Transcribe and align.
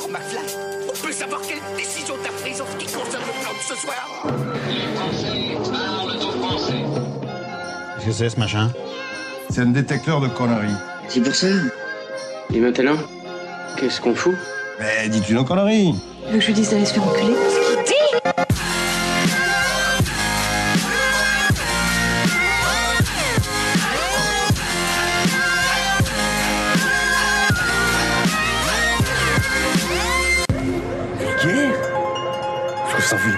Alors, 0.00 0.12
McFly, 0.12 0.56
on 0.88 1.06
peut 1.06 1.12
savoir 1.12 1.40
quelle 1.42 1.58
décision 1.76 2.14
t'as 2.22 2.30
prise 2.40 2.60
en 2.62 2.66
ce 2.66 2.76
qui 2.76 2.86
concerne 2.86 3.22
le 3.26 3.42
plan 3.42 3.52
de 3.52 3.60
ce 3.60 3.74
soir 3.74 4.26
Les 4.66 4.96
Français 4.96 5.70
parlent 5.70 6.16
aux 6.16 6.42
Français. 6.42 6.84
Qu'est-ce 7.96 8.06
que 8.06 8.12
c'est 8.12 8.30
ce 8.30 8.38
machin? 8.40 8.72
C'est 9.50 9.60
un 9.60 9.66
détecteur 9.66 10.20
de 10.22 10.28
conneries. 10.28 10.72
C'est 11.08 11.20
pour 11.20 11.34
ça. 11.34 11.48
Et 12.54 12.60
maintenant, 12.60 12.96
qu'est-ce 13.78 14.00
qu'on 14.00 14.14
fout? 14.14 14.34
Mais 14.78 15.08
dis-tu 15.10 15.34
nos 15.34 15.44
conneries 15.44 15.94
Tu 16.26 16.32
veux 16.32 16.38
que 16.38 16.40
je 16.40 16.46
lui 16.46 16.54
dise 16.54 16.70
d'aller 16.70 16.86
se 16.86 16.94
faire 16.94 17.06
enculer? 17.06 17.34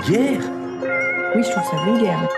Vulgaire. 0.04 0.40
Oui, 1.34 1.42
je 1.42 1.50
trouve 1.50 1.64
ça 1.64 1.84
vulgaire. 1.84 2.28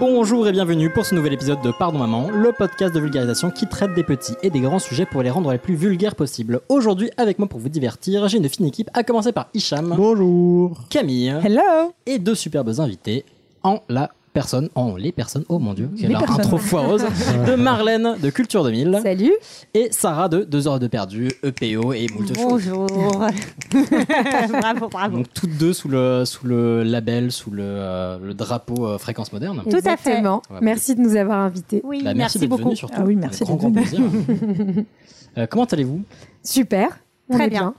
Bonjour 0.00 0.48
et 0.48 0.52
bienvenue 0.52 0.90
pour 0.90 1.04
ce 1.04 1.14
nouvel 1.14 1.34
épisode 1.34 1.60
de 1.62 1.70
Pardon 1.70 1.98
Maman, 1.98 2.30
le 2.30 2.52
podcast 2.52 2.94
de 2.94 3.00
vulgarisation 3.00 3.50
qui 3.50 3.66
traite 3.66 3.94
des 3.94 4.02
petits 4.02 4.34
et 4.42 4.50
des 4.50 4.60
grands 4.60 4.78
sujets 4.78 5.06
pour 5.06 5.22
les 5.22 5.30
rendre 5.30 5.52
les 5.52 5.58
plus 5.58 5.74
vulgaires 5.74 6.14
possibles. 6.14 6.60
Aujourd'hui, 6.68 7.10
avec 7.16 7.38
moi 7.38 7.48
pour 7.48 7.60
vous 7.60 7.68
divertir, 7.68 8.26
j'ai 8.28 8.38
une 8.38 8.48
fine 8.48 8.66
équipe, 8.66 8.90
à 8.94 9.04
commencer 9.04 9.32
par 9.32 9.48
Hicham, 9.54 9.94
Bonjour 9.96 10.84
Camille 10.88 11.34
Hello 11.44 11.92
et 12.06 12.18
deux 12.18 12.34
superbes 12.34 12.80
invités 12.80 13.24
en 13.62 13.80
la 13.88 14.10
personne, 14.36 14.68
en 14.74 14.96
les 14.96 15.12
personnes, 15.12 15.44
oh 15.48 15.58
mon 15.58 15.72
dieu, 15.72 15.88
quelle 15.98 16.10
Les 16.10 16.14
personnes. 16.14 16.40
intro 16.40 16.58
foireuse, 16.58 17.06
de 17.46 17.54
Marlène 17.54 18.16
de 18.22 18.28
Culture 18.28 18.64
2000 18.64 19.00
Salut 19.02 19.32
et 19.72 19.88
Sarah 19.90 20.28
de 20.28 20.44
2 20.44 20.68
heures 20.68 20.78
de 20.78 20.88
perdu, 20.88 21.30
EPO 21.42 21.94
et 21.94 22.06
moult. 22.14 22.30
Bonjour. 22.34 22.86
bravo, 24.60 24.88
bravo. 24.90 25.16
Donc 25.16 25.32
toutes 25.32 25.56
deux 25.56 25.72
sous 25.72 25.88
le, 25.88 26.26
sous 26.26 26.46
le 26.46 26.82
label, 26.82 27.32
sous 27.32 27.50
le, 27.50 27.62
euh, 27.64 28.18
le 28.22 28.34
drapeau 28.34 28.86
euh, 28.86 28.98
fréquence 28.98 29.32
moderne. 29.32 29.62
Tout 29.70 29.88
à 29.88 29.96
fait. 29.96 30.22
Merci 30.60 30.94
de 30.94 31.00
nous 31.00 31.16
avoir 31.16 31.38
invités. 31.38 31.80
Oui, 31.82 32.02
Bah, 32.04 32.12
merci, 32.12 32.46
beaucoup. 32.46 32.74
surtout. 32.74 32.94
Ah 32.98 33.04
oui, 33.06 33.16
merci 33.16 33.42
grand, 33.44 33.56
grand 33.56 33.72
plaisir. 33.72 34.00
Euh, 35.38 35.46
comment 35.46 35.64
allez-vous? 35.64 36.00
Super. 36.42 36.98
Très 37.30 37.50
bien. 37.50 37.74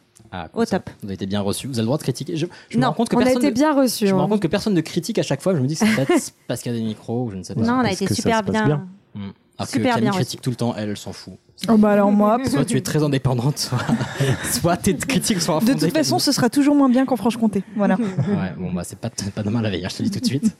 Ah, 0.45 0.49
Au 0.53 0.65
ça, 0.65 0.79
top. 0.79 0.89
Vous 1.01 1.07
avez 1.07 1.15
été 1.15 1.25
bien 1.25 1.41
reçu. 1.41 1.67
Vous 1.67 1.73
avez 1.73 1.81
le 1.81 1.85
droit 1.87 1.97
de 1.97 2.03
critiquer. 2.03 2.35
Je, 2.37 2.45
je 2.69 2.77
me 2.77 2.85
rends 2.85 2.93
compte 2.93 3.09
que 3.09 3.15
On 3.15 3.19
a 3.19 3.23
personne. 3.23 3.41
été 3.43 3.51
ne- 3.51 3.55
bien 3.55 3.73
reçus. 3.73 4.07
Je 4.07 4.13
me 4.13 4.19
rends 4.19 4.25
hein. 4.25 4.29
compte 4.29 4.41
que 4.41 4.47
personne 4.47 4.73
ne 4.73 4.81
critique 4.81 5.17
à 5.19 5.23
chaque 5.23 5.41
fois. 5.41 5.55
Je 5.55 5.59
me 5.59 5.67
dis 5.67 5.75
que 5.75 5.85
c'est 5.85 5.95
peut-être 5.95 6.31
parce 6.47 6.61
qu'il 6.61 6.71
y 6.71 6.75
a 6.75 6.77
des 6.77 6.83
micros 6.85 7.23
ou 7.25 7.31
je 7.31 7.37
ne 7.37 7.43
sais 7.43 7.55
pas. 7.55 7.61
Non, 7.61 7.73
on 7.73 7.79
a 7.79 7.83
parce 7.83 8.01
été 8.01 8.13
super 8.13 8.43
bien. 8.43 8.65
bien. 8.65 8.87
Hmm. 9.15 9.29
Alors 9.57 9.67
Super 9.69 9.81
que 9.81 9.95
Camille 9.95 10.01
bien 10.11 10.11
critique 10.11 10.41
tout 10.41 10.49
le 10.51 10.55
temps, 10.55 10.75
elle, 10.77 10.89
elle 10.89 10.97
s'en 10.97 11.13
fout. 11.13 11.33
Oh 11.69 11.77
bah 11.77 11.89
alors 11.89 12.11
moi, 12.11 12.37
Soit 12.47 12.65
tu 12.65 12.77
es 12.77 12.81
très 12.81 13.03
indépendante, 13.03 13.57
soit, 13.57 13.79
soit 14.51 14.77
tes 14.77 14.95
critiques 14.95 15.41
sont 15.41 15.57
de 15.59 15.73
toute 15.73 15.91
façon, 15.91 16.19
ce 16.19 16.31
sera 16.31 16.49
toujours 16.49 16.75
moins 16.75 16.87
bien 16.89 17.05
qu'en 17.05 17.15
Franche-Comté. 17.15 17.63
Voilà. 17.75 17.95
Ouais, 17.95 18.53
bon, 18.57 18.71
bah, 18.71 18.83
c'est 18.83 18.97
pas, 18.99 19.09
pas 19.09 19.41
demain 19.43 19.61
la 19.61 19.71
veille, 19.71 19.83
hein, 19.83 19.89
je 19.89 19.97
te 19.97 20.03
le 20.03 20.09
dis 20.09 20.15
tout 20.15 20.21
de 20.21 20.25
suite. 20.25 20.55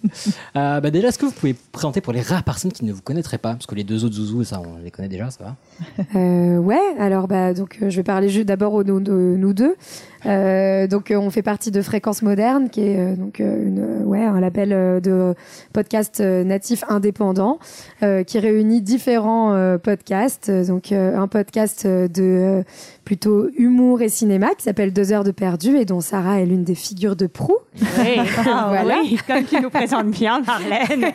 Euh, 0.56 0.82
bah, 0.82 0.90
déjà, 0.90 1.10
est-ce 1.10 1.20
que 1.20 1.26
vous 1.26 1.32
pouvez 1.32 1.54
présenter 1.54 2.02
pour 2.02 2.14
les 2.14 2.22
rares 2.22 2.44
personnes 2.44 2.72
qui 2.72 2.84
ne 2.84 2.92
vous 2.92 3.02
connaîtraient 3.02 3.38
pas? 3.38 3.54
Parce 3.54 3.68
que 3.68 3.76
les 3.76 3.84
deux 3.84 4.06
autres 4.06 4.16
zouzous, 4.16 4.44
ça, 4.44 4.60
on 4.60 4.84
les 4.84 4.90
connaît 4.90 5.08
déjà, 5.08 5.30
ça 5.30 5.44
va? 5.44 5.56
Euh, 6.16 6.58
ouais, 6.58 6.82
alors 7.00 7.28
bah 7.28 7.54
donc 7.54 7.78
euh, 7.82 7.90
je 7.90 7.98
vais 7.98 8.04
parler 8.04 8.30
juste 8.30 8.48
d'abord 8.48 8.84
de 8.84 8.92
nous 8.92 9.54
deux. 9.54 9.76
Euh, 10.26 10.88
donc 10.88 11.12
euh, 11.12 11.16
on 11.16 11.30
fait 11.30 11.42
partie 11.42 11.72
de 11.72 11.82
Fréquence 11.82 12.22
Moderne, 12.22 12.70
qui 12.70 12.82
est 12.82 13.00
euh, 13.00 13.16
donc 13.16 13.40
une 13.40 14.04
ouais 14.06 14.24
un 14.24 14.40
label 14.40 15.02
de 15.02 15.36
podcast 15.74 16.20
natif 16.20 16.84
indépendant 16.88 17.60
qui 18.02 18.40
réunit 18.40 18.82
différents 18.82 19.78
podcasts. 19.82 20.50
Donc 20.50 20.92
un 20.92 21.28
podcast 21.28 21.86
de 21.86 22.64
plutôt 23.08 23.48
humour 23.58 24.02
et 24.02 24.10
cinéma 24.10 24.50
qui 24.58 24.64
s'appelle 24.64 24.92
Deux 24.92 25.14
heures 25.14 25.24
de 25.24 25.32
perdu 25.32 25.78
et 25.78 25.86
dont 25.86 26.02
Sarah 26.02 26.42
est 26.42 26.46
l'une 26.46 26.66
des 26.66 26.76
figures 26.76 27.16
de 27.16 27.26
proue. 27.26 27.56
Oui, 27.82 28.18
Ah, 28.46 28.66
Voilà. 28.68 28.98
oui, 29.02 29.18
comme 29.26 29.46
tu 29.46 29.62
nous 29.62 29.70
présentes 29.70 30.08
bien, 30.12 30.42
Marlène. 30.42 31.14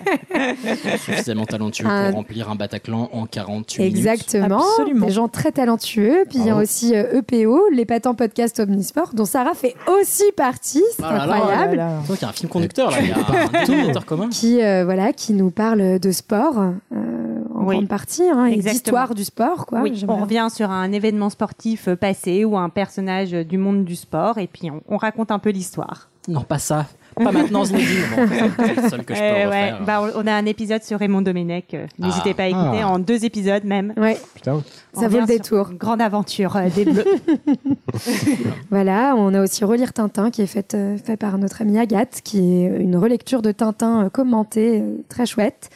Suffisamment 1.05 1.45
talentueux 1.45 1.86
Un- 1.86 2.07
pour 2.08 2.14
remplir 2.17 2.51
un 2.51 2.55
Bataclan 2.55 3.11
en 3.13 3.27
48 3.27 3.83
minutes. 3.83 3.97
Exactement. 3.98 4.63
Absolument. 4.79 5.07
Des 5.07 5.13
gens 5.13 5.29
très 5.29 5.53
talentueux. 5.53 6.25
Puis 6.30 6.39
il 6.39 6.47
y 6.47 6.51
a 6.51 6.57
aussi 6.57 6.95
euh, 6.95 7.19
EPO, 7.20 7.69
les 7.73 7.85
patents 7.85 8.14
podcast 8.14 8.59
Omnisport, 8.61 9.11
dont 9.14 9.27
Sarah 9.27 9.53
fait 9.53 9.74
aussi 10.01 10.24
partie. 10.35 10.83
C'est 10.97 11.03
Ah 11.05 11.13
là 11.13 11.27
là. 11.27 11.35
incroyable. 11.35 11.77
Là 11.77 11.86
là. 11.89 11.98
C'est 12.03 12.07
vrai 12.09 12.17
qu'il 12.17 12.23
y 12.23 12.27
a 12.27 12.29
un 12.30 12.33
film 12.33 12.48
conducteur 12.48 12.91
là, 12.91 12.97
il 13.03 13.09
y 13.09 13.13
a 13.13 13.17
un 13.17 13.64
dénominateur 13.67 14.07
commun. 14.07 14.29
Qui 14.30 14.63
euh, 14.63 14.85
voilà, 14.86 15.13
qui 15.13 15.35
nous 15.35 15.51
parle 15.51 15.98
de 15.98 16.11
sport 16.11 16.59
euh, 16.59 17.22
en 17.62 17.67
Oui. 17.67 17.77
grande 17.77 17.89
partie, 17.89 18.23
hein, 18.28 18.50
d'histoire 18.50 19.14
du 19.14 19.24
sport, 19.24 19.67
quoi. 19.67 19.80
Oui, 19.83 19.92
J'aimerais- 19.95 20.18
on 20.18 20.23
revient 20.23 20.48
sur 20.52 20.70
un 20.70 20.90
événement 20.92 21.30
sportif 21.30 21.89
euh, 21.89 21.96
passé 21.96 22.45
ou 22.45 22.56
un 22.58 22.68
personnage 22.68 23.34
euh, 23.34 23.45
du 23.45 23.58
monde 23.58 23.84
du 23.84 23.96
sport 23.96 24.39
et 24.39 24.46
puis 24.46 24.70
on, 24.70 24.83
on 24.89 24.96
raconte 24.96 25.30
un 25.30 25.39
peu 25.39 25.50
l'histoire. 25.50 26.08
Non, 26.28 26.42
pas 26.42 26.58
ça. 26.61 26.86
Pas 27.17 27.30
maintenant, 27.33 27.64
Zinedine. 27.64 27.86
Bon, 28.17 28.27
c'est 28.64 28.74
le 28.83 28.89
seul 28.89 29.05
que 29.05 29.14
je 29.14 29.18
peux 29.20 29.24
Euh, 29.27 29.46
refaire. 29.46 29.50
ouais, 29.80 29.84
bah, 29.84 30.02
on 30.17 30.27
a 30.27 30.33
un 30.33 30.46
épisode 30.46 30.83
sur 30.83 30.98
Raymond 30.98 31.20
Domenech. 31.20 31.74
euh, 31.74 31.86
N'hésitez 31.98 32.30
Ah. 32.30 32.34
pas 32.34 32.42
à 32.45 32.46
écouter 32.46 32.78
Ah. 32.83 32.89
en 32.89 32.98
deux 33.00 33.24
épisodes 33.27 33.64
même. 33.64 33.92
Ouais, 33.98 34.18
Putain. 34.34 34.62
On 34.94 35.00
ça 35.00 35.08
vaut 35.08 35.20
le 35.20 35.27
détour. 35.27 35.70
une 35.73 35.77
Grande 35.77 36.00
aventure 36.00 36.56
euh, 36.56 36.68
des 36.74 36.84
Bleus. 36.86 37.05
Voilà, 38.70 39.14
on 39.17 39.34
a 39.34 39.42
aussi 39.42 39.64
Relire 39.64 39.92
Tintin 39.92 40.30
qui 40.30 40.42
est 40.42 40.46
fait, 40.46 40.74
euh, 40.74 40.96
fait 40.96 41.17
par 41.17 41.36
notre 41.39 41.61
amie 41.62 41.79
Agathe, 41.79 42.20
qui 42.24 42.39
est 42.64 42.77
une 42.80 42.96
relecture 42.96 43.42
de 43.42 43.52
Tintin 43.52 44.05
euh, 44.05 44.08
commentée, 44.08 44.80
euh, 44.80 44.96
très 45.08 45.27
chouette. 45.27 45.70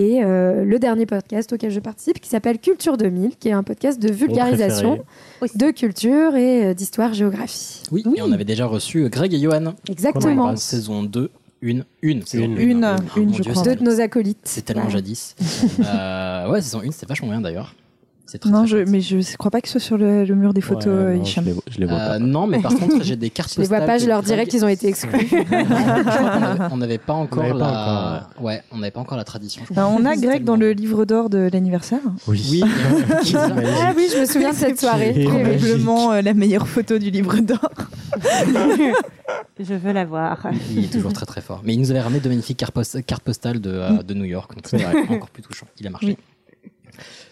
Et 0.00 0.22
euh, 0.22 0.64
le 0.64 0.78
dernier 0.78 1.06
podcast 1.06 1.52
auquel 1.52 1.72
je 1.72 1.80
participe 1.80 2.20
qui 2.20 2.28
s'appelle 2.28 2.58
Culture 2.60 2.96
2000, 2.96 3.36
qui 3.36 3.48
est 3.48 3.52
un 3.52 3.64
podcast 3.64 4.00
de 4.00 4.08
vulgarisation 4.12 5.00
de 5.56 5.70
culture 5.72 6.36
et 6.36 6.66
euh, 6.66 6.74
d'histoire-géographie. 6.74 7.82
Oui, 7.90 8.04
et 8.14 8.22
on 8.22 8.30
avait 8.30 8.44
déjà 8.44 8.66
reçu 8.66 9.02
euh, 9.04 9.08
Greg 9.08 9.34
et 9.34 9.40
Johan. 9.40 9.74
Exactement. 9.90 10.44
En 10.44 10.56
saison 10.56 11.02
2. 11.02 11.30
Une, 11.60 11.84
une, 12.02 12.24
saison 12.24 12.44
Une. 12.44 12.58
Une, 12.60 12.84
Ah, 12.84 12.96
une, 13.16 13.26
mon 13.30 13.32
je 13.34 13.42
Dieu, 13.42 13.50
crois. 13.50 13.64
c'est 13.64 13.70
Deux 13.70 13.76
de 13.76 13.82
nos 13.90 14.00
acolytes. 14.00 14.38
C'est 14.44 14.64
tellement 14.64 14.88
jadis. 14.88 15.34
euh, 15.84 16.48
ouais, 16.48 16.62
saison 16.62 16.80
1, 16.86 16.92
c'était 16.92 17.06
vachement 17.06 17.30
bien 17.30 17.40
d'ailleurs. 17.40 17.74
C'est 18.30 18.38
très, 18.38 18.50
Non, 18.50 18.66
très 18.66 18.84
je, 18.84 18.90
mais 18.90 19.00
je 19.00 19.36
crois 19.38 19.50
pas 19.50 19.62
que 19.62 19.68
ce 19.68 19.78
soit 19.78 19.86
sur 19.86 19.96
le, 19.96 20.24
le 20.26 20.34
mur 20.34 20.52
des 20.52 20.60
photos, 20.60 20.84
Ouais, 20.84 20.90
euh, 20.92 21.16
non, 21.16 21.22
Hicham. 21.22 21.44
Je 21.46 21.50
les, 21.50 21.56
je 21.70 21.78
les 21.80 21.86
vois 21.86 21.96
Euh, 21.96 22.08
pas. 22.08 22.18
non, 22.18 22.46
mais 22.46 22.60
par 22.60 22.74
contre, 22.78 23.02
j'ai 23.02 23.16
des 23.16 23.30
cartes 23.30 23.54
Je 23.54 23.60
les 23.62 23.66
vois 23.66 23.78
postales 23.78 23.96
pas, 23.98 24.02
je 24.04 24.06
leur 24.08 24.22
dirais 24.22 24.36
Greg. 24.42 24.48
qu'ils 24.48 24.64
ont 24.66 24.68
été 24.68 24.86
exclus. 24.88 25.10
Je 25.18 25.26
crois 25.26 26.30
qu'on 26.30 26.42
avait- 26.42 26.72
on 26.72 26.76
n'avait 26.76 26.98
pas 26.98 27.14
encore 27.14 27.42
On 27.44 27.46
n'avait 27.48 27.58
pas 27.58 28.28
la. 28.38 28.42
ouais, 28.42 28.62
on 28.70 28.76
n'avait 28.78 28.90
pas 28.90 29.00
encore 29.00 29.16
la 29.16 29.24
tradition. 29.24 29.62
Ben, 29.70 29.86
on 29.86 30.04
a 30.04 30.14
C'est 30.14 30.20
Greg 30.20 30.44
dans 30.44 30.56
le 30.56 30.72
livre 30.72 31.06
d'or 31.06 31.30
de 31.30 31.48
l'anniversaire. 31.50 32.00
Oui. 32.26 32.46
Oui. 32.50 32.62
ah 33.34 33.92
oui, 33.96 34.08
je 34.14 34.20
me 34.20 34.26
souviens 34.26 34.50
de 34.50 34.56
cette 34.56 34.78
soirée. 34.78 35.24
Probablement 35.26 36.12
euh, 36.12 36.20
la 36.20 36.34
meilleure 36.34 36.68
photo 36.68 36.98
du 36.98 37.10
livre 37.10 37.38
d'or. 37.38 37.70
Je 39.60 39.74
veux 39.74 39.92
la 39.92 40.04
voir. 40.04 40.46
Il 40.70 40.84
est 40.84 40.92
toujours 40.92 41.12
très 41.12 41.26
très 41.26 41.40
fort. 41.40 41.62
Mais 41.64 41.74
il 41.74 41.80
nous 41.80 41.90
avait 41.90 42.00
ramené 42.00 42.20
de 42.20 42.28
magnifiques 42.28 42.56
cartes 42.58 42.74
post- 42.74 43.04
cartes 43.04 43.22
postales 43.24 43.60
de, 43.60 43.70
euh, 43.70 44.02
de 44.02 44.14
New 44.14 44.24
York. 44.24 44.54
Donc 44.54 44.66
c'était 44.66 44.84
encore 44.86 45.30
plus 45.30 45.42
touchant. 45.42 45.66
Il 45.80 45.86
a 45.86 45.90
marché. 45.90 46.16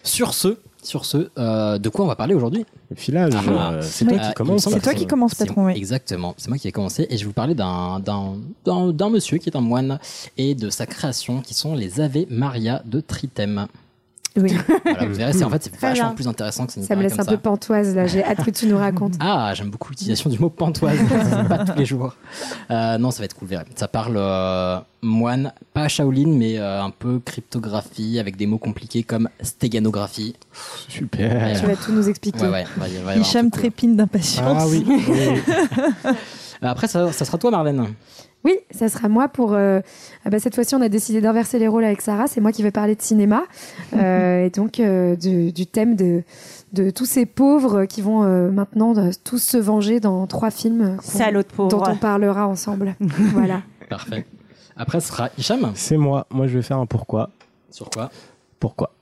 Sur 0.03 0.35
ce, 0.35 0.59
sur 0.87 1.05
ce, 1.05 1.29
euh, 1.39 1.79
de 1.79 1.89
quoi 1.89 2.05
on 2.05 2.09
va 2.09 2.17
parler 2.17 2.35
aujourd'hui 2.35 2.65
Le 2.91 2.97
filage, 2.97 3.33
Ah. 3.37 3.73
euh, 3.73 3.81
c'est 3.83 4.05
toi 4.05 4.15
Euh, 4.15 4.19
qui 4.21 4.29
il 4.29 4.35
commence. 4.35 4.53
me 4.55 4.59
semble 4.59 4.77
C'est 4.77 4.83
toi 4.83 4.95
qui 4.95 5.07
commence, 5.07 5.33
C'est- 5.35 5.47
patron, 5.47 5.67
oui. 5.67 5.73
Exactement, 5.77 6.35
c'est 6.39 6.49
moi 6.49 6.59
qui 6.59 6.69
ai 6.69 6.73
commencé 6.73 7.07
et 7.11 7.17
je 7.17 7.23
vais 7.23 7.27
vous 7.27 7.33
parler 7.33 7.55
d'un 7.55 8.01
d'un- 8.01 8.35
d'un 8.65 8.93
d'un 8.93 9.11
monsieur 9.11 9.39
qui 9.39 9.49
est 9.49 9.57
un 9.57 9.61
moine 9.61 9.99
et 10.39 10.55
de 10.55 10.71
sa 10.71 10.87
création 10.87 11.41
qui 11.41 11.55
sont 11.55 11.75
les 11.75 12.01
Ave 12.01 12.27
Maria 12.31 12.83
de 12.85 13.01
Tritem. 13.01 13.67
Oui. 14.37 14.53
Voilà, 14.85 15.07
vous 15.07 15.15
verrez, 15.15 15.33
c'est 15.33 15.45
en 15.45 15.51
fait 15.51 15.63
c'est 15.65 15.77
vachement 15.81 16.15
plus 16.15 16.29
intéressant 16.29 16.67
que 16.67 16.73
ça, 16.73 16.83
Ça 16.83 16.97
me 16.97 17.03
laisse 17.03 17.15
comme 17.15 17.27
un 17.29 17.31
peu 17.31 17.39
pantoise 17.39 17.95
là. 17.95 18.07
J'ai 18.07 18.25
hâte 18.25 18.45
que 18.45 18.51
tu 18.51 18.67
nous 18.67 18.79
racontes. 18.79 19.15
Ah, 19.21 19.53
j'aime 19.55 19.71
beaucoup 19.71 19.91
l'utilisation 19.91 20.31
du 20.31 20.39
mot 20.39 20.51
pantoise, 20.51 20.99
c'est 21.09 21.49
pas 21.49 21.65
tous 21.65 21.79
les 21.79 21.85
jours. 21.85 22.15
Euh, 22.71 22.99
non, 22.99 23.11
ça 23.13 23.21
va 23.21 23.27
être 23.27 23.35
cool, 23.35 23.47
vous 23.47 23.51
verrez. 23.51 23.65
Ça 23.77 23.87
parle 23.87 24.17
euh, 24.17 24.79
moine, 25.01 25.53
pas 25.73 25.87
Shaolin, 25.87 26.27
mais 26.29 26.59
euh, 26.59 26.83
un 26.83 26.91
peu 26.91 27.21
cryptographie 27.21 28.19
avec 28.19 28.37
des 28.37 28.47
mots 28.47 28.59
compliqués 28.59 29.05
comme 29.05 29.29
stéganographie. 29.41 30.35
Super. 30.89 31.59
Tu 31.61 31.67
vas 31.67 31.77
tout 31.77 31.93
nous 31.93 32.09
expliquer. 32.09 32.47
Ouais, 32.47 32.65
va 32.77 32.87
va 33.05 33.17
Hicham 33.17 33.51
trépine 33.51 33.97
d'impatience. 33.97 34.59
Ah 34.59 34.67
oui. 34.69 34.85
oui. 34.89 35.41
Euh, 36.63 36.69
Après, 36.69 36.89
ça, 36.89 37.13
ça 37.13 37.25
sera 37.25 37.39
toi, 37.39 37.51
Marlène. 37.51 37.87
Oui, 38.47 38.55
ça 38.71 38.89
sera 38.89 39.09
moi 39.09 39.27
pour. 39.27 39.55
euh, 39.55 39.81
ah 40.25 40.31
bah, 40.31 40.39
cette 40.39 40.55
fois-ci, 40.55 40.77
on 40.77 40.81
a 40.81 40.89
décidé 40.89 41.21
d'inverser 41.21 41.59
les 41.59 41.67
rôles 41.67 41.85
avec 41.85 42.01
Sarah. 42.01 42.29
C'est 42.29 42.41
moi 42.41 42.53
qui 42.53 42.63
vais 42.63 42.71
parler 42.71 42.95
de 42.95 43.03
cinéma 43.03 43.43
euh, 43.97 44.45
et 44.45 44.51
donc 44.51 44.79
euh, 44.79 45.17
du, 45.17 45.51
du 45.51 45.67
thème 45.67 45.97
de, 45.97 46.23
de 46.73 46.91
tous 46.91 47.07
ces 47.07 47.27
pauvres 47.27 47.87
qui 47.87 48.03
vont 48.03 48.23
euh, 48.23 48.53
maintenant 48.53 48.95
tous 49.25 49.43
se 49.43 49.57
venger 49.57 49.99
dans 49.99 50.29
trois 50.29 50.53
films 50.53 50.97
dont 51.59 51.83
on 51.89 51.97
parlera 51.97 52.47
ensemble. 52.47 52.95
voilà. 53.35 53.63
Parfait. 53.91 54.25
Après, 54.77 55.01
ce 55.01 55.09
sera 55.09 55.31
Hicham. 55.37 55.73
C'est 55.75 55.97
moi. 55.97 56.29
Moi, 56.31 56.47
je 56.47 56.55
vais 56.57 56.63
faire 56.63 56.79
un 56.79 56.87
pourquoi. 56.87 57.31
Sur 57.71 57.91
quoi? 57.91 58.11
Pourquoi? 58.61 58.93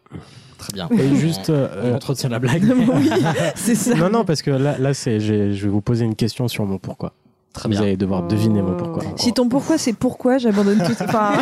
Très 0.56 0.72
bien. 0.72 0.88
Et 0.98 1.16
juste. 1.16 1.50
On, 1.50 1.52
euh, 1.52 1.92
on 1.92 1.96
entretient 1.96 2.30
la 2.30 2.38
blague. 2.38 2.62
oui, 2.94 3.10
c'est 3.56 3.74
ça. 3.74 3.94
non, 3.94 4.08
non, 4.08 4.24
parce 4.24 4.40
que 4.40 4.50
là, 4.52 4.78
là 4.78 4.94
c'est, 4.94 5.20
je 5.20 5.34
vais 5.34 5.68
vous 5.68 5.82
poser 5.82 6.06
une 6.06 6.14
question 6.14 6.48
sur 6.48 6.64
mon 6.64 6.78
pourquoi. 6.78 7.12
Très 7.54 7.68
Vous 7.68 7.74
bien. 7.76 7.82
allez 7.82 7.96
devoir 7.96 8.24
deviner 8.26 8.60
mon 8.60 8.76
pourquoi. 8.76 9.04
Si 9.16 9.32
ton 9.32 9.48
pourquoi 9.48 9.78
c'est 9.78 9.92
pourquoi, 9.94 10.36
j'abandonne 10.38 10.78
tout. 10.78 10.92
Enfin, 11.04 11.34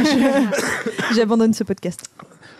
j'abandonne 1.14 1.54
ce 1.54 1.64
podcast. 1.64 2.04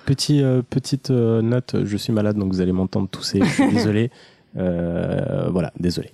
Petit, 0.07 0.43
euh, 0.43 0.63
petite 0.69 1.11
euh, 1.11 1.43
note, 1.43 1.77
je 1.85 1.97
suis 1.97 2.13
malade 2.13 2.37
donc 2.37 2.51
vous 2.53 2.61
allez 2.61 2.73
m'entendre 2.73 3.09
tousser, 3.09 3.41
je 3.45 3.49
suis 3.51 3.71
désolé. 3.73 4.11
Euh, 4.57 5.49
voilà, 5.51 5.71
désolé. 5.79 6.11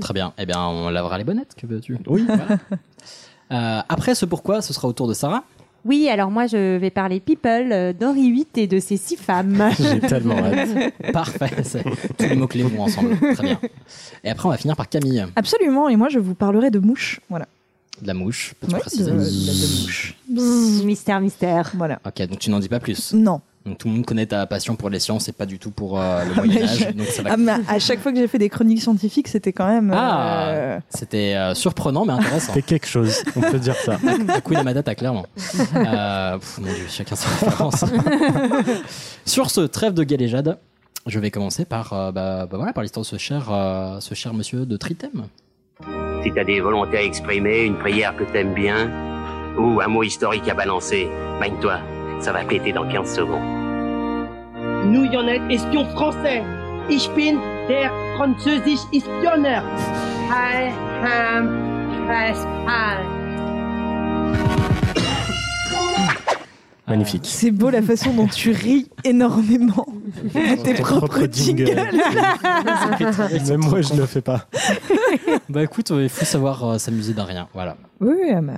Très 0.00 0.12
bien. 0.12 0.32
Eh 0.36 0.46
bien, 0.46 0.60
on 0.66 0.90
lavera 0.90 1.16
les 1.16 1.24
bonnettes, 1.24 1.54
que 1.56 1.66
veux-tu? 1.66 1.96
Oui. 2.06 2.26
Euh, 3.52 3.80
après 3.88 4.14
ce 4.14 4.26
pourquoi, 4.26 4.62
ce 4.62 4.72
sera 4.72 4.86
au 4.88 4.92
tour 4.92 5.08
de 5.08 5.14
Sarah. 5.14 5.42
Oui, 5.84 6.08
alors 6.08 6.30
moi 6.30 6.46
je 6.46 6.76
vais 6.76 6.90
parler 6.90 7.20
people 7.20 7.70
euh, 7.72 7.92
d'Henri 7.92 8.30
VIII 8.32 8.46
et 8.56 8.66
de 8.66 8.78
ses 8.78 8.96
six 8.96 9.16
femmes. 9.16 9.70
J'ai 9.78 10.00
tellement 10.00 10.36
hâte. 10.38 10.92
Parfait. 11.12 11.50
c'est- 11.62 11.82
Tous 12.18 12.28
les 12.28 12.36
mots-clés 12.36 12.62
vont 12.64 12.82
ensemble. 12.82 13.16
Très 13.34 13.42
bien. 13.42 13.58
Et 14.24 14.30
après, 14.30 14.46
on 14.46 14.50
va 14.50 14.56
finir 14.58 14.76
par 14.76 14.88
Camille. 14.88 15.24
Absolument, 15.36 15.88
et 15.88 15.96
moi 15.96 16.08
je 16.10 16.18
vous 16.18 16.34
parlerai 16.34 16.70
de 16.70 16.78
mouches. 16.78 17.20
Voilà. 17.30 17.46
De 18.02 18.06
la 18.06 18.14
mouche. 18.14 18.54
Peux-tu 18.60 18.72
Ouais, 18.74 18.78
de, 18.78 18.82
préciser 18.82 19.10
de- 19.10 19.16
de 19.16 19.82
mouches. 19.82 20.16
mystère, 20.84 21.20
mystère. 21.20 21.72
Voilà. 21.76 21.98
Ok, 22.06 22.26
donc 22.28 22.38
tu 22.38 22.50
n'en 22.50 22.58
dis 22.58 22.68
pas 22.68 22.80
plus. 22.80 23.12
Non. 23.14 23.40
Donc 23.66 23.76
tout 23.76 23.88
le 23.88 23.94
monde 23.94 24.06
connaît 24.06 24.24
ta 24.24 24.46
passion 24.46 24.74
pour 24.74 24.88
les 24.88 24.98
sciences 25.00 25.28
et 25.28 25.32
pas 25.32 25.44
du 25.44 25.58
tout 25.58 25.70
pour 25.70 26.00
euh, 26.00 26.24
le 26.24 26.34
Moyen 26.36 26.62
Âge. 26.62 26.78
je- 26.78 26.92
Donc 26.96 27.06
ça 27.08 27.22
va. 27.22 27.30
Ah, 27.32 27.36
mais 27.36 27.52
à 27.68 27.78
chaque 27.78 28.00
fois 28.00 28.10
que 28.10 28.16
j'ai 28.18 28.26
fait 28.26 28.38
des 28.38 28.48
chroniques 28.48 28.80
scientifiques, 28.80 29.28
c'était 29.28 29.52
quand 29.52 29.66
même. 29.68 29.92
Ah, 29.94 30.48
euh, 30.48 30.78
c'était 30.88 31.34
euh, 31.34 31.54
surprenant 31.54 32.06
mais 32.06 32.14
intéressant. 32.14 32.52
C'est 32.54 32.62
quelque 32.62 32.86
chose, 32.86 33.22
on 33.36 33.40
peut 33.42 33.58
dire 33.58 33.74
ça. 33.76 33.98
Hakuna 34.28 34.62
Matata, 34.62 34.94
clairement. 34.94 35.26
Euh, 35.76 36.38
pff, 36.38 36.58
mon 36.58 36.72
dieu, 36.72 36.86
chacun 36.88 37.16
ses 37.16 37.28
références. 37.28 37.84
Sur 39.26 39.50
ce 39.50 39.60
trêve 39.60 39.94
de 39.94 40.04
galéjade, 40.04 40.58
je 41.06 41.18
vais 41.18 41.30
commencer 41.30 41.64
par, 41.64 41.92
euh, 41.92 42.12
bah, 42.12 42.46
bah 42.50 42.56
voilà, 42.56 42.72
par 42.72 42.82
l'histoire 42.82 43.02
de 43.04 43.08
ce 43.08 43.18
cher, 43.18 43.48
euh, 43.50 44.00
ce 44.00 44.14
cher 44.14 44.34
monsieur 44.34 44.64
de 44.66 44.76
Tritem. 44.76 45.24
Si 46.22 46.32
t'as 46.34 46.44
des 46.44 46.60
volontés 46.60 46.98
à 46.98 47.02
exprimer, 47.02 47.64
une 47.64 47.76
prière 47.78 48.14
que 48.16 48.24
t'aimes 48.24 48.54
bien, 48.54 48.90
ou 49.58 49.80
un 49.80 49.88
mot 49.88 50.02
historique 50.02 50.48
à 50.48 50.54
balancer, 50.54 51.08
magne-toi, 51.40 51.78
ça 52.20 52.32
va 52.32 52.44
péter 52.44 52.72
dans 52.72 52.86
15 52.86 53.14
secondes. 53.14 53.42
Nous, 54.86 55.04
y 55.04 55.16
en 55.16 55.26
est 55.26 55.40
espion 55.50 55.84
français. 55.90 56.42
Ich 56.88 57.08
bin 57.10 57.38
der 57.68 57.90
französisch 58.16 58.80
Spionner. 58.92 59.62
I 60.30 60.72
am. 61.04 61.70
Magnifique. 66.88 67.22
C'est 67.24 67.52
beau 67.52 67.70
la 67.70 67.82
façon 67.82 68.12
dont 68.12 68.26
tu 68.26 68.50
ris 68.50 68.88
énormément 69.04 69.86
à 70.34 70.56
tes 70.56 70.74
propres 70.74 71.06
propre 71.06 71.26
jingle. 71.30 71.66
jingles. 71.66 73.48
Même 73.48 73.60
moi, 73.60 73.80
je 73.80 73.94
ne 73.94 74.00
le 74.00 74.06
fais 74.06 74.20
pas. 74.20 74.48
Bah 75.48 75.62
écoute, 75.62 75.92
euh, 75.92 76.02
il 76.02 76.08
faut 76.08 76.24
savoir 76.24 76.64
euh, 76.64 76.78
s'amuser 76.78 77.12
d'un 77.12 77.24
rien. 77.24 77.48
Voilà. 77.54 77.76
Oui, 78.00 78.14
oui, 78.20 78.32
ah 78.34 78.40
bah, 78.40 78.54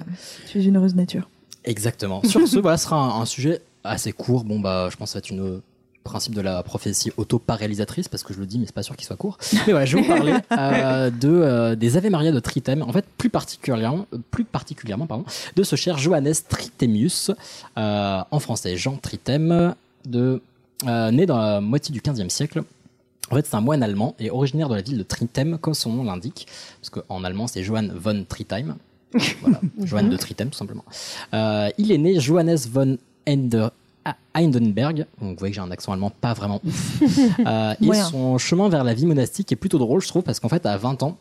tu 0.48 0.58
es 0.58 0.64
une 0.64 0.76
heureuse 0.76 0.94
nature. 0.94 1.28
Exactement. 1.64 2.22
Sur 2.24 2.46
ce, 2.46 2.58
voilà, 2.58 2.76
ce 2.76 2.84
sera 2.84 2.96
un, 2.96 3.20
un 3.20 3.26
sujet 3.26 3.60
assez 3.84 4.12
court. 4.12 4.44
Bon, 4.44 4.60
bah, 4.60 4.88
je 4.90 4.96
pense 4.96 5.10
que 5.10 5.12
ça 5.12 5.18
va 5.18 5.20
être 5.20 5.30
une 5.30 5.60
principe 6.02 6.34
de 6.34 6.40
la 6.40 6.62
prophétie 6.62 7.12
auto-pas-réalisatrice 7.16 8.08
parce 8.08 8.22
que 8.22 8.34
je 8.34 8.40
le 8.40 8.46
dis 8.46 8.58
mais 8.58 8.66
c'est 8.66 8.74
pas 8.74 8.82
sûr 8.82 8.96
qu'il 8.96 9.06
soit 9.06 9.16
court 9.16 9.38
mais 9.52 9.72
voilà 9.72 9.86
je 9.86 9.96
vais 9.96 10.02
vous 10.02 10.08
parler 10.08 10.34
euh, 10.52 11.10
de 11.10 11.28
euh, 11.28 11.74
des 11.76 11.96
Ave 11.96 12.10
Maria 12.10 12.32
de 12.32 12.40
Tritem 12.40 12.82
en 12.82 12.92
fait 12.92 13.04
plus 13.18 13.30
particulièrement 13.30 14.06
euh, 14.12 14.18
plus 14.30 14.44
particulièrement 14.44 15.06
pardon 15.06 15.24
de 15.54 15.62
ce 15.62 15.76
cher 15.76 15.98
Johannes 15.98 16.34
Tritemius 16.48 17.30
euh, 17.78 18.20
en 18.30 18.40
français 18.40 18.76
Jean 18.76 18.96
Tritem 18.96 19.74
de 20.04 20.42
euh, 20.86 21.10
né 21.12 21.26
dans 21.26 21.38
la 21.38 21.60
moitié 21.60 21.92
du 21.92 22.00
15e 22.00 22.28
siècle 22.28 22.62
en 23.30 23.36
fait, 23.36 23.46
c'est 23.46 23.54
un 23.54 23.62
moine 23.62 23.82
allemand 23.82 24.14
et 24.18 24.30
originaire 24.30 24.68
de 24.68 24.74
la 24.74 24.82
ville 24.82 24.98
de 24.98 25.02
Tritem, 25.04 25.56
comme 25.56 25.72
son 25.72 25.90
nom 25.90 26.04
l'indique, 26.04 26.46
parce 26.82 26.90
qu'en 26.90 27.24
allemand, 27.24 27.46
c'est 27.46 27.62
Johann 27.62 27.90
von 27.94 28.26
Tritheim. 28.28 28.76
Voilà, 29.40 29.60
Johann 29.84 30.10
de 30.10 30.16
Tritem, 30.16 30.50
tout 30.50 30.58
simplement. 30.58 30.84
Euh, 31.34 31.70
il 31.78 31.92
est 31.92 31.98
né 31.98 32.20
Johannes 32.20 32.58
von 32.70 32.98
Ender, 33.28 33.68
à 34.04 34.16
donc 34.34 34.54
vous 35.20 35.36
voyez 35.38 35.52
que 35.52 35.54
j'ai 35.54 35.60
un 35.60 35.70
accent 35.70 35.92
allemand 35.92 36.10
pas 36.10 36.34
vraiment 36.34 36.60
ouf. 36.64 37.02
Euh, 37.46 37.74
et 37.80 37.92
son 37.94 38.38
chemin 38.38 38.68
vers 38.68 38.84
la 38.84 38.94
vie 38.94 39.06
monastique 39.06 39.52
est 39.52 39.56
plutôt 39.56 39.78
drôle, 39.78 40.00
je 40.00 40.08
trouve, 40.08 40.22
parce 40.22 40.40
qu'en 40.40 40.48
fait, 40.48 40.64
à 40.66 40.76
20 40.76 41.02
ans, 41.02 41.18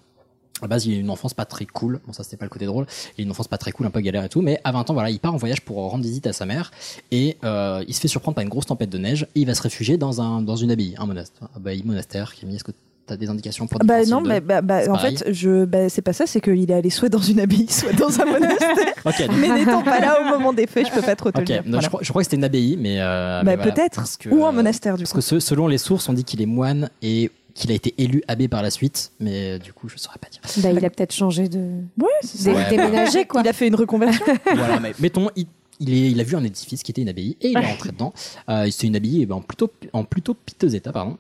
à 0.60 0.66
la 0.66 0.68
base, 0.68 0.86
il 0.86 0.96
a 0.96 1.00
une 1.00 1.10
enfance 1.10 1.34
pas 1.34 1.46
très 1.46 1.66
cool. 1.66 2.00
Bon, 2.06 2.14
ça, 2.14 2.24
c'était 2.24 2.38
pas 2.38 2.46
le 2.46 2.50
côté 2.50 2.66
drôle. 2.66 2.86
Il 3.18 3.22
a 3.22 3.24
une 3.24 3.32
enfance 3.32 3.48
pas 3.48 3.58
très 3.58 3.72
cool, 3.72 3.88
un 3.88 3.90
peu 3.90 4.00
galère 4.00 4.24
et 4.24 4.30
tout. 4.30 4.42
Mais 4.42 4.60
à 4.64 4.72
20 4.72 4.90
ans, 4.90 4.94
voilà, 4.94 5.10
il 5.10 5.20
part 5.20 5.34
en 5.34 5.38
voyage 5.38 5.62
pour 5.62 5.78
rendre 5.78 6.04
visite 6.04 6.28
à 6.28 6.34
sa 6.34 6.46
mère. 6.46 6.72
Et 7.10 7.38
euh, 7.44 7.84
il 7.88 7.96
se 7.96 8.00
fait 8.00 8.08
surprendre 8.08 8.36
par 8.36 8.44
une 8.44 8.50
grosse 8.50 8.68
tempête 8.68 8.90
de 8.90 8.98
neige. 8.98 9.28
Et 9.36 9.42
il 9.42 9.48
va 9.48 9.56
se 9.56 9.62
réfugier 9.62 9.98
dans, 9.98 10.22
un, 10.22 10.42
dans 10.42 10.56
une 10.56 10.70
abbaye, 10.70 10.96
un 10.98 11.08
monastère. 11.08 11.50
Abbaye, 11.56 11.82
monastère. 11.84 12.36
Camille, 12.36 12.58
est-ce 12.58 12.64
que 12.64 12.72
tu 12.72 12.78
as 13.10 13.18
des 13.18 13.30
indications 13.30 13.68
pour 13.68 13.80
Bah 13.80 14.02
différencier 14.02 14.12
non, 14.14 14.34
les 14.34 14.40
bah, 14.42 14.62
bah, 14.62 14.84
bah, 14.86 14.92
en 14.92 14.96
pareil 14.96 15.18
fait, 15.18 15.34
je, 15.34 15.66
bah, 15.66 15.90
c'est 15.90 16.02
pas 16.02 16.14
ça, 16.14 16.26
c'est 16.28 16.40
qu'il 16.42 16.70
est 16.70 16.74
allé 16.74 16.90
soit 16.90 17.10
dans 17.10 17.20
une 17.22 17.40
abbaye, 17.40 17.68
soit 17.70 17.94
dans 17.94 18.20
un 18.22 18.26
monastère. 18.26 19.30
Mais 19.40 19.50
n'étant 19.50 19.82
pas 19.84 20.00
là 20.00 20.20
au 20.22 20.30
moment 20.30 20.54
des 20.54 20.68
faits, 20.68 20.88
je 20.88 20.92
peux 20.94 21.02
pas 21.02 21.16
trop 21.16 21.32
te 21.32 21.40
le 21.40 21.46
dire. 21.46 21.64
Voilà. 21.66 21.82
je, 21.82 21.88
crois, 21.88 22.00
je 22.04 22.10
crois 22.10 22.22
que 22.22 22.26
c'était 22.26 22.38
une 22.38 22.44
abbaye, 22.44 22.78
mais. 22.78 22.98
euh, 23.02 23.42
Bah, 23.42 23.52
mais 23.52 23.56
voilà, 23.58 23.72
peut-être. 23.72 23.96
parce 23.96 24.18
que- 24.18 24.30
Ou 24.30 24.46
un 24.46 24.52
monastère, 24.52 24.96
du 24.96 25.04
Parce 25.04 25.12
coup. 25.12 25.18
que 25.18 25.22
ce- 25.22 25.40
selon 25.40 25.68
les 25.68 25.78
sources, 25.78 26.08
on 26.10 26.14
dit 26.14 26.24
qu'il 26.24 26.42
est 26.42 26.46
moine 26.46 26.90
et 27.02 27.32
qu'il 27.54 27.72
a 27.72 27.74
été 27.74 27.94
élu 27.98 28.24
abbé 28.30 28.48
par 28.48 28.62
la 28.62 28.72
suite, 28.72 29.12
mais 29.20 29.56
euh, 29.56 29.58
du 29.60 29.74
coup, 29.74 29.90
je 29.90 29.98
saurais 29.98 30.20
pas 30.20 30.30
dire. 30.30 30.40
Bah, 30.64 30.72
il 30.72 30.86
a 30.86 30.90
peut-être 30.90 31.14
changé 31.14 31.50
de. 31.50 31.60
Ouais, 32.00 32.08
c'est. 32.24 32.54
Ouais, 32.54 32.70
déménager, 32.70 33.26
quoi. 33.26 33.42
Il 33.44 33.48
a 33.48 33.54
fait 33.54 33.68
une 33.68 33.76
reconversion. 33.76 34.24
voilà, 34.56 34.80
mais 34.80 34.94
mettons, 35.00 35.30
il, 35.36 35.48
il, 35.80 35.94
est, 35.94 36.12
il 36.12 36.20
a 36.20 36.24
vu 36.24 36.36
un 36.36 36.44
édifice 36.44 36.82
qui 36.84 36.92
était 36.92 37.02
une 37.02 37.10
abbaye 37.10 37.36
et 37.42 37.50
il 37.50 37.58
est 37.58 37.66
rentré 37.66 37.90
dedans. 37.92 38.14
Euh, 38.50 38.68
c'est 38.72 38.88
une 38.88 38.96
abbaye 38.96 39.24
eh 39.24 39.26
ben, 39.26 39.36
en, 39.36 39.42
plutôt, 39.42 39.70
en 39.94 40.04
plutôt 40.06 40.34
piteux 40.34 40.76
état, 40.76 40.92
pardon. 40.94 41.18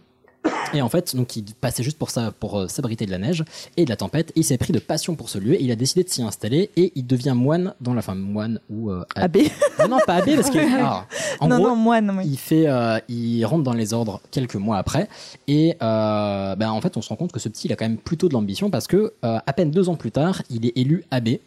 Et 0.74 0.82
en 0.82 0.90
fait, 0.90 1.16
donc 1.16 1.36
il 1.36 1.44
passait 1.60 1.84
juste 1.84 1.98
pour 1.98 2.10
ça, 2.10 2.32
pour 2.40 2.60
euh, 2.60 2.68
s'abriter 2.68 3.06
de 3.06 3.12
la 3.12 3.18
neige 3.18 3.44
et 3.78 3.86
de 3.86 3.90
la 3.90 3.96
tempête. 3.96 4.30
Et 4.32 4.40
il 4.40 4.44
s'est 4.44 4.58
pris 4.58 4.74
de 4.74 4.80
passion 4.80 5.16
pour 5.16 5.30
ce 5.30 5.38
lieu 5.38 5.54
et 5.54 5.64
il 5.64 5.72
a 5.72 5.76
décidé 5.76 6.04
de 6.04 6.10
s'y 6.10 6.22
installer 6.22 6.70
et 6.78 6.92
il 6.96 7.06
devient 7.06 7.34
moine 7.36 7.74
dans 7.82 7.94
la, 7.94 8.00
enfin 8.00 8.16
moine 8.16 8.60
ou 8.70 8.90
euh, 8.90 9.04
Abbé. 9.16 9.52
Ah 9.78 9.88
non, 9.88 9.98
pas 10.06 10.16
abbé 10.16 10.36
parce 10.36 10.50
qu'il, 10.50 10.62
ah, 10.80 11.06
en 11.40 11.48
non, 11.48 11.58
gros, 11.58 11.68
non, 11.70 11.76
moine, 11.76 12.12
oui. 12.18 12.24
il 12.26 12.38
fait, 12.38 12.68
euh, 12.68 13.00
il 13.10 13.44
rentre 13.46 13.64
dans 13.64 13.74
les 13.74 13.94
ordres 13.94 14.22
quelques 14.32 14.56
mois 14.56 14.78
après, 14.78 15.10
et 15.48 15.76
ben, 15.80 16.70
en 16.70 16.82
fait, 16.82 16.98
on 16.98 17.02
se 17.02 17.10
rend 17.10 17.16
compte 17.16 17.32
que 17.32 17.40
ce 17.40 17.50
petit, 17.50 17.68
il 17.68 17.74
a 17.74 17.76
quand 17.76 17.86
même 17.86 17.98
plutôt 17.98 18.28
de 18.28 18.34
l'ambition 18.34 18.70
parce 18.70 18.88
que 18.88 19.14
à 19.22 19.54
peine 19.54 19.72
deux 19.72 19.90
ans 19.90 19.96
plus 19.96 20.12
tard, 20.12 20.42
il 20.50 20.66
est 20.66 20.74
élu 20.78 21.04
abbé. 21.12 21.42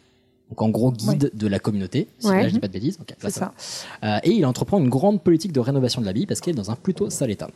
Donc 0.49 0.61
en 0.61 0.69
gros 0.69 0.91
guide 0.91 1.31
de 1.33 1.47
la 1.47 1.57
communauté, 1.57 2.07
si 2.19 2.27
Ouais. 2.27 2.43
là 2.43 2.47
je 2.49 2.53
dis 2.53 2.59
pas 2.59 2.67
de 2.67 2.73
bêtises. 2.73 2.99
Ok, 3.01 3.09
là, 3.09 3.15
C'est 3.19 3.31
ça. 3.31 3.53
Euh, 4.03 4.19
et 4.23 4.29
il 4.31 4.45
entreprend 4.45 4.77
une 4.77 4.89
grande 4.89 5.21
politique 5.23 5.51
de 5.51 5.59
rénovation 5.59 6.01
de 6.01 6.05
l'abbaye 6.05 6.27
parce 6.27 6.39
qu'elle 6.39 6.53
est 6.53 6.57
dans 6.57 6.69
un 6.69 6.75
plutôt 6.75 7.09
sale 7.09 7.31
état. 7.31 7.49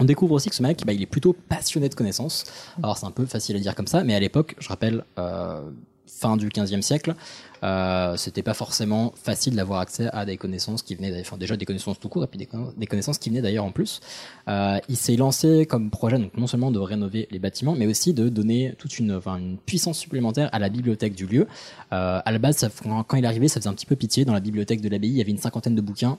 On 0.00 0.04
découvre 0.04 0.34
aussi 0.34 0.48
que 0.48 0.54
ce 0.56 0.62
mec, 0.62 0.82
bah, 0.86 0.92
il 0.92 1.02
est 1.02 1.06
plutôt 1.06 1.32
passionné 1.34 1.88
de 1.88 1.94
connaissances. 1.94 2.44
Alors 2.82 2.96
c'est 2.98 3.06
un 3.06 3.10
peu 3.10 3.26
facile 3.26 3.56
à 3.56 3.60
dire 3.60 3.74
comme 3.74 3.86
ça, 3.86 4.02
mais 4.02 4.14
à 4.14 4.20
l'époque, 4.20 4.56
je 4.58 4.68
rappelle, 4.68 5.04
euh, 5.18 5.60
fin 6.06 6.36
du 6.36 6.48
15e 6.48 6.82
siècle, 6.82 7.14
euh, 7.62 8.16
c'était 8.16 8.42
pas 8.42 8.52
forcément 8.52 9.12
facile 9.22 9.54
d'avoir 9.54 9.80
accès 9.80 10.08
à 10.12 10.26
des 10.26 10.36
connaissances 10.36 10.82
qui 10.82 10.94
venaient, 10.94 11.18
enfin, 11.20 11.36
déjà 11.38 11.56
des 11.56 11.64
connaissances 11.64 11.98
tout 12.00 12.08
court 12.08 12.24
et 12.24 12.26
puis 12.26 12.36
des, 12.38 12.46
conna- 12.46 12.72
des 12.76 12.86
connaissances 12.86 13.16
qui 13.18 13.28
venaient 13.30 13.40
d'ailleurs 13.42 13.64
en 13.64 13.70
plus. 13.70 14.00
Euh, 14.48 14.78
il 14.88 14.96
s'est 14.96 15.16
lancé 15.16 15.66
comme 15.66 15.88
projet 15.88 16.18
donc 16.18 16.36
non 16.36 16.46
seulement 16.46 16.70
de 16.70 16.78
rénover 16.78 17.28
les 17.30 17.38
bâtiments, 17.38 17.74
mais 17.76 17.86
aussi 17.86 18.12
de 18.12 18.28
donner 18.28 18.74
toute 18.78 18.98
une, 18.98 19.12
enfin, 19.14 19.36
une 19.38 19.56
puissance 19.56 19.98
supplémentaire 19.98 20.48
à 20.52 20.58
la 20.58 20.68
bibliothèque 20.68 21.14
du 21.14 21.26
lieu. 21.26 21.46
Euh, 21.92 22.20
à 22.24 22.32
la 22.32 22.38
base, 22.38 22.56
ça- 22.56 22.68
quand 22.82 23.02
quand 23.04 23.16
il 23.16 23.24
est 23.24 23.28
arrivé, 23.28 23.48
ça 23.48 23.60
faisait 23.60 23.70
un 23.70 23.74
petit 23.74 23.86
peu 23.86 23.96
pitié. 23.96 24.24
Dans 24.24 24.34
la 24.34 24.40
bibliothèque 24.40 24.80
de 24.80 24.88
l'abbaye, 24.88 25.10
il 25.10 25.16
y 25.16 25.20
avait 25.22 25.30
une 25.30 25.38
cinquantaine 25.38 25.74
de 25.74 25.80
bouquins. 25.80 26.18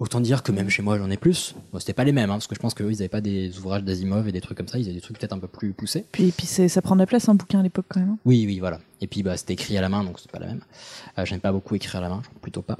Autant 0.00 0.20
dire 0.20 0.42
que 0.42 0.50
même 0.50 0.68
chez 0.70 0.82
moi, 0.82 0.98
j'en 0.98 1.08
ai 1.08 1.16
plus. 1.16 1.54
Bon, 1.72 1.78
c'était 1.78 1.92
pas 1.92 2.02
les 2.02 2.10
mêmes, 2.10 2.28
hein, 2.30 2.34
parce 2.34 2.48
que 2.48 2.54
je 2.56 2.60
pense 2.60 2.74
qu'eux, 2.74 2.90
ils 2.90 2.96
avaient 2.96 3.08
pas 3.08 3.20
des 3.20 3.56
ouvrages 3.58 3.84
d'Asimov 3.84 4.26
et 4.26 4.32
des 4.32 4.40
trucs 4.40 4.58
comme 4.58 4.66
ça. 4.66 4.76
Ils 4.78 4.86
avaient 4.86 4.94
des 4.94 5.00
trucs 5.00 5.18
peut-être 5.18 5.32
un 5.32 5.38
peu 5.38 5.46
plus 5.46 5.72
poussés. 5.72 6.04
Puis, 6.10 6.32
puis 6.36 6.46
c'est- 6.48 6.68
ça 6.68 6.82
prend 6.82 6.96
de 6.96 7.00
la 7.00 7.06
place, 7.06 7.28
un 7.28 7.36
bouquin 7.36 7.60
à 7.60 7.62
l'époque, 7.62 7.86
quand 7.88 8.00
même. 8.00 8.10
hein. 8.10 8.18
Oui, 8.24 8.42
oui, 8.44 8.58
voilà. 8.58 8.80
Et 9.00 9.06
puis, 9.06 9.22
bah, 9.22 9.36
c'était 9.36 9.52
écrit 9.52 9.78
à 9.78 9.80
la 9.80 9.88
main, 9.88 10.02
donc 10.02 10.18
c'est 10.18 10.30
pas 10.30 10.40
la 10.40 10.46
même. 10.46 10.60
Euh, 11.18 11.24
J'aime 11.24 11.38
pas 11.40 11.52
beaucoup 11.52 11.76
écrire 11.76 11.94
à 11.96 12.00
la 12.00 12.08
main, 12.08 12.22
plutôt 12.42 12.62
pas. 12.62 12.76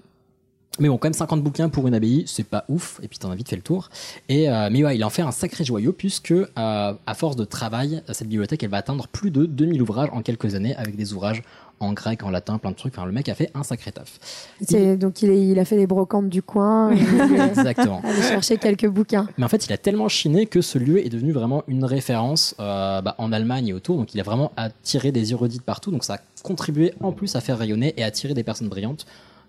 Mais 0.80 0.88
bon, 0.88 0.98
quand 0.98 1.06
même 1.06 1.12
50 1.14 1.40
bouquins 1.40 1.68
pour 1.68 1.86
une 1.86 1.94
abbaye, 1.94 2.24
c'est 2.26 2.42
pas 2.42 2.64
ouf. 2.68 2.98
Et 3.00 3.06
puis 3.06 3.16
t'en 3.20 3.30
as 3.30 3.36
vite 3.36 3.48
fait 3.48 3.54
le 3.54 3.62
tour. 3.62 3.90
Et 4.28 4.50
euh, 4.50 4.68
mais 4.72 4.84
ouais, 4.84 4.96
il 4.96 5.04
en 5.04 5.10
fait 5.10 5.22
un 5.22 5.30
sacré 5.30 5.64
joyau 5.64 5.92
puisque 5.92 6.32
euh, 6.32 6.46
à 6.56 7.14
force 7.14 7.36
de 7.36 7.44
travail, 7.44 8.02
cette 8.10 8.26
bibliothèque, 8.28 8.60
elle 8.64 8.70
va 8.70 8.78
atteindre 8.78 9.06
plus 9.06 9.30
de 9.30 9.46
2000 9.46 9.80
ouvrages 9.80 10.08
en 10.12 10.20
quelques 10.22 10.56
années 10.56 10.74
avec 10.74 10.96
des 10.96 11.12
ouvrages 11.12 11.44
en 11.80 11.92
grec, 11.92 12.22
en 12.22 12.30
latin, 12.30 12.58
plein 12.58 12.70
de 12.70 12.76
trucs. 12.76 12.94
Enfin, 12.96 13.06
le 13.06 13.12
mec 13.12 13.28
a 13.28 13.34
fait 13.34 13.50
un 13.54 13.62
sacré 13.62 13.92
taf. 13.92 14.18
C'est- 14.60 14.96
Donc 14.96 15.22
il, 15.22 15.30
est- 15.30 15.46
il 15.48 15.58
a 15.58 15.64
fait 15.64 15.76
les 15.76 15.86
brocantes 15.86 16.28
du 16.28 16.42
coin. 16.42 16.92
il 16.94 17.40
Exactement. 17.40 18.00
allé 18.04 18.22
chercher 18.22 18.56
quelques 18.58 18.88
bouquins. 18.88 19.26
Mais 19.38 19.44
en 19.44 19.48
fait, 19.48 19.66
il 19.66 19.72
a 19.72 19.78
tellement 19.78 20.08
chiné 20.08 20.46
que 20.46 20.60
ce 20.60 20.78
lieu 20.78 21.04
est 21.04 21.08
devenu 21.10 21.32
vraiment 21.32 21.62
une 21.68 21.84
référence 21.84 22.54
euh, 22.60 23.00
bah, 23.00 23.14
en 23.18 23.32
Allemagne 23.32 23.68
et 23.68 23.72
autour. 23.72 23.96
Donc, 23.96 24.14
il 24.14 24.20
a 24.20 24.24
vraiment 24.24 24.52
attiré 24.56 25.12
des 25.12 25.32
érudits 25.32 25.58
de 25.58 25.62
partout. 25.62 25.90
Donc, 25.90 26.04
ça 26.04 26.14
a 26.14 26.18
contribué 26.42 26.94
en 27.00 27.12
plus 27.12 27.34
à 27.36 27.40
faire 27.40 27.58
rayonner 27.58 27.94
et 27.96 28.04
attirer 28.04 28.34
des 28.34 28.42
personnes 28.44 28.68
brillantes. 28.68 29.06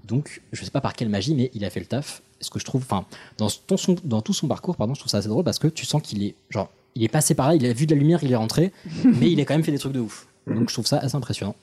Donc, 0.08 0.42
je 0.52 0.64
sais 0.64 0.72
pas 0.72 0.82
par 0.82 0.94
quelle 0.94 1.10
magie, 1.10 1.34
mais 1.36 1.50
il 1.54 1.66
a 1.66 1.70
fait 1.70 1.80
le 1.80 1.86
taf. 1.88 2.22
Ce 2.42 2.50
que 2.50 2.60
je 2.60 2.66
trouve, 2.66 2.82
enfin, 2.84 3.06
dans, 3.38 3.48
ton- 3.50 3.78
son- 3.78 3.96
dans 4.04 4.22
tout 4.22 4.34
son 4.34 4.48
parcours, 4.48 4.76
pardon, 4.76 4.94
je 4.94 5.00
trouve 5.00 5.10
ça 5.10 5.18
assez 5.18 5.30
drôle 5.30 5.44
parce 5.44 5.58
que 5.58 5.68
tu 5.68 5.86
sens 5.86 6.02
qu'il 6.02 6.22
est, 6.24 6.36
genre, 6.52 6.70
il 6.94 7.04
est 7.04 7.08
passé 7.08 7.34
par 7.34 7.48
là, 7.48 7.56
il 7.56 7.66
a 7.66 7.74
vu 7.74 7.88
de 7.88 7.96
la 7.96 8.00
lumière, 8.00 8.20
il 8.24 8.32
est 8.32 8.36
rentré, 8.36 8.72
mais 9.04 9.32
il 9.32 9.40
a 9.42 9.46
quand 9.46 9.56
même 9.56 9.64
fait 9.64 9.72
des 9.72 9.80
trucs 9.80 9.94
de 9.94 10.00
ouf. 10.02 10.28
Donc, 10.46 10.70
je 10.70 10.74
trouve 10.76 10.86
ça 10.86 10.98
assez 11.00 11.16
impressionnant. 11.16 11.56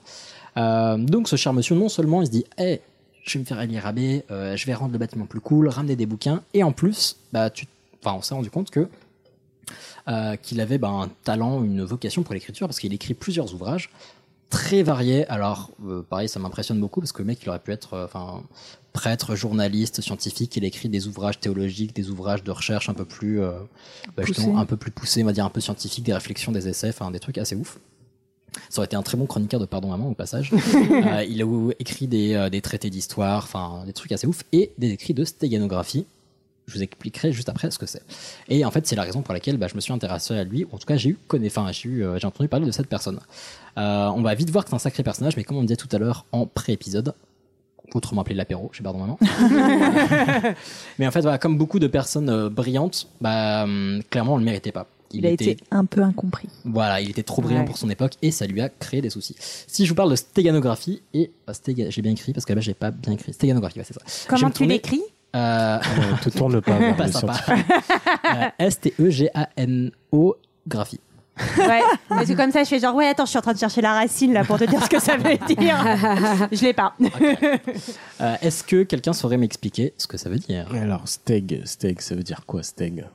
Euh, 0.56 0.98
donc, 0.98 1.28
ce 1.28 1.36
cher 1.36 1.52
monsieur, 1.52 1.74
non 1.74 1.88
seulement 1.88 2.22
il 2.22 2.26
se 2.26 2.30
dit, 2.30 2.44
hey, 2.58 2.80
je 3.24 3.34
vais 3.34 3.40
me 3.40 3.44
faire 3.44 3.60
élire 3.60 3.86
abbé, 3.86 4.24
euh, 4.30 4.56
je 4.56 4.66
vais 4.66 4.74
rendre 4.74 4.92
le 4.92 4.98
bâtiment 4.98 5.26
plus 5.26 5.40
cool, 5.40 5.68
ramener 5.68 5.96
des 5.96 6.06
bouquins, 6.06 6.42
et 6.54 6.62
en 6.62 6.72
plus, 6.72 7.16
bah, 7.32 7.50
tu, 7.50 7.66
enfin, 8.02 8.16
on 8.16 8.22
s'est 8.22 8.34
rendu 8.34 8.50
compte 8.50 8.70
que 8.70 8.88
euh, 10.08 10.36
qu'il 10.36 10.60
avait 10.60 10.78
bah, 10.78 10.88
un 10.88 11.08
talent, 11.22 11.62
une 11.62 11.82
vocation 11.82 12.22
pour 12.22 12.34
l'écriture, 12.34 12.66
parce 12.66 12.80
qu'il 12.80 12.92
écrit 12.92 13.14
plusieurs 13.14 13.54
ouvrages 13.54 13.90
très 14.50 14.82
variés. 14.82 15.26
Alors, 15.28 15.70
euh, 15.86 16.02
pareil, 16.02 16.28
ça 16.28 16.40
m'impressionne 16.40 16.80
beaucoup 16.80 17.00
parce 17.00 17.12
que 17.12 17.22
le 17.22 17.26
mec, 17.26 17.38
il 17.42 17.48
aurait 17.48 17.60
pu 17.60 17.70
être, 17.70 17.96
enfin, 18.04 18.42
prêtre, 18.92 19.34
journaliste, 19.36 20.02
scientifique. 20.02 20.56
Il 20.56 20.64
écrit 20.64 20.88
des 20.88 21.06
ouvrages 21.06 21.38
théologiques, 21.38 21.94
des 21.94 22.10
ouvrages 22.10 22.42
de 22.42 22.50
recherche 22.50 22.88
un 22.88 22.94
peu 22.94 23.04
plus, 23.06 23.40
bah, 24.16 24.24
un 24.56 24.66
peu 24.66 24.76
plus 24.76 24.90
poussés, 24.90 25.22
on 25.22 25.26
va 25.26 25.32
dire 25.32 25.46
un 25.46 25.50
peu 25.50 25.60
scientifiques, 25.60 26.04
des 26.04 26.12
réflexions, 26.12 26.52
des 26.52 26.68
essais, 26.68 26.90
enfin, 26.90 27.10
des 27.10 27.20
trucs 27.20 27.38
assez 27.38 27.54
ouf. 27.54 27.78
Ça 28.68 28.80
aurait 28.80 28.86
été 28.86 28.96
un 28.96 29.02
très 29.02 29.16
bon 29.16 29.26
chroniqueur 29.26 29.60
de 29.60 29.66
Pardon 29.66 29.88
Maman 29.88 30.08
au 30.10 30.14
passage. 30.14 30.52
Euh, 30.92 31.24
il 31.24 31.42
a 31.42 31.46
écrit 31.78 32.06
des, 32.06 32.34
euh, 32.34 32.48
des 32.48 32.60
traités 32.60 32.90
d'histoire, 32.90 33.44
enfin 33.44 33.82
des 33.86 33.92
trucs 33.92 34.12
assez 34.12 34.26
ouf, 34.26 34.42
et 34.52 34.72
des 34.78 34.90
écrits 34.90 35.14
de 35.14 35.24
stéganographie. 35.24 36.04
Je 36.66 36.74
vous 36.74 36.82
expliquerai 36.82 37.32
juste 37.32 37.48
après 37.48 37.70
ce 37.70 37.78
que 37.78 37.86
c'est. 37.86 38.02
Et 38.48 38.64
en 38.64 38.70
fait, 38.70 38.86
c'est 38.86 38.94
la 38.94 39.02
raison 39.02 39.22
pour 39.22 39.34
laquelle 39.34 39.56
bah, 39.56 39.66
je 39.68 39.74
me 39.74 39.80
suis 39.80 39.92
intéressé 39.92 40.34
à 40.34 40.44
lui. 40.44 40.66
En 40.70 40.78
tout 40.78 40.86
cas, 40.86 40.96
j'ai 40.96 41.10
eu 41.10 41.18
j'ai 41.72 41.88
eu, 41.88 42.04
euh, 42.04 42.18
entendu 42.22 42.48
parler 42.48 42.66
de 42.66 42.70
cette 42.70 42.86
personne. 42.86 43.18
Euh, 43.78 44.08
on 44.08 44.22
va 44.22 44.34
vite 44.34 44.50
voir 44.50 44.64
que 44.64 44.70
c'est 44.70 44.76
un 44.76 44.80
sacré 44.80 45.02
personnage, 45.02 45.36
mais 45.36 45.44
comme 45.44 45.56
on 45.56 45.62
disait 45.62 45.76
tout 45.76 45.88
à 45.90 45.98
l'heure 45.98 46.24
en 46.30 46.46
pré-épisode, 46.46 47.14
autrement 47.94 48.22
appelé 48.22 48.36
l'apéro 48.36 48.70
chez 48.72 48.82
Pardon 48.82 49.00
Maman. 49.00 49.18
mais 50.98 51.06
en 51.06 51.10
fait, 51.10 51.22
voilà, 51.22 51.38
comme 51.38 51.58
beaucoup 51.58 51.80
de 51.80 51.88
personnes 51.88 52.48
brillantes, 52.48 53.08
bah, 53.20 53.64
hum, 53.64 54.02
clairement, 54.08 54.34
on 54.34 54.38
le 54.38 54.44
méritait 54.44 54.72
pas. 54.72 54.86
Il, 55.12 55.26
a 55.26 55.30
été 55.30 55.56
un 55.70 55.84
peu 55.84 56.02
incompris. 56.02 56.48
Voilà, 56.64 57.00
il 57.00 57.10
était 57.10 57.22
trop 57.22 57.42
brillant 57.42 57.60
Ouais. 57.60 57.66
pour 57.66 57.76
son 57.78 57.90
époque 57.90 58.12
et 58.22 58.30
ça 58.30 58.46
lui 58.46 58.60
a 58.60 58.68
créé 58.68 59.00
des 59.00 59.10
soucis. 59.10 59.36
Si 59.38 59.84
je 59.84 59.90
vous 59.90 59.94
parle 59.94 60.10
de 60.10 60.16
stéganographie 60.16 61.02
et 61.14 61.30
euh, 61.48 61.52
stéga- 61.52 61.90
j'ai 61.90 62.02
bien 62.02 62.12
écrit 62.12 62.32
parce 62.32 62.44
que 62.46 62.52
là 62.52 62.60
j'ai 62.60 62.74
pas 62.74 62.90
bien 62.90 63.12
écrit 63.12 63.32
stéganographie, 63.32 63.78
ouais, 63.78 63.84
c'est 63.86 63.94
ça. 63.94 64.00
Comment 64.28 64.46
me 64.48 64.52
tu 64.52 64.58
tourner- 64.58 64.74
l'écris 64.74 65.02
euh... 65.34 65.78
Te 66.22 66.28
tourne 66.30 66.60
pas 66.60 66.78
vers 66.78 66.96
pas 66.96 67.06
le 67.06 67.12
sympa. 67.12 67.34
scientifique. 67.34 67.72
Euh, 68.34 68.48
S 68.58 68.80
T 68.80 68.94
E 69.00 69.10
G 69.10 69.28
A 69.34 69.48
N 69.56 69.90
O 70.12 70.36
graphie. 70.68 71.00
Ouais. 71.56 71.80
Parce 72.10 72.26
que 72.28 72.34
comme 72.34 72.52
ça, 72.52 72.62
je 72.62 72.68
fais 72.68 72.78
genre, 72.78 72.94
ouais, 72.94 73.06
attends, 73.06 73.24
je 73.24 73.30
suis 73.30 73.38
en 73.38 73.42
train 73.42 73.54
de 73.54 73.58
chercher 73.58 73.80
la 73.80 73.94
racine 73.94 74.34
là 74.34 74.44
pour 74.44 74.58
te 74.58 74.64
dire 74.64 74.82
ce 74.84 74.88
que 74.90 75.00
ça 75.00 75.16
veut 75.16 75.38
dire. 75.54 75.78
je 76.52 76.62
l'ai 76.62 76.74
pas. 76.74 76.94
Euh, 78.20 78.34
Est-ce 78.42 78.62
que 78.62 78.82
quelqu'un 78.82 79.14
saurait 79.14 79.38
m'expliquer 79.38 79.94
ce 79.96 80.06
que 80.06 80.18
ça 80.18 80.28
veut 80.28 80.38
dire? 80.38 80.68
Alors, 80.74 81.08
steg, 81.08 81.62
steg, 81.64 82.00
ça 82.02 82.14
veut 82.14 82.22
dire 82.22 82.42
quoi, 82.46 82.62
steg? 82.62 83.06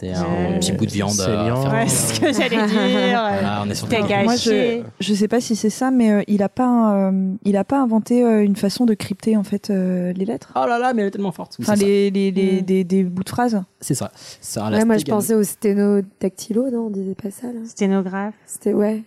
C'était 0.00 0.14
un 0.14 0.22
Euh, 0.24 0.58
petit 0.58 0.72
bout 0.72 0.86
de 0.86 0.90
viande. 0.92 1.20
euh, 1.20 1.44
fermé. 1.54 1.76
Ouais, 1.78 1.88
c'est 1.88 2.14
ce 2.14 2.20
que 2.20 2.32
j'allais 2.32 2.66
dire. 2.66 3.20
Ah, 3.20 3.62
on 3.66 3.68
est 3.70 3.74
sur. 3.74 3.86
Moi, 4.24 4.36
je 4.36 4.82
je 4.98 5.14
sais 5.14 5.28
pas 5.28 5.40
si 5.42 5.56
c'est 5.56 5.68
ça, 5.68 5.90
mais 5.90 6.10
euh, 6.10 6.22
il 6.26 6.42
a 6.42 6.48
pas 6.48 6.94
euh, 7.10 7.32
il 7.44 7.56
a 7.58 7.64
pas 7.64 7.78
inventé 7.80 8.24
euh, 8.24 8.42
une 8.42 8.56
façon 8.56 8.86
de 8.86 8.94
crypter 8.94 9.36
en 9.36 9.42
fait 9.44 9.68
euh, 9.68 10.12
les 10.14 10.24
lettres? 10.24 10.52
Oh 10.56 10.66
là 10.66 10.78
là, 10.78 10.94
mais 10.94 11.02
elle 11.02 11.08
est 11.08 11.10
tellement 11.10 11.32
forte. 11.32 11.56
Enfin, 11.60 11.74
c'est 11.74 11.80
ça. 11.82 11.86
les, 11.86 12.10
les, 12.10 12.30
les- 12.30 12.62
Mm. 12.62 12.64
des, 12.64 12.84
des 12.84 13.02
bouts 13.04 13.24
de 13.24 13.28
phrases. 13.28 13.62
C'est 13.80 13.94
ça. 13.94 14.10
C'est 14.40 14.60
Ouais, 14.60 14.84
moi, 14.84 14.96
je 14.96 15.04
pensais 15.04 15.34
au 15.34 15.42
sténodactylo, 15.42 16.70
non 16.70 16.86
On 16.86 16.90
disait 16.90 17.14
pas 17.14 17.30
ça, 17.30 17.48
là 17.48 17.60
Sténographe. 17.66 18.34
C'était, 18.46 18.72
ouais. 18.72 19.02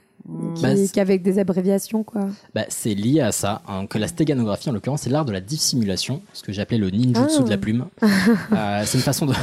Qui, 0.55 0.61
Bah, 0.61 0.75
c'est- 0.75 0.91
qui 0.93 0.99
avec 1.01 1.21
des 1.21 1.37
abréviations, 1.37 2.03
quoi. 2.03 2.27
Bah, 2.55 2.63
c'est 2.69 2.93
lié 2.93 3.19
à 3.19 3.33
ça, 3.33 3.61
hein, 3.67 3.87
que 3.87 3.97
la 3.97 4.07
stéganographie, 4.07 4.69
en 4.69 4.73
l'occurrence, 4.73 5.01
c'est 5.01 5.09
l'art 5.09 5.25
de 5.25 5.33
la 5.33 5.41
dissimulation, 5.41 6.21
ce 6.31 6.41
que 6.43 6.53
j'appelais 6.53 6.77
le 6.77 6.89
ninjutsu 6.91 7.39
Ah. 7.39 7.43
de 7.43 7.49
la 7.49 7.57
plume. 7.57 7.87
Euh, 8.53 8.83
c'est 8.85 8.97
une 8.97 9.03
façon 9.03 9.25
de. 9.25 9.33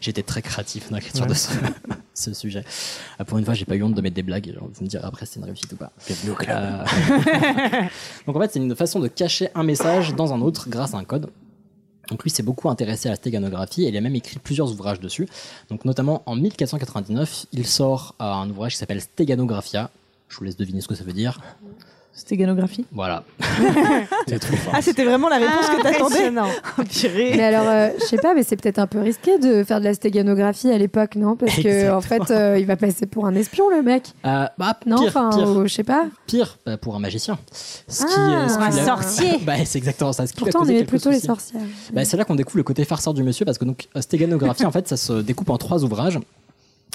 J'étais 0.00 0.22
très 0.22 0.40
créatif 0.40 0.88
dans 0.88 0.96
l'écriture 0.96 1.26
de 1.26 1.34
ce, 1.34 1.48
ce 2.14 2.32
sujet. 2.32 2.64
Euh, 3.20 3.24
pour 3.24 3.36
une 3.38 3.44
fois, 3.44 3.52
j'ai 3.54 3.64
pas 3.66 3.76
eu 3.76 3.82
honte 3.82 3.94
de 3.94 4.00
mettre 4.00 4.14
des 4.16 4.22
blagues. 4.22 4.52
Genre, 4.54 4.68
vous 4.72 4.84
me 4.84 4.88
direz 4.88 5.04
après 5.04 5.26
si 5.26 5.32
c'est 5.34 5.40
une 5.40 5.44
réussite 5.46 5.72
ou 5.72 5.76
pas. 5.76 5.92
Euh, 6.48 6.84
Donc 8.26 8.36
en 8.36 8.40
fait, 8.40 8.52
c'est 8.52 8.58
une 8.58 8.74
façon 8.74 9.00
de 9.00 9.08
cacher 9.08 9.48
un 9.54 9.62
message 9.64 10.14
dans 10.14 10.32
un 10.32 10.40
autre 10.40 10.68
grâce 10.70 10.94
à 10.94 10.98
un 10.98 11.04
code. 11.04 11.28
Donc 12.08 12.22
lui 12.22 12.30
s'est 12.30 12.42
beaucoup 12.44 12.70
intéressé 12.70 13.08
à 13.08 13.12
la 13.12 13.16
stéganographie 13.16 13.84
et 13.84 13.88
il 13.88 13.96
a 13.96 14.00
même 14.00 14.14
écrit 14.14 14.38
plusieurs 14.38 14.70
ouvrages 14.70 15.00
dessus. 15.00 15.26
Donc 15.70 15.84
notamment 15.84 16.22
en 16.26 16.36
1499, 16.36 17.46
il 17.52 17.66
sort 17.66 18.14
euh, 18.20 18.24
un 18.24 18.48
ouvrage 18.48 18.72
qui 18.72 18.78
s'appelle 18.78 19.00
Steganographia. 19.00 19.90
Je 20.28 20.36
vous 20.38 20.44
laisse 20.44 20.56
deviner 20.56 20.80
ce 20.80 20.88
que 20.88 20.94
ça 20.94 21.04
veut 21.04 21.12
dire. 21.12 21.40
Stégganographie. 22.16 22.86
Voilà. 22.92 23.24
Ah, 24.72 24.82
c'était 24.82 25.04
vraiment 25.04 25.28
la 25.28 25.36
réponse 25.36 25.68
que 25.68 25.82
t'attendais. 25.82 26.30
Purée. 26.90 27.32
Mais 27.36 27.44
alors, 27.44 27.66
euh, 27.68 27.90
je 28.00 28.04
sais 28.04 28.16
pas, 28.16 28.34
mais 28.34 28.42
c'est 28.42 28.56
peut-être 28.56 28.78
un 28.78 28.86
peu 28.86 29.00
risqué 29.00 29.38
de 29.38 29.62
faire 29.62 29.78
de 29.78 29.84
la 29.84 29.94
stéganographie 29.94 30.70
à 30.70 30.78
l'époque, 30.78 31.14
non? 31.16 31.36
Parce 31.36 31.54
que, 31.56 31.92
en 31.92 32.00
fait, 32.00 32.30
euh, 32.30 32.58
il 32.58 32.66
va 32.66 32.76
passer 32.76 33.06
pour 33.06 33.26
un 33.26 33.34
espion, 33.34 33.70
le 33.70 33.82
mec. 33.82 34.12
Euh, 34.24 34.46
bah, 34.58 34.78
Non, 34.84 34.96
pire, 34.96 35.08
enfin, 35.08 35.64
je 35.64 35.72
sais 35.72 35.84
pas. 35.84 36.06
pire 36.26 36.58
bah, 36.66 36.76
pour 36.76 36.96
un 36.96 36.98
magicien. 36.98 37.38
Ce 37.52 38.04
Ah, 38.04 38.44
euh, 38.44 38.48
ce 38.48 38.54
pour 38.54 38.62
un 38.62 38.70
qui 38.70 38.84
sorcier. 38.84 39.38
bah, 39.42 39.54
c'est 39.64 39.78
exactement 39.78 40.12
ça. 40.12 40.26
Ce 40.26 40.32
qui 40.32 40.40
Pourtant, 40.40 40.60
on 40.62 40.66
aimait 40.66 40.84
plutôt 40.84 41.10
les 41.10 41.20
sorcières. 41.20 41.62
Bah, 41.92 42.04
c'est 42.04 42.16
là 42.16 42.24
qu'on 42.24 42.34
découvre 42.34 42.58
le 42.58 42.64
côté 42.64 42.84
farceur 42.84 43.14
du 43.14 43.22
monsieur 43.22 43.44
parce 43.44 43.58
que 43.58 43.64
donc 43.64 43.88
stéganographie 44.00 44.66
en 44.66 44.72
fait 44.72 44.88
ça 44.88 44.96
se 44.96 45.12
découpe 45.14 45.50
en 45.50 45.58
trois 45.58 45.84
ouvrages. 45.84 46.18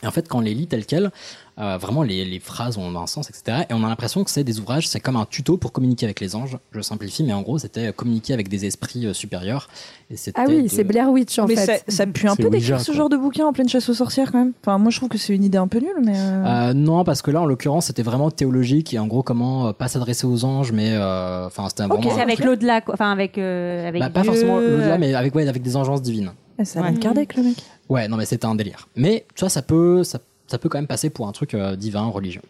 Et 0.03 0.08
en 0.08 0.12
fait, 0.12 0.27
quand 0.27 0.39
on 0.39 0.41
les 0.41 0.53
lit 0.53 0.67
tels 0.67 0.86
quels, 0.86 1.12
euh, 1.60 1.77
vraiment 1.77 2.01
les, 2.01 2.25
les 2.25 2.39
phrases 2.39 2.77
ont 2.77 2.96
un 2.98 3.08
sens, 3.08 3.29
etc. 3.29 3.65
Et 3.70 3.74
on 3.74 3.84
a 3.84 3.88
l'impression 3.88 4.24
que 4.24 4.31
c'est 4.31 4.43
des 4.43 4.60
ouvrages, 4.60 4.88
c'est 4.88 5.00
comme 5.00 5.15
un 5.15 5.25
tuto 5.29 5.58
pour 5.58 5.72
communiquer 5.72 6.05
avec 6.05 6.20
les 6.20 6.36
anges. 6.36 6.58
Je 6.72 6.81
simplifie, 6.81 7.24
mais 7.24 7.34
en 7.34 7.41
gros, 7.41 7.60
c'était 7.60 7.88
euh, 7.88 7.91
communiquer 7.91 8.34
avec 8.34 8.48
des 8.50 8.65
esprits 8.65 9.05
euh, 9.05 9.13
supérieurs. 9.13 9.70
Et 10.10 10.15
Ah 10.36 10.46
oui, 10.48 10.63
de- 10.63 10.67
c'est 10.70 10.84
Blair 10.84 11.10
Witch, 11.12 11.38
en 11.39 11.46
mais 11.48 11.55
ça, 11.55 11.74
fait. 11.74 11.84
ça 11.88 12.08
pue 12.08 12.27
un 12.27 12.36
C'est 12.36 12.43
peu 12.43 12.50
d'écrire 12.50 12.79
ce 12.81 12.86
quoi. 12.88 12.96
genre 12.96 13.10
de 13.10 13.17
bouquin 13.17 13.46
en 13.46 13.53
pleine 13.53 13.70
chasse 13.70 13.88
aux 13.89 13.93
sorcières 13.93 14.31
quand 14.31 14.39
même. 14.39 14.53
Enfin, 14.62 14.77
moi 14.77 14.89
je 14.91 14.98
trouve 14.98 15.10
que 15.10 15.17
c'est 15.20 15.36
une 15.36 15.43
idée 15.43 15.58
un 15.60 15.67
peu 15.67 15.79
nulle, 15.79 15.89
mais. 16.03 16.13
euh, 16.17 16.74
non, 16.74 17.03
parce 17.03 17.22
que 17.22 17.29
là, 17.31 17.41
en 17.41 17.46
l'occurrence, 17.46 17.86
c'était 17.88 18.03
vraiment 18.03 18.31
théologique 18.31 18.93
et 18.93 19.00
en 19.00 19.08
gros, 19.08 19.22
comment 19.24 19.67
euh, 19.67 19.74
pas 19.74 19.88
s'adresser 19.88 20.25
aux 20.25 20.43
anges, 20.46 20.72
mais 20.72 20.91
euh, 20.93 21.46
enfin, 21.46 21.67
c'était 21.70 21.84
vraiment. 21.86 22.10
C'est 22.15 22.22
avec 22.22 22.39
l'au-delà, 22.43 22.81
quoi. 22.81 22.96
Enfin, 22.96 23.12
avec. 23.12 23.38
euh, 23.38 23.88
avec 23.88 24.01
Bah, 24.01 24.10
pas 24.10 24.24
forcément 24.24 24.58
l'au-delà, 24.60 24.98
mais 24.98 25.13
avec, 25.13 25.36
ouais, 25.36 25.48
avec 25.48 25.62
des 25.62 25.75
engences 25.75 26.01
divines. 26.01 26.31
eh, 26.60 26.65
ça 26.65 26.79
a 26.79 26.89
Ouais. 26.89 26.93
Kardec, 26.96 27.36
le 27.36 27.43
mec. 27.43 27.58
Ouais, 27.91 28.07
non, 28.07 28.15
mais 28.17 28.25
c'était 28.25 28.45
un 28.45 28.55
délire. 28.55 28.88
Mais 28.95 29.25
tu 29.36 29.41
vois, 29.41 29.50
ça 29.50 29.62
peut, 29.62 30.03
ça, 30.03 30.19
ça 30.48 30.57
peut 30.57 30.69
quand 30.69 30.77
même 30.77 30.88
passer 30.88 31.10
pour 31.10 31.27
un 31.27 31.31
truc 31.33 31.53
euh, 31.53 31.75
divin, 31.75 32.05
religieux. 32.05 32.41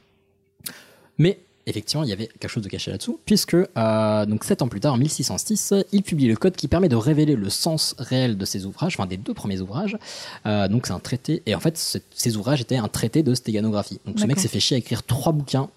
Mais 1.17 1.39
effectivement, 1.67 2.03
il 2.03 2.09
y 2.09 2.13
avait 2.13 2.27
quelque 2.27 2.47
chose 2.49 2.63
de 2.63 2.69
caché 2.69 2.91
là-dessous, 2.91 3.19
puisque 3.25 3.55
euh, 3.55 4.25
donc 4.25 4.43
sept 4.43 4.61
ans 4.61 4.67
plus 4.67 4.79
tard, 4.79 4.93
en 4.93 4.97
1606, 4.97 5.73
il 5.91 6.03
publie 6.03 6.27
le 6.27 6.35
code 6.35 6.55
qui 6.55 6.67
permet 6.67 6.89
de 6.89 6.95
révéler 6.95 7.35
le 7.35 7.49
sens 7.49 7.95
réel 7.97 8.37
de 8.37 8.45
ses 8.45 8.65
ouvrages, 8.65 8.95
enfin 8.97 9.07
des 9.07 9.17
deux 9.17 9.33
premiers 9.33 9.61
ouvrages. 9.61 9.97
Euh, 10.45 10.67
donc 10.67 10.85
c'est 10.87 10.93
un 10.93 10.99
traité, 10.99 11.41
et 11.45 11.55
en 11.55 11.59
fait, 11.59 11.77
ce- 11.77 11.97
ces 12.13 12.37
ouvrages 12.37 12.61
étaient 12.61 12.77
un 12.77 12.87
traité 12.87 13.23
de 13.23 13.33
stéganographie. 13.33 13.99
Donc 14.05 14.19
ce 14.19 14.25
mec 14.25 14.39
s'est 14.39 14.47
fait 14.47 14.59
chier 14.59 14.75
à 14.75 14.77
écrire 14.79 15.03
trois 15.03 15.31
bouquins 15.33 15.69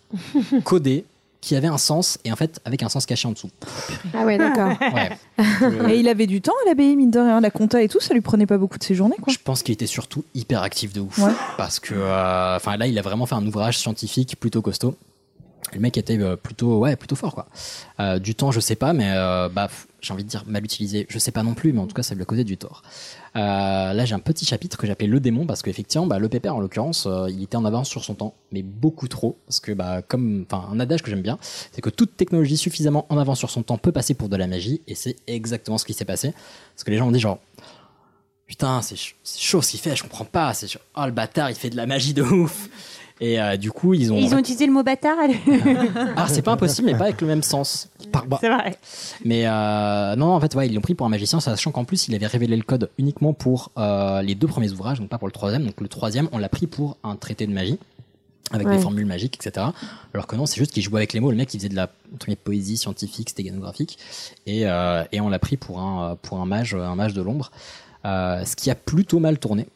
codés 0.65 1.05
qui 1.45 1.55
avaient 1.57 1.69
un 1.69 1.79
sens 1.79 2.19
et 2.25 2.33
en 2.33 2.37
fait 2.37 2.59
avec 2.65 2.83
un 2.83 2.89
sens 2.89 3.05
caché 3.05 3.29
en 3.29 3.33
dessous. 3.33 3.51
Ah 4.15 4.25
ouais, 4.25 4.39
d'accord. 4.39 4.73
Ouais. 4.95 5.11
Et 5.91 5.99
il 5.99 6.09
avait 6.09 6.27
du 6.27 6.41
temps 6.41 6.53
à 6.65 6.69
l'abbaye, 6.69 6.95
mine 6.95 7.11
de 7.11 7.19
rien. 7.19 7.41
La 7.41 7.51
compta 7.51 7.83
et 7.83 7.89
tout, 7.89 8.01
ça 8.01 8.15
lui 8.15 8.21
prenait 8.21 8.47
pas 8.47 8.59
beaucoup 8.59 8.79
de 8.79 8.85
ses 8.85 8.95
journées, 8.95 9.17
quoi. 9.21 9.33
Je 9.33 9.39
pense 9.43 9.63
qu'il 9.63 9.73
était 9.73 9.87
surtout 9.87 10.25
hyper 10.35 10.63
actif 10.63 10.93
de 10.93 11.01
ouf. 11.01 11.19
Ouais. 11.19 11.33
Parce 11.57 11.81
que, 11.81 11.95
euh, 11.95 12.57
enfin, 12.57 12.77
là, 12.77 12.87
il 12.87 12.97
a 12.99 13.03
vraiment 13.03 13.27
fait 13.27 13.35
un 13.35 13.45
ouvrage 13.47 13.79
scientifique 13.79 14.37
plutôt 14.39 14.63
costaud. 14.63 14.97
Le 15.73 15.81
mec 15.81 15.97
était 15.97 16.19
euh, 16.19 16.37
plutôt, 16.37 16.79
ouais, 16.79 16.97
plutôt 16.97 17.17
fort, 17.17 17.35
quoi. 17.35 17.47
Euh, 18.01 18.19
du 18.19 18.35
temps, 18.35 18.53
je 18.53 18.61
sais 18.61 18.77
pas, 18.77 18.93
mais 18.93 19.11
euh, 19.15 19.49
bah, 19.49 19.69
j'ai 20.01 20.13
envie 20.13 20.25
de 20.25 20.29
dire 20.29 20.45
mal 20.47 20.65
utilisé. 20.65 21.07
Je 21.09 21.19
sais 21.19 21.33
pas 21.33 21.43
non 21.43 21.55
plus, 21.55 21.73
mais 21.73 21.81
en 21.81 21.87
tout 21.87 21.95
cas, 21.95 22.03
ça 22.03 22.15
lui 22.15 22.23
a 22.23 22.25
causé 22.25 22.45
du 22.45 22.57
tort. 22.57 22.83
Euh, 23.37 23.93
là, 23.93 24.05
j'ai 24.05 24.15
un 24.15 24.21
petit 24.21 24.45
chapitre 24.45 24.77
que 24.77 24.87
j'appelais 24.87 25.09
le 25.09 25.19
démon 25.19 25.45
parce 25.45 25.63
qu'effectivement, 25.63 26.07
bah, 26.07 26.21
le 26.21 26.29
pépère, 26.29 26.55
en 26.55 26.61
l'occurrence, 26.61 27.07
euh, 27.07 27.29
il 27.29 27.43
était 27.43 27.57
en 27.57 27.65
avance 27.65 27.89
sur 27.89 28.05
son 28.05 28.15
temps, 28.15 28.35
mais 28.53 28.63
beaucoup 28.63 29.09
trop. 29.09 29.37
Parce 29.47 29.59
que, 29.59 29.73
bah, 29.73 30.03
comme, 30.03 30.45
enfin, 30.49 30.69
un 30.71 30.79
adage 30.79 31.03
que 31.03 31.11
j'aime 31.11 31.23
bien, 31.23 31.39
c'est 31.73 31.81
que 31.81 31.91
toute 31.91 32.17
technologie 32.17 32.57
suffisamment 32.57 33.07
en 33.09 33.19
avance 33.19 33.39
sur 33.41 33.51
son 33.51 33.65
temps 33.65 33.77
peut 33.77 33.91
passer 33.93 34.15
pour 34.15 34.29
de 34.29 34.37
la 34.37 34.47
magie, 34.47 34.83
et 34.87 34.95
c'est 34.95 35.17
exactement 35.27 35.79
ce 35.79 35.85
qui 35.85 35.95
s'est 35.95 36.05
passé. 36.05 36.33
Parce 36.75 36.85
que 36.85 36.91
les 36.93 36.97
gens 36.97 37.09
ont 37.09 37.13
dit 37.13 37.19
genre, 37.19 37.39
putain, 38.47 38.83
c'est 38.83 38.97
ch- 38.97 39.17
c'est 39.25 39.41
chaud 39.41 39.63
ce 39.63 39.71
qu'il 39.73 39.81
fait, 39.81 39.97
je 39.97 40.03
comprends 40.05 40.25
pas. 40.25 40.55
C'est. 40.55 40.69
Oh, 40.97 41.05
le 41.05 41.11
bâtard, 41.13 41.51
il 41.51 41.57
fait 41.57 41.71
de 41.71 41.77
la 41.77 41.87
magie 41.87 42.15
de 42.15 42.23
ouf. 42.23 42.69
Et 43.21 43.41
euh, 43.41 43.57
du 43.57 43.71
coup, 43.71 43.95
ils 43.95 44.13
ont. 44.13 44.17
Ils 44.17 44.35
ont 44.35 44.39
utilisé 44.39 44.67
le 44.67 44.73
mot 44.73 44.83
bâtard. 44.83 45.17
Ah, 46.17 46.27
c'est 46.29 46.43
pas 46.43 46.53
impossible, 46.53 46.87
mais 46.91 46.97
pas 46.99 47.05
avec 47.05 47.21
le 47.21 47.27
même 47.29 47.43
sens. 47.43 47.89
Par- 48.13 48.27
bah, 48.27 48.39
C'est 48.41 48.49
vrai. 48.49 48.77
Mais 49.25 49.47
euh, 49.47 50.17
non, 50.17 50.33
en 50.35 50.41
fait, 50.41 50.55
ouais, 50.57 50.67
ils 50.67 50.75
l'ont 50.75 50.81
pris 50.81 50.95
pour 50.95 51.07
un 51.07 51.11
magicien, 51.11 51.39
sachant 51.41 51.71
qu'en 51.71 51.85
plus, 51.85 52.09
il 52.09 52.15
avait 52.15 52.27
révélé 52.27 52.57
le 52.57 52.63
code 52.65 52.91
uniquement 52.99 53.33
pour 53.33 53.71
euh, 53.79 54.21
les 54.23 54.35
deux 54.35 54.47
premiers 54.49 54.73
ouvrages, 54.73 54.99
donc 55.01 55.09
pas 55.09 55.19
pour 55.19 55.29
le 55.29 55.33
troisième. 55.33 55.65
Donc 55.65 55.81
le 55.81 55.89
troisième, 55.89 56.29
on 56.33 56.39
l'a 56.39 56.49
pris 56.49 56.67
pour 56.67 56.97
un 57.05 57.15
traité 57.17 57.47
de 57.47 57.53
magie, 57.53 57.79
avec 58.51 58.67
Ouais. 58.67 58.77
des 58.77 58.83
formules 58.83 59.07
magiques, 59.07 59.37
etc. 59.37 59.67
Alors 60.13 60.27
que 60.27 60.35
non, 60.37 60.47
c'est 60.47 60.59
juste 60.59 60.73
qu'il 60.73 60.83
jouait 60.83 60.99
avec 60.99 61.13
les 61.13 61.21
mots. 61.21 61.31
Le 61.31 61.37
mec, 61.37 61.55
il 61.55 61.59
faisait 61.59 61.69
de 61.69 61.77
la 61.77 61.89
poésie 62.43 62.77
scientifique, 62.77 63.31
stéganographique, 63.31 63.97
et, 64.47 64.67
euh, 64.67 65.05
et 65.13 65.21
on 65.21 65.29
l'a 65.29 65.39
pris 65.39 65.57
pour 65.57 65.81
un, 65.81 66.17
pour 66.21 66.41
un 66.41 66.47
mage, 66.47 66.75
un 66.75 66.95
mage 66.97 67.15
de 67.15 67.23
l'ombre, 67.23 67.53
euh, 68.05 68.45
ce 68.45 68.57
qui 68.57 68.71
a 68.71 68.75
plutôt 68.75 69.21
mal 69.21 69.39
tourné. 69.39 69.67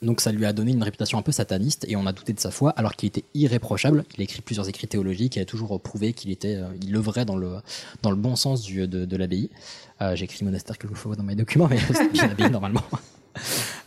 Donc 0.00 0.20
ça 0.20 0.30
lui 0.30 0.46
a 0.46 0.52
donné 0.52 0.70
une 0.72 0.82
réputation 0.82 1.18
un 1.18 1.22
peu 1.22 1.32
sataniste 1.32 1.84
et 1.88 1.96
on 1.96 2.06
a 2.06 2.12
douté 2.12 2.32
de 2.32 2.38
sa 2.38 2.50
foi 2.52 2.70
alors 2.76 2.94
qu'il 2.94 3.08
était 3.08 3.24
irréprochable. 3.34 4.04
Il 4.16 4.20
a 4.20 4.24
écrit 4.24 4.40
plusieurs 4.42 4.68
écrits 4.68 4.86
théologiques 4.86 5.36
et 5.36 5.40
a 5.40 5.44
toujours 5.44 5.80
prouvé 5.80 6.12
qu'il 6.12 6.30
était, 6.30 6.54
euh, 6.54 6.66
il 6.82 6.94
œuvrait 6.94 7.24
dans 7.24 7.36
le 7.36 7.54
dans 8.02 8.10
le 8.10 8.16
bon 8.16 8.36
sens 8.36 8.62
du, 8.62 8.86
de, 8.86 9.04
de 9.04 9.16
l'abbaye. 9.16 9.50
Euh, 10.00 10.14
J'ai 10.14 10.24
écrit 10.26 10.44
monastère 10.44 10.78
quelque 10.78 10.94
fois 10.94 11.16
dans 11.16 11.24
mes 11.24 11.34
documents, 11.34 11.66
mais 11.68 11.78
c'est 11.92 12.12
bien 12.12 12.28
l'abbaye 12.28 12.50
normalement. 12.50 12.82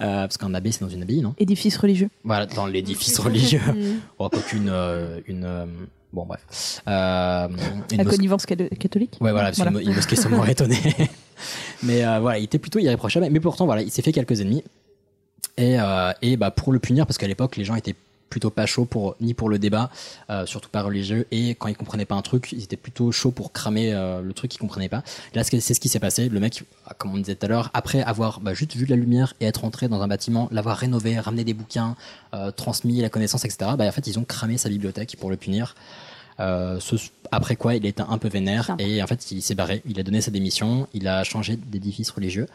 Euh, 0.01 0.23
parce 0.23 0.37
qu'un 0.37 0.53
abbé 0.53 0.71
c'est 0.71 0.81
dans 0.81 0.89
une 0.89 1.01
abbaye, 1.03 1.21
non? 1.21 1.33
Édifice 1.37 1.77
religieux. 1.77 2.09
Voilà, 2.23 2.45
dans 2.45 2.65
l'édifice 2.67 3.17
religieux. 3.19 3.61
oh, 4.19 4.29
euh, 4.69 5.19
une 5.27 5.43
euh, 5.45 5.65
bon 6.11 6.25
bref. 6.25 6.81
Euh, 6.89 7.47
une 7.91 7.97
La 7.97 8.05
connivence 8.05 8.43
ca- 8.47 8.55
catholique. 8.77 9.17
Ouais, 9.21 9.31
voilà, 9.31 9.47
parce 9.47 9.57
Voilà. 9.57 9.71
qu'une 9.71 9.79
mo- 9.81 9.87
une 9.89 9.95
mosquée 9.95 10.15
mais 11.83 12.05
euh, 12.05 12.19
voilà, 12.19 12.37
il 12.37 12.43
était 12.43 12.59
plutôt 12.59 12.79
irréprochable. 12.79 13.27
Mais 13.31 13.39
pourtant, 13.39 13.65
voilà, 13.65 13.81
il 13.81 13.91
s'est 13.91 14.01
fait 14.01 14.11
quelques 14.11 14.41
ennemis. 14.41 14.63
Et, 15.57 15.79
euh, 15.79 16.12
et 16.21 16.38
bah, 16.38 16.51
pour 16.51 16.71
le 16.71 16.79
punir, 16.79 17.05
parce 17.05 17.17
qu'à 17.17 17.27
l'époque, 17.27 17.57
les 17.57 17.65
gens 17.65 17.75
étaient 17.75 17.95
plutôt 18.31 18.50
pas 18.50 18.65
chauds 18.65 18.86
pour 18.86 19.15
ni 19.21 19.36
pour 19.36 19.50
le 19.50 19.60
débat, 19.60 19.91
euh, 20.31 20.48
surtout 20.48 20.69
pas 20.69 20.81
religieux. 20.81 21.27
Et 21.29 21.50
quand 21.53 21.67
ils 21.67 21.75
comprenaient 21.75 22.05
pas 22.05 22.15
un 22.15 22.24
truc, 22.24 22.51
ils 22.53 22.63
étaient 22.63 22.77
plutôt 22.77 23.12
chauds 23.12 23.29
pour 23.29 23.51
cramer 23.51 23.93
euh, 23.93 24.21
le 24.21 24.33
truc 24.33 24.50
qu'ils 24.50 24.60
comprenaient 24.60 24.89
pas. 24.89 25.03
Là, 25.36 25.43
c'est 25.43 25.60
ce 25.60 25.79
qui 25.79 25.89
s'est 25.89 26.00
passé. 26.00 26.29
Le 26.29 26.39
mec, 26.39 26.63
comme 26.98 27.13
on 27.13 27.17
disait 27.17 27.36
tout 27.36 27.45
à 27.45 27.50
l'heure, 27.50 27.69
après 27.75 28.01
avoir 28.01 28.39
bah, 28.39 28.55
juste 28.55 28.75
vu 28.75 28.86
de 28.86 28.89
la 28.89 28.95
lumière 28.95 29.36
et 29.41 29.45
être 29.45 29.65
entré 29.65 29.88
dans 29.89 30.01
un 30.01 30.07
bâtiment, 30.07 30.48
l'avoir 30.51 30.77
rénové, 30.77 31.19
ramené 31.19 31.43
des 31.43 31.53
bouquins, 31.53 31.95
euh, 32.33 32.50
transmis 32.51 33.01
la 33.01 33.10
connaissance, 33.10 33.45
etc. 33.45 33.71
Bah, 33.77 33.86
en 33.86 33.91
fait, 33.91 34.07
ils 34.07 34.17
ont 34.17 34.24
cramé 34.24 34.57
sa 34.57 34.69
bibliothèque 34.69 35.17
pour 35.19 35.29
le 35.29 35.36
punir. 35.36 35.75
Euh, 36.41 36.77
ce- 36.79 36.95
après 37.33 37.55
quoi, 37.55 37.75
il 37.75 37.86
était 37.86 38.01
un 38.01 38.17
peu 38.17 38.27
vénère 38.27 38.75
et 38.79 39.01
en 39.01 39.07
fait, 39.07 39.31
il 39.31 39.41
s'est 39.41 39.55
barré. 39.55 39.81
Il 39.86 39.98
a 40.00 40.03
donné 40.03 40.19
sa 40.19 40.31
démission. 40.31 40.88
Il 40.93 41.07
a 41.07 41.24
changé 41.24 41.55
d'édifice 41.55 42.10
religieux. 42.10 42.48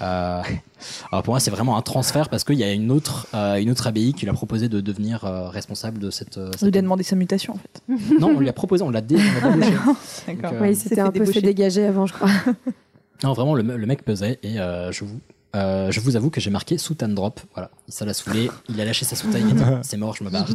Euh, 0.00 0.40
alors 1.12 1.22
pour 1.22 1.32
moi, 1.34 1.40
c'est 1.40 1.50
vraiment 1.50 1.76
un 1.76 1.82
transfert 1.82 2.28
parce 2.30 2.44
qu'il 2.44 2.54
y 2.54 2.64
a 2.64 2.72
une 2.72 2.90
autre, 2.90 3.26
euh, 3.34 3.56
une 3.56 3.70
autre 3.70 3.86
abbaye 3.86 4.14
qui 4.14 4.22
lui 4.24 4.30
a 4.30 4.32
proposé 4.32 4.68
de 4.70 4.80
devenir 4.80 5.24
euh, 5.24 5.48
responsable 5.50 5.98
de 5.98 6.10
cette. 6.10 6.36
Il 6.38 6.58
cette- 6.58 6.70
lui 6.72 6.78
a 6.78 6.82
demandé 6.82 7.02
sa 7.02 7.16
mutation 7.16 7.54
en 7.54 7.58
fait. 7.58 7.82
Non, 8.20 8.28
on 8.36 8.40
lui 8.40 8.48
a 8.48 8.52
proposé, 8.54 8.82
on 8.84 8.90
l'a 8.90 9.00
dé- 9.02 9.16
débauché. 9.16 9.70
D'accord. 10.26 10.52
Donc, 10.52 10.52
euh, 10.52 10.58
Oui, 10.62 10.70
il 10.70 10.76
fait 10.76 10.98
un 11.00 11.10
peu 11.10 11.24
fait 11.26 11.42
dégager 11.42 11.84
avant, 11.86 12.06
je 12.06 12.14
crois. 12.14 12.28
Non, 13.24 13.34
vraiment, 13.34 13.54
le, 13.54 13.62
me- 13.62 13.76
le 13.76 13.86
mec 13.86 14.02
pesait 14.04 14.40
et 14.42 14.58
euh, 14.58 14.90
je 14.90 15.04
vous. 15.04 15.20
euh, 15.54 15.92
je 15.92 16.00
vous 16.00 16.16
avoue 16.16 16.28
que 16.30 16.40
j'ai 16.40 16.50
marqué 16.50 16.76
soutane 16.76 17.14
drop. 17.14 17.40
Voilà, 17.54 17.70
ça 17.86 18.04
l'a 18.04 18.14
saoulé. 18.14 18.50
Il 18.68 18.80
a 18.80 18.84
lâché 18.84 19.04
sa 19.04 19.14
soutane. 19.14 19.48
Il 19.48 19.78
c'est 19.82 19.96
mort, 19.96 20.16
je 20.16 20.24
me 20.24 20.30
barre. 20.30 20.48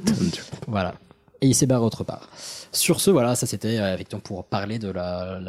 voilà. 0.68 0.94
Et 1.42 1.48
il 1.48 1.56
s'est 1.56 1.68
barré 1.68 1.84
autre 1.84 2.04
part. 2.04 2.30
Sur 2.72 3.00
ce, 3.00 3.12
voilà, 3.12 3.36
ça 3.36 3.46
c'était 3.46 3.78
euh, 3.80 3.98
pour 4.24 4.44
parler 4.44 4.80
de 4.80 4.90
la, 4.90 5.40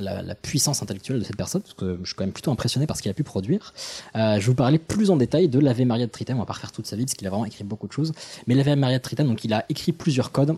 la, 0.00 0.34
puissance 0.34 0.82
intellectuelle 0.82 1.18
de 1.18 1.24
cette 1.24 1.36
personne, 1.36 1.62
parce 1.62 1.74
que 1.74 1.98
je 2.02 2.06
suis 2.06 2.14
quand 2.14 2.24
même 2.24 2.32
plutôt 2.32 2.50
impressionné 2.50 2.86
par 2.86 2.96
ce 2.96 3.02
qu'il 3.02 3.10
a 3.10 3.14
pu 3.14 3.24
produire. 3.24 3.72
Euh, 4.16 4.34
je 4.34 4.40
vais 4.40 4.46
vous 4.46 4.54
parler 4.54 4.78
plus 4.78 5.10
en 5.10 5.16
détail 5.16 5.48
de 5.48 5.58
l'Ave 5.58 5.82
Maria 5.82 6.06
de 6.06 6.10
Tritem. 6.10 6.36
On 6.36 6.40
va 6.40 6.46
pas 6.46 6.54
refaire 6.54 6.72
toute 6.72 6.86
sa 6.86 6.96
vie, 6.96 7.04
parce 7.04 7.14
qu'il 7.14 7.26
a 7.26 7.30
vraiment 7.30 7.46
écrit 7.46 7.64
beaucoup 7.64 7.86
de 7.86 7.92
choses. 7.92 8.12
Mais 8.46 8.54
l'Ave 8.54 8.76
Maria 8.76 8.98
de 8.98 9.02
Tritem, 9.02 9.26
donc 9.26 9.44
il 9.44 9.52
a 9.52 9.64
écrit 9.68 9.92
plusieurs 9.92 10.30
codes. 10.30 10.56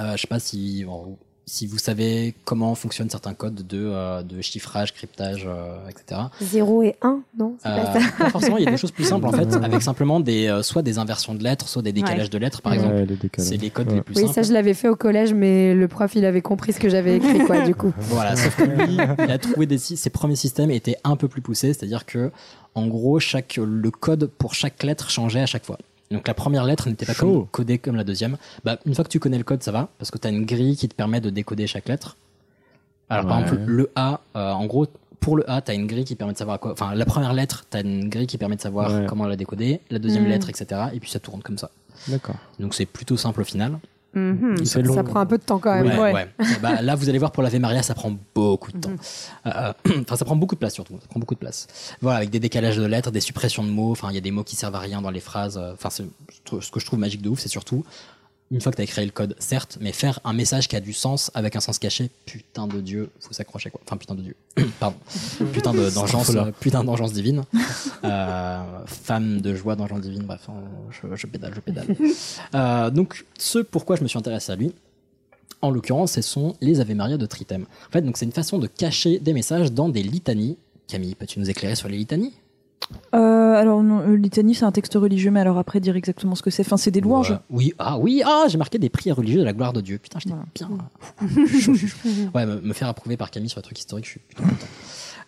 Euh, 0.00 0.16
je 0.16 0.22
sais 0.22 0.26
pas 0.26 0.40
si, 0.40 0.84
si 1.46 1.66
vous 1.66 1.78
savez 1.78 2.34
comment 2.44 2.74
fonctionnent 2.74 3.10
certains 3.10 3.34
codes 3.34 3.66
de, 3.66 3.78
euh, 3.92 4.22
de 4.22 4.40
chiffrage, 4.40 4.94
cryptage, 4.94 5.44
euh, 5.46 5.76
etc. 5.88 6.22
0 6.40 6.82
et 6.82 6.96
1, 7.02 7.20
non 7.38 7.56
C'est 7.58 7.68
pas 7.68 7.78
Euh, 7.80 8.00
ça. 8.00 8.00
pas 8.18 8.30
forcément, 8.30 8.56
il 8.56 8.64
y 8.64 8.66
a 8.66 8.70
des 8.70 8.76
choses 8.76 8.92
plus 8.92 9.04
simples 9.04 9.26
en 9.26 9.32
fait, 9.32 9.52
avec 9.54 9.82
simplement 9.82 10.20
des, 10.20 10.46
euh, 10.46 10.62
soit 10.62 10.82
des 10.82 10.98
inversions 10.98 11.34
de 11.34 11.42
lettres, 11.44 11.68
soit 11.68 11.82
des 11.82 11.92
décalages 11.92 12.22
Ouais. 12.24 12.28
de 12.30 12.38
lettres 12.38 12.62
par 12.62 12.72
Ouais, 12.72 12.78
exemple. 12.78 12.94
Ouais, 12.94 13.06
les 13.06 13.16
décalages. 13.16 13.48
C'est 13.50 13.56
les 13.56 13.70
codes 13.70 13.88
Ouais. 13.88 13.96
les 13.96 14.02
plus 14.02 14.14
Oui, 14.16 14.22
simples. 14.22 14.34
ça 14.34 14.42
je 14.42 14.52
l'avais 14.52 14.74
fait 14.74 14.88
au 14.88 14.96
collège, 14.96 15.34
mais 15.34 15.74
le 15.74 15.86
prof 15.88 16.14
il 16.14 16.24
avait 16.24 16.40
compris 16.42 16.72
ce 16.72 16.80
que 16.80 16.88
j'avais 16.88 17.16
écrit, 17.16 17.40
quoi, 17.40 17.60
du 17.60 17.74
coup. 17.74 17.92
Voilà, 17.98 18.36
sauf 18.36 18.56
que 18.56 18.62
lui, 18.64 18.94
il 18.94 19.30
a 19.30 19.38
trouvé 19.38 19.66
des 19.66 19.78
ses 19.78 20.10
premiers 20.10 20.36
systèmes 20.36 20.70
étaient 20.70 20.96
un 21.04 21.16
peu 21.16 21.28
plus 21.28 21.42
poussés, 21.42 21.72
c'est-à-dire 21.74 22.06
que 22.06 22.30
en 22.74 22.86
gros, 22.86 23.20
chaque 23.20 23.56
le 23.62 23.90
code 23.90 24.26
pour 24.26 24.54
chaque 24.54 24.82
lettre 24.82 25.10
changeait 25.10 25.40
à 25.42 25.46
chaque 25.46 25.64
fois. 25.64 25.78
Donc 26.14 26.26
la 26.28 26.34
première 26.34 26.64
lettre 26.64 26.88
n'était 26.88 27.04
pas 27.06 27.14
comme, 27.14 27.46
codée 27.48 27.78
comme 27.78 27.96
la 27.96 28.04
deuxième. 28.04 28.36
Bah, 28.64 28.78
une 28.86 28.94
fois 28.94 29.04
que 29.04 29.10
tu 29.10 29.20
connais 29.20 29.36
le 29.38 29.44
code, 29.44 29.62
ça 29.62 29.72
va, 29.72 29.88
parce 29.98 30.10
que 30.10 30.18
tu 30.18 30.26
as 30.26 30.30
une 30.30 30.44
grille 30.46 30.76
qui 30.76 30.88
te 30.88 30.94
permet 30.94 31.20
de 31.20 31.28
décoder 31.30 31.66
chaque 31.66 31.88
lettre. 31.88 32.16
Alors 33.10 33.26
par 33.26 33.40
exemple, 33.40 33.60
le 33.66 33.90
A, 33.96 34.20
euh, 34.36 34.50
en 34.52 34.64
gros, 34.66 34.86
pour 35.20 35.36
le 35.36 35.48
A, 35.50 35.60
tu 35.60 35.70
as 35.70 35.74
une 35.74 35.86
grille 35.86 36.04
qui 36.04 36.14
permet 36.14 36.32
de 36.32 36.38
savoir 36.38 36.54
à 36.56 36.58
quoi. 36.58 36.72
Enfin, 36.72 36.94
la 36.94 37.04
première 37.04 37.32
lettre, 37.34 37.64
tu 37.70 37.76
as 37.76 37.80
une 37.80 38.08
grille 38.08 38.26
qui 38.26 38.38
permet 38.38 38.56
de 38.56 38.60
savoir 38.60 38.90
Ouais. 38.92 39.06
comment 39.06 39.26
la 39.26 39.36
décoder, 39.36 39.80
la 39.90 39.98
deuxième 39.98 40.24
Mm. 40.24 40.28
lettre, 40.28 40.48
etc. 40.50 40.82
Et 40.94 41.00
puis 41.00 41.10
ça 41.10 41.18
tourne 41.20 41.42
comme 41.42 41.58
ça. 41.58 41.70
D'accord. 42.08 42.36
Donc 42.60 42.74
c'est 42.74 42.86
plutôt 42.86 43.16
simple 43.16 43.40
au 43.42 43.44
final. 43.44 43.78
Mhm. 44.14 44.56
Long. 44.84 44.94
Ça 44.94 45.02
prend 45.04 45.20
un 45.20 45.26
peu 45.26 45.38
de 45.38 45.42
temps 45.42 45.58
quand 45.58 45.74
même. 45.74 45.86
Ouais, 45.86 45.98
Ouais. 45.98 46.12
ouais. 46.12 46.28
Bah, 46.62 46.80
là, 46.82 46.94
vous 46.94 47.08
allez 47.08 47.18
voir 47.18 47.32
pour 47.32 47.42
l'Ave 47.42 47.58
Maria, 47.58 47.82
ça 47.82 47.94
prend 47.94 48.12
beaucoup 48.34 48.72
de 48.72 48.78
temps. 48.78 48.92
Euh, 49.46 49.72
Enfin, 50.02 50.16
ça 50.16 50.24
prend 50.24 50.36
beaucoup 50.36 50.54
de 50.54 50.60
place 50.60 50.74
surtout. 50.74 50.98
Ça 51.00 51.06
prend 51.08 51.20
beaucoup 51.20 51.34
de 51.34 51.40
place. 51.40 51.66
Voilà, 52.00 52.18
avec 52.18 52.30
des 52.30 52.40
décalages 52.40 52.76
de 52.76 52.84
lettres, 52.86 53.10
des 53.10 53.20
suppressions 53.20 53.64
de 53.64 53.70
mots. 53.70 53.90
Enfin, 53.92 54.08
il 54.10 54.14
y 54.14 54.18
a 54.18 54.20
des 54.20 54.30
mots 54.30 54.44
qui 54.44 54.56
servent 54.56 54.74
à 54.76 54.80
rien 54.80 55.00
dans 55.02 55.10
les 55.10 55.20
phrases. 55.20 55.58
euh, 55.58 55.72
Enfin, 55.74 55.90
c'est- 55.90 56.04
ce 56.60 56.70
que 56.70 56.80
je 56.80 56.86
trouve 56.86 56.98
magique 56.98 57.22
de 57.22 57.28
ouf, 57.28 57.40
c'est 57.40 57.48
surtout 57.48 57.84
une 58.50 58.60
fois 58.60 58.70
que 58.72 58.76
tu 58.76 58.82
as 58.82 58.86
créé 58.86 59.04
le 59.04 59.10
code, 59.10 59.34
certes, 59.38 59.78
mais 59.80 59.92
faire 59.92 60.20
un 60.24 60.32
message 60.32 60.68
qui 60.68 60.76
a 60.76 60.80
du 60.80 60.92
sens 60.92 61.30
avec 61.34 61.56
un 61.56 61.60
sens 61.60 61.78
caché, 61.78 62.10
putain 62.26 62.66
de 62.66 62.80
Dieu, 62.80 63.10
faut 63.20 63.32
s'accrocher 63.32 63.70
quoi. 63.70 63.80
Enfin, 63.84 63.96
putain 63.96 64.14
de 64.14 64.22
Dieu. 64.22 64.36
Pardon. 64.80 64.96
Putain 65.52 65.72
de 65.72 65.90
d'engeance, 65.90 66.30
euh, 66.30 66.52
putain 66.60 66.84
d'engeance 66.84 67.12
divine. 67.12 67.44
Euh, 68.04 68.84
femme 68.86 69.40
de 69.40 69.54
joie 69.54 69.76
d'engeance 69.76 70.02
divine. 70.02 70.24
Bref, 70.24 70.48
je, 70.90 71.16
je 71.16 71.26
pédale, 71.26 71.52
je 71.54 71.60
pédale. 71.60 71.86
Euh, 72.54 72.90
donc, 72.90 73.24
ce 73.38 73.58
pourquoi 73.58 73.96
je 73.96 74.02
me 74.02 74.08
suis 74.08 74.18
intéressé 74.18 74.52
à 74.52 74.56
lui, 74.56 74.72
en 75.62 75.70
l'occurrence, 75.70 76.12
ce 76.12 76.22
sont 76.22 76.54
les 76.60 76.80
Ave 76.80 76.94
Maria 76.94 77.16
de 77.16 77.26
Tritem. 77.26 77.62
En 77.88 77.92
fait, 77.92 78.02
donc 78.02 78.16
c'est 78.16 78.26
une 78.26 78.32
façon 78.32 78.58
de 78.58 78.66
cacher 78.66 79.18
des 79.18 79.32
messages 79.32 79.72
dans 79.72 79.88
des 79.88 80.02
litanies. 80.02 80.56
Camille, 80.86 81.14
peux-tu 81.14 81.40
nous 81.40 81.50
éclairer 81.50 81.74
sur 81.74 81.88
les 81.88 81.96
litanies? 81.96 82.34
Euh, 83.14 83.54
alors, 83.54 83.82
non, 83.82 84.00
euh, 84.00 84.16
litanie, 84.16 84.54
c'est 84.54 84.64
un 84.64 84.72
texte 84.72 84.94
religieux, 84.94 85.30
mais 85.30 85.40
alors 85.40 85.58
après, 85.58 85.80
dire 85.80 85.96
exactement 85.96 86.34
ce 86.34 86.42
que 86.42 86.50
c'est. 86.50 86.62
Enfin, 86.64 86.76
c'est 86.76 86.90
des 86.90 87.00
louanges. 87.00 87.30
Ouais. 87.30 87.36
Oui, 87.50 87.74
ah 87.78 87.98
oui, 87.98 88.22
ah, 88.24 88.44
j'ai 88.48 88.58
marqué 88.58 88.78
des 88.78 88.88
prières 88.88 89.16
religieuses 89.16 89.40
de 89.40 89.44
la 89.44 89.52
gloire 89.52 89.72
de 89.72 89.80
Dieu. 89.80 89.98
Putain, 89.98 90.18
j'étais 90.18 90.34
Voilà. 90.34 90.84
bien. 91.34 91.60
Chaud, 91.60 91.74
chaud. 91.76 91.88
Ouais, 92.34 92.46
me, 92.46 92.60
me 92.60 92.72
faire 92.72 92.88
approuver 92.88 93.16
par 93.16 93.30
Camille 93.30 93.48
sur 93.48 93.58
un 93.58 93.62
truc 93.62 93.78
historique, 93.78 94.04
je 94.04 94.10
suis 94.12 94.20
plutôt 94.20 94.42
content. 94.42 94.66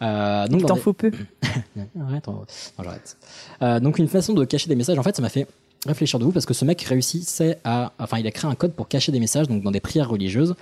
Euh, 0.03 0.47
donc, 0.49 0.61
Il 0.61 0.67
t'en 0.67 0.75
des- 0.75 0.81
faut 0.81 0.93
peu. 0.93 1.11
Arrête, 2.01 2.29
on- 2.29 2.33
non, 2.33 2.45
j'arrête. 2.85 3.17
Euh, 3.63 3.81
donc 3.81 3.99
une 3.99 4.09
façon 4.09 4.35
de 4.35 4.45
cacher 4.45 4.69
des 4.69 4.77
messages, 4.77 4.99
en 4.99 5.03
fait, 5.03 5.17
ça 5.17 5.23
m'a 5.23 5.29
fait 5.31 5.47
réfléchir 5.87 6.19
de 6.19 6.25
vous 6.25 6.33
parce 6.33 6.45
que 6.47 6.53
ce 6.55 6.65
mec 6.65 6.83
réussissait 6.83 7.59
à, 7.65 7.93
enfin, 7.99 8.19
il 8.19 8.27
a 8.27 8.31
créé 8.31 8.51
un 8.51 8.55
code 8.55 8.73
pour 8.73 8.89
cacher 8.89 9.13
des 9.13 9.21
messages, 9.21 9.49
donc 9.49 9.63
dans 9.63 9.71
des 9.71 9.81
prières 9.81 10.11
religieuses. 10.11 10.55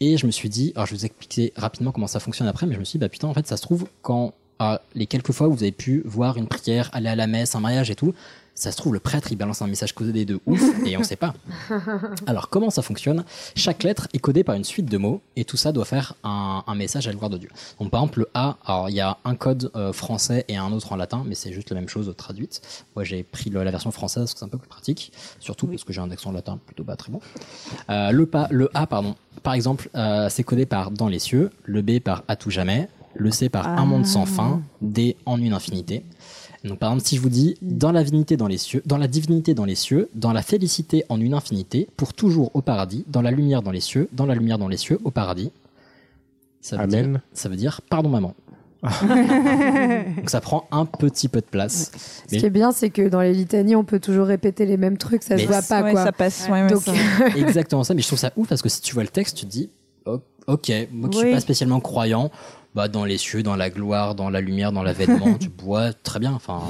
Et 0.00 0.16
je 0.16 0.26
me 0.26 0.30
suis 0.30 0.48
dit, 0.48 0.72
alors 0.76 0.86
je 0.86 0.92
vais 0.92 0.98
vous 0.98 1.06
expliquer 1.06 1.52
rapidement 1.56 1.90
comment 1.90 2.06
ça 2.06 2.20
fonctionne 2.20 2.46
après, 2.46 2.66
mais 2.66 2.74
je 2.74 2.78
me 2.78 2.84
suis 2.84 2.98
dit, 2.98 3.00
bah 3.00 3.08
putain, 3.08 3.26
en 3.26 3.34
fait, 3.34 3.46
ça 3.48 3.56
se 3.56 3.62
trouve 3.62 3.86
quand 4.02 4.32
euh, 4.60 4.78
les 4.94 5.06
quelques 5.06 5.32
fois 5.32 5.48
où 5.48 5.52
vous 5.54 5.62
avez 5.62 5.72
pu 5.72 6.02
voir 6.04 6.36
une 6.36 6.48
prière, 6.48 6.90
aller 6.92 7.08
à 7.08 7.16
la 7.16 7.26
messe, 7.26 7.54
un 7.54 7.60
mariage 7.60 7.90
et 7.90 7.94
tout, 7.94 8.14
ça 8.54 8.72
se 8.72 8.76
trouve 8.76 8.92
le 8.92 8.98
prêtre 8.98 9.28
il 9.30 9.36
balance 9.36 9.62
un 9.62 9.68
message 9.68 9.92
codé 9.94 10.24
de 10.24 10.40
ouf 10.46 10.60
et 10.84 10.96
on 10.96 11.04
sait 11.04 11.14
pas. 11.14 11.32
Alors 12.26 12.48
comment 12.48 12.70
ça 12.70 12.82
fonctionne? 12.82 13.24
Chaque 13.54 13.84
lettre 13.84 14.08
est 14.14 14.18
codée 14.18 14.42
par 14.42 14.56
une 14.56 14.64
suite 14.64 14.86
de 14.86 14.98
mots 14.98 15.20
et 15.36 15.44
tout 15.44 15.56
ça 15.56 15.70
doit 15.70 15.84
faire 15.84 16.14
un, 16.24 16.64
un 16.66 16.74
message 16.74 17.06
à 17.06 17.10
la 17.12 17.16
gloire 17.16 17.30
de 17.30 17.38
Dieu. 17.38 17.50
Donc 17.78 17.90
par 17.92 18.00
exemple 18.00 18.18
le 18.18 18.28
A, 18.34 18.56
alors 18.66 18.90
il 18.90 18.96
y 18.96 19.00
a 19.00 19.16
un 19.24 19.36
code 19.36 19.70
euh, 19.76 19.92
français 19.92 20.44
et 20.48 20.56
un 20.56 20.72
autre 20.72 20.92
en 20.92 20.96
latin, 20.96 21.22
mais 21.24 21.36
c'est 21.36 21.52
juste 21.52 21.70
la 21.70 21.76
même 21.76 21.88
chose 21.88 22.12
traduite. 22.16 22.60
Moi 22.96 23.04
j'ai 23.04 23.22
pris 23.22 23.48
le- 23.48 23.62
la 23.62 23.70
version 23.70 23.92
française 23.92 24.22
parce 24.24 24.32
que 24.34 24.38
c'est 24.40 24.44
un 24.46 24.48
peu 24.48 24.58
plus 24.58 24.68
pratique, 24.68 25.12
surtout 25.38 25.68
parce 25.68 25.84
que 25.84 25.92
j'ai 25.92 26.00
un 26.00 26.10
accent 26.10 26.32
latin 26.32 26.58
plutôt 26.66 26.82
bas 26.82 26.96
très 26.96 27.12
bon. 27.12 27.20
Euh, 27.90 28.10
le, 28.10 28.26
pas, 28.26 28.48
le 28.50 28.70
A, 28.74 28.88
pardon, 28.88 29.14
par 29.44 29.54
exemple, 29.54 29.88
euh, 29.94 30.28
c'est 30.30 30.42
codé 30.42 30.66
par 30.66 30.90
dans 30.90 31.06
les 31.06 31.20
cieux, 31.20 31.50
le 31.62 31.80
B 31.80 32.00
par 32.00 32.24
à 32.26 32.34
tout 32.34 32.50
jamais, 32.50 32.88
le 33.18 33.30
C 33.30 33.48
par 33.50 33.68
un 33.68 33.84
monde 33.84 34.06
sans 34.06 34.24
fin, 34.26 34.62
D 34.80 35.16
en 35.26 35.40
une 35.40 35.52
infinité. 35.52 36.04
Donc 36.64 36.78
par 36.78 36.90
exemple, 36.90 37.06
si 37.06 37.16
je 37.16 37.20
vous 37.20 37.28
dis 37.28 37.56
dans 37.62 37.92
la 37.92 38.02
divinité 38.02 38.36
dans 38.36 38.48
les 38.48 38.58
cieux, 38.58 38.82
dans 38.86 38.96
la 38.98 39.06
divinité 39.08 39.54
dans 39.54 39.64
les 39.64 39.74
cieux, 39.76 40.08
dans 40.14 40.32
la 40.32 40.42
félicité 40.42 41.04
en 41.08 41.20
une 41.20 41.34
infinité, 41.34 41.88
pour 41.96 42.14
toujours 42.14 42.50
au 42.54 42.62
paradis, 42.62 43.04
dans 43.08 43.22
la 43.22 43.30
lumière 43.30 43.62
dans 43.62 43.70
les 43.70 43.80
cieux, 43.80 44.08
dans 44.12 44.26
la 44.26 44.34
lumière 44.34 44.58
dans 44.58 44.68
les 44.68 44.76
cieux, 44.76 44.98
au 45.04 45.10
paradis. 45.10 45.52
Ça 46.60 46.76
veut 46.76 46.82
Amen. 46.84 47.12
dire, 47.12 47.20
ça 47.32 47.48
veut 47.48 47.56
dire 47.56 47.80
pardon 47.88 48.08
maman. 48.08 48.34
Donc 50.16 50.30
ça 50.30 50.40
prend 50.40 50.66
un 50.70 50.84
petit 50.84 51.28
peu 51.28 51.40
de 51.40 51.46
place. 51.46 51.90
Ce 52.30 52.36
qui 52.36 52.44
est 52.46 52.50
bien, 52.50 52.72
c'est 52.72 52.90
que 52.90 53.08
dans 53.08 53.20
les 53.20 53.32
litanies, 53.32 53.76
on 53.76 53.84
peut 53.84 54.00
toujours 54.00 54.26
répéter 54.26 54.66
les 54.66 54.76
mêmes 54.76 54.98
trucs, 54.98 55.22
ça 55.22 55.36
Mais 55.36 55.42
se 55.42 55.46
voit 55.48 55.62
pas, 55.62 55.82
Ouais, 55.82 55.92
quoi. 55.92 56.04
ça 56.04 56.12
passe. 56.12 56.48
ouais, 56.50 56.68
Donc, 56.68 56.82
ça- 56.82 56.92
Exactement 57.36 57.84
ça, 57.84 57.94
mais 57.94 58.02
je 58.02 58.06
trouve 58.06 58.18
ça 58.18 58.32
ouf 58.36 58.48
parce 58.48 58.62
que 58.62 58.68
si 58.68 58.80
tu 58.80 58.94
vois 58.94 59.02
le 59.02 59.08
texte, 59.08 59.36
tu 59.36 59.46
te 59.46 59.50
dis 59.50 59.70
oh, 60.06 60.20
ok, 60.46 60.72
moi 60.92 61.08
qui 61.08 61.18
suis 61.18 61.30
pas 61.32 61.40
spécialement 61.40 61.80
croyant, 61.80 62.30
bah 62.78 62.86
dans 62.86 63.04
les 63.04 63.18
cieux, 63.18 63.42
dans 63.42 63.56
la 63.56 63.70
gloire, 63.70 64.14
dans 64.14 64.30
la 64.30 64.40
lumière, 64.40 64.70
dans 64.70 64.84
l'avènement, 64.84 65.34
tu 65.40 65.48
bois 65.48 65.92
très 65.92 66.20
bien. 66.20 66.32
Enfin, 66.32 66.62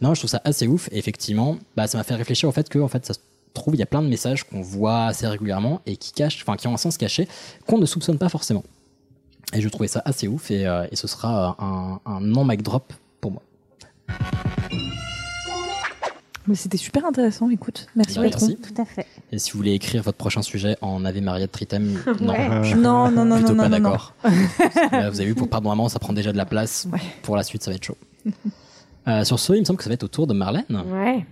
non, 0.00 0.14
je 0.14 0.20
trouve 0.20 0.30
ça 0.30 0.40
assez 0.44 0.68
ouf. 0.68 0.88
Et 0.92 0.98
effectivement, 0.98 1.58
bah 1.76 1.88
ça 1.88 1.98
m'a 1.98 2.04
fait 2.04 2.14
réfléchir 2.14 2.48
au 2.48 2.52
fait 2.52 2.68
que 2.68 2.78
en 2.78 2.86
fait 2.86 3.04
ça 3.04 3.14
se 3.14 3.18
trouve 3.52 3.74
il 3.74 3.78
y 3.78 3.82
a 3.82 3.86
plein 3.86 4.00
de 4.00 4.06
messages 4.06 4.44
qu'on 4.44 4.60
voit 4.60 5.06
assez 5.06 5.26
régulièrement 5.26 5.80
et 5.86 5.96
qui 5.96 6.12
cachent, 6.12 6.40
enfin 6.42 6.56
qui 6.56 6.68
ont 6.68 6.74
un 6.74 6.76
sens 6.76 6.96
caché 6.96 7.26
qu'on 7.66 7.78
ne 7.78 7.86
soupçonne 7.86 8.16
pas 8.16 8.28
forcément. 8.28 8.62
Et 9.52 9.60
je 9.60 9.68
trouvais 9.68 9.88
ça 9.88 10.02
assez 10.04 10.28
ouf 10.28 10.52
et, 10.52 10.68
euh, 10.68 10.86
et 10.92 10.94
ce 10.94 11.08
sera 11.08 11.56
un, 11.58 11.98
un 12.06 12.20
non 12.20 12.44
mic 12.44 12.62
drop 12.62 12.92
pour 13.20 13.32
moi. 13.32 13.42
Mais 16.46 16.54
c'était 16.54 16.76
super 16.76 17.04
intéressant, 17.06 17.50
écoute. 17.50 17.88
Merci, 17.96 18.20
patron. 18.20 18.46
merci. 18.46 18.56
Tout 18.56 18.80
à 18.80 18.84
fait. 18.84 19.06
Et 19.34 19.38
si 19.38 19.50
vous 19.50 19.58
voulez 19.58 19.72
écrire 19.72 20.00
votre 20.04 20.16
prochain 20.16 20.42
sujet 20.42 20.76
en 20.80 21.04
Ave 21.04 21.20
Maria 21.20 21.46
de 21.46 21.50
Tritem, 21.50 21.98
non, 22.20 22.34
Ouais. 22.34 22.48
je 22.62 22.68
suis 22.68 22.78
Non, 22.78 23.10
non, 23.10 23.24
non, 23.24 23.34
plutôt 23.36 23.52
non, 23.54 23.64
pas 23.64 23.68
non, 23.68 23.78
non, 23.80 23.82
non. 23.82 23.90
d'accord. 23.90 24.12
Là, 24.92 25.10
vous 25.10 25.20
avez 25.20 25.28
vu, 25.30 25.34
pour 25.34 25.48
Pardon 25.48 25.70
Maman, 25.70 25.88
ça 25.88 25.98
prend 25.98 26.12
déjà 26.12 26.30
de 26.30 26.36
la 26.36 26.44
place. 26.44 26.86
Ouais. 26.92 27.00
Pour 27.22 27.36
la 27.36 27.42
suite, 27.42 27.64
ça 27.64 27.70
va 27.72 27.76
être 27.76 27.84
chaud. 27.84 27.96
Euh, 29.06 29.22
sur 29.22 29.38
ce, 29.38 29.52
il 29.52 29.60
me 29.60 29.64
semble 29.66 29.76
que 29.76 29.82
ça 29.84 29.90
va 29.90 29.94
être 29.94 30.04
au 30.04 30.08
tour 30.08 30.26
de 30.26 30.32
Marlène. 30.32 30.64
Ouais. 30.70 31.26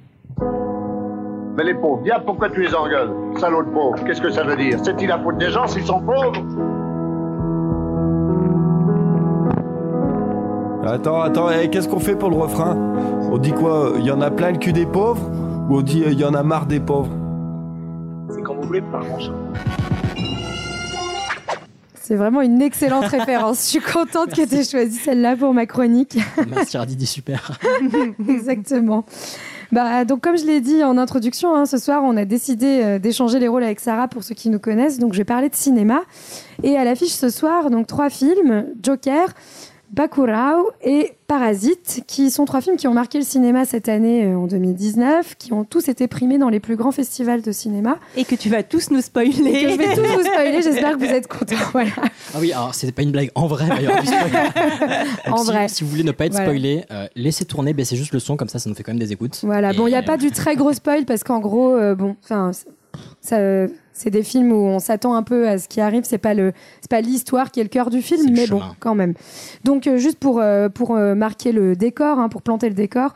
Mais 1.57 1.65
les 1.65 1.73
pauvres, 1.73 2.03
diable, 2.03 2.27
pourquoi 2.27 2.51
tu 2.51 2.61
les 2.61 2.75
engueules 2.75 3.11
Salaud 3.41 3.63
de 3.63 3.71
pauvres, 3.71 4.05
qu'est-ce 4.05 4.21
que 4.21 4.31
ça 4.31 4.43
veut 4.45 4.57
dire? 4.59 4.79
C'est-il 4.85 5.09
la 5.09 5.19
faute 5.19 5.39
des 5.39 5.51
gens 5.51 5.67
s'ils 5.67 5.87
sont 5.87 6.03
pauvres? 6.03 6.35
Attends, 10.87 11.23
attends, 11.23 11.49
eh, 11.51 11.71
qu'est-ce 11.71 11.89
qu'on 11.89 11.99
fait 11.99 12.15
pour 12.15 12.29
le 12.29 12.37
refrain? 12.37 12.77
On 13.31 13.39
dit 13.39 13.53
quoi? 13.53 13.93
Il 13.97 14.05
y 14.05 14.11
en 14.11 14.21
a 14.21 14.31
plein 14.31 14.51
le 14.53 14.59
cul 14.59 14.75
des 14.75 14.85
pauvres? 14.85 15.31
Ou 15.71 15.79
on 15.79 15.81
dit 15.81 16.03
il 16.07 16.21
y 16.21 16.25
en 16.27 16.35
a 16.35 16.43
marre 16.43 16.67
des 16.67 16.81
pauvres? 16.81 17.09
C'est 18.35 18.43
quand 18.43 18.55
vous 18.55 18.63
voulez, 18.63 18.81
par 18.81 19.07
contre. 19.07 19.33
C'est 21.95 22.17
vraiment 22.17 22.41
une 22.41 22.61
excellente 22.61 23.05
référence. 23.07 23.59
Je 23.65 23.69
suis 23.71 23.81
contente 23.81 24.31
que 24.31 24.47
tu 24.47 24.55
aies 24.55 24.65
choisi 24.65 24.99
celle-là 24.99 25.37
pour 25.37 25.55
ma 25.55 25.67
chronique. 25.67 26.19
Merci 26.51 26.77
Radidi, 26.77 27.07
super. 27.07 27.59
Exactement. 28.29 29.05
Bah, 29.71 30.05
donc, 30.05 30.21
comme 30.21 30.37
je 30.37 30.45
l'ai 30.45 30.61
dit 30.61 30.83
en 30.85 30.99
introduction, 30.99 31.55
hein, 31.55 31.65
ce 31.65 31.79
soir, 31.79 32.03
on 32.05 32.17
a 32.17 32.25
décidé 32.25 32.81
euh, 32.83 32.99
d'échanger 32.99 33.39
les 33.39 33.49
rôles 33.49 33.65
avec 33.65 33.81
Sarah 33.81 34.09
pour 34.09 34.23
ceux 34.23 34.35
qui 34.35 34.51
nous 34.51 34.59
connaissent. 34.59 34.99
Donc, 34.99 35.15
je 35.15 35.19
vais 35.19 35.25
parler 35.25 35.49
de 35.49 35.55
cinéma. 35.55 36.03
Et 36.63 36.77
à 36.77 36.85
l'affiche 36.85 37.13
ce 37.13 37.31
soir, 37.31 37.71
donc 37.71 37.87
trois 37.87 38.11
films 38.11 38.67
Joker, 38.83 39.29
Bakurao 39.93 40.71
et 40.83 41.13
Parasite, 41.43 42.05
qui 42.07 42.31
sont 42.31 42.45
trois 42.45 42.61
films 42.61 42.77
qui 42.77 42.87
ont 42.87 42.95
marqué 42.95 43.19
le 43.19 43.25
cinéma 43.25 43.65
cette 43.65 43.89
année 43.89 44.27
euh, 44.27 44.37
en 44.39 44.47
2019, 44.47 45.35
qui 45.37 45.53
ont 45.53 45.65
tous 45.65 45.89
été 45.89 46.07
primés 46.07 46.39
dans 46.39 46.49
les 46.49 46.61
plus 46.61 46.77
grands 46.77 46.93
festivals 46.93 47.43
de 47.43 47.51
cinéma. 47.51 47.99
Et 48.17 48.25
que 48.25 48.37
tu 48.37 48.49
vas 48.49 48.63
tous 48.63 48.93
nous 48.93 49.01
Et 49.01 49.03
spoiler. 49.03 49.33
que 49.33 49.71
je 49.71 49.77
vais 49.77 49.95
tous 49.97 50.07
vous 50.07 50.23
spoiler, 50.23 50.63
j'espère 50.63 50.93
que 50.93 50.99
vous 51.05 51.13
êtes 51.13 51.27
contents. 51.27 51.57
Voilà. 51.73 51.91
Ah 52.33 52.39
oui, 52.39 52.53
alors 52.53 52.77
c'était 52.77 52.93
pas 52.93 53.03
une 53.03 53.11
blague. 53.11 53.33
En 53.35 53.49
vrai. 53.49 53.67
Donc, 55.27 55.35
En 55.35 55.39
si, 55.39 55.47
vrai. 55.47 55.67
si 55.69 55.83
vous 55.83 55.91
voulez 55.91 56.05
ne 56.05 56.13
pas 56.13 56.27
être 56.27 56.33
Voilà. 56.35 56.47
spoilé, 56.47 56.85
euh, 56.93 57.09
laissez 57.17 57.45
tourner, 57.45 57.73
baissez 57.73 57.97
juste 57.97 58.13
le 58.13 58.21
son, 58.21 58.37
comme 58.37 58.49
ça, 58.49 58.61
ça 58.61 58.69
nous 58.71 58.77
fait 58.77 58.85
quand 58.85 58.93
même 58.93 59.01
des 59.01 59.11
écoutes. 59.11 59.41
Voilà, 59.43 59.73
bon, 59.73 59.89
il 59.89 59.91
n'y 59.91 59.97
a 59.97 60.03
pas 60.05 60.19
du 60.19 60.31
très 60.31 60.55
gros 60.55 60.73
spoil 60.73 61.07
parce 61.07 61.25
qu'en 61.25 61.41
gros, 61.41 61.75
euh, 61.75 61.97
bon, 61.97 62.15
enfin, 62.23 62.53
ça, 63.21 63.39
c'est 63.93 64.11
des 64.11 64.23
films 64.23 64.53
où 64.53 64.67
on 64.67 64.79
s'attend 64.79 65.15
un 65.15 65.23
peu 65.23 65.49
à 65.49 65.59
ce 65.59 65.69
qui 65.69 65.81
arrive. 65.81 66.05
C'est 66.05 66.19
pas 66.19 66.35
le, 66.35 66.53
c'est 66.81 66.91
pas 66.91 67.01
l'histoire 67.01 67.51
qui 67.51 67.61
est 67.61 67.63
le 67.63 67.69
cœur 67.69 67.91
du 67.91 68.03
film, 68.03 68.33
mais 68.33 68.47
bon, 68.47 68.63
quand 68.81 68.95
même. 68.95 69.15
Donc, 69.65 69.87
euh, 69.87 69.97
juste 69.97 70.19
pour 70.19 70.41
euh, 70.41 70.69
pour 70.69 70.97
euh, 70.97 71.15
marquer 71.15 71.53
le 71.53 71.77
décor, 71.77 72.19
hein, 72.19 72.29
pour 72.29 72.43
planter 72.43 72.69
le 72.69 72.75
décor. 72.75 73.15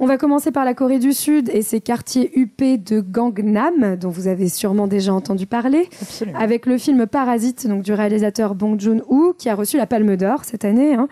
On 0.00 0.06
va 0.06 0.18
commencer 0.18 0.50
par 0.50 0.64
la 0.64 0.74
Corée 0.74 0.98
du 0.98 1.12
Sud 1.12 1.48
et 1.52 1.62
ses 1.62 1.80
quartiers 1.80 2.36
huppés 2.38 2.78
de 2.78 3.00
Gangnam, 3.00 3.94
dont 3.94 4.08
vous 4.08 4.26
avez 4.26 4.48
sûrement 4.48 4.88
déjà 4.88 5.14
entendu 5.14 5.46
parler, 5.46 5.88
Absolument. 6.02 6.36
avec 6.38 6.66
le 6.66 6.78
film 6.78 7.06
Parasite, 7.06 7.68
donc 7.68 7.82
du 7.82 7.92
réalisateur 7.92 8.56
Bong 8.56 8.78
Joon-ho, 8.80 9.34
qui 9.38 9.48
a 9.48 9.54
reçu 9.54 9.76
la 9.76 9.86
Palme 9.86 10.16
d'Or 10.16 10.44
cette 10.44 10.64
année. 10.64 10.94
hein. 10.94 11.06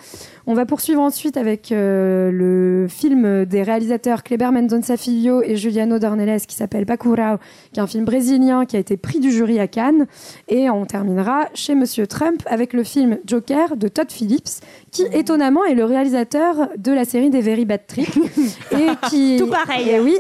On 0.49 0.55
va 0.55 0.67
poursuivre 0.67 1.01
ensuite 1.01 1.37
avec 1.37 1.71
euh, 1.71 2.33
le 2.33 2.89
film 2.89 3.45
des 3.45 3.63
réalisateurs 3.63 4.25
Kleber 4.25 4.51
Mendonça 4.51 4.97
Filho 4.97 5.43
et 5.43 5.55
Juliano 5.55 6.01
Dornelles 6.01 6.41
qui 6.41 6.57
s'appelle 6.57 6.85
Bacurau, 6.85 7.39
qui 7.73 7.79
est 7.79 7.83
un 7.83 7.87
film 7.87 8.05
brésilien 8.05 8.67
qui 8.67 8.75
a 8.77 8.81
été 8.81 8.97
prix 8.97 9.21
du 9.21 9.31
jury 9.31 9.61
à 9.61 9.69
Cannes. 9.69 10.07
Et 10.49 10.69
on 10.69 10.85
terminera 10.87 11.47
chez 11.55 11.77
Monsieur 11.77 12.09
Trump 12.09 12.43
avec 12.47 12.73
le 12.73 12.83
film 12.83 13.19
Joker 13.27 13.77
de 13.77 13.87
Todd 13.87 14.11
Phillips, 14.11 14.61
qui 14.91 15.05
étonnamment 15.13 15.65
est 15.65 15.75
le 15.77 15.85
réalisateur 15.85 16.69
de 16.77 16.91
la 16.91 17.05
série 17.05 17.31
des 17.31 17.41
Very 17.41 17.65
Bad 17.65 17.87
Trip 17.87 18.09
et 18.79 18.89
qui 19.11 19.37
Tout 19.39 19.47
pareil. 19.49 19.89
et 19.89 20.01
oui, 20.01 20.17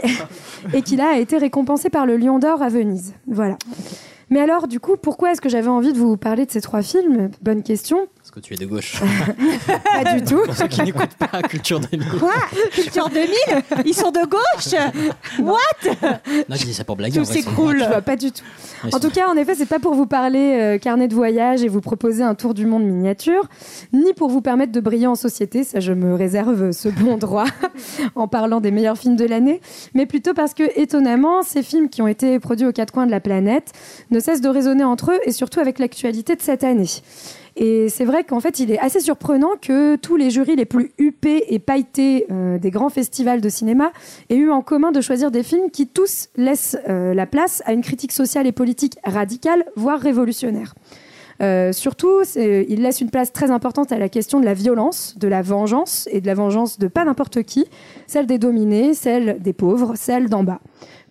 et 0.75 0.83
qui 0.83 0.97
là 0.97 1.11
a 1.15 1.19
été 1.19 1.39
récompensé 1.39 1.91
par 1.91 2.07
le 2.07 2.17
Lion 2.17 2.39
d'Or 2.39 2.63
à 2.63 2.69
Venise. 2.69 3.15
Voilà. 3.27 3.57
Mais 4.31 4.41
alors, 4.41 4.67
du 4.67 4.81
coup, 4.81 4.97
pourquoi 4.97 5.33
est-ce 5.33 5.41
que 5.43 5.51
j'avais 5.51 5.69
envie 5.69 5.93
de 5.93 5.99
vous 5.99 6.17
parler 6.17 6.47
de 6.47 6.51
ces 6.51 6.63
trois 6.63 6.81
films? 6.83 7.31
Bonne 7.43 7.63
question. 7.63 8.07
Parce 8.33 8.47
que 8.47 8.49
tu 8.49 8.55
es 8.55 8.57
de 8.57 8.71
gauche. 8.71 8.95
Pas 9.67 10.15
du 10.15 10.25
tout. 10.25 10.43
Pour 10.47 10.57
ceux 10.57 10.67
qui 10.67 10.81
n'écoutent 10.81 11.17
pas 11.19 11.43
Culture 11.43 11.81
2000. 11.81 12.09
Quoi? 12.19 12.33
Culture 12.73 13.11
2000 13.11 13.29
Ils 13.85 13.95
sont 13.95 14.11
de 14.11 14.27
gauche? 14.27 14.81
What? 15.39 16.15
Non, 16.49 16.57
je 16.57 16.65
dis 16.65 16.73
ça 16.73 16.85
pour 16.85 16.97
blaguer. 16.97 17.19
Tout 17.19 17.27
s'écroule. 17.27 17.81
Je 17.81 17.85
vois 17.85 18.01
pas 18.01 18.17
du 18.17 18.33
tout. 18.33 18.43
En 18.91 19.01
tout 19.01 19.11
cas, 19.11 19.29
en 19.29 19.37
effet, 19.37 19.55
c'est 19.55 19.67
pas 19.67 19.79
pour 19.79 19.95
vous 19.95 20.07
parler 20.07 20.57
euh, 20.59 20.79
carnet 20.79 21.09
de 21.09 21.15
voyage 21.15 21.63
et 21.63 21.69
vous 21.69 21.81
proposer 21.83 22.23
un 22.23 22.35
tour 22.35 22.55
du 22.55 22.65
monde 22.67 22.85
miniature, 22.85 23.49
ni 23.93 24.13
pour 24.15 24.29
vous 24.29 24.41
permettre 24.41 24.73
de 24.73 24.81
briller 24.81 25.07
en 25.07 25.15
société, 25.15 25.63
ça 25.63 25.79
je 25.79 25.93
me 25.93 26.15
réserve 26.15 26.73
ce 26.73 26.89
bon 26.89 27.17
droit 27.17 27.45
en 28.17 28.27
parlant 28.27 28.61
des 28.61 28.73
meilleurs 28.73 28.99
films 28.99 29.15
de 29.15 29.25
l'année, 29.25 29.61
mais 29.95 30.07
plutôt 30.07 30.35
parce 30.35 30.55
que 30.55 30.65
étonnamment, 30.81 31.43
ces 31.43 31.63
films 31.63 31.89
qui 31.91 32.03
ont 32.03 32.09
été 32.09 32.41
produits 32.41 32.67
aux 32.67 32.73
quatre 32.73 32.93
coins 32.93 33.07
de 33.07 33.13
la 33.13 33.21
planète 33.21 33.73
ne 34.11 34.19
cessent 34.19 34.41
de 34.41 34.49
résonner 34.49 34.85
entre 34.85 35.13
eux 35.13 35.21
et 35.27 35.33
surtout 35.33 35.61
avec 35.61 35.79
l'actualité 35.79 36.35
de 36.35 36.43
cette 36.43 36.65
année. 36.65 36.89
Et 37.57 37.89
c'est 37.89 38.05
vrai 38.05 38.25
qu'en 38.25 38.41
fait, 38.41 38.61
il 38.61 38.71
est 38.71 38.79
assez 38.79 39.01
surprenant 39.01 39.51
que 39.61 39.97
tous 39.97 40.17
les 40.17 40.31
jurys 40.31 40.57
les 40.57 40.65
plus 40.65 40.93
huppés 40.99 41.45
et 41.49 41.59
pailletés 41.59 42.27
euh, 42.31 42.59
des 42.59 42.71
grands 42.71 42.89
festivals 42.89 43.41
de 43.41 43.49
cinéma 43.49 43.93
aient 44.31 44.37
eu 44.37 44.51
en 44.51 44.63
commun 44.63 44.91
de 44.91 45.01
choisir 45.01 45.31
des 45.31 45.43
films 45.43 45.71
qui 45.71 45.87
tous 45.87 46.29
laissent 46.37 46.79
euh, 46.89 47.13
la 47.15 47.27
place 47.27 47.63
à 47.67 47.73
une 47.73 47.83
critique 47.83 48.13
sociale 48.13 48.47
et 48.47 48.53
politique 48.53 48.97
radicale, 49.05 49.65
voire 49.77 50.01
révolutionnaire. 50.01 50.75
Euh, 51.43 51.73
surtout, 51.73 52.23
il 52.37 52.83
laisse 52.83 53.01
une 53.01 53.11
place 53.11 53.33
très 53.33 53.51
importante 53.51 53.91
à 53.91 53.99
la 53.99 54.09
question 54.09 54.39
de 54.39 54.45
la 54.45 54.55
violence, 54.55 55.19
de 55.19 55.27
la 55.27 55.43
vengeance, 55.43 56.09
et 56.13 56.21
de 56.21 56.27
la 56.27 56.35
vengeance 56.35 56.79
de 56.79 56.87
pas 56.87 57.05
n'importe 57.05 57.43
qui, 57.43 57.67
celle 58.07 58.27
des 58.27 58.39
dominés, 58.39 58.95
celle 58.95 59.41
des 59.41 59.53
pauvres, 59.53 59.95
celle 59.97 60.29
d'en 60.29 60.45
bas. 60.45 60.61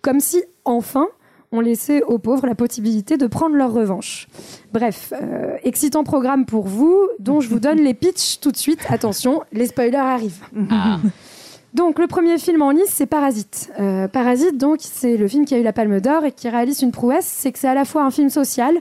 Comme 0.00 0.20
si, 0.20 0.42
enfin, 0.64 1.08
on 1.52 1.60
laissait 1.60 2.02
aux 2.02 2.18
pauvres 2.18 2.46
la 2.46 2.54
possibilité 2.54 3.16
de 3.16 3.26
prendre 3.26 3.54
leur 3.54 3.72
revanche. 3.72 4.26
Bref, 4.72 5.12
euh, 5.20 5.56
excitant 5.62 6.02
programme 6.04 6.46
pour 6.46 6.66
vous, 6.66 6.98
dont 7.18 7.40
je 7.40 7.48
vous 7.48 7.60
donne 7.60 7.78
les 7.80 7.94
pitchs 7.94 8.40
tout 8.40 8.50
de 8.50 8.56
suite. 8.56 8.80
Attention, 8.88 9.42
les 9.52 9.66
spoilers 9.66 9.96
arrivent. 9.96 10.40
Ah, 10.70 10.98
Donc 11.74 11.98
le 11.98 12.06
premier 12.06 12.36
film 12.38 12.60
en 12.60 12.70
lice, 12.70 12.90
c'est 12.90 13.06
Parasite. 13.06 13.72
Euh, 13.80 14.06
Parasite, 14.06 14.58
donc, 14.58 14.80
c'est 14.82 15.16
le 15.16 15.26
film 15.26 15.46
qui 15.46 15.54
a 15.54 15.58
eu 15.58 15.62
la 15.62 15.72
Palme 15.72 16.00
d'Or 16.00 16.24
et 16.24 16.32
qui 16.32 16.48
réalise 16.50 16.82
une 16.82 16.92
prouesse, 16.92 17.24
c'est 17.26 17.50
que 17.50 17.58
c'est 17.58 17.68
à 17.68 17.72
la 17.74 17.86
fois 17.86 18.04
un 18.04 18.10
film 18.10 18.28
social, 18.28 18.74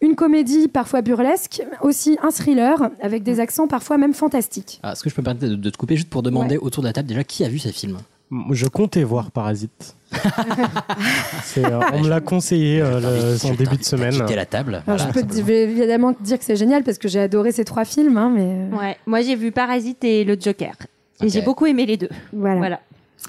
une 0.00 0.14
comédie 0.14 0.68
parfois 0.68 1.02
burlesque, 1.02 1.62
aussi 1.82 2.16
un 2.22 2.30
thriller 2.30 2.90
avec 3.02 3.24
des 3.24 3.40
accents 3.40 3.66
parfois 3.66 3.98
même 3.98 4.14
fantastiques. 4.14 4.78
ah, 4.84 4.92
Est-ce 4.92 5.02
que 5.02 5.10
je 5.10 5.14
peux 5.16 5.22
me 5.22 5.24
permettre 5.24 5.46
de, 5.48 5.56
de 5.56 5.70
te 5.70 5.76
couper 5.76 5.96
juste 5.96 6.08
pour 6.08 6.22
demander 6.22 6.56
autour 6.56 6.84
de 6.84 6.88
la 6.88 6.92
table 6.92 7.08
déjà 7.08 7.24
qui 7.24 7.44
a 7.44 7.48
vu 7.48 7.58
ces 7.58 7.72
films 7.72 7.98
Moi, 8.30 8.54
Je 8.54 8.66
comptais 8.66 9.02
voir 9.02 9.32
Parasite. 9.32 9.96
C'est, 11.42 11.64
euh, 11.64 11.80
on 11.92 12.00
me 12.02 12.08
l'a 12.08 12.20
conseillé 12.20 12.80
euh, 12.82 13.36
en 13.44 13.54
début 13.54 13.76
de 13.76 13.84
semaine. 13.84 14.14
la 14.18 14.46
table. 14.46 14.82
Alors, 14.86 14.98
Voilà. 14.98 15.12
je 15.12 15.20
peux 15.20 15.26
te- 15.26 15.50
évidemment 15.50 16.12
te 16.12 16.22
dire 16.22 16.38
que 16.38 16.44
c'est 16.44 16.56
génial 16.56 16.82
parce 16.82 16.98
que 16.98 17.08
j'ai 17.08 17.20
adoré 17.20 17.52
ces 17.52 17.64
trois 17.64 17.84
films, 17.84 18.16
hein, 18.16 18.30
mais 18.34 18.42
euh, 18.72 18.76
Ouais, 18.78 18.96
moi 19.06 19.20
j'ai 19.22 19.36
vu 19.36 19.52
Parasite 19.52 20.02
et 20.04 20.24
le 20.24 20.36
Joker. 20.40 20.74
Et 21.22 21.28
j'ai 21.28 21.42
beaucoup 21.42 21.66
aimé 21.66 21.86
les 21.86 21.96
deux. 21.96 22.10
voilà. 22.32 22.56
Voilà. 22.58 22.80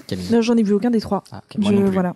Camille. 0.06 0.26
Non, 0.30 0.42
j'en 0.42 0.56
ai 0.56 0.62
vu 0.62 0.72
aucun 0.74 0.90
des 0.90 1.00
trois. 1.00 1.24
Ah, 1.32 1.40
ok, 1.50 1.60
moi 1.62 1.70
Je- 1.72 1.76
non 1.76 1.82
plus. 1.84 1.92
voilà. 1.92 2.14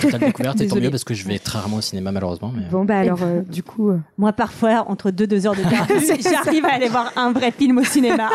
Totale 0.00 0.20
découverte, 0.20 0.60
et 0.60 0.66
tant 0.68 0.76
mieux 0.76 0.90
parce 0.90 1.04
que 1.04 1.14
je 1.14 1.26
vais 1.26 1.38
très 1.38 1.58
rarement 1.58 1.78
au 1.78 1.80
cinéma 1.80 2.12
malheureusement. 2.12 2.52
Mais... 2.54 2.62
Bon 2.70 2.84
bah 2.84 2.98
alors 2.98 3.20
euh, 3.22 3.40
du 3.40 3.62
coup, 3.62 3.90
euh, 3.90 3.98
Moi 4.18 4.32
parfois, 4.32 4.84
entre 4.88 5.10
deux, 5.10 5.26
deux 5.26 5.46
heures 5.46 5.56
de 5.56 5.62
perdu, 5.68 5.94
j'arrive 6.20 6.64
à 6.66 6.74
aller 6.74 6.88
voir 6.88 7.10
un 7.16 7.32
vrai 7.32 7.50
film 7.52 7.78
au 7.78 7.84
cinéma. 7.84 8.28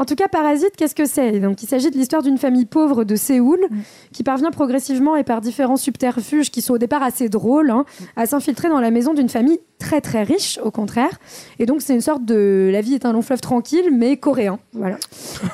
En 0.00 0.04
tout 0.04 0.14
cas, 0.14 0.28
Parasite, 0.28 0.76
qu'est-ce 0.76 0.94
que 0.94 1.06
c'est? 1.06 1.40
Donc, 1.40 1.62
il 1.62 1.66
s'agit 1.68 1.90
de 1.90 1.96
l'histoire 1.96 2.22
d'une 2.22 2.38
famille 2.38 2.66
pauvre 2.66 3.02
de 3.02 3.16
Séoul 3.16 3.58
qui 4.12 4.22
parvient 4.22 4.50
progressivement 4.50 5.16
et 5.16 5.24
par 5.24 5.40
différents 5.40 5.76
subterfuges 5.76 6.50
qui 6.50 6.62
sont 6.62 6.74
au 6.74 6.78
départ 6.78 7.02
assez 7.02 7.28
drôles 7.28 7.70
hein, 7.70 7.84
à 8.14 8.26
s'infiltrer 8.26 8.68
dans 8.68 8.80
la 8.80 8.92
maison 8.92 9.12
d'une 9.12 9.28
famille 9.28 9.58
très 9.78 10.00
très 10.00 10.22
riche, 10.22 10.58
au 10.64 10.70
contraire. 10.70 11.18
Et 11.58 11.66
donc, 11.66 11.82
c'est 11.82 11.94
une 11.94 12.00
sorte 12.00 12.24
de 12.24 12.68
la 12.72 12.80
vie 12.80 12.94
est 12.94 13.06
un 13.06 13.12
long 13.12 13.22
fleuve 13.22 13.40
tranquille, 13.40 13.90
mais 13.92 14.16
coréen. 14.16 14.58
Voilà. 14.72 14.96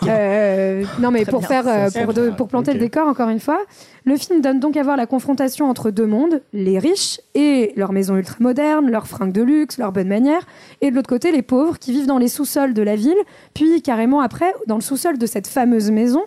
Euh, 0.08 0.84
non, 0.98 1.10
mais 1.10 1.22
Très 1.22 1.30
pour 1.30 1.40
bien, 1.40 1.48
faire 1.48 1.68
euh, 1.68 2.04
pour, 2.04 2.14
de- 2.14 2.30
pour 2.30 2.48
planter 2.48 2.72
le 2.72 2.78
décor, 2.78 3.06
encore 3.08 3.28
une 3.28 3.40
fois, 3.40 3.58
le 4.04 4.16
film 4.16 4.40
donne 4.40 4.60
donc 4.60 4.76
à 4.76 4.82
voir 4.82 4.96
la 4.96 5.06
confrontation 5.06 5.68
entre 5.68 5.90
deux 5.90 6.06
mondes, 6.06 6.42
les 6.52 6.78
riches 6.78 7.20
et 7.34 7.72
leurs 7.76 7.92
maisons 7.92 8.16
ultra 8.16 8.36
modernes, 8.40 8.90
leurs 8.90 9.06
fringues 9.06 9.32
de 9.32 9.42
luxe, 9.42 9.78
leurs 9.78 9.92
bonnes 9.92 10.08
manières, 10.08 10.46
et 10.80 10.90
de 10.90 10.96
l'autre 10.96 11.08
côté 11.08 11.32
les 11.32 11.42
pauvres 11.42 11.78
qui 11.78 11.92
vivent 11.92 12.06
dans 12.06 12.18
les 12.18 12.28
sous-sols 12.28 12.74
de 12.74 12.82
la 12.82 12.96
ville, 12.96 13.16
puis 13.54 13.80
carrément 13.82 14.20
après 14.20 14.52
dans 14.66 14.76
le 14.76 14.82
sous-sol 14.82 15.16
de 15.18 15.26
cette 15.26 15.46
fameuse 15.46 15.90
maison, 15.90 16.22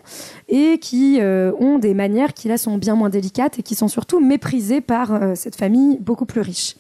et 0.50 0.80
qui 0.80 1.18
euh, 1.20 1.52
ont 1.60 1.78
des 1.78 1.94
manières 1.94 2.34
qui 2.34 2.48
là 2.48 2.58
sont 2.58 2.78
bien 2.78 2.96
moins 2.96 3.10
délicates 3.10 3.60
et 3.60 3.64
qui 3.64 3.76
sont 3.76 3.88
surtout 3.88 4.20
méprisées 4.20 4.82
par 4.82 5.14
euh, 5.14 5.34
cette 5.36 5.56
famille 5.56 5.98
beaucoup 6.00 6.26
plus 6.26 6.42
riche. 6.42 6.76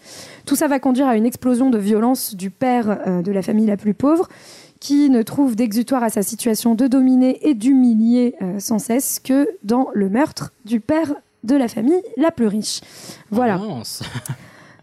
Tout 0.47 0.55
ça 0.55 0.69
va 0.69 0.79
conduire 0.79 1.07
à 1.07 1.17
une 1.17 1.25
explosion 1.25 1.69
de 1.69 1.77
violence 1.77 2.33
du 2.33 2.49
père 2.49 2.99
euh, 3.05 3.21
de 3.21 3.33
la 3.33 3.41
famille 3.41 3.65
la 3.65 3.75
plus 3.75 3.93
pauvre, 3.93 4.29
qui 4.79 5.09
ne 5.09 5.21
trouve 5.21 5.57
d'exutoire 5.57 6.03
à 6.03 6.09
sa 6.09 6.23
situation 6.23 6.73
de 6.73 6.87
dominer 6.87 7.45
et 7.49 7.53
d'humilier 7.53 8.35
euh, 8.41 8.57
sans 8.57 8.79
cesse 8.79 9.19
que 9.21 9.49
dans 9.63 9.89
le 9.93 10.09
meurtre 10.09 10.53
du 10.63 10.79
père 10.79 11.13
de 11.43 11.55
la 11.57 11.67
famille 11.67 12.01
la 12.15 12.31
plus 12.31 12.47
riche. 12.47 12.79
Voilà. 13.29 13.59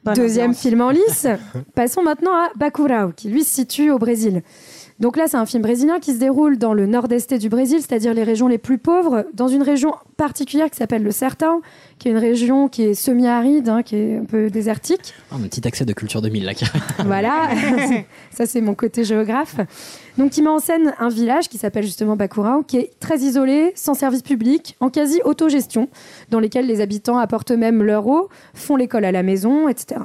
Deuxième 0.15 0.55
film 0.55 0.83
en 0.83 0.91
lice. 0.91 1.27
Passons 1.75 2.03
maintenant 2.03 2.35
à 2.35 2.51
Bacurau, 2.57 3.13
qui 3.17 3.31
lui 3.31 3.43
se 3.43 3.55
situe 3.55 3.91
au 3.91 3.99
Brésil. 3.99 4.43
Donc 5.01 5.17
là, 5.17 5.27
c'est 5.27 5.37
un 5.37 5.47
film 5.47 5.63
brésilien 5.63 5.99
qui 5.99 6.13
se 6.15 6.19
déroule 6.19 6.57
dans 6.57 6.73
le 6.73 6.87
nord-est 6.87 7.35
du 7.35 7.49
Brésil, 7.49 7.81
c'est-à-dire 7.81 8.15
les 8.15 8.23
régions 8.23 8.47
les 8.47 8.59
plus 8.59 8.79
pauvres, 8.79 9.27
dans 9.35 9.49
une 9.49 9.63
région 9.63 9.95
particulière 10.17 10.71
qui 10.71 10.77
s'appelle 10.77 11.03
le 11.03 11.11
Sertão, 11.11 11.63
qui 11.99 12.09
est 12.09 12.13
une 12.13 12.19
région 12.19 12.69
qui 12.69 12.85
est 12.85 12.95
semi-aride, 12.95 13.69
hein, 13.69 13.83
qui 13.83 13.97
est 13.97 14.19
un 14.19 14.25
peu 14.25 14.51
désertique. 14.51 15.13
Ah, 15.33 15.37
un 15.37 15.41
petit 15.41 15.67
accès 15.67 15.85
de 15.85 15.93
culture 15.93 16.23
2000 16.23 16.45
là. 16.45 16.53
Voilà, 17.05 17.49
ça 18.31 18.47
c'est 18.47 18.61
mon 18.61 18.75
côté 18.75 19.03
géographe. 19.05 19.57
Donc, 20.17 20.37
il 20.37 20.45
met 20.45 20.51
en 20.51 20.61
scène 20.61 20.95
un 21.01 21.09
village 21.09 21.49
qui 21.49 21.59
s'appelle 21.59 21.85
justement 21.85 22.15
Bacurau, 22.15 22.63
qui 22.63 22.77
est 22.77 22.93
très 23.01 23.19
isolé, 23.19 23.73
sans 23.75 23.95
service 23.95 24.23
public, 24.23 24.77
en 24.79 24.91
quasi 24.91 25.21
autogestion, 25.25 25.89
dans 26.31 26.39
lesquels 26.39 26.67
les 26.67 26.81
habitants 26.81 27.19
apportent 27.19 27.51
eux-mêmes 27.51 27.83
leur 27.83 28.07
eau, 28.07 28.29
font 28.55 28.77
l'école 28.77 29.05
à 29.05 29.13
la 29.13 29.25
maison, 29.25 29.69
etc. 29.69 30.03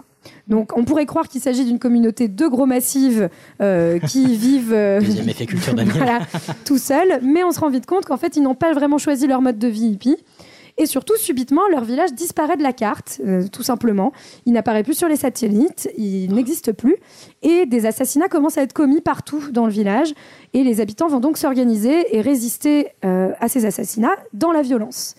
Donc, 0.47 0.75
on 0.77 0.83
pourrait 0.83 1.05
croire 1.05 1.27
qu'il 1.27 1.41
s'agit 1.41 1.65
d'une 1.65 1.79
communauté 1.79 2.27
de 2.27 2.47
gros 2.47 2.65
massives 2.65 3.29
euh, 3.61 3.99
qui 3.99 4.25
vivent 4.35 4.73
euh, 4.73 4.99
effet 4.99 5.45
culture 5.45 5.73
2000. 5.73 5.93
voilà, 5.93 6.19
tout 6.65 6.77
seuls, 6.77 7.19
mais 7.21 7.43
on 7.43 7.51
se 7.51 7.59
rend 7.59 7.69
vite 7.69 7.85
compte 7.85 8.05
qu'en 8.05 8.17
fait, 8.17 8.35
ils 8.35 8.43
n'ont 8.43 8.55
pas 8.55 8.73
vraiment 8.73 8.97
choisi 8.97 9.27
leur 9.27 9.41
mode 9.41 9.59
de 9.59 9.67
vie 9.67 9.87
hippie. 9.87 10.17
Et 10.81 10.85
surtout, 10.85 11.17
subitement, 11.17 11.67
leur 11.69 11.83
village 11.83 12.13
disparaît 12.13 12.55
de 12.55 12.63
la 12.63 12.71
carte, 12.71 13.19
euh, 13.25 13.45
tout 13.51 13.63
simplement. 13.63 14.13
Il 14.45 14.53
n'apparaît 14.53 14.83
plus 14.83 14.93
sur 14.93 15.09
les 15.09 15.17
satellites, 15.17 15.89
il 15.97 16.33
n'existe 16.33 16.71
plus. 16.71 16.95
Et 17.41 17.65
des 17.65 17.85
assassinats 17.85 18.29
commencent 18.29 18.57
à 18.57 18.61
être 18.61 18.71
commis 18.71 19.01
partout 19.01 19.51
dans 19.51 19.65
le 19.65 19.73
village. 19.73 20.13
Et 20.53 20.63
les 20.63 20.79
habitants 20.79 21.09
vont 21.09 21.19
donc 21.19 21.37
s'organiser 21.37 22.15
et 22.15 22.21
résister 22.21 22.87
à 23.01 23.49
ces 23.49 23.65
assassinats 23.65 24.15
dans 24.31 24.53
la 24.53 24.61
violence. 24.61 25.15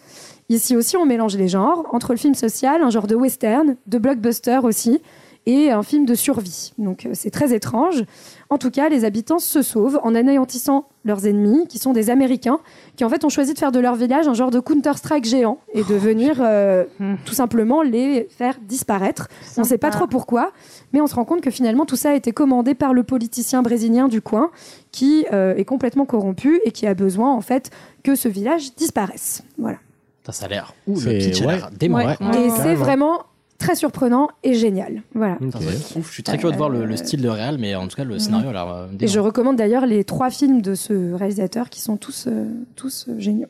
Ici 0.51 0.77
aussi, 0.77 0.97
on 0.97 1.07
mélange 1.07 1.37
les 1.37 1.47
genres, 1.47 1.87
entre 1.93 2.13
le 2.13 2.19
film 2.19 2.35
social, 2.35 2.83
un 2.83 2.91
genre 2.91 3.07
de 3.07 3.15
western, 3.15 3.77
de 3.87 3.99
blockbuster 3.99 4.59
aussi, 4.65 5.01
et 5.47 5.71
un 5.71 5.85
film 5.85 6.07
de 6.07 6.15
survie. 6.15 6.73
Donc 6.77 7.07
euh, 7.07 7.11
c'est 7.15 7.31
très 7.31 7.55
étrange. 7.55 8.05
En 8.51 8.59
tout 8.59 8.71
cas, 8.71 8.89
les 8.89 9.05
habitants 9.05 9.39
se 9.39 9.63
sauvent 9.63 10.01
en 10.03 10.17
anéantissant 10.17 10.89
leurs 11.05 11.25
ennemis, 11.25 11.69
qui 11.69 11.79
sont 11.79 11.93
des 11.93 12.11
Américains, 12.11 12.59
qui 12.97 13.05
en 13.05 13.09
fait 13.09 13.25
ont 13.25 13.29
choisi 13.29 13.55
de 13.55 13.59
faire 13.61 13.71
de 13.71 13.79
leur 13.79 13.95
village 13.95 14.27
un 14.27 14.35
genre 14.35 14.51
de 14.51 14.59
Counter-Strike 14.59 15.25
géant 15.25 15.59
et 15.73 15.85
de 15.85 15.95
venir 15.95 16.39
euh, 16.41 16.85
tout 17.25 17.33
simplement 17.33 17.83
les 17.83 18.29
faire 18.37 18.59
disparaître. 18.61 19.29
On 19.57 19.61
ne 19.61 19.67
sait 19.67 19.79
pas 19.79 19.91
trop 19.91 20.09
pourquoi, 20.09 20.51
mais 20.93 21.01
on 21.01 21.07
se 21.07 21.15
rend 21.15 21.25
compte 21.25 21.43
que 21.43 21.51
finalement 21.51 21.87
tout 21.87 21.97
ça 21.97 22.11
a 22.11 22.15
été 22.15 22.33
commandé 22.33 22.75
par 22.75 22.93
le 22.93 23.05
politicien 23.05 23.63
brésilien 23.63 24.09
du 24.09 24.21
coin, 24.21 24.51
qui 24.91 25.27
euh, 25.33 25.55
est 25.55 25.65
complètement 25.65 26.07
corrompu 26.07 26.61
et 26.65 26.73
qui 26.73 26.89
a 26.89 26.95
besoin 26.95 27.33
en 27.33 27.41
fait 27.41 27.71
que 28.03 28.17
ce 28.17 28.29
village 28.29 28.75
disparaisse. 28.75 29.43
Voilà. 29.57 29.79
Ça, 30.29 30.47
a 30.47 30.49
l'air. 30.49 30.75
Ouh, 30.87 31.01
C'est- 31.01 31.13
le 31.13 31.19
pitch 31.19 31.43
a 31.43 31.47
l'air 31.47 31.71
dément. 31.73 31.97
Ouais. 31.97 32.17
Et 32.37 32.51
c'est 32.51 32.75
vraiment 32.75 33.23
très 33.61 33.77
surprenant 33.77 34.29
et 34.43 34.55
génial. 34.55 35.03
Voilà. 35.15 35.37
Ouf. 35.97 36.09
Je 36.09 36.13
suis 36.13 36.23
très 36.23 36.39
curieux 36.39 36.53
de 36.53 36.57
voir 36.57 36.71
le, 36.71 36.87
le 36.87 36.97
style 36.97 37.21
de 37.21 37.29
réal, 37.29 37.59
mais 37.59 37.75
en 37.77 37.87
tout 37.87 37.97
cas, 37.97 38.05
le 38.05 38.19
scénario 38.19 38.49
a 38.49 38.53
l'air 38.53 38.69
euh, 38.69 38.87
Et 38.99 39.07
je 39.07 39.21
recommande 39.21 39.57
d'ailleurs 39.57 39.87
les 39.87 40.03
trois 40.03 40.31
films 40.31 40.63
de 40.63 40.75
ce 40.75 41.13
réalisateur 41.13 41.69
qui 41.69 41.81
sont 41.81 41.97
tous, 41.97 42.27
euh, 42.27 42.47
tous 42.75 43.07
euh, 43.09 43.21
géniaux. 43.21 43.49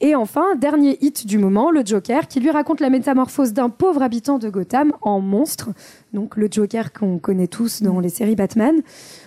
Et 0.00 0.14
enfin, 0.14 0.54
dernier 0.56 0.98
hit 1.00 1.26
du 1.26 1.38
moment, 1.38 1.70
le 1.70 1.82
Joker, 1.84 2.28
qui 2.28 2.38
lui 2.38 2.50
raconte 2.50 2.80
la 2.80 2.90
métamorphose 2.90 3.52
d'un 3.52 3.70
pauvre 3.70 4.02
habitant 4.02 4.38
de 4.38 4.48
Gotham 4.48 4.92
en 5.00 5.20
monstre. 5.20 5.70
Donc 6.12 6.36
le 6.36 6.46
Joker 6.50 6.92
qu'on 6.92 7.18
connaît 7.18 7.48
tous 7.48 7.82
dans 7.82 7.98
les 7.98 8.10
séries 8.10 8.36
Batman. 8.36 8.74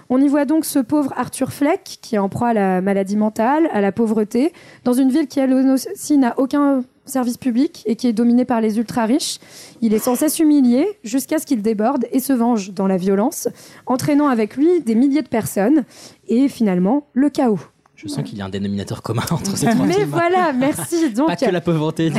On 0.10 0.22
y 0.22 0.28
voit 0.28 0.46
donc 0.46 0.64
ce 0.64 0.80
pauvre 0.80 1.12
Arthur 1.18 1.52
Fleck, 1.52 1.98
qui 2.02 2.16
est 2.16 2.20
en 2.20 2.30
proie 2.30 2.50
à 2.50 2.54
la 2.54 2.82
maladie 2.82 3.18
mentale, 3.18 3.68
à 3.74 3.82
la 3.82 3.92
pauvreté, 3.92 4.54
dans 4.86 4.94
une 4.94 5.10
ville 5.10 5.28
qui 5.28 5.40
elle 5.40 5.54
aussi 5.54 6.18
n'a 6.18 6.40
aucun 6.40 6.84
service 7.10 7.38
public 7.38 7.84
et 7.86 7.96
qui 7.96 8.08
est 8.08 8.14
dominée 8.14 8.46
par 8.46 8.62
les 8.62 8.78
ultra-riches. 8.78 9.40
Il 9.82 9.94
est 9.94 10.00
sans 10.00 10.16
cesse 10.16 10.40
humilié 10.40 10.88
jusqu'à 11.04 11.40
ce 11.40 11.46
qu'il 11.46 11.62
déborde 11.62 12.06
et 12.12 12.20
se 12.20 12.34
venge 12.34 12.72
dans 12.72 12.88
la 12.88 12.98
violence, 12.98 13.48
entraînant 13.86 14.28
avec 14.28 14.56
lui 14.58 14.82
des 14.82 14.96
milliers 14.96 15.22
de 15.22 15.28
personnes 15.28 15.84
et 16.28 16.48
finalement 16.50 17.08
le 17.14 17.30
chaos. 17.30 17.60
Je 17.96 18.08
sens 18.08 18.24
qu'il 18.24 18.38
y 18.38 18.44
a 18.44 18.46
un 18.46 18.50
dénominateur 18.50 19.02
commun 19.02 19.24
entre 19.32 19.58
ces 19.58 19.66
trois 19.72 19.86
Mais 19.88 19.94
films. 19.96 20.10
voilà, 20.10 20.54
merci. 20.54 21.10
Donc, 21.16 21.30
Pas 21.30 21.36
que 21.36 21.46
la 21.50 21.62
pauvreté. 21.62 22.12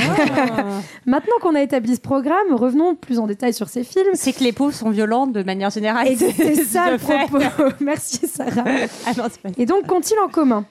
maintenant 1.06 1.34
qu'on 1.40 1.54
a 1.54 1.62
établi 1.62 1.94
ce 1.94 2.00
programme, 2.00 2.52
revenons 2.52 2.96
plus 2.96 3.20
en 3.20 3.26
détail 3.28 3.54
sur 3.54 3.68
ces 3.68 3.84
films. 3.84 4.10
C'est 4.14 4.32
que 4.32 4.42
les 4.42 4.52
pauvres 4.52 4.74
sont 4.74 4.90
violentes 4.90 5.32
de 5.32 5.42
manière 5.44 5.70
générale. 5.70 6.08
Et 6.08 6.16
c'est 6.16 6.64
ça 6.64 6.90
le 6.90 6.98
fait. 6.98 7.26
propos. 7.28 7.44
Merci 7.80 8.26
Sarah. 8.26 8.64
Ah 9.06 9.12
non, 9.16 9.24
c'est 9.30 9.40
pas- 9.40 9.50
Et 9.56 9.66
donc, 9.66 9.86
qu'ont-ils 9.86 10.18
en 10.18 10.28
commun? 10.28 10.64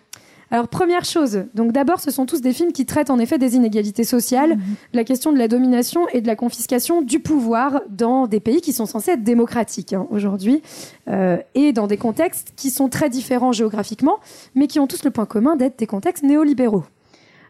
Alors 0.49 0.69
première 0.69 1.03
chose, 1.03 1.43
donc 1.55 1.73
d'abord 1.73 1.99
ce 1.99 2.09
sont 2.09 2.25
tous 2.25 2.39
des 2.39 2.53
films 2.53 2.71
qui 2.71 2.85
traitent 2.85 3.09
en 3.09 3.19
effet 3.19 3.37
des 3.37 3.55
inégalités 3.55 4.05
sociales, 4.05 4.57
de 4.93 4.97
la 4.97 5.03
question 5.03 5.33
de 5.33 5.37
la 5.37 5.47
domination 5.47 6.07
et 6.13 6.21
de 6.21 6.27
la 6.27 6.35
confiscation 6.35 7.01
du 7.01 7.19
pouvoir 7.19 7.81
dans 7.89 8.27
des 8.27 8.39
pays 8.39 8.61
qui 8.61 8.71
sont 8.71 8.85
censés 8.85 9.11
être 9.11 9.23
démocratiques 9.23 9.93
hein, 9.93 10.07
aujourd'hui 10.09 10.61
euh, 11.09 11.37
et 11.53 11.73
dans 11.73 11.87
des 11.87 11.97
contextes 11.97 12.53
qui 12.55 12.69
sont 12.69 12.87
très 12.87 13.09
différents 13.09 13.51
géographiquement, 13.51 14.19
mais 14.55 14.67
qui 14.67 14.79
ont 14.79 14.87
tous 14.87 15.03
le 15.03 15.11
point 15.11 15.25
commun 15.25 15.55
d'être 15.55 15.77
des 15.79 15.87
contextes 15.87 16.23
néolibéraux. 16.23 16.83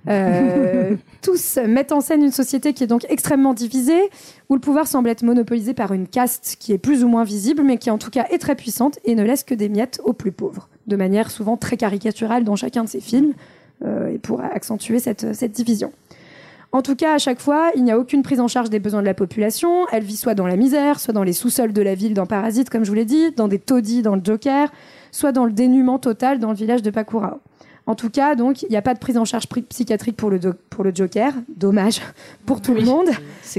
Euh, 0.08 0.96
tous 1.22 1.58
mettent 1.58 1.92
en 1.92 2.02
scène 2.02 2.24
une 2.24 2.32
société 2.32 2.74
qui 2.74 2.84
est 2.84 2.88
donc 2.88 3.06
extrêmement 3.10 3.54
divisée, 3.54 4.10
où 4.50 4.56
le 4.56 4.62
pouvoir 4.62 4.88
semble 4.88 5.10
être 5.10 5.24
monopolisé 5.24 5.74
par 5.74 5.94
une 5.94 6.08
caste 6.08 6.58
qui 6.60 6.74
est 6.74 6.78
plus 6.78 7.04
ou 7.04 7.08
moins 7.08 7.24
visible, 7.24 7.64
mais 7.64 7.78
qui 7.78 7.90
en 7.92 7.98
tout 7.98 8.10
cas 8.10 8.26
est 8.32 8.38
très 8.38 8.56
puissante 8.56 9.00
et 9.06 9.16
ne 9.16 9.24
laisse 9.24 9.44
que 9.44 9.54
des 9.54 9.70
miettes 9.70 10.00
aux 10.04 10.14
plus 10.14 10.32
pauvres, 10.32 10.70
de 10.88 10.96
manière 10.96 11.32
souvent 11.32 11.58
très 11.58 11.78
caricaturale 11.78 12.44
dans 12.44 12.56
chacun 12.56 12.84
de 12.84 12.90
ces 12.90 13.02
films, 13.02 13.34
euh, 13.86 14.14
et 14.14 14.18
pour 14.18 14.42
accentuer 14.42 15.00
cette, 15.00 15.36
cette 15.36 15.52
division. 15.52 15.92
En 16.72 16.82
tout 16.82 16.96
cas, 16.96 17.14
à 17.14 17.18
chaque 17.18 17.40
fois, 17.40 17.72
il 17.76 17.84
n'y 17.84 17.92
a 17.92 17.98
aucune 17.98 18.24
prise 18.24 18.40
en 18.40 18.48
charge 18.48 18.70
des 18.70 18.80
besoins 18.80 19.00
de 19.02 19.06
la 19.06 19.14
population. 19.14 19.88
Elle 19.92 20.04
vit 20.04 20.18
soit 20.18 20.36
dans 20.36 20.48
la 20.48 20.58
misère, 20.58 21.00
soit 21.00 21.14
dans 21.14 21.24
les 21.24 21.34
sous-sols 21.34 21.72
de 21.72 21.82
la 21.82 21.96
ville 21.96 22.14
dans 22.14 22.26
Parasite, 22.26 22.70
comme 22.70 22.84
je 22.84 22.90
vous 22.90 22.96
l'ai 22.96 23.06
dit, 23.06 23.32
dans 23.32 23.48
des 23.48 23.58
taudis 23.58 24.02
dans 24.02 24.16
le 24.16 24.22
Joker, 24.24 24.70
soit 25.12 25.32
dans 25.32 25.46
le 25.46 25.54
dénuement 25.54 25.98
total 25.98 26.40
dans 26.40 26.50
le 26.50 26.56
village 26.56 26.82
de 26.82 26.92
Pakurao. 26.92 27.40
En 27.88 27.96
tout 27.96 28.10
cas, 28.10 28.36
donc, 28.36 28.62
il 28.64 28.70
n'y 28.70 28.76
a 28.78 28.82
pas 28.82 28.94
de 28.94 29.00
prise 29.00 29.18
en 29.18 29.26
charge 29.26 29.48
psychiatrique 29.70 30.18
pour 30.18 30.30
le, 30.30 30.38
do- 30.40 30.54
pour 30.70 30.84
le 30.84 30.92
Joker. 30.94 31.34
Dommage 31.56 32.02
pour 32.46 32.62
tout 32.62 32.74
le 32.74 32.82
monde. 32.82 33.08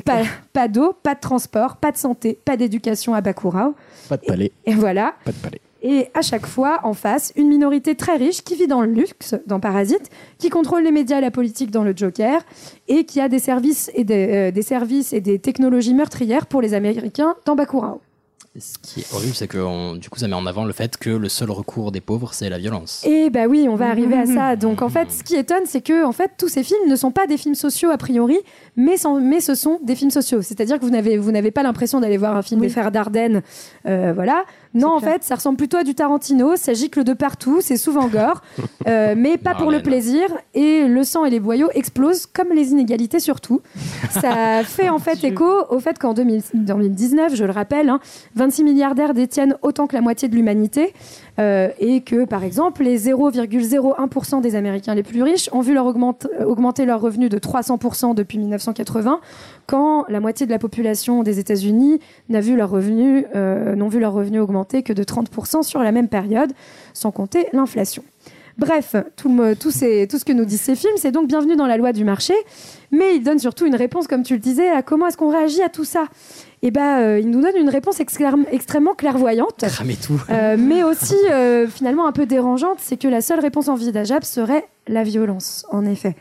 Pas, 0.05 0.23
pas 0.53 0.69
d'eau, 0.69 0.95
pas 1.03 1.15
de 1.15 1.21
transport, 1.21 1.77
pas 1.77 1.91
de 1.91 1.97
santé, 1.97 2.39
pas 2.45 2.57
d'éducation 2.57 3.15
à 3.15 3.21
Bakurao. 3.23 3.75
Pas 4.09 4.19
de 4.19 4.25
palais. 4.27 4.53
Et 4.67 4.75
voilà. 4.75 5.15
Pas 5.25 5.33
de 5.33 5.37
palais. 5.39 5.61
Et 5.81 6.09
à 6.13 6.23
chaque 6.23 6.45
fois, 6.47 6.81
en 6.83 6.93
face, 6.93 7.33
une 7.37 7.49
minorité 7.49 7.95
très 7.95 8.17
riche 8.17 8.43
qui 8.43 8.57
vit 8.57 8.67
dans 8.67 8.81
le 8.83 8.93
luxe, 8.93 9.37
dans 9.47 9.61
Parasite, 9.61 10.11
qui 10.37 10.51
contrôle 10.51 10.83
les 10.83 10.91
médias 10.91 11.19
et 11.19 11.21
la 11.21 11.31
politique 11.31 11.71
dans 11.71 11.85
le 11.85 11.93
Joker, 11.97 12.41
et 12.89 13.05
qui 13.05 13.21
a 13.21 13.29
des 13.29 13.39
services 13.39 13.89
et 13.95 14.03
des, 14.03 14.29
euh, 14.29 14.51
des 14.51 14.63
services 14.63 15.13
et 15.13 15.21
des 15.21 15.39
technologies 15.39 15.95
meurtrières 15.95 16.47
pour 16.47 16.61
les 16.63 16.75
Américains 16.75 17.37
dans 17.45 17.55
Bakurao. 17.55 18.01
Ce 18.61 18.79
qui 18.83 19.01
est 19.01 19.15
horrible, 19.15 19.35
c'est 19.35 19.49
que 19.49 19.59
on- 19.59 19.95
du 19.95 20.09
coup, 20.11 20.19
ça 20.19 20.29
met 20.29 20.35
en 20.35 20.47
avant 20.47 20.65
le 20.65 20.73
fait 20.73 20.97
que 20.97 21.11
le 21.11 21.29
seul 21.29 21.51
recours 21.51 21.93
des 21.93 22.01
pauvres, 22.01 22.33
c'est 22.35 22.49
la 22.51 22.59
violence. 22.59 23.05
Et 23.07 23.31
bah 23.31 23.47
oui, 23.49 23.67
on 23.71 23.77
va 23.77 23.89
arriver 23.91 24.17
à 24.17 24.27
ça. 24.27 24.57
Donc 24.57 24.83
en 24.83 24.89
fait, 24.89 25.11
ce 25.13 25.23
qui 25.23 25.37
étonne, 25.37 25.65
c'est 25.67 25.81
que 25.81 26.05
en 26.05 26.13
fait, 26.13 26.33
tous 26.39 26.49
ces 26.49 26.63
films 26.63 26.89
ne 26.89 26.97
sont 26.97 27.11
pas 27.11 27.27
des 27.27 27.37
films 27.37 27.55
sociaux 27.55 27.91
a 27.91 27.97
priori, 27.99 28.39
mais, 28.77 28.97
sans- 28.97 29.21
mais 29.21 29.41
ce 29.41 29.55
sont 29.55 29.79
des 29.83 29.95
films 29.95 30.11
sociaux. 30.11 30.43
C'est-à-dire 30.43 30.79
que 30.79 30.85
vous 30.85 30.91
n'avez 30.91 31.19
vous 31.19 31.33
n'avez 31.33 31.51
pas 31.51 31.63
l'impression 31.63 32.01
d'aller 32.01 32.17
voir 32.17 32.37
un 32.37 32.43
film 32.43 32.61
des 32.61 32.69
frères 32.69 32.91
Dardenne, 32.91 33.43
euh, 33.87 34.13
voilà. 34.15 34.45
Non, 34.75 34.95
en 34.95 35.01
fait, 35.01 35.25
ça 35.25 35.35
ressemble 35.35 35.57
plutôt 35.57 35.79
à 35.79 35.85
du 35.85 35.95
Tarantino. 35.95 36.57
Ça 36.57 36.75
gicle 36.75 37.05
de 37.05 37.13
partout, 37.13 37.61
c'est 37.61 37.77
souvent 37.77 38.09
gore, 38.09 38.43
euh, 38.87 39.15
mais 39.17 39.37
pas 39.37 39.55
pour 39.55 39.71
le 39.71 39.83
plaisir. 39.83 40.29
Et 40.55 40.87
le 40.87 41.05
sang 41.05 41.25
et 41.25 41.31
les 41.31 41.41
boyaux 41.41 41.71
explosent 41.75 42.27
comme 42.27 42.49
les 42.55 42.71
inégalités 42.73 43.21
surtout. 43.21 43.61
Ça 44.11 44.63
fait 44.65 44.89
en 44.89 44.99
fait 44.99 45.23
écho 45.25 45.47
au 45.71 45.81
fait 45.81 45.99
qu'en 45.99 46.15
2000 46.15 46.43
2019, 46.55 47.35
je 47.35 47.45
le 47.45 47.53
rappelle, 47.53 47.89
hein, 47.89 48.01
26 48.35 48.65
milliardaires 48.65 49.15
détiennent 49.15 49.57
autant 49.63 49.87
que 49.87 49.95
la 49.95 50.01
moitié 50.01 50.29
de 50.29 50.35
l'humanité. 50.35 50.95
Euh, 51.39 51.69
et 51.79 52.01
que, 52.01 52.25
par 52.25 52.45
exemple, 52.45 52.83
les 52.83 52.99
0,01% 52.99 54.41
des 54.41 54.57
Américains 54.57 54.95
les 54.95 55.03
plus 55.03 55.23
riches 55.23 55.49
ont 55.53 55.61
vu 55.61 55.75
leur 55.75 55.87
augmente- 55.87 56.27
augmenter 56.45 56.85
leurs 56.85 57.01
revenus 57.01 57.31
de 57.31 57.39
300% 57.39 58.15
depuis 58.15 58.39
1980, 58.39 59.21
quand 59.67 60.05
la 60.09 60.21
moitié 60.21 60.47
de 60.47 60.51
la 60.51 60.59
population 60.59 61.23
des 61.23 61.39
États-Unis 61.39 62.01
n'a 62.29 62.41
vu 62.41 62.57
leurs 62.57 62.71
revenus, 62.71 63.25
euh, 63.35 63.77
n'ont 63.77 63.89
vu 63.89 64.01
leurs 64.01 64.13
revenus 64.13 64.41
augmenter 64.41 64.83
que 64.83 64.93
de 64.93 65.05
30% 65.05 65.63
sur 65.63 65.81
la 65.83 65.93
même 65.93 66.09
période, 66.09 66.53
sans 66.93 67.11
compter 67.11 67.47
l'inflation. 67.53 68.03
Bref, 68.59 68.97
tout, 69.17 69.29
le- 69.35 69.55
tout, 69.55 69.71
ces- 69.71 70.09
tout 70.11 70.19
ce 70.19 70.25
que 70.25 70.33
nous 70.33 70.45
disent 70.45 70.61
ces 70.63 70.75
films, 70.75 70.95
c'est 70.97 71.13
donc 71.13 71.29
bienvenue 71.29 71.55
dans 71.55 71.67
la 71.67 71.77
loi 71.77 71.93
du 71.93 72.05
marché, 72.05 72.35
mais 72.91 73.15
ils 73.15 73.23
donnent 73.23 73.39
surtout 73.39 73.67
une 73.67 73.77
réponse, 73.77 74.09
comme 74.09 74.25
tu 74.25 74.33
le 74.35 74.41
disais, 74.41 74.69
à 74.69 74.83
comment 74.83 75.07
est-ce 75.07 75.17
qu'on 75.17 75.31
réagit 75.31 75.63
à 75.63 75.69
tout 75.69 75.85
ça. 75.85 76.07
Et 76.63 76.73
ben, 76.73 76.99
euh, 77.01 77.21
ils 77.21 77.31
nous 77.31 77.41
donnent 77.41 77.57
une 77.57 77.69
réponse 77.69 78.01
extrêmement 78.01 78.95
clairvoyante. 78.97 79.59
Tout. 79.59 80.21
Euh, 80.31 80.57
mais 80.59 80.83
aussi 80.83 81.15
euh, 81.31 81.69
finalement 81.69 82.09
un 82.09 82.13
peu 82.13 82.27
dérangeante, 82.27 82.79
c'est 82.81 82.97
que 82.97 83.07
la 83.07 83.21
seule 83.21 83.39
réponse 83.39 83.69
envisageable 83.69 84.25
serait 84.25 84.67
la 84.89 85.05
violence, 85.05 85.65
en 85.71 85.87
effet. 85.87 86.17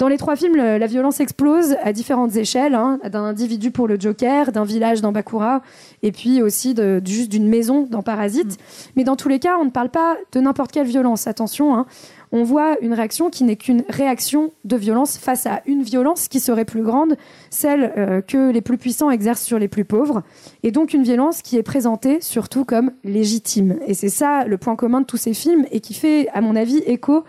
Dans 0.00 0.08
les 0.08 0.16
trois 0.16 0.34
films, 0.34 0.56
la 0.56 0.86
violence 0.86 1.20
explose 1.20 1.76
à 1.82 1.92
différentes 1.92 2.34
échelles, 2.34 2.74
hein, 2.74 2.98
d'un 3.12 3.22
individu 3.22 3.70
pour 3.70 3.86
le 3.86 4.00
Joker, 4.00 4.50
d'un 4.50 4.64
village 4.64 5.02
dans 5.02 5.12
Bakura, 5.12 5.60
et 6.02 6.10
puis 6.10 6.40
aussi 6.40 6.72
de, 6.72 7.02
juste 7.04 7.30
d'une 7.30 7.46
maison 7.46 7.82
dans 7.82 8.00
Parasite. 8.00 8.56
Mais 8.96 9.04
dans 9.04 9.14
tous 9.14 9.28
les 9.28 9.38
cas, 9.38 9.58
on 9.60 9.66
ne 9.66 9.70
parle 9.70 9.90
pas 9.90 10.16
de 10.32 10.40
n'importe 10.40 10.72
quelle 10.72 10.86
violence. 10.86 11.26
Attention, 11.26 11.76
hein. 11.76 11.84
on 12.32 12.44
voit 12.44 12.78
une 12.80 12.94
réaction 12.94 13.28
qui 13.28 13.44
n'est 13.44 13.56
qu'une 13.56 13.84
réaction 13.90 14.52
de 14.64 14.76
violence 14.76 15.18
face 15.18 15.44
à 15.44 15.60
une 15.66 15.82
violence 15.82 16.28
qui 16.28 16.40
serait 16.40 16.64
plus 16.64 16.82
grande, 16.82 17.16
celle 17.50 17.92
euh, 17.98 18.22
que 18.22 18.50
les 18.50 18.62
plus 18.62 18.78
puissants 18.78 19.10
exercent 19.10 19.44
sur 19.44 19.58
les 19.58 19.68
plus 19.68 19.84
pauvres, 19.84 20.22
et 20.62 20.70
donc 20.70 20.94
une 20.94 21.02
violence 21.02 21.42
qui 21.42 21.58
est 21.58 21.62
présentée 21.62 22.22
surtout 22.22 22.64
comme 22.64 22.92
légitime. 23.04 23.76
Et 23.86 23.92
c'est 23.92 24.08
ça 24.08 24.46
le 24.46 24.56
point 24.56 24.76
commun 24.76 25.02
de 25.02 25.06
tous 25.06 25.18
ces 25.18 25.34
films, 25.34 25.66
et 25.70 25.80
qui 25.80 25.92
fait, 25.92 26.30
à 26.32 26.40
mon 26.40 26.56
avis, 26.56 26.78
écho 26.86 27.22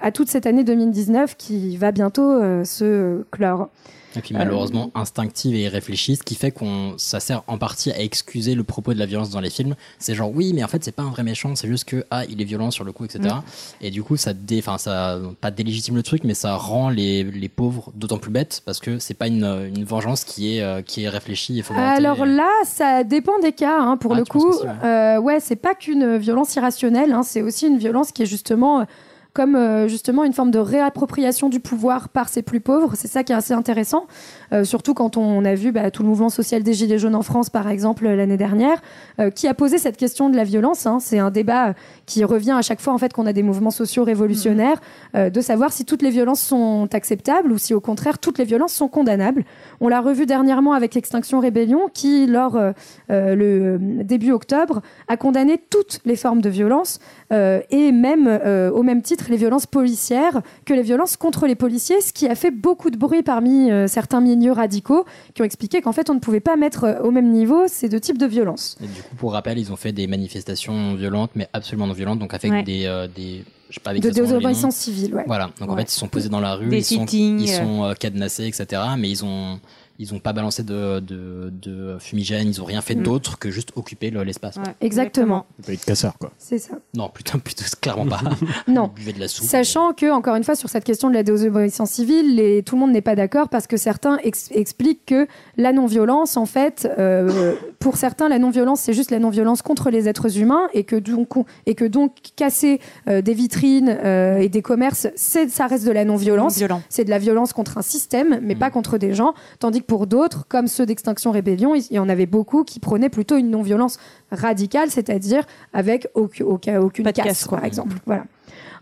à 0.00 0.10
toute 0.12 0.28
cette 0.28 0.46
année 0.46 0.64
2019 0.64 1.36
qui 1.36 1.76
va 1.76 1.92
bientôt 1.92 2.30
euh, 2.30 2.64
se 2.64 3.22
clore. 3.30 3.68
Et 4.14 4.20
puis 4.20 4.34
malheureusement 4.34 4.90
instinctive 4.94 5.54
et 5.54 5.62
irréfléchie, 5.62 6.16
ce 6.16 6.22
qui 6.22 6.34
fait 6.34 6.50
qu'on 6.50 6.92
ça 6.98 7.18
sert 7.18 7.42
en 7.46 7.56
partie 7.56 7.90
à 7.92 7.98
excuser 7.98 8.54
le 8.54 8.62
propos 8.62 8.92
de 8.92 8.98
la 8.98 9.06
violence 9.06 9.30
dans 9.30 9.40
les 9.40 9.48
films. 9.48 9.74
C'est 9.98 10.14
genre 10.14 10.30
oui, 10.30 10.52
mais 10.54 10.62
en 10.62 10.68
fait 10.68 10.84
c'est 10.84 10.92
pas 10.92 11.02
un 11.02 11.08
vrai 11.08 11.22
méchant, 11.22 11.54
c'est 11.56 11.66
juste 11.66 11.86
que 11.86 12.04
ah 12.10 12.24
il 12.28 12.38
est 12.42 12.44
violent 12.44 12.70
sur 12.70 12.84
le 12.84 12.92
coup, 12.92 13.06
etc. 13.06 13.20
Mm. 13.22 13.40
Et 13.80 13.90
du 13.90 14.02
coup 14.02 14.18
ça 14.18 14.34
dé, 14.34 14.58
enfin 14.58 14.76
ça 14.76 15.18
pas 15.40 15.50
délégitime 15.50 15.96
le 15.96 16.02
truc, 16.02 16.24
mais 16.24 16.34
ça 16.34 16.56
rend 16.56 16.90
les, 16.90 17.24
les 17.24 17.48
pauvres 17.48 17.90
d'autant 17.94 18.18
plus 18.18 18.30
bêtes 18.30 18.60
parce 18.66 18.80
que 18.80 18.98
c'est 18.98 19.14
pas 19.14 19.28
une, 19.28 19.46
une 19.74 19.84
vengeance 19.84 20.24
qui 20.24 20.58
est 20.58 20.62
euh, 20.62 20.82
qui 20.82 21.04
est 21.04 21.08
réfléchie 21.08 21.58
et. 21.58 21.64
Alors 21.74 22.26
là, 22.26 22.50
ça 22.66 23.04
dépend 23.04 23.38
des 23.38 23.52
cas. 23.52 23.80
hein, 23.80 23.96
pour 23.96 24.12
Ah, 24.12 24.18
le 24.18 24.26
coup, 24.26 24.46
aussi, 24.46 24.62
ouais. 24.66 24.72
Euh, 24.84 25.18
ouais, 25.20 25.40
c'est 25.40 25.56
pas 25.56 25.74
qu'une 25.74 26.18
violence 26.18 26.54
irrationnelle. 26.56 27.12
hein, 27.12 27.22
c'est 27.22 27.40
aussi 27.40 27.66
une 27.66 27.78
violence 27.78 28.12
qui 28.12 28.24
est 28.24 28.26
justement 28.26 28.84
comme 29.32 29.56
euh, 29.56 29.88
justement 29.88 30.24
une 30.24 30.32
forme 30.32 30.50
de 30.50 30.58
réappropriation 30.58 31.48
du 31.48 31.60
pouvoir 31.60 32.08
par 32.08 32.28
ses 32.28 32.42
plus 32.42 32.60
pauvres. 32.60 32.92
C'est 32.94 33.08
ça 33.08 33.24
qui 33.24 33.32
est 33.32 33.34
assez 33.34 33.54
intéressant, 33.54 34.06
euh, 34.52 34.64
surtout 34.64 34.94
quand 34.94 35.16
on 35.16 35.44
a 35.44 35.54
vu 35.54 35.72
bah, 35.72 35.90
tout 35.90 36.02
le 36.02 36.08
mouvement 36.08 36.28
social 36.28 36.62
des 36.62 36.74
Gilets 36.74 36.98
jaunes 36.98 37.14
en 37.14 37.22
France, 37.22 37.50
par 37.50 37.68
exemple, 37.68 38.06
l'année 38.06 38.36
dernière, 38.36 38.80
euh, 39.20 39.30
qui 39.30 39.48
a 39.48 39.54
posé 39.54 39.78
cette 39.78 39.96
question 39.96 40.28
de 40.28 40.36
la 40.36 40.44
violence. 40.44 40.86
hein. 40.86 40.98
C'est 41.00 41.18
un 41.18 41.30
débat 41.30 41.74
qui 42.06 42.24
revient 42.24 42.52
à 42.52 42.62
chaque 42.62 42.80
fois 42.80 42.92
en 42.92 42.98
fait 42.98 43.12
qu'on 43.12 43.26
a 43.26 43.32
des 43.32 43.42
mouvements 43.42 43.70
sociaux 43.70 44.04
révolutionnaires, 44.04 44.80
euh, 45.14 45.30
de 45.30 45.40
savoir 45.40 45.72
si 45.72 45.84
toutes 45.84 46.02
les 46.02 46.10
violences 46.10 46.42
sont 46.42 46.88
acceptables 46.92 47.52
ou 47.52 47.58
si 47.58 47.74
au 47.74 47.80
contraire 47.80 48.18
toutes 48.18 48.38
les 48.38 48.44
violences 48.44 48.72
sont 48.72 48.88
condamnables. 48.88 49.44
On 49.84 49.88
l'a 49.88 50.00
revu 50.00 50.26
dernièrement 50.26 50.74
avec 50.74 50.96
Extinction 50.96 51.40
Rébellion, 51.40 51.88
qui 51.92 52.28
lors 52.28 52.54
euh, 52.54 52.70
euh, 53.10 53.34
le 53.34 54.04
début 54.04 54.30
octobre 54.30 54.80
a 55.08 55.16
condamné 55.16 55.58
toutes 55.70 55.98
les 56.04 56.14
formes 56.14 56.40
de 56.40 56.48
violence 56.48 57.00
euh, 57.32 57.60
et 57.70 57.90
même 57.90 58.28
euh, 58.28 58.70
au 58.70 58.84
même 58.84 59.02
titre 59.02 59.24
les 59.28 59.36
violences 59.36 59.66
policières 59.66 60.40
que 60.66 60.72
les 60.72 60.82
violences 60.82 61.16
contre 61.16 61.48
les 61.48 61.56
policiers, 61.56 62.00
ce 62.00 62.12
qui 62.12 62.28
a 62.28 62.36
fait 62.36 62.52
beaucoup 62.52 62.90
de 62.90 62.96
bruit 62.96 63.24
parmi 63.24 63.70
certains 63.88 64.20
milieux 64.20 64.52
radicaux 64.52 65.04
qui 65.34 65.42
ont 65.42 65.44
expliqué 65.44 65.80
qu'en 65.82 65.90
fait 65.92 66.08
on 66.10 66.14
ne 66.14 66.20
pouvait 66.20 66.38
pas 66.38 66.54
mettre 66.54 67.00
au 67.02 67.10
même 67.10 67.30
niveau 67.32 67.64
ces 67.66 67.88
deux 67.88 67.98
types 67.98 68.18
de 68.18 68.26
violences. 68.26 68.78
Et 68.80 68.86
du 68.86 69.02
coup, 69.02 69.16
pour 69.16 69.32
rappel, 69.32 69.58
ils 69.58 69.72
ont 69.72 69.76
fait 69.76 69.90
des 69.90 70.06
manifestations 70.06 70.94
violentes, 70.94 71.32
mais 71.34 71.48
absolument 71.52 71.88
non 71.88 71.92
violentes, 71.92 72.20
donc 72.20 72.34
avec 72.34 72.52
Ouais. 72.52 72.62
des, 72.62 73.06
des, 73.16 73.44
je 73.72 73.76
sais 73.76 73.80
pas 73.80 73.90
avec 73.90 74.02
De 74.02 74.10
désobéissance 74.10 74.64
noms. 74.64 74.70
civile, 74.70 75.14
ouais. 75.14 75.24
Voilà. 75.26 75.50
Donc 75.58 75.70
en 75.70 75.76
fait, 75.76 75.90
ils 75.90 75.96
sont 75.96 76.08
posés 76.08 76.28
dans 76.28 76.40
la 76.40 76.54
rue, 76.56 76.68
Des 76.68 76.78
ils 76.78 76.84
sont, 76.84 77.06
ils 77.06 77.48
sont 77.48 77.84
euh, 77.84 77.94
cadenassés, 77.94 78.46
etc. 78.46 78.82
Mais 78.98 79.08
ils 79.08 79.24
ont, 79.24 79.58
ils 79.98 80.14
ont 80.14 80.18
pas 80.18 80.32
balancé 80.32 80.62
de, 80.62 81.00
de, 81.00 81.50
de 81.50 81.96
fumigène, 82.00 82.48
ils 82.48 82.60
ont 82.60 82.64
rien 82.64 82.80
fait 82.80 82.94
Mm. 82.94 83.02
d'autre 83.02 83.38
que 83.38 83.50
juste 83.50 83.70
occuper 83.76 84.10
le- 84.10 84.22
l'espace. 84.24 84.54
quoi. 84.56 84.64
Exactement. 84.80 85.46
Pas 85.66 85.72
de 85.72 85.76
casseur, 85.78 86.18
quoi. 86.18 86.32
C'est 86.38 86.58
ça. 86.58 86.74
Non, 86.94 87.08
putain, 87.08 87.38
putain, 87.38 87.64
clairement 87.80 88.06
pas. 88.06 88.20
Non. 88.68 88.90
Ils 88.96 89.00
buvaient 89.00 89.12
de 89.12 89.20
la 89.20 89.28
soupe. 89.28 89.46
Sachant 89.46 89.92
que, 89.92 90.10
encore 90.10 90.34
une 90.36 90.44
fois, 90.44 90.54
sur 90.56 90.68
cette 90.68 90.84
question 90.84 91.08
de 91.08 91.14
la 91.14 91.22
désobéissance 91.22 91.90
civile, 91.90 92.36
les- 92.36 92.62
tout 92.62 92.74
le 92.76 92.80
monde 92.80 92.92
n'est 92.92 93.00
pas 93.00 93.14
d'accord 93.16 93.48
parce 93.48 93.66
que 93.66 93.76
certains 93.76 94.18
ex- 94.24 94.50
expliquent 94.52 95.06
que 95.06 95.26
la 95.56 95.72
non-violence, 95.72 96.36
en 96.36 96.46
fait, 96.46 96.88
euh, 96.98 97.54
pour 97.78 97.96
certains, 97.96 98.28
la 98.28 98.38
non-violence, 98.38 98.80
c'est 98.80 98.92
juste 98.92 99.10
la 99.10 99.18
non-violence 99.18 99.62
contre 99.62 99.90
les 99.90 100.08
êtres 100.08 100.38
humains 100.38 100.68
et 100.74 100.84
que 100.84 100.96
donc, 100.96 101.28
et 101.66 101.74
que 101.74 101.84
donc 101.84 102.14
casser 102.36 102.80
euh, 103.08 103.22
des 103.22 103.34
vitrines 103.34 103.88
euh, 104.04 104.38
et 104.38 104.48
des 104.48 104.62
commerces, 104.62 105.06
c'est, 105.16 105.48
ça 105.50 105.66
reste 105.66 105.84
de 105.86 105.90
la 105.92 106.04
non-violence. 106.04 106.60
C'est 106.88 107.04
de 107.04 107.10
la 107.10 107.18
violence 107.18 107.52
contre 107.52 107.78
un 107.78 107.82
système, 107.82 108.40
mais 108.42 108.54
pas 108.54 108.70
contre 108.70 108.98
des 108.98 109.14
gens. 109.14 109.34
Tandis 109.58 109.80
que 109.80 109.86
pour 109.92 110.06
d'autres, 110.06 110.46
comme 110.48 110.68
ceux 110.68 110.86
d'Extinction 110.86 111.32
Rébellion, 111.32 111.74
il 111.74 111.84
y 111.90 111.98
en 111.98 112.08
avait 112.08 112.24
beaucoup 112.24 112.64
qui 112.64 112.80
prônaient 112.80 113.10
plutôt 113.10 113.36
une 113.36 113.50
non-violence 113.50 113.98
radicale, 114.30 114.90
c'est-à-dire 114.90 115.44
avec 115.74 116.08
aucun, 116.14 116.46
aucun- 116.46 116.80
aucune 116.80 117.04
de 117.04 117.10
casse, 117.10 117.46
par 117.46 117.62
exemple. 117.62 117.98
Voilà. 118.06 118.24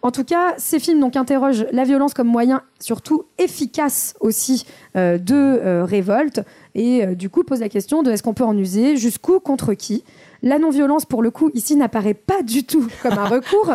En 0.02 0.12
tout 0.12 0.22
cas, 0.22 0.54
ces 0.56 0.78
films 0.78 1.00
donc 1.00 1.16
interrogent 1.16 1.66
la 1.72 1.82
violence 1.82 2.14
comme 2.14 2.28
moyen 2.28 2.62
surtout 2.78 3.24
efficace 3.38 4.14
aussi 4.20 4.64
euh, 4.96 5.18
de 5.18 5.34
euh, 5.34 5.84
révolte 5.84 6.42
et 6.76 7.04
euh, 7.04 7.14
du 7.16 7.28
coup 7.28 7.42
posent 7.42 7.58
la 7.58 7.68
question 7.68 8.04
de 8.04 8.12
est-ce 8.12 8.22
qu'on 8.22 8.32
peut 8.32 8.44
en 8.44 8.56
user, 8.56 8.96
jusqu'où, 8.96 9.40
contre 9.40 9.74
qui? 9.74 10.04
La 10.42 10.60
non-violence 10.60 11.06
pour 11.06 11.24
le 11.24 11.32
coup 11.32 11.50
ici 11.54 11.74
n'apparaît 11.74 12.14
pas 12.14 12.42
du 12.42 12.62
tout 12.62 12.86
comme 13.02 13.18
un 13.18 13.24
recours. 13.28 13.74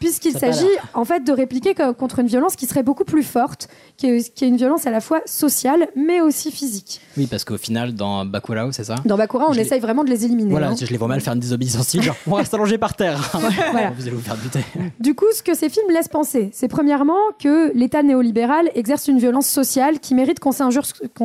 Puisqu'il 0.00 0.32
s'agit 0.32 0.66
en 0.94 1.04
fait 1.04 1.20
de 1.24 1.32
répliquer 1.32 1.74
co- 1.74 1.92
contre 1.94 2.18
une 2.18 2.26
violence 2.26 2.56
qui 2.56 2.66
serait 2.66 2.82
beaucoup 2.82 3.04
plus 3.04 3.22
forte, 3.22 3.68
qui 3.96 4.06
est, 4.06 4.34
qui 4.34 4.44
est 4.44 4.48
une 4.48 4.56
violence 4.56 4.86
à 4.86 4.90
la 4.90 5.00
fois 5.00 5.20
sociale 5.26 5.86
mais 5.94 6.20
aussi 6.20 6.50
physique. 6.50 7.00
Oui, 7.16 7.26
parce 7.26 7.44
qu'au 7.44 7.58
final, 7.58 7.94
dans 7.94 8.24
Bakurao, 8.24 8.72
c'est 8.72 8.84
ça? 8.84 8.94
Dans 9.04 9.16
Bakura, 9.18 9.46
on 9.48 9.52
Je 9.52 9.60
essaye 9.60 9.78
vraiment 9.80 10.02
de 10.02 10.10
les 10.10 10.24
éliminer. 10.24 10.50
Voilà, 10.50 10.68
hein. 10.70 10.74
je 10.80 10.86
les 10.86 10.96
vois 10.96 11.06
mal 11.08 11.20
faire 11.20 11.34
une 11.34 11.40
désobéissance 11.40 11.88
civile, 11.88 12.06
genre 12.06 12.16
on 12.26 12.34
reste 12.34 12.52
allongé 12.54 12.78
par 12.78 12.94
terre. 12.96 13.20
Voilà. 13.72 13.90
Vous 13.90 14.02
allez 14.06 14.16
vous 14.16 14.22
faire 14.22 14.36
buter. 14.36 14.60
Du 14.98 15.14
coup, 15.14 15.26
ce 15.34 15.42
que 15.42 15.54
ces 15.54 15.68
films 15.68 15.90
laissent 15.90 16.08
penser, 16.08 16.50
c'est 16.52 16.66
premièrement 16.68 17.18
que 17.38 17.70
l'État 17.74 18.02
néolibéral 18.02 18.70
exerce 18.74 19.06
une 19.08 19.18
violence 19.18 19.46
sociale 19.46 20.00
qui 20.00 20.14
mérite 20.14 20.40
qu'on 20.40 20.52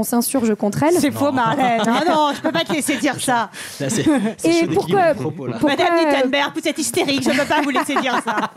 s'insurge 0.04 0.56
contre 0.56 0.84
elle. 0.84 0.96
C'est 1.00 1.12
faux, 1.12 1.32
Marlène. 1.32 1.82
Ah 1.88 2.04
non, 2.08 2.30
je 2.36 2.42
peux 2.42 2.52
pas 2.52 2.64
te 2.66 2.74
laisser 2.74 2.98
dire 2.98 3.20
ça. 3.22 3.50
Là, 3.80 3.90
c'est- 3.90 4.06
c'est 4.38 4.64
Et 4.64 4.68
pourquoi, 4.68 5.14
propos, 5.14 5.48
là. 5.48 5.58
pourquoi- 5.60 5.78
Madame 5.78 5.96
Wittenberg, 6.16 6.52
vous 6.56 6.68
êtes 6.68 6.78
hystérique, 6.78 7.24
je 7.24 7.30
peux 7.30 7.46
pas 7.48 7.62
vous 7.62 7.70
laisser 7.70 7.96
dire 8.02 8.20
ça. 8.26 8.52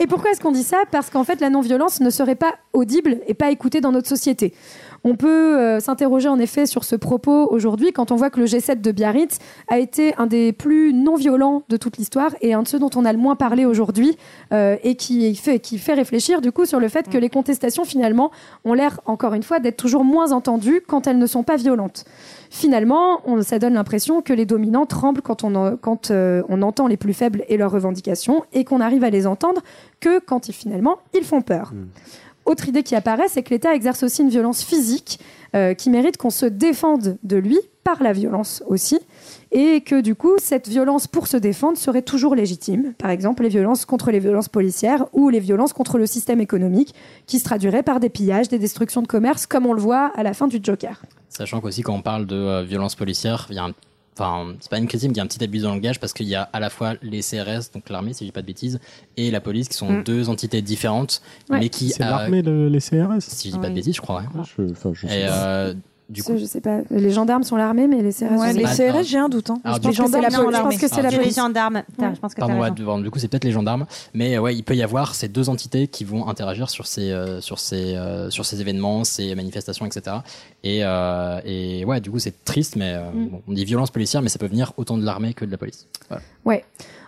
Et 0.00 0.06
pourquoi 0.06 0.30
est-ce 0.30 0.40
qu'on 0.40 0.52
dit 0.52 0.62
ça? 0.62 0.82
Parce 0.90 1.10
qu'en 1.10 1.24
fait, 1.24 1.40
la 1.40 1.50
non-violence 1.50 2.00
ne 2.00 2.10
serait 2.10 2.34
pas 2.34 2.54
audible 2.72 3.18
et 3.26 3.34
pas 3.34 3.50
écoutée 3.50 3.80
dans 3.80 3.92
notre 3.92 4.08
société. 4.08 4.54
On 5.04 5.14
peut 5.14 5.56
euh, 5.58 5.80
s'interroger 5.80 6.28
en 6.28 6.38
effet 6.38 6.66
sur 6.66 6.82
ce 6.84 6.96
propos 6.96 7.46
aujourd'hui 7.50 7.92
quand 7.92 8.10
on 8.10 8.16
voit 8.16 8.30
que 8.30 8.40
le 8.40 8.46
G7 8.46 8.80
de 8.80 8.90
Biarritz 8.90 9.38
a 9.68 9.78
été 9.78 10.14
un 10.18 10.26
des 10.26 10.52
plus 10.52 10.92
non-violents 10.92 11.62
de 11.68 11.76
toute 11.76 11.96
l'histoire 11.98 12.32
et 12.40 12.52
un 12.52 12.62
de 12.62 12.68
ceux 12.68 12.78
dont 12.80 12.90
on 12.96 13.04
a 13.04 13.12
le 13.12 13.18
moins 13.18 13.36
parlé 13.36 13.64
aujourd'hui 13.64 14.16
euh, 14.52 14.76
et 14.82 14.96
qui 14.96 15.34
fait, 15.36 15.60
qui 15.60 15.78
fait 15.78 15.94
réfléchir 15.94 16.40
du 16.40 16.50
coup 16.52 16.66
sur 16.66 16.80
le 16.80 16.88
fait 16.88 17.08
que 17.08 17.16
les 17.16 17.28
contestations 17.30 17.84
finalement 17.84 18.30
ont 18.64 18.74
l'air 18.74 19.00
encore 19.06 19.34
une 19.34 19.42
fois 19.44 19.60
d'être 19.60 19.76
toujours 19.76 20.04
moins 20.04 20.32
entendues 20.32 20.82
quand 20.86 21.06
elles 21.06 21.18
ne 21.18 21.26
sont 21.26 21.44
pas 21.44 21.56
violentes. 21.56 22.04
Finalement, 22.50 23.20
on, 23.26 23.42
ça 23.42 23.58
donne 23.58 23.74
l'impression 23.74 24.20
que 24.22 24.32
les 24.32 24.46
dominants 24.46 24.86
tremblent 24.86 25.22
quand, 25.22 25.44
on, 25.44 25.54
en- 25.54 25.76
quand 25.76 26.10
euh, 26.10 26.42
on 26.48 26.62
entend 26.62 26.86
les 26.86 26.96
plus 26.96 27.12
faibles 27.12 27.44
et 27.48 27.56
leurs 27.56 27.70
revendications 27.70 28.42
et 28.52 28.64
qu'on 28.64 28.80
arrive 28.80 29.04
à 29.04 29.10
les 29.10 29.26
entendre 29.26 29.60
que 30.00 30.18
quand 30.18 30.48
ils, 30.48 30.52
finalement 30.54 30.98
ils 31.14 31.24
font 31.24 31.42
peur. 31.42 31.72
Autre 32.48 32.66
idée 32.66 32.82
qui 32.82 32.94
apparaît, 32.94 33.28
c'est 33.28 33.42
que 33.42 33.50
l'État 33.50 33.74
exerce 33.74 34.02
aussi 34.02 34.22
une 34.22 34.30
violence 34.30 34.62
physique 34.62 35.20
euh, 35.54 35.74
qui 35.74 35.90
mérite 35.90 36.16
qu'on 36.16 36.30
se 36.30 36.46
défende 36.46 37.18
de 37.22 37.36
lui 37.36 37.58
par 37.84 38.02
la 38.02 38.14
violence 38.14 38.62
aussi, 38.66 38.98
et 39.52 39.82
que 39.82 40.00
du 40.00 40.14
coup, 40.14 40.32
cette 40.38 40.66
violence 40.66 41.06
pour 41.06 41.26
se 41.26 41.36
défendre 41.36 41.76
serait 41.76 42.00
toujours 42.00 42.34
légitime. 42.34 42.94
Par 42.96 43.10
exemple, 43.10 43.42
les 43.42 43.50
violences 43.50 43.84
contre 43.84 44.10
les 44.10 44.18
violences 44.18 44.48
policières 44.48 45.04
ou 45.12 45.28
les 45.28 45.40
violences 45.40 45.74
contre 45.74 45.98
le 45.98 46.06
système 46.06 46.40
économique, 46.40 46.94
qui 47.26 47.38
se 47.38 47.44
traduiraient 47.44 47.82
par 47.82 48.00
des 48.00 48.08
pillages, 48.08 48.48
des 48.48 48.58
destructions 48.58 49.02
de 49.02 49.06
commerce, 49.06 49.46
comme 49.46 49.66
on 49.66 49.74
le 49.74 49.80
voit 49.82 50.10
à 50.16 50.22
la 50.22 50.32
fin 50.32 50.48
du 50.48 50.58
Joker. 50.62 51.02
Sachant 51.28 51.60
qu'aussi, 51.60 51.82
quand 51.82 51.94
on 51.94 52.02
parle 52.02 52.24
de 52.24 52.34
euh, 52.34 52.62
violence 52.62 52.94
policière, 52.94 53.46
il 53.50 53.56
y 53.56 53.58
a 53.58 53.64
un. 53.64 53.74
Enfin, 54.20 54.54
c'est 54.58 54.68
pas 54.70 54.78
une 54.78 54.88
critique, 54.88 55.08
mais 55.10 55.14
il 55.14 55.16
y 55.18 55.20
a 55.20 55.22
un 55.22 55.26
petit 55.28 55.42
abus 55.44 55.58
dans 55.60 55.68
le 55.68 55.74
langage 55.76 56.00
parce 56.00 56.12
qu'il 56.12 56.26
y 56.26 56.34
a 56.34 56.42
à 56.42 56.58
la 56.58 56.70
fois 56.70 56.94
les 57.02 57.20
CRS, 57.20 57.70
donc 57.72 57.88
l'armée, 57.88 58.12
si 58.14 58.24
je 58.24 58.28
dis 58.30 58.32
pas 58.32 58.42
de 58.42 58.46
bêtises, 58.46 58.80
et 59.16 59.30
la 59.30 59.40
police 59.40 59.68
qui 59.68 59.76
sont 59.76 59.90
Mm. 59.92 60.02
deux 60.04 60.28
entités 60.28 60.60
différentes, 60.60 61.22
Ouais. 61.48 61.60
mais 61.60 61.68
qui. 61.68 61.90
C'est 61.90 62.02
euh, 62.02 62.10
l'armée, 62.10 62.42
le- 62.42 62.68
les 62.68 62.80
CRS 62.80 63.20
Si 63.20 63.48
je 63.50 63.54
dis 63.54 63.60
pas 63.60 63.68
de 63.68 63.74
bêtises, 63.74 63.94
je 63.94 64.00
crois. 64.00 64.22
ouais. 64.22 64.42
Je, 64.58 64.72
enfin, 64.72 64.90
je 64.92 65.06
sais 65.06 65.20
Et 65.22 65.26
pas. 65.26 65.44
euh, 65.46 65.74
du 66.08 66.22
coup. 66.22 66.36
Je 66.38 66.44
sais 66.44 66.60
pas, 66.60 66.80
les 66.90 67.10
gendarmes 67.10 67.42
sont 67.42 67.56
l'armée, 67.56 67.86
mais 67.86 68.02
les 68.02 68.12
CRS 68.12 68.38
Ouais, 68.38 68.52
les 68.52 68.64
Ah, 68.64 68.74
CRS, 68.74 68.92
non. 68.96 69.02
j'ai 69.02 69.18
un 69.18 69.28
doute. 69.28 69.50
Hein. 69.50 69.60
Alors, 69.64 69.76
Je 69.76 69.82
pense 69.82 69.96
coup- 69.96 70.02
que 70.04 70.10
c'est 70.10 70.20
la 70.20 70.30
Non. 70.30 70.50
Je 70.50 70.60
pense 70.60 70.76
que 70.76 70.88
c'est 70.88 70.94
Ah, 70.98 71.02
la 71.02 71.10
Les 71.10 71.16
police. 71.18 71.36
gendarmes. 71.36 71.82
Je 71.98 72.20
pense 72.20 72.34
que 72.34 72.40
Pardon, 72.40 72.60
ouais, 72.60 72.70
du 73.02 73.10
coup, 73.10 73.18
c'est 73.18 73.28
peut-être 73.28 73.44
les 73.44 73.52
gendarmes, 73.52 73.86
mais 74.14 74.36
euh, 74.36 74.40
ouais, 74.40 74.54
il 74.56 74.62
peut 74.64 74.74
y 74.76 74.82
avoir 74.82 75.14
ces 75.14 75.28
deux 75.28 75.48
entités 75.48 75.88
qui 75.88 76.04
vont 76.04 76.28
interagir 76.28 76.70
sur 76.70 76.86
ces, 76.86 77.10
euh, 77.10 77.40
sur 77.40 77.58
ces, 77.58 77.94
euh, 77.96 78.30
sur 78.30 78.44
ces 78.46 78.60
événements, 78.60 79.04
ces 79.04 79.34
manifestations, 79.34 79.86
etc. 79.86 80.16
Et, 80.64 80.80
euh, 80.82 81.40
et 81.44 81.84
ouais, 81.84 82.00
du 82.00 82.10
coup, 82.10 82.18
c'est 82.18 82.44
triste, 82.44 82.76
mais 82.76 82.94
euh, 82.94 83.10
Mm. 83.12 83.28
bon, 83.28 83.42
on 83.48 83.52
dit 83.52 83.64
violence 83.64 83.90
policière, 83.90 84.22
mais 84.22 84.28
ça 84.28 84.38
peut 84.38 84.46
venir 84.48 84.72
autant 84.76 84.96
de 84.98 85.04
l'armée 85.04 85.34
que 85.34 85.44
de 85.44 85.50
la 85.50 85.58
police. 85.58 85.86
Voilà. 86.08 86.22
Ouais. 86.44 86.64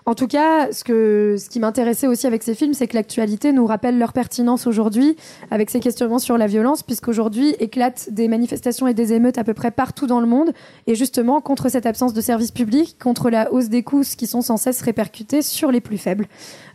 En 0.06 0.14
tout 0.14 0.26
cas, 0.26 0.72
ce, 0.72 0.84
que, 0.84 1.36
ce 1.38 1.48
qui 1.48 1.60
m'intéressait 1.60 2.06
aussi 2.06 2.26
avec 2.26 2.42
ces 2.42 2.54
films, 2.54 2.74
c'est 2.74 2.86
que 2.86 2.96
l'actualité 2.96 3.52
nous 3.52 3.66
rappelle 3.66 3.98
leur 3.98 4.12
pertinence 4.12 4.66
aujourd'hui, 4.66 5.16
avec 5.50 5.70
ces 5.70 5.80
questionnements 5.80 6.18
sur 6.18 6.38
la 6.38 6.46
violence, 6.46 6.82
puisqu'aujourd'hui 6.82 7.54
éclatent 7.60 8.08
des 8.10 8.28
manifestations 8.28 8.86
et 8.86 8.94
des 8.94 9.12
émeutes 9.12 9.38
à 9.38 9.44
peu 9.44 9.54
près 9.54 9.70
partout 9.70 10.06
dans 10.06 10.20
le 10.20 10.26
monde, 10.26 10.52
et 10.86 10.94
justement 10.94 11.40
contre 11.40 11.68
cette 11.68 11.86
absence 11.86 12.14
de 12.14 12.20
services 12.20 12.52
publics, 12.52 12.96
contre 12.98 13.30
la 13.30 13.52
hausse 13.52 13.68
des 13.68 13.82
coûts 13.82 14.04
qui 14.16 14.26
sont 14.26 14.40
sans 14.40 14.56
cesse 14.56 14.80
répercutés 14.82 15.42
sur 15.42 15.70
les 15.70 15.80
plus 15.80 15.98
faibles. 15.98 16.26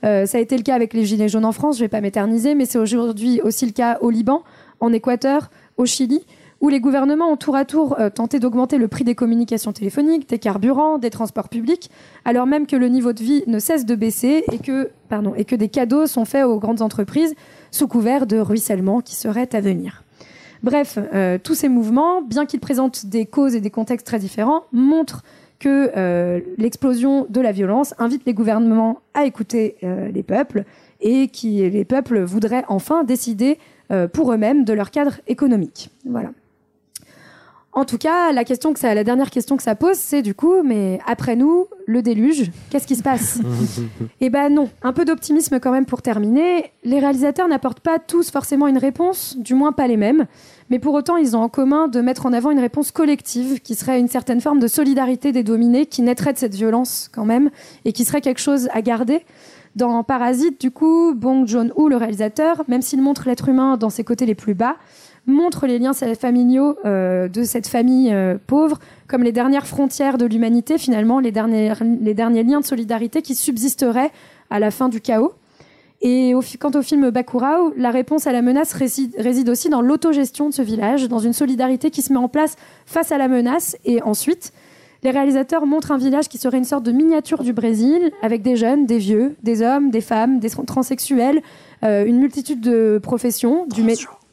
Euh, 0.03 0.25
ça 0.25 0.37
a 0.37 0.41
été 0.41 0.55
le 0.57 0.63
cas 0.63 0.75
avec 0.75 0.93
les 0.93 1.05
Gilets 1.05 1.29
jaunes 1.29 1.45
en 1.45 1.51
France, 1.51 1.77
je 1.77 1.81
ne 1.81 1.85
vais 1.85 1.89
pas 1.89 2.01
m'éterniser, 2.01 2.55
mais 2.55 2.65
c'est 2.65 2.77
aujourd'hui 2.77 3.41
aussi 3.41 3.65
le 3.65 3.71
cas 3.71 3.97
au 4.01 4.09
Liban, 4.09 4.43
en 4.79 4.93
Équateur, 4.93 5.49
au 5.77 5.85
Chili, 5.85 6.25
où 6.61 6.69
les 6.69 6.79
gouvernements 6.79 7.31
ont 7.31 7.37
tour 7.37 7.55
à 7.55 7.65
tour 7.65 7.99
euh, 7.99 8.09
tenté 8.09 8.39
d'augmenter 8.39 8.77
le 8.77 8.87
prix 8.87 9.03
des 9.03 9.15
communications 9.15 9.73
téléphoniques, 9.73 10.29
des 10.29 10.39
carburants, 10.39 10.97
des 10.97 11.09
transports 11.09 11.49
publics, 11.49 11.89
alors 12.23 12.45
même 12.45 12.65
que 12.65 12.75
le 12.75 12.87
niveau 12.87 13.13
de 13.13 13.21
vie 13.21 13.43
ne 13.47 13.59
cesse 13.59 13.85
de 13.85 13.95
baisser 13.95 14.43
et 14.51 14.57
que, 14.57 14.89
que 15.09 15.55
des 15.55 15.69
cadeaux 15.69 16.07
sont 16.07 16.25
faits 16.25 16.45
aux 16.45 16.59
grandes 16.59 16.81
entreprises 16.81 17.35
sous 17.71 17.87
couvert 17.87 18.25
de 18.25 18.37
ruissellement 18.37 19.01
qui 19.01 19.15
serait 19.15 19.53
à 19.53 19.61
venir. 19.61 20.03
Bref, 20.63 20.97
euh, 21.13 21.37
tous 21.41 21.53
ces 21.53 21.69
mouvements, 21.69 22.21
bien 22.21 22.45
qu'ils 22.45 22.59
présentent 22.59 23.05
des 23.05 23.25
causes 23.25 23.55
et 23.55 23.61
des 23.61 23.69
contextes 23.69 24.07
très 24.07 24.19
différents, 24.19 24.63
montrent 24.71 25.23
que 25.59 25.91
euh, 25.95 26.39
l'explosion 26.57 27.27
de 27.29 27.41
la 27.41 27.51
violence 27.51 27.93
invite 27.99 28.23
les 28.25 28.33
gouvernements 28.33 29.01
à 29.13 29.25
écouter 29.25 29.77
les 29.81 30.23
peuples 30.23 30.63
et 30.99 31.27
qui 31.27 31.69
les 31.69 31.85
peuples 31.85 32.23
voudraient 32.23 32.65
enfin 32.67 33.03
décider 33.03 33.57
pour 34.13 34.33
eux-mêmes 34.33 34.65
de 34.65 34.73
leur 34.73 34.91
cadre 34.91 35.17
économique. 35.27 35.91
Voilà. 36.05 36.31
En 37.77 37.83
tout 37.83 37.97
cas, 37.97 38.31
la 38.31 38.45
question 38.45 38.71
que 38.71 38.79
ça, 38.79 38.93
la 38.93 39.03
dernière 39.03 39.29
question 39.29 39.57
que 39.57 39.63
ça 39.63 39.75
pose, 39.75 39.97
c'est 39.97 40.21
du 40.21 40.33
coup, 40.33 40.63
mais 40.63 40.97
après 41.05 41.35
nous, 41.35 41.67
le 41.85 42.01
déluge, 42.01 42.49
qu'est-ce 42.69 42.87
qui 42.87 42.95
se 42.95 43.03
passe 43.03 43.39
Eh 44.21 44.29
ben 44.29 44.47
non, 44.47 44.69
un 44.81 44.93
peu 44.93 45.03
d'optimisme 45.03 45.59
quand 45.59 45.71
même 45.71 45.85
pour 45.85 46.01
terminer. 46.01 46.71
Les 46.85 46.99
réalisateurs 46.99 47.49
n'apportent 47.49 47.81
pas 47.81 47.99
tous 47.99 48.31
forcément 48.31 48.67
une 48.67 48.77
réponse, 48.77 49.35
du 49.37 49.55
moins 49.55 49.73
pas 49.73 49.87
les 49.87 49.97
mêmes, 49.97 50.25
mais 50.69 50.79
pour 50.79 50.93
autant 50.93 51.17
ils 51.17 51.35
ont 51.35 51.41
en 51.41 51.49
commun 51.49 51.89
de 51.89 51.99
mettre 51.99 52.25
en 52.25 52.31
avant 52.31 52.49
une 52.49 52.61
réponse 52.61 52.91
collective 52.91 53.59
qui 53.59 53.75
serait 53.75 53.99
une 53.99 54.07
certaine 54.07 54.39
forme 54.39 54.59
de 54.59 54.67
solidarité 54.67 55.33
des 55.33 55.43
dominés 55.43 55.85
qui 55.85 56.01
naîtrait 56.01 56.31
de 56.31 56.37
cette 56.37 56.55
violence 56.55 57.09
quand 57.13 57.25
même 57.25 57.49
et 57.83 57.91
qui 57.91 58.05
serait 58.05 58.21
quelque 58.21 58.39
chose 58.39 58.69
à 58.71 58.81
garder. 58.81 59.25
Dans 59.75 60.01
Parasite, 60.05 60.61
du 60.61 60.71
coup, 60.71 61.13
Bong 61.13 61.45
Joon-ho, 61.45 61.89
le 61.89 61.97
réalisateur, 61.97 62.63
même 62.69 62.81
s'il 62.81 63.01
montre 63.01 63.27
l'être 63.27 63.49
humain 63.49 63.75
dans 63.75 63.89
ses 63.89 64.05
côtés 64.05 64.25
les 64.25 64.33
plus 64.33 64.53
bas, 64.53 64.77
montre 65.27 65.67
les 65.67 65.79
liens 65.79 65.93
familiaux 65.93 66.77
euh, 66.85 67.27
de 67.27 67.43
cette 67.43 67.67
famille 67.67 68.13
euh, 68.13 68.37
pauvre 68.45 68.79
comme 69.07 69.23
les 69.23 69.31
dernières 69.31 69.67
frontières 69.67 70.17
de 70.17 70.25
l'humanité, 70.25 70.77
finalement, 70.77 71.19
les 71.19 71.31
derniers, 71.31 71.73
les 72.01 72.13
derniers 72.13 72.43
liens 72.43 72.59
de 72.59 72.65
solidarité 72.65 73.21
qui 73.21 73.35
subsisteraient 73.35 74.11
à 74.49 74.59
la 74.59 74.71
fin 74.71 74.89
du 74.89 75.01
chaos. 75.01 75.33
Et 76.01 76.35
au, 76.35 76.41
quant 76.59 76.71
au 76.75 76.81
film 76.81 77.09
Bakurao, 77.09 77.73
la 77.77 77.89
réponse 77.89 78.27
à 78.27 78.31
la 78.31 78.41
menace 78.41 78.73
réside, 78.73 79.15
réside 79.17 79.49
aussi 79.49 79.69
dans 79.69 79.81
l'autogestion 79.81 80.49
de 80.49 80.53
ce 80.53 80.61
village, 80.61 81.07
dans 81.07 81.19
une 81.19 81.33
solidarité 81.33 81.89
qui 81.89 82.01
se 82.01 82.13
met 82.13 82.19
en 82.19 82.27
place 82.27 82.57
face 82.85 83.11
à 83.11 83.17
la 83.17 83.27
menace. 83.27 83.77
Et 83.85 84.03
ensuite, 84.03 84.53
les 85.03 85.11
réalisateurs 85.11 85.65
montrent 85.65 85.91
un 85.91 85.97
village 85.97 86.27
qui 86.27 86.37
serait 86.37 86.57
une 86.57 86.65
sorte 86.65 86.83
de 86.83 86.91
miniature 86.91 87.43
du 87.43 87.53
Brésil, 87.53 88.11
avec 88.21 88.41
des 88.41 88.55
jeunes, 88.55 88.85
des 88.85 88.97
vieux, 88.97 89.35
des 89.43 89.61
hommes, 89.61 89.89
des 89.89 90.01
femmes, 90.01 90.39
des 90.39 90.49
transsexuels, 90.49 91.41
euh, 91.83 92.05
une 92.05 92.19
multitude 92.19 92.61
de 92.61 92.99
professions, 93.01 93.65
du 93.67 93.83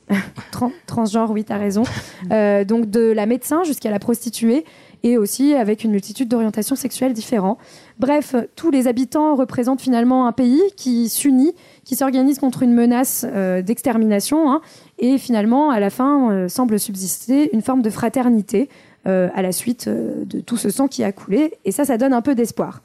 transgenre, 0.86 1.30
oui, 1.30 1.44
t'as 1.44 1.58
raison. 1.58 1.82
Euh, 2.30 2.64
donc 2.64 2.90
de 2.90 3.00
la 3.00 3.26
médecin 3.26 3.64
jusqu'à 3.64 3.90
la 3.90 3.98
prostituée 3.98 4.64
et 5.04 5.18
aussi 5.18 5.54
avec 5.54 5.82
une 5.82 5.90
multitude 5.90 6.28
d'orientations 6.28 6.76
sexuelles 6.76 7.12
différentes. 7.12 7.58
Bref, 7.98 8.36
tous 8.54 8.70
les 8.70 8.86
habitants 8.86 9.34
représentent 9.34 9.80
finalement 9.80 10.26
un 10.26 10.32
pays 10.32 10.62
qui 10.76 11.08
s'unit, 11.08 11.54
qui 11.84 11.96
s'organise 11.96 12.38
contre 12.38 12.62
une 12.62 12.72
menace 12.72 13.26
euh, 13.28 13.62
d'extermination 13.62 14.50
hein, 14.50 14.60
et 14.98 15.18
finalement, 15.18 15.70
à 15.70 15.80
la 15.80 15.90
fin, 15.90 16.30
euh, 16.30 16.48
semble 16.48 16.78
subsister 16.78 17.52
une 17.52 17.62
forme 17.62 17.82
de 17.82 17.90
fraternité 17.90 18.68
à 19.04 19.42
la 19.42 19.50
suite 19.50 19.88
de 19.88 20.38
tout 20.38 20.56
ce 20.56 20.70
sang 20.70 20.86
qui 20.86 21.02
a 21.02 21.10
coulé. 21.10 21.54
Et 21.64 21.72
ça, 21.72 21.84
ça 21.84 21.98
donne 21.98 22.12
un 22.12 22.22
peu 22.22 22.36
d'espoir. 22.36 22.82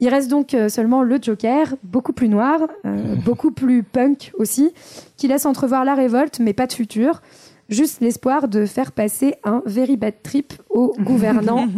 Il 0.00 0.08
reste 0.08 0.28
donc 0.30 0.54
euh, 0.54 0.68
seulement 0.68 1.02
le 1.02 1.18
Joker, 1.20 1.74
beaucoup 1.82 2.12
plus 2.12 2.28
noir, 2.28 2.60
euh, 2.86 3.14
beaucoup 3.24 3.50
plus 3.50 3.82
punk 3.82 4.30
aussi, 4.38 4.72
qui 5.16 5.26
laisse 5.28 5.44
entrevoir 5.46 5.84
la 5.84 5.94
révolte, 5.94 6.38
mais 6.40 6.52
pas 6.52 6.66
de 6.66 6.72
futur. 6.72 7.20
Juste 7.68 8.00
l'espoir 8.00 8.48
de 8.48 8.64
faire 8.64 8.92
passer 8.92 9.34
un 9.44 9.62
very 9.66 9.96
bad 9.96 10.14
trip 10.22 10.54
aux 10.70 10.94
gouvernants 11.00 11.68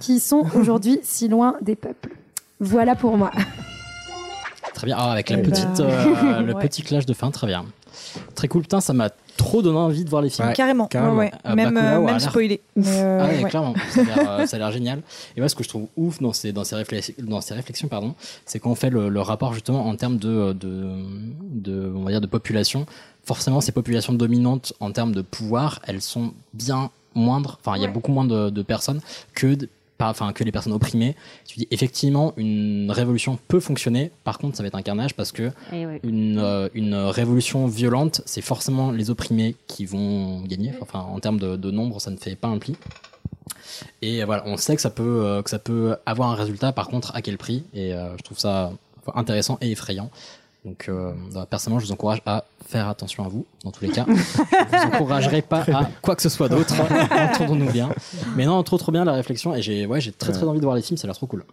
qui 0.00 0.20
sont 0.20 0.44
aujourd'hui 0.54 1.00
si 1.02 1.28
loin 1.28 1.54
des 1.62 1.76
peuples. 1.76 2.10
Voilà 2.60 2.94
pour 2.96 3.16
moi. 3.16 3.30
Très 4.74 4.86
bien. 4.86 4.96
Ah, 4.98 5.12
avec 5.12 5.30
la 5.30 5.38
petite, 5.38 5.78
ben. 5.78 5.84
euh, 5.84 6.40
le 6.46 6.54
Ouais. 6.54 6.60
petit 6.62 6.82
clash 6.82 7.06
de 7.06 7.14
fin, 7.14 7.30
très 7.30 7.46
bien. 7.46 7.64
Très 8.34 8.46
cool. 8.48 8.62
Putain, 8.62 8.80
ça 8.80 8.92
m'a 8.92 9.08
trop 9.38 9.62
donné 9.62 9.78
envie 9.78 10.04
de 10.04 10.10
voir 10.10 10.20
les 10.20 10.28
films. 10.28 10.52
carrément, 10.52 10.86
carrément. 10.88 11.14
ouais, 11.16 11.30
ouais. 11.32 11.32
Euh, 11.46 11.54
même, 11.54 11.74
Bakulau 11.74 12.02
euh, 12.02 12.06
même 12.06 12.18
spoilé. 12.20 12.60
Euh, 12.76 13.20
Ah 13.22 13.26
ouais, 13.26 13.42
ouais. 13.44 13.48
clairement, 13.48 13.74
ça 13.90 14.00
a 14.02 14.04
l'air, 14.58 14.66
euh, 14.68 14.70
génial. 14.72 15.00
Et 15.36 15.40
moi, 15.40 15.48
ce 15.48 15.54
que 15.54 15.64
je 15.64 15.68
trouve 15.68 15.86
ouf 15.96 16.20
dans 16.20 16.34
ces, 16.34 16.52
dans 16.52 16.64
ces, 16.64 16.76
réflexions, 16.76 17.14
dans 17.18 17.40
ces 17.40 17.54
réflexions, 17.54 17.88
pardon, 17.88 18.14
c'est 18.44 18.58
qu'on 18.58 18.74
fait 18.74 18.90
le, 18.90 19.08
le 19.08 19.20
rapport 19.20 19.54
justement 19.54 19.86
en 19.86 19.96
termes 19.96 20.18
de, 20.18 20.52
de, 20.52 20.92
de, 21.40 21.92
on 21.96 22.02
va 22.02 22.10
dire, 22.10 22.20
de 22.20 22.26
population. 22.26 22.84
Forcément, 23.24 23.60
ces 23.60 23.72
populations 23.72 24.12
dominantes 24.12 24.72
en 24.80 24.90
termes 24.92 25.12
de 25.12 25.22
pouvoir, 25.22 25.80
elles 25.86 26.02
sont 26.02 26.32
bien 26.54 26.90
moindres. 27.14 27.58
Enfin, 27.64 27.76
il 27.76 27.82
y 27.82 27.86
a 27.86 27.90
beaucoup 27.90 28.12
moins 28.12 28.24
de, 28.24 28.50
de 28.50 28.62
personnes 28.62 29.00
que 29.34 29.56
enfin, 30.00 30.32
que 30.32 30.44
les 30.44 30.52
personnes 30.52 30.72
opprimées. 30.72 31.16
Tu 31.46 31.58
dis 31.58 31.68
effectivement, 31.70 32.32
une 32.36 32.90
révolution 32.90 33.38
peut 33.48 33.60
fonctionner. 33.60 34.10
Par 34.24 34.38
contre, 34.38 34.56
ça 34.56 34.62
va 34.62 34.68
être 34.68 34.74
un 34.74 34.82
carnage 34.82 35.14
parce 35.14 35.32
que 35.32 35.50
une, 36.02 36.38
euh, 36.38 36.68
une 36.74 36.94
révolution 36.94 37.66
violente, 37.66 38.22
c'est 38.24 38.40
forcément 38.40 38.90
les 38.90 39.10
opprimés 39.10 39.56
qui 39.66 39.84
vont 39.86 40.42
gagner. 40.42 40.72
Enfin, 40.80 41.00
en 41.00 41.18
termes 41.20 41.38
de, 41.38 41.56
de 41.56 41.70
nombre, 41.70 42.00
ça 42.00 42.10
ne 42.10 42.16
fait 42.16 42.36
pas 42.36 42.48
un 42.48 42.58
pli. 42.58 42.76
Et 44.02 44.24
voilà, 44.24 44.42
on 44.46 44.56
sait 44.56 44.74
que 44.76 44.82
ça 44.82 44.90
peut, 44.90 45.24
euh, 45.24 45.42
que 45.42 45.50
ça 45.50 45.58
peut 45.58 45.96
avoir 46.06 46.30
un 46.30 46.34
résultat. 46.34 46.72
Par 46.72 46.88
contre, 46.88 47.14
à 47.14 47.22
quel 47.22 47.38
prix 47.38 47.64
Et 47.74 47.92
euh, 47.92 48.16
je 48.16 48.22
trouve 48.22 48.38
ça 48.38 48.72
intéressant 49.14 49.58
et 49.60 49.70
effrayant. 49.70 50.10
Donc, 50.64 50.86
euh, 50.88 51.12
bah, 51.32 51.46
personnellement, 51.48 51.78
je 51.80 51.86
vous 51.86 51.92
encourage 51.92 52.20
à 52.26 52.44
faire 52.66 52.88
attention 52.88 53.24
à 53.24 53.28
vous, 53.28 53.46
dans 53.64 53.70
tous 53.70 53.84
les 53.84 53.90
cas. 53.90 54.04
je 54.08 54.12
vous 54.76 54.94
encouragerai 54.94 55.40
pas 55.42 55.60
à 55.72 55.88
quoi 56.02 56.16
que 56.16 56.22
ce 56.22 56.28
soit 56.28 56.48
d'autre. 56.48 56.74
Entendons-nous 57.34 57.70
bien. 57.70 57.88
Mais 58.36 58.44
non, 58.44 58.62
trop 58.64 58.76
trop 58.76 58.92
bien 58.92 59.04
la 59.04 59.12
réflexion. 59.12 59.54
Et 59.54 59.62
j'ai, 59.62 59.86
ouais, 59.86 60.00
j'ai 60.00 60.12
très 60.12 60.32
très 60.32 60.44
envie 60.46 60.58
de 60.58 60.64
voir 60.64 60.74
les 60.76 60.82
films. 60.82 60.96
Ça 60.98 61.06
a 61.06 61.08
l'air 61.08 61.16
trop 61.16 61.26
cool. 61.26 61.44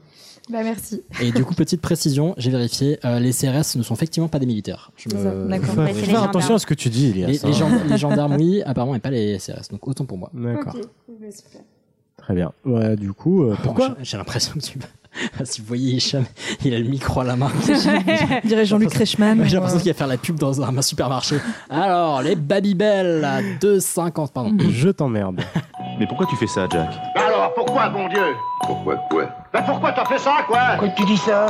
Bah 0.52 0.60
merci. 0.64 1.02
Et 1.22 1.32
du 1.32 1.44
coup, 1.44 1.56
petite 1.56 1.82
précision, 1.82 2.36
j'ai 2.38 2.52
vérifié, 2.52 3.00
euh, 3.04 3.20
les 3.20 3.32
CRS 3.32 3.76
ne 3.78 3.82
sont 3.84 3.96
effectivement 3.96 4.28
pas 4.28 4.38
des 4.38 4.46
militaires. 4.46 4.92
Je 4.96 5.10
me- 5.10 5.48
d'accord. 5.50 5.70
Faut 5.70 5.82
Ouais, 5.82 5.92
c'est 5.94 6.04
faire 6.06 6.22
attention 6.24 6.54
à 6.56 6.60
ce 6.60 6.68
que 6.68 6.76
tu 6.76 6.90
dis, 6.90 7.08
Elias. 7.10 7.28
Les, 7.28 7.38
hein. 7.46 7.48
les 7.48 7.54
gen- 7.54 7.82
les 7.90 7.98
gendarmes, 7.98 8.36
oui, 8.36 8.62
apparemment, 8.66 8.94
et 8.96 9.00
pas 9.00 9.10
les 9.10 9.38
CRS. 9.40 9.70
Donc 9.72 9.88
autant 9.88 10.06
pour 10.06 10.18
moi. 10.20 10.30
D'accord. 10.34 10.76
Bah. 11.08 11.26
Très 12.18 12.34
bien. 12.36 12.52
Ouais, 12.64 12.96
du 12.96 13.12
coup, 13.14 13.44
euh, 13.44 13.56
pourquoi 13.64 13.96
J'ai 14.02 14.18
l'impression 14.18 14.54
que 14.54 14.60
tu. 14.60 14.78
si 15.44 15.62
vous 15.62 15.68
voyez 15.68 15.96
Hicham, 15.96 16.26
il 16.64 16.74
a 16.74 16.80
le 16.80 16.86
micro 16.86 17.22
à 17.22 17.24
la 17.24 17.36
main. 17.36 17.52
On 18.44 18.48
dirait 18.48 18.66
Jean-Luc 18.66 18.94
Reichmann. 18.94 19.44
J'ai 19.46 19.56
l'impression 19.56 19.80
euh, 19.80 19.82
qu'il 19.82 19.92
va 19.92 19.98
faire 19.98 20.08
la 20.08 20.18
pub 20.18 20.38
dans 20.38 20.62
un 20.62 20.82
supermarché. 20.82 21.38
Alors, 21.70 22.22
les 22.22 22.36
Babybel 22.36 23.24
à 23.24 23.42
2,50, 23.42 24.32
pardon. 24.32 24.58
Je 24.70 24.90
t'emmerde. 24.90 25.42
Mais 26.00 26.08
pourquoi 26.08 26.26
tu 26.28 26.36
fais 26.36 26.48
ça, 26.48 26.68
Jack 26.70 26.90
Alors, 27.16 27.54
pourquoi, 27.54 27.90
bon 27.90 28.08
Dieu 28.10 28.36
Pourquoi 28.62 28.98
quoi 29.10 29.30
Ben 29.54 29.62
pourquoi 29.64 29.92
t'as 29.94 30.06
fait 30.06 30.20
ça, 30.20 30.44
quoi 30.48 30.60
Pourquoi 30.78 30.90
tu 30.90 31.06
dis 31.06 31.18
ça 31.18 31.48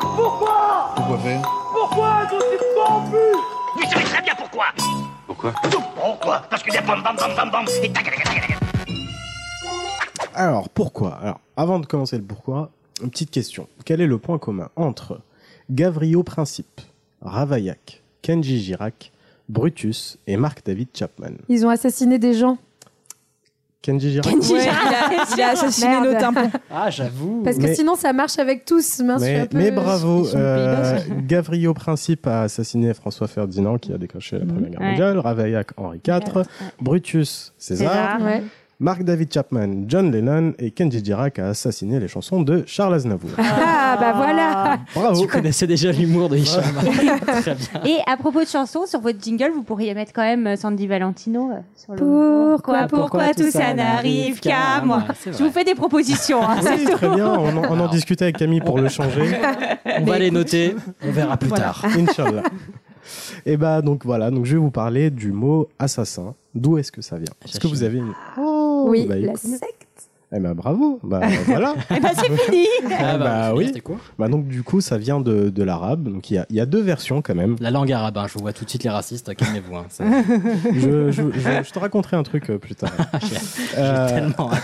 Pourquoi 0.00 0.70
faire 1.18 1.42
Vous 3.76 3.90
savez 3.90 4.04
très 4.04 4.22
bien 4.22 4.34
pourquoi 4.36 4.66
Pourquoi 5.26 5.52
Pourquoi 5.96 6.42
Parce 6.50 6.62
que 6.62 6.70
des 6.70 6.80
bam 6.86 7.02
bam 7.02 7.16
bam 7.16 7.34
bam 7.36 7.50
bam 7.50 7.64
et 7.82 7.92
tac 7.92 8.04
tac 8.04 8.14
tac 8.16 8.24
tac 8.24 8.48
tac. 8.48 8.59
Alors, 10.34 10.68
pourquoi? 10.68 11.14
Alors, 11.22 11.40
avant 11.56 11.78
de 11.80 11.86
commencer 11.86 12.16
le 12.16 12.22
pourquoi, 12.24 12.70
une 13.02 13.10
petite 13.10 13.30
question. 13.30 13.68
Quel 13.84 14.00
est 14.00 14.06
le 14.06 14.18
point 14.18 14.38
commun 14.38 14.68
entre 14.76 15.20
Gavrio 15.70 16.22
Principe, 16.22 16.80
Ravaillac, 17.22 18.02
Kenji 18.22 18.60
Girac, 18.60 19.12
Brutus 19.48 20.18
et 20.26 20.36
Mark 20.36 20.62
David 20.64 20.88
Chapman? 20.94 21.32
Ils 21.48 21.64
ont 21.66 21.70
assassiné 21.70 22.18
des 22.18 22.34
gens. 22.34 22.58
Kenji 23.82 24.10
Girac? 24.12 24.26
Ouais, 24.34 24.40
il, 24.42 24.68
a, 24.68 25.24
il 25.36 25.40
a 25.42 25.48
assassiné 25.52 25.88
Merde. 25.88 26.04
nos 26.12 26.18
tympans. 26.20 26.50
Ah, 26.70 26.90
j'avoue. 26.90 27.40
Parce 27.42 27.56
que 27.56 27.62
Mais- 27.62 27.74
sinon, 27.74 27.94
ça 27.96 28.12
marche 28.12 28.38
avec 28.38 28.66
tous. 28.66 29.00
Mince, 29.00 29.22
je 29.22 29.26
suis 29.26 29.34
un 29.36 29.38
mais, 29.40 29.46
peu- 29.48 29.56
mais 29.58 29.70
bravo, 29.70 30.18
au 30.20 30.24
Pays 30.24 30.32
euh, 30.36 30.76
Basque. 30.94 31.08
Gavrio 31.26 31.72
Principe 31.72 32.26
a 32.26 32.42
assassiné 32.42 32.92
François 32.92 33.26
Ferdinand 33.26 33.78
qui 33.78 33.90
a 33.94 33.96
déclenché 33.98 34.38
la 34.38 34.44
Première 34.44 34.68
Guerre 34.70 34.80
Ouais. 34.80 34.86
mondiale, 34.90 35.18
Ravaillac 35.18 35.70
Henri 35.78 35.98
IV, 36.06 36.42
Brutus 36.82 37.54
César, 37.56 38.18
César. 38.18 38.20
Ouais. 38.22 38.42
Mark 38.82 39.02
David 39.02 39.30
Chapman 39.30 39.84
John 39.88 40.10
Lennon 40.10 40.54
et 40.58 40.70
Kenji 40.70 41.04
Girac 41.04 41.38
a 41.38 41.48
assassiné 41.48 42.00
les 42.00 42.08
chansons 42.08 42.40
de 42.40 42.64
Charles 42.66 42.94
Aznavour. 42.94 43.28
Ah, 43.36 43.98
bah 44.00 44.12
voilà. 44.16 44.78
Bravo 44.94 45.20
Tu 45.20 45.26
connaissais 45.26 45.66
déjà 45.66 45.92
l'humour 45.92 46.30
de 46.30 46.38
Hicham. 46.38 46.62
Très 47.26 47.54
bien. 47.56 47.80
Et 47.84 47.98
à 48.06 48.16
propos 48.16 48.40
de 48.40 48.48
chansons, 48.48 48.86
sur 48.86 49.00
votre 49.00 49.20
jingle, 49.22 49.50
vous 49.54 49.62
pourriez 49.64 49.92
mettre 49.92 50.12
quand 50.14 50.22
même 50.22 50.46
euh, 50.46 50.56
Sandy 50.56 50.86
Valentino. 50.86 51.50
euh, 51.50 51.56
sur 51.76 51.92
le... 51.92 51.98
Pourquoi, 52.56 52.86
pourquoi, 52.88 53.34
tout 53.34 53.50
ça 53.50 53.74
n'arrive 53.74 54.40
qu'à 54.40 54.80
moi 54.82 55.04
Je 55.26 55.44
vous 55.44 55.50
fais 55.50 55.64
des 55.64 55.74
propositions. 55.74 56.42
hein, 56.42 56.56
c'est 56.62 56.74
Oui, 56.76 56.84
tout. 56.86 56.92
très 56.92 57.08
bien, 57.14 57.28
on 57.28 57.56
en, 57.58 57.64
on 57.76 57.80
en 57.80 57.88
discutait 57.88 58.24
avec 58.24 58.38
Camille 58.38 58.60
pour 58.62 58.78
le 58.78 58.88
changer. 58.88 59.36
On 59.98 60.04
va 60.04 60.18
les 60.18 60.30
noter, 60.30 60.74
on 61.06 61.10
verra 61.10 61.36
plus 61.36 61.48
Voilà. 61.50 61.64
tard. 61.66 61.84
Inch'Allah. 61.98 62.42
Et 63.46 63.56
bah 63.56 63.82
donc 63.82 64.04
voilà, 64.04 64.30
donc 64.30 64.44
je 64.44 64.52
vais 64.52 64.58
vous 64.58 64.70
parler 64.70 65.10
du 65.10 65.32
mot 65.32 65.68
assassin. 65.78 66.34
D'où 66.54 66.78
est-ce 66.78 66.92
que 66.92 67.00
ça 67.02 67.16
vient? 67.16 67.32
Est-ce 67.44 67.58
que 67.60 67.66
vous 67.66 67.82
avez 67.82 67.98
une... 67.98 68.12
Oh, 68.86 68.90
Oui, 68.90 69.06
bah, 69.06 69.16
la 69.16 69.28
écoute. 69.28 69.38
secte. 69.40 69.86
Eh 70.32 70.38
ben 70.38 70.54
bravo, 70.54 71.00
bah 71.02 71.22
voilà. 71.46 71.74
Eh 71.90 71.98
ben, 71.98 72.10
c'est 72.14 72.30
fini. 72.44 72.64
Ah 72.96 73.18
bah, 73.18 73.52
oui. 73.52 73.66
C'était 73.66 73.80
quoi 73.80 73.96
Bah 74.16 74.28
donc 74.28 74.46
du 74.46 74.62
coup 74.62 74.80
ça 74.80 74.96
vient 74.96 75.18
de, 75.20 75.50
de 75.50 75.62
l'arabe, 75.64 76.04
donc 76.08 76.30
il 76.30 76.34
y 76.34 76.38
a, 76.38 76.46
il 76.50 76.54
y 76.56 76.60
a 76.60 76.66
deux 76.66 76.80
versions 76.80 77.20
quand 77.20 77.34
même. 77.34 77.56
La 77.58 77.72
langue 77.72 77.90
arabe, 77.90 78.16
hein, 78.16 78.26
je 78.28 78.34
vous 78.34 78.40
vois 78.40 78.52
tout 78.52 78.64
de 78.64 78.70
suite 78.70 78.84
les 78.84 78.90
racistes, 78.90 79.34
calmez-vous. 79.34 79.74
Hein, 79.74 79.86
Je, 80.72 81.10
je- 81.10 81.22
je- 81.32 81.62
je 81.64 81.70
te 81.72 81.78
raconterai 81.80 82.16
un 82.16 82.22
truc 82.22 82.48
euh, 82.50 82.58
plus 82.58 82.76
tard. 82.76 82.92
J'ai 83.28 83.36
Euh, 83.78 84.08
tellement 84.08 84.52
hâte. 84.52 84.62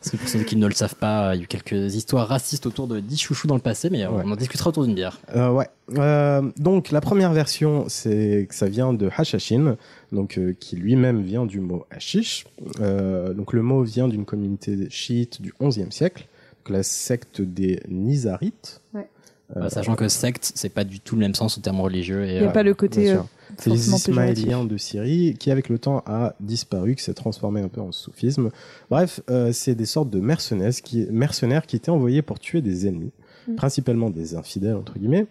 Parce 0.00 0.12
que 0.12 0.16
pour 0.16 0.28
ceux 0.30 0.38
qui 0.44 0.56
ne 0.56 0.66
le 0.66 0.72
savent 0.72 0.94
pas, 0.94 1.34
il 1.34 1.38
y 1.38 1.40
a 1.42 1.44
eu 1.44 1.46
quelques 1.46 1.94
histoires 1.94 2.26
racistes 2.26 2.64
autour 2.64 2.86
de 2.86 3.00
10 3.00 3.18
chouchous 3.20 3.46
dans 3.48 3.54
le 3.56 3.60
passé, 3.60 3.90
mais 3.90 4.06
Ouais. 4.06 4.22
on 4.24 4.30
en 4.32 4.36
discutera 4.36 4.70
autour 4.70 4.84
d'une 4.84 4.94
bière. 4.94 5.18
Euh, 5.36 5.50
ouais. 5.50 5.68
Euh, 5.98 6.40
donc 6.56 6.90
la 6.90 7.02
première 7.02 7.34
version, 7.34 7.84
c'est 7.88 8.46
que 8.48 8.54
ça 8.54 8.66
vient 8.66 8.94
de 8.94 9.10
Hashashin, 9.14 9.76
donc 10.12 10.38
euh, 10.38 10.54
qui 10.58 10.76
lui-même 10.76 11.22
vient 11.22 11.46
du 11.46 11.60
mot 11.60 11.84
hashish. 11.90 12.46
Euh, 12.80 13.32
donc 13.32 13.52
le 13.52 13.62
mot 13.62 13.82
vient 13.82 14.08
d'une 14.08 14.24
communauté 14.24 14.88
chiite 14.90 15.40
du 15.40 15.52
XIe 15.60 15.90
siècle, 15.90 16.26
donc 16.58 16.76
la 16.76 16.82
secte 16.82 17.40
des 17.40 17.80
Nizarites. 17.88 18.80
Ouais. 18.94 19.08
Euh, 19.56 19.60
Bah, 19.60 19.70
sachant 19.70 19.96
que 19.96 20.08
secte, 20.08 20.52
c'est 20.54 20.68
pas 20.68 20.84
du 20.84 21.00
tout 21.00 21.16
le 21.16 21.20
même 21.20 21.34
sens 21.34 21.58
au 21.58 21.60
terme 21.60 21.80
religieux. 21.80 22.24
Et, 22.24 22.34
Il 22.34 22.40
n'y 22.40 22.46
a 22.46 22.50
euh, 22.50 22.52
pas 22.52 22.62
le 22.62 22.74
côté 22.74 23.12
euh. 23.12 23.18
C'est 23.58 23.70
les. 23.70 23.90
Ismaéliens 23.90 24.64
de 24.64 24.76
Syrie 24.76 25.34
qui, 25.38 25.50
avec 25.50 25.68
le 25.68 25.78
temps, 25.78 26.04
a 26.06 26.34
disparu, 26.38 26.94
qui 26.94 27.02
s'est 27.02 27.14
transformé 27.14 27.60
un 27.60 27.68
peu 27.68 27.80
en 27.80 27.90
soufisme. 27.90 28.50
Bref, 28.90 29.20
euh, 29.28 29.50
c'est 29.52 29.74
des 29.74 29.86
sortes 29.86 30.08
de 30.08 30.20
mercenaires 30.20 30.72
qui, 30.84 31.06
mercenaires 31.10 31.66
qui 31.66 31.74
étaient 31.74 31.90
envoyés 31.90 32.22
pour 32.22 32.38
tuer 32.38 32.60
des 32.62 32.86
ennemis, 32.86 33.10
Mm. 33.48 33.54
principalement 33.56 34.10
des 34.10 34.34
infidèles, 34.34 34.76
entre 34.76 34.98
guillemets, 34.98 35.26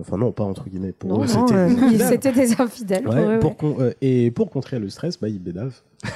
Enfin 0.00 0.16
non, 0.16 0.32
pas 0.32 0.44
entre 0.44 0.68
guillemets. 0.68 0.92
Pour 0.92 1.22
eux, 1.22 1.26
c'était 1.26 1.52
euh, 1.54 1.68
des 1.90 2.02
infidèles. 2.02 2.34
des 2.34 2.60
infidèles 2.60 3.02
pour 3.04 3.14
Ouais, 3.14 3.36
eux, 3.36 3.38
pour 3.40 3.50
ouais. 3.50 3.56
con- 3.56 3.76
euh, 3.80 3.92
et 4.00 4.30
pour 4.30 4.50
contrer 4.50 4.78
le 4.78 4.88
stress, 4.88 5.20
bah, 5.20 5.28
ils 5.28 5.38
bédavent. 5.38 5.74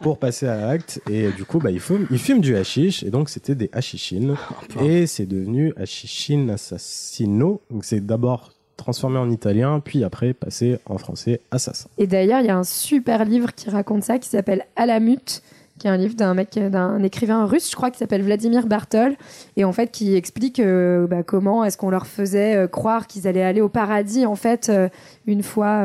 pour 0.00 0.18
passer 0.18 0.46
à 0.46 0.56
l'acte. 0.56 1.00
Et 1.10 1.30
du 1.32 1.44
coup, 1.44 1.58
bah, 1.58 1.70
ils, 1.70 1.80
fument, 1.80 2.06
ils 2.10 2.18
fument 2.18 2.40
du 2.40 2.56
hashish. 2.56 3.02
Et 3.02 3.10
donc, 3.10 3.28
c'était 3.28 3.54
des 3.54 3.70
hashishines. 3.72 4.36
et 4.82 5.06
c'est 5.06 5.26
devenu 5.26 5.72
hashishin 5.76 6.48
assassino. 6.50 7.60
Donc, 7.70 7.84
c'est 7.84 8.04
d'abord 8.04 8.52
transformé 8.76 9.18
en 9.18 9.30
italien, 9.30 9.80
puis 9.80 10.02
après 10.02 10.32
passé 10.34 10.78
en 10.86 10.98
français 10.98 11.40
assassin. 11.50 11.88
Et 11.98 12.06
d'ailleurs, 12.06 12.40
il 12.40 12.46
y 12.46 12.50
a 12.50 12.56
un 12.56 12.64
super 12.64 13.24
livre 13.24 13.54
qui 13.54 13.70
raconte 13.70 14.02
ça, 14.02 14.18
qui 14.18 14.28
s'appelle 14.28 14.66
Alamut, 14.76 15.40
qui 15.82 15.88
est 15.88 15.90
un 15.90 15.96
livre 15.96 16.14
d'un 16.14 16.32
mec, 16.34 16.56
d'un 16.56 17.02
écrivain 17.02 17.44
russe, 17.44 17.68
je 17.68 17.74
crois, 17.74 17.90
qui 17.90 17.98
s'appelle 17.98 18.22
Vladimir 18.22 18.68
Bartol, 18.68 19.16
et 19.56 19.64
en 19.64 19.72
fait 19.72 19.90
qui 19.90 20.14
explique 20.14 20.60
euh, 20.60 21.08
bah, 21.08 21.24
comment 21.24 21.64
est-ce 21.64 21.76
qu'on 21.76 21.90
leur 21.90 22.06
faisait 22.06 22.54
euh, 22.54 22.68
croire 22.68 23.08
qu'ils 23.08 23.26
allaient 23.26 23.42
aller 23.42 23.60
au 23.60 23.68
paradis, 23.68 24.24
en 24.24 24.36
fait, 24.36 24.68
euh, 24.68 24.88
une 25.26 25.42
fois, 25.42 25.84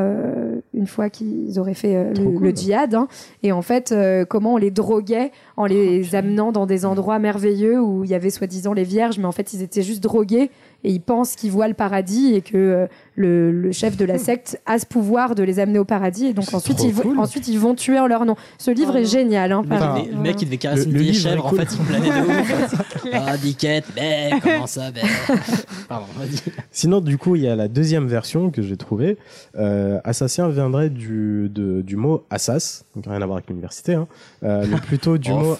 une 0.72 0.86
fois 0.86 1.10
qu'ils 1.10 1.58
auraient 1.58 1.74
fait 1.74 2.12
le, 2.14 2.38
le 2.38 2.50
djihad, 2.54 2.94
hein. 2.94 3.08
et 3.42 3.50
en 3.50 3.62
fait 3.62 3.94
comment 4.28 4.54
on 4.54 4.56
les 4.56 4.70
droguait 4.70 5.32
en 5.56 5.66
les 5.66 6.14
amenant 6.14 6.52
dans 6.52 6.66
des 6.66 6.84
endroits 6.84 7.18
merveilleux 7.18 7.80
où 7.80 8.04
il 8.04 8.10
y 8.10 8.14
avait 8.14 8.30
soi-disant 8.30 8.72
les 8.72 8.84
vierges, 8.84 9.18
mais 9.18 9.26
en 9.26 9.32
fait 9.32 9.52
ils 9.52 9.62
étaient 9.62 9.82
juste 9.82 10.02
drogués 10.02 10.50
et 10.84 10.92
ils 10.92 11.00
pensent 11.00 11.34
qu'ils 11.34 11.50
voient 11.50 11.66
le 11.68 11.74
paradis 11.74 12.34
et 12.34 12.40
que 12.40 12.56
euh, 12.56 12.86
le, 13.16 13.50
le 13.50 13.72
chef 13.72 13.96
de 13.96 14.04
la 14.04 14.16
secte 14.16 14.60
a 14.64 14.78
ce 14.78 14.86
pouvoir 14.86 15.34
de 15.34 15.42
les 15.42 15.58
amener 15.58 15.78
au 15.80 15.84
paradis 15.84 16.26
et 16.26 16.32
donc 16.34 16.54
ensuite 16.54 16.82
ils, 16.84 16.92
vont- 16.92 17.02
cool. 17.02 17.18
ensuite 17.18 17.48
ils 17.48 17.58
vont 17.58 17.74
tuer 17.74 17.98
en 17.98 18.06
leur 18.06 18.24
nom. 18.24 18.36
Ce 18.58 18.70
livre 18.70 18.96
est 18.96 19.04
génial. 19.04 19.50
Hein, 19.52 19.62
Le, 19.64 19.68
par- 19.68 19.98
le- 20.04 20.10
le 20.12 20.16
mec, 20.18 20.40
il 20.40 20.44
devait 20.44 20.56
caresser 20.56 20.86
le- 20.88 21.02
une 21.02 21.12
chèvre, 21.12 21.46
en 21.46 21.48
cool. 21.50 21.58
fait, 21.60 21.74
il 21.74 21.84
planait 21.84 22.08
de 22.08 22.26
ouf. 22.26 22.74
ah, 23.12 23.36
Dickette, 23.36 23.86
mais 23.96 24.30
comment 24.40 24.66
ça, 24.68 24.90
ben 24.92 25.04
Pardon, 25.88 26.06
vas-y. 26.16 26.38
Sinon, 26.70 27.00
du 27.00 27.18
coup, 27.18 27.34
il 27.34 27.42
y 27.42 27.48
a 27.48 27.56
la 27.56 27.66
deuxième 27.68 28.06
version 28.06 28.50
que 28.50 28.62
j'ai 28.62 28.76
trouvée. 28.76 29.16
Euh, 29.56 29.98
assassin 30.04 30.48
viendrait 30.48 30.90
du, 30.90 31.48
de- 31.52 31.80
du 31.82 31.96
mot 31.96 32.24
assas, 32.30 32.84
donc 32.94 33.06
rien 33.06 33.20
à 33.20 33.26
voir 33.26 33.38
avec 33.38 33.48
l'université, 33.48 33.94
hein, 33.94 34.06
euh, 34.44 34.64
mais 34.70 34.76
plutôt 34.76 35.18
du 35.18 35.30
mot 35.32 35.56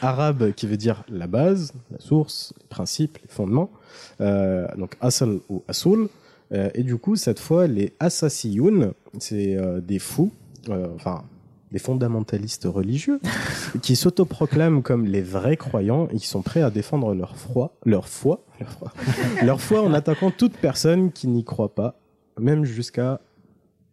arabe 0.00 0.52
qui 0.52 0.66
veut 0.66 0.76
dire 0.78 1.02
la 1.10 1.26
base, 1.26 1.72
la 1.90 1.98
source, 2.00 2.54
les 2.60 2.66
principes, 2.68 3.18
les 3.22 3.28
fondements. 3.28 3.70
Euh, 4.20 4.66
donc 4.76 4.96
asal 5.00 5.40
ou 5.48 5.62
asul. 5.68 6.08
Euh, 6.52 6.70
et 6.74 6.82
du 6.82 6.96
coup, 6.96 7.16
cette 7.16 7.40
fois, 7.40 7.66
les 7.66 7.92
assassiyoun, 8.00 8.92
c'est 9.18 9.56
euh, 9.56 9.80
des 9.80 9.98
fous, 9.98 10.32
euh, 10.68 10.88
enfin 10.94 11.24
des 11.72 11.78
fondamentalistes 11.80 12.68
religieux, 12.70 13.20
qui 13.82 13.96
s'autoproclament 13.96 14.82
comme 14.82 15.06
les 15.06 15.22
vrais 15.22 15.56
croyants 15.56 16.06
et 16.12 16.18
qui 16.18 16.28
sont 16.28 16.42
prêts 16.42 16.62
à 16.62 16.70
défendre 16.70 17.14
leur, 17.14 17.36
froid, 17.36 17.74
leur 17.84 18.08
foi, 18.08 18.44
leur 18.60 18.70
foi, 18.70 18.92
leur 19.42 19.60
foi 19.60 19.82
en 19.82 19.92
attaquant 19.92 20.30
toute 20.30 20.56
personne 20.56 21.10
qui 21.10 21.26
n'y 21.26 21.42
croit 21.42 21.74
pas, 21.74 21.96
même 22.38 22.64
jusqu'à 22.64 23.20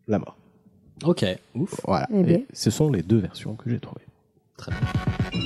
la 0.07 0.19
mort. 0.19 0.37
Ok, 1.03 1.25
ouf. 1.55 1.81
Voilà. 1.87 2.07
Eh. 2.13 2.31
Et 2.31 2.47
ce 2.53 2.69
sont 2.69 2.91
les 2.91 3.01
deux 3.01 3.17
versions 3.17 3.55
que 3.55 3.67
j'ai 3.71 3.79
trouvées. 3.79 4.05
Très 4.57 4.71
bien. 4.71 5.41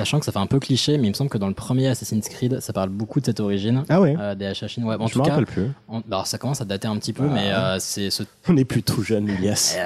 Sachant 0.00 0.18
que 0.18 0.24
ça 0.26 0.32
fait 0.32 0.38
un 0.38 0.46
peu 0.46 0.58
cliché, 0.58 0.98
mais 0.98 1.06
il 1.06 1.10
me 1.10 1.14
semble 1.14 1.30
que 1.30 1.38
dans 1.38 1.48
le 1.48 1.54
premier 1.54 1.88
Assassin's 1.88 2.28
Creed, 2.28 2.60
ça 2.60 2.72
parle 2.72 2.88
beaucoup 2.90 3.20
de 3.20 3.26
cette 3.26 3.40
origine. 3.40 3.84
Ah 3.88 4.00
ouais 4.00 4.16
euh, 4.18 4.34
Des 4.34 4.46
Hashashin. 4.46 4.82
Ouais, 4.82 4.96
en 4.98 5.06
Je 5.06 5.12
tout 5.12 5.18
me 5.20 5.24
cas, 5.24 5.30
rappelle 5.32 5.46
plus. 5.46 5.66
bah, 5.88 6.00
alors 6.10 6.26
ça 6.26 6.38
commence 6.38 6.60
à 6.60 6.64
dater 6.64 6.88
un 6.88 6.96
petit 6.98 7.12
peu, 7.12 7.24
Ah. 7.30 7.32
mais 7.34 7.52
euh, 7.52 7.78
c'est 7.78 8.10
ce 8.10 8.22
On 8.48 8.56
est 8.56 8.64
plus 8.64 8.82
tout 8.82 9.02
jeune, 9.02 9.28
Elias. 9.28 9.76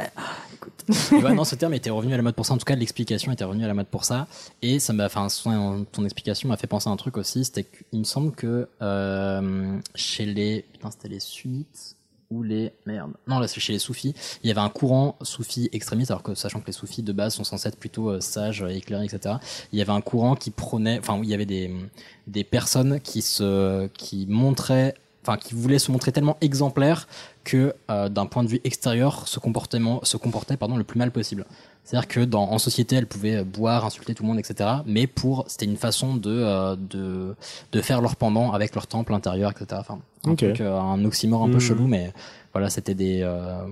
ouais, 1.13 1.35
non, 1.35 1.45
ce 1.45 1.55
terme 1.55 1.75
était 1.75 1.91
revenu 1.91 2.13
à 2.15 2.17
la 2.17 2.23
mode 2.23 2.35
pour 2.35 2.45
ça. 2.47 2.53
En 2.55 2.59
tout 2.59 2.65
cas, 2.65 2.75
l'explication 2.75 3.33
était 3.33 3.45
revenue 3.45 3.65
à 3.65 3.69
la 3.69 3.75
mode 3.75 3.87
pour 3.87 4.05
ça. 4.05 4.27
Et 4.63 4.79
ça 4.79 4.93
m'a, 4.93 5.07
enfin, 5.07 5.29
son- 5.29 5.87
ton 5.91 6.05
explication 6.05 6.49
m'a 6.49 6.57
fait 6.57 6.67
penser 6.67 6.89
à 6.89 6.93
un 6.93 6.97
truc 6.97 7.17
aussi. 7.17 7.45
C'était 7.45 7.65
qu'il 7.65 7.99
me 8.01 8.05
semble 8.05 8.33
que 8.33 8.69
euh, 8.83 9.79
chez 9.95 10.27
les, 10.27 10.65
putain, 10.73 10.91
c'était 10.91 11.09
les 11.09 11.21
sunnites 11.21 11.97
les. 12.43 12.73
Non, 13.27 13.39
là, 13.39 13.49
c'est 13.49 13.61
chez 13.61 13.73
les 13.73 13.79
soufis. 13.79 14.15
Il 14.43 14.49
y 14.49 14.51
avait 14.51 14.61
un 14.61 14.69
courant 14.69 15.17
soufi 15.23 15.69
extrémiste, 15.73 16.11
alors 16.11 16.23
que 16.23 16.35
sachant 16.35 16.61
que 16.61 16.67
les 16.67 16.73
soufis 16.73 17.03
de 17.03 17.13
base 17.13 17.35
sont 17.35 17.45
censés 17.45 17.69
être 17.69 17.79
plutôt 17.79 18.11
euh, 18.11 18.21
sages, 18.21 18.63
euh, 18.63 18.69
éclairés, 18.69 19.05
etc. 19.05 19.37
Il 19.73 19.79
y 19.79 19.83
avait 19.83 19.93
un 19.93 20.01
courant 20.01 20.35
qui 20.35 20.51
prônait, 20.51 20.99
enfin, 20.99 21.21
il 21.23 21.29
y 21.29 21.35
avait 21.35 21.47
des 21.47 21.75
des 22.27 22.45
personnes 22.45 23.01
qui 23.01 23.21
se, 23.21 23.87
qui 23.89 24.27
montraient 24.29 24.95
enfin 25.27 25.39
qui 25.39 25.55
voulaient 25.55 25.79
se 25.79 25.91
montrer 25.91 26.13
tellement 26.13 26.37
exemplaires 26.43 27.09
que 27.45 27.75
euh, 27.91 28.09
d'un 28.09 28.27
point 28.27 28.43
de 28.45 28.49
vue 28.49 28.61
extérieur 28.65 29.27
ce 29.27 29.39
comportement 29.39 30.01
se 30.05 30.17
comportait 30.19 30.57
pardon 30.59 30.77
le 30.77 30.85
plus 30.85 30.99
mal 30.99 31.11
possible. 31.11 31.47
C'est-à-dire 31.83 32.09
que 32.09 32.21
dans 32.21 32.45
en 32.51 32.59
société 32.59 32.97
elles 32.97 33.07
pouvaient 33.07 33.37
euh, 33.37 33.45
boire 33.45 33.85
insulter 33.87 34.15
tout 34.15 34.23
le 34.23 34.29
monde 34.29 34.39
etc 34.39 34.71
mais 34.87 35.07
pour 35.07 35.45
c'était 35.49 35.67
une 35.67 35.77
façon 35.77 36.15
de 36.17 36.31
euh, 36.31 36.77
de 36.79 37.35
de 37.73 37.81
faire 37.81 38.01
leur 38.01 38.17
pendant 38.17 38.53
avec 38.53 38.75
leur 38.75 38.87
temple 38.87 39.15
intérieur 39.15 39.51
etc 39.51 39.67
enfin 39.81 39.99
un 40.27 40.35
truc 40.35 40.61
euh, 40.61 40.79
un 40.79 41.03
oxymore 41.05 41.43
un 41.43 41.49
peu 41.49 41.55
Mhm. 41.55 41.61
chelou 41.61 41.87
mais 41.87 42.13
voilà 42.53 42.71
c'était 42.71 42.95
des 42.95 43.21
euh, 43.23 43.65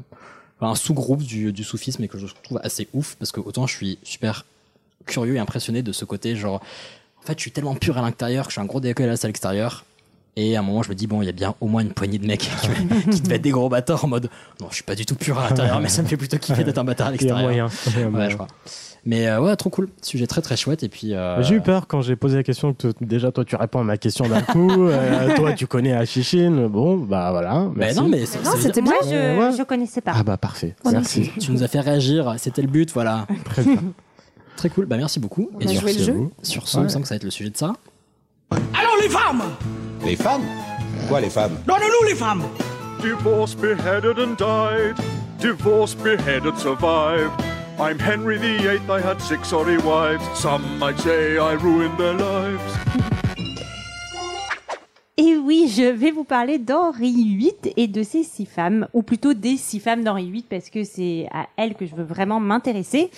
un 0.60 0.74
sous-groupe 0.76 1.22
du, 1.22 1.52
du 1.52 1.64
soufisme 1.64 2.04
et 2.04 2.08
que 2.08 2.18
je 2.18 2.26
trouve 2.44 2.60
assez 2.62 2.86
ouf 2.94 3.16
parce 3.18 3.32
que 3.32 3.40
autant 3.40 3.66
je 3.66 3.74
suis 3.76 3.98
super 4.04 4.44
curieux 5.06 5.34
et 5.34 5.38
impressionné 5.40 5.82
de 5.82 5.90
ce 5.92 6.04
côté 6.04 6.36
genre 6.36 6.60
en 7.20 7.26
fait 7.26 7.36
je 7.36 7.40
suis 7.42 7.50
tellement 7.52 7.74
pur 7.74 7.98
à 7.98 8.02
l'intérieur 8.02 8.44
que 8.46 8.50
je 8.50 8.54
suis 8.54 8.60
un 8.60 8.66
gros 8.66 8.78
dégueulasse 8.80 9.24
à 9.24 9.28
l'extérieur 9.28 9.84
et 10.36 10.56
à 10.56 10.60
un 10.60 10.62
moment 10.62 10.82
je 10.82 10.88
me 10.90 10.94
dis 10.94 11.06
bon 11.06 11.20
il 11.22 11.26
y 11.26 11.28
a 11.28 11.32
bien 11.32 11.54
au 11.60 11.66
moins 11.66 11.82
une 11.82 11.92
poignée 11.92 12.18
de 12.18 12.26
mecs 12.26 12.40
qui, 13.04 13.10
qui 13.10 13.20
devaient 13.20 13.36
être 13.36 13.42
des 13.42 13.50
gros 13.50 13.68
bâtards 13.68 14.04
en 14.04 14.08
mode 14.08 14.30
non 14.60 14.68
je 14.70 14.76
suis 14.76 14.84
pas 14.84 14.94
du 14.94 15.04
tout 15.04 15.14
pur 15.14 15.38
à 15.38 15.48
l'intérieur 15.48 15.78
mais 15.80 15.88
ça 15.88 16.02
me 16.02 16.06
fait 16.08 16.16
plutôt 16.16 16.38
kiffer 16.38 16.64
d'être 16.64 16.78
un 16.78 16.84
bâtard 16.84 17.08
à 17.08 17.10
Il 17.10 17.22
y 17.22 17.30
a 17.30 17.34
l'extérieur 17.34 17.42
moyen. 17.42 17.66
Il 17.86 17.92
y 17.92 18.02
a 18.02 18.06
ouais 18.06 18.10
moyen. 18.10 18.28
je 18.30 18.34
crois 18.36 18.48
mais 19.04 19.26
euh, 19.26 19.40
ouais 19.40 19.56
trop 19.56 19.68
cool 19.68 19.88
sujet 20.00 20.28
très 20.28 20.40
très 20.42 20.56
chouette 20.56 20.84
et 20.84 20.88
puis 20.88 21.12
euh, 21.14 21.42
J'ai 21.42 21.56
eu 21.56 21.60
peur 21.60 21.86
quand 21.88 22.02
j'ai 22.02 22.14
posé 22.14 22.36
la 22.36 22.44
question 22.44 22.72
que 22.72 22.92
t- 22.92 23.04
déjà 23.04 23.32
toi 23.32 23.44
tu 23.44 23.56
réponds 23.56 23.80
à 23.80 23.84
ma 23.84 23.96
question 23.96 24.28
d'un 24.28 24.42
coup, 24.42 24.70
euh, 24.86 25.34
toi 25.34 25.52
tu 25.54 25.66
connais 25.66 25.92
Hachichin, 25.92 26.68
bon 26.68 26.98
bah 26.98 27.32
voilà. 27.32 27.64
mais 27.74 27.86
merci. 27.86 27.96
non 28.00 28.08
mais 28.08 28.20
Non, 28.44 28.50
c'était 28.60 28.80
bien. 28.80 28.92
Moi, 28.92 29.46
ouais. 29.46 29.52
je, 29.52 29.58
je 29.58 29.62
connaissais 29.64 30.00
pas. 30.02 30.12
Ah 30.14 30.22
bah 30.22 30.36
parfait, 30.36 30.76
merci. 30.90 31.32
tu 31.40 31.50
nous 31.50 31.64
as 31.64 31.68
fait 31.68 31.80
réagir 31.80 32.36
c'était 32.38 32.62
le 32.62 32.68
but 32.68 32.92
voilà 32.92 33.26
Très 33.44 33.64
bien. 33.64 33.82
très 34.56 34.70
cool 34.70 34.86
bah 34.86 34.96
merci 34.96 35.18
beaucoup 35.18 35.50
On 35.52 35.58
a 35.66 35.72
joué 35.74 35.92
sur, 35.94 36.14
le 36.14 36.20
jeu. 36.20 36.28
sur 36.44 36.68
ce 36.68 36.78
il 36.78 36.84
me 36.84 36.88
semble 36.88 37.02
que 37.02 37.08
ça 37.08 37.14
va 37.14 37.16
être 37.16 37.24
le 37.24 37.30
sujet 37.30 37.50
de 37.50 37.56
ça 37.56 37.72
Alors 38.52 38.94
les 39.02 39.08
femmes 39.08 39.42
Les 40.04 40.16
femmes 40.16 40.44
Quoi 41.08 41.20
les 41.20 41.30
femmes 41.30 41.56
Donne-nous 41.66 42.06
les 42.08 42.14
femmes 42.14 42.44
Divorced, 43.00 43.60
beheaded, 43.60 44.18
and 44.18 44.36
died. 44.36 44.96
Divorced, 45.38 46.02
beheaded, 46.04 46.56
survived. 46.56 47.32
I'm 47.78 47.98
Henry 47.98 48.38
VIII, 48.38 48.80
I 48.88 49.00
had 49.00 49.20
six 49.20 49.48
sorry 49.48 49.76
wives. 49.78 50.24
Some 50.38 50.78
might 50.78 50.98
say 51.00 51.36
I 51.36 51.54
ruined 51.54 51.98
their 51.98 52.14
lives. 52.14 53.11
Et 55.24 55.36
oui, 55.36 55.70
je 55.72 55.84
vais 55.84 56.10
vous 56.10 56.24
parler 56.24 56.58
d'Henri 56.58 57.12
VIII 57.12 57.52
et 57.76 57.86
de 57.86 58.02
ses 58.02 58.24
six 58.24 58.44
femmes, 58.44 58.88
ou 58.92 59.02
plutôt 59.02 59.34
des 59.34 59.56
six 59.56 59.78
femmes 59.78 60.02
d'Henri 60.02 60.28
VIII, 60.30 60.44
parce 60.50 60.68
que 60.68 60.82
c'est 60.82 61.28
à 61.32 61.46
elles 61.56 61.74
que 61.74 61.86
je 61.86 61.94
veux 61.94 62.02
vraiment 62.02 62.40
m'intéresser. 62.40 63.08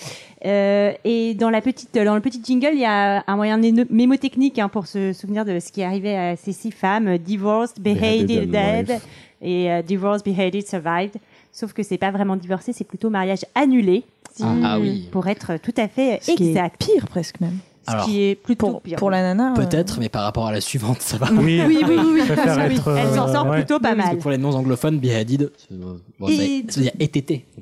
Euh, 0.45 0.91
et 1.03 1.33
dans 1.33 1.49
la 1.49 1.61
petite, 1.61 1.95
dans 1.95 2.13
le 2.13 2.21
petit 2.21 2.39
jingle, 2.43 2.71
il 2.73 2.81
y 2.81 2.85
a 2.85 3.23
un 3.25 3.35
moyen 3.35 3.59
mémotechnique 3.89 4.59
hein, 4.59 4.69
pour 4.69 4.85
se 4.85 5.13
souvenir 5.13 5.45
de 5.45 5.59
ce 5.59 5.71
qui 5.71 5.81
arrivait 5.81 6.15
à 6.15 6.35
ces 6.35 6.51
six 6.53 6.69
femmes 6.71 7.17
divorced, 7.17 7.81
beheaded, 7.81 8.51
dead, 8.51 8.99
et 9.41 9.71
euh, 9.71 9.81
divorced, 9.81 10.23
beheaded, 10.25 10.67
survived. 10.67 11.15
Sauf 11.51 11.73
que 11.73 11.81
c'est 11.81 11.97
pas 11.97 12.11
vraiment 12.11 12.35
divorcé, 12.35 12.71
c'est 12.71 12.83
plutôt 12.83 13.09
mariage 13.09 13.45
annulé. 13.55 14.03
si- 14.35 14.43
Ah, 14.45 14.55
ah 14.63 14.79
oui. 14.79 15.07
Pour 15.11 15.27
être 15.27 15.57
tout 15.59 15.73
à 15.77 15.87
fait 15.87 16.19
Ce 16.21 16.31
qui 16.33 16.43
est 16.43 16.49
exact. 16.49 16.85
pire 16.85 17.07
presque 17.07 17.39
même. 17.39 17.57
Ce 17.87 17.91
Alors, 17.91 18.05
qui 18.05 18.23
est 18.23 18.35
plutôt 18.35 18.67
Pour, 18.71 18.81
pire. 18.81 18.97
pour 18.97 19.11
la 19.11 19.21
nana. 19.21 19.51
euh, 19.51 19.55
peut-être 19.55 19.99
mais 19.99 20.09
par 20.09 20.23
rapport 20.23 20.47
à 20.47 20.51
la 20.51 20.61
suivante 20.61 21.01
ça 21.01 21.17
va 21.17 21.27
Oui, 21.31 21.61
Oui, 21.65 21.83
oui, 21.83 21.85
oui, 21.87 21.95
oui. 21.97 22.21
Oui, 22.23 22.31
être, 22.75 22.97
Elle 22.97 23.13
s'en 23.15 23.29
euh, 23.29 23.33
sort 23.33 23.47
ouais. 23.47 23.57
plutôt 23.57 23.79
pas 23.79 23.95
Parce 23.95 24.09
que 24.09 24.13
mal. 24.15 24.17
pour 24.17 24.31
les 24.31 24.37
non 24.37 24.53
anglophones 24.53 24.97
beheaded 24.99 25.51
c'est- 25.57 25.75
bon, 26.19 26.27
Et- 26.27 26.63
ça 26.67 26.79
veut 26.79 26.83
dire 26.83 26.93
étété 26.99 27.45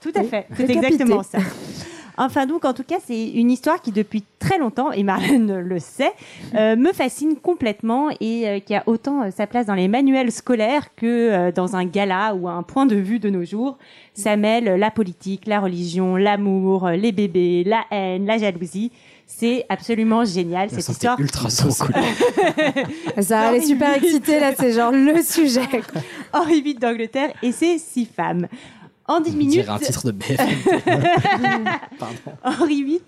Tout 0.00 0.12
à 0.14 0.22
fait, 0.24 0.46
c'est 0.56 0.70
exactement 0.70 1.22
ça. 1.22 1.38
Enfin 2.18 2.46
donc, 2.46 2.64
en 2.64 2.72
tout 2.72 2.82
cas, 2.82 2.96
c'est 3.04 3.28
une 3.28 3.50
histoire 3.50 3.82
qui 3.82 3.92
depuis 3.92 4.22
très 4.38 4.56
longtemps, 4.56 4.90
et 4.90 5.02
Marlène 5.02 5.54
le 5.58 5.78
sait, 5.78 6.12
euh, 6.54 6.74
me 6.74 6.94
fascine 6.94 7.36
complètement 7.36 8.08
et 8.20 8.48
euh, 8.48 8.58
qui 8.60 8.74
a 8.74 8.82
autant 8.86 9.24
euh, 9.24 9.30
sa 9.36 9.46
place 9.46 9.66
dans 9.66 9.74
les 9.74 9.86
manuels 9.86 10.32
scolaires 10.32 10.94
que 10.96 11.04
euh, 11.06 11.52
dans 11.52 11.76
un 11.76 11.84
gala 11.84 12.34
ou 12.34 12.48
un 12.48 12.62
point 12.62 12.86
de 12.86 12.96
vue 12.96 13.18
de 13.18 13.28
nos 13.28 13.44
jours. 13.44 13.76
Ça 14.14 14.36
mêle 14.36 14.64
la 14.80 14.90
politique, 14.90 15.46
la 15.46 15.60
religion, 15.60 16.16
l'amour, 16.16 16.86
euh, 16.86 16.92
les 16.96 17.12
bébés, 17.12 17.64
la 17.66 17.84
haine, 17.90 18.24
la 18.24 18.38
jalousie. 18.38 18.92
C'est 19.26 19.66
absolument 19.68 20.24
génial 20.24 20.70
cette 20.70 20.88
histoire. 20.88 21.18
ultra 21.20 21.50
sauce 21.50 21.82
Ça, 23.20 23.50
elle 23.50 23.56
est 23.56 23.66
super 23.66 23.94
excitée 23.96 24.40
là, 24.40 24.52
c'est 24.58 24.72
genre 24.72 24.92
le 24.92 25.20
sujet. 25.22 25.68
Henri 26.32 26.62
VIII 26.62 26.74
d'Angleterre 26.76 27.32
et 27.42 27.52
ses 27.52 27.78
six 27.78 28.06
femmes. 28.06 28.46
En 29.08 29.20
10 29.20 29.30
On 29.32 29.36
minutes. 29.36 29.68
un 29.68 29.78
titre 29.78 30.06
de 30.06 30.10
BFM 30.12 30.48
Henri 32.44 32.82
VIII. 32.82 33.00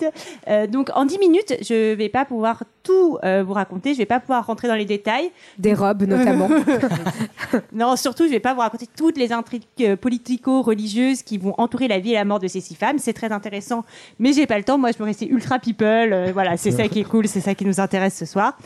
Euh, 0.47 0.67
donc 0.69 0.91
en 0.95 1.05
10 1.05 1.19
minutes, 1.19 1.55
je 1.61 1.95
vais 1.95 2.09
pas 2.09 2.25
pouvoir 2.25 2.63
tout 2.89 3.19
euh, 3.23 3.45
vous 3.47 3.53
raconter. 3.53 3.93
Je 3.93 3.99
vais 3.99 4.07
pas 4.07 4.19
pouvoir 4.19 4.47
rentrer 4.47 4.67
dans 4.67 4.75
les 4.75 4.87
détails. 4.87 5.31
Des 5.59 5.75
robes 5.75 6.05
notamment. 6.05 6.49
non, 7.73 7.97
surtout, 7.97 8.25
je 8.25 8.31
vais 8.31 8.41
pas 8.41 8.55
vous 8.55 8.61
raconter 8.61 8.87
toutes 8.97 9.19
les 9.19 9.31
intrigues 9.31 9.65
euh, 9.83 9.97
politico-religieuses 9.97 11.23
qui 11.23 11.37
vont 11.37 11.55
entourer 11.59 11.87
la 11.87 11.99
vie 11.99 12.13
et 12.13 12.15
la 12.15 12.25
mort 12.25 12.39
de 12.39 12.49
ces 12.49 12.61
six 12.63 12.75
femmes. 12.75 12.99
C'est 12.99 13.13
très 13.13 13.31
intéressant, 13.31 13.85
mais 14.19 14.33
j'ai 14.33 14.47
pas 14.47 14.57
le 14.57 14.65
temps. 14.65 14.79
Moi, 14.79 14.91
je 14.97 15.03
me 15.03 15.07
restais 15.07 15.27
ultra 15.27 15.59
people. 15.59 15.87
Euh, 15.87 16.31
voilà, 16.33 16.57
c'est 16.57 16.71
ça 16.71 16.89
qui 16.89 17.01
est 17.01 17.05
cool, 17.05 17.29
c'est 17.29 17.41
ça 17.41 17.55
qui 17.55 17.67
nous 17.67 17.79
intéresse 17.79 18.17
ce 18.17 18.25
soir. 18.25 18.57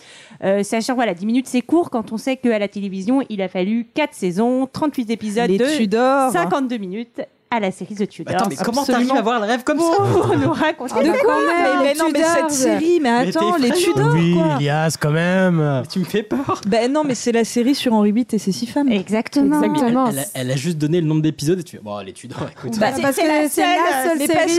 Sachant, 0.63 0.95
voilà, 0.95 1.15
10 1.15 1.27
minutes, 1.27 1.47
c'est 1.49 1.63
court 1.63 1.91
quand 1.91 2.13
on 2.13 2.17
sait 2.17 2.37
qu'à 2.37 2.59
la 2.59 2.69
télévision, 2.69 3.23
il 3.29 3.43
a 3.43 3.49
fallu 3.49 3.87
4 3.95 4.15
saisons, 4.15 4.69
38 4.73 5.11
épisodes 5.11 5.51
Les 5.51 5.59
de 5.59 5.67
Tudors. 5.77 6.31
52 6.33 6.77
minutes 6.79 7.21
à 7.55 7.61
la 7.61 7.71
série 7.71 7.95
The 7.95 8.09
Tudors. 8.09 8.35
Attends, 8.35 8.47
mais 8.49 8.57
comment 8.57 8.85
t'arrives 8.85 9.13
à 9.13 9.19
avoir 9.19 9.39
le 9.41 9.47
rêve 9.47 9.63
comme 9.65 9.79
ça 9.79 9.97
Pour 9.97 10.37
nous 10.37 10.53
raconter 10.53 10.95
Ah, 10.97 11.03
de 11.03 11.11
quoi 11.23 11.35
même, 11.37 11.79
mais, 11.83 11.85
mais 11.85 11.95
non, 11.99 12.07
mais 12.13 12.21
Tudors. 12.21 12.35
cette 12.35 12.51
série, 12.51 12.99
mais 13.03 13.25
Mais 13.25 13.29
attends, 13.29 13.53
t'es 13.53 13.63
les. 13.63 13.71
Tudors, 13.73 14.15
oui, 14.15 14.35
quoi. 14.35 14.57
Elias, 14.57 14.97
quand 14.99 15.11
même. 15.11 15.83
Tu 15.91 15.99
me 15.99 16.05
fais 16.05 16.23
peur. 16.23 16.61
Ben 16.67 16.91
non, 16.91 17.05
mais 17.05 17.15
c'est 17.15 17.33
la 17.33 17.45
série 17.45 17.75
sur 17.75 17.93
Henri 17.93 18.13
VIII 18.13 18.27
et 18.33 18.39
ses 18.39 18.53
six 18.53 18.67
femmes. 18.67 18.89
Exactement. 18.91 19.61
Mais 19.61 19.69
elle, 19.87 20.19
a, 20.19 20.23
elle 20.35 20.51
a 20.51 20.57
juste 20.57 20.79
donné 20.79 21.01
le 21.01 21.07
nombre 21.07 21.23
d'épisodes 21.23 21.59
et 21.59 21.63
tu 21.63 21.77
fais, 21.77 21.83
bon, 21.83 21.99
les 21.99 22.13
Tudors, 22.13 22.49
écoute. 22.51 22.79
Bah, 22.79 22.89
c'est- 22.95 23.03
la 23.03 23.13
c'est 23.13 23.27
la 23.27 23.49
seule, 23.49 24.19
mais 24.19 24.27
série 24.27 24.59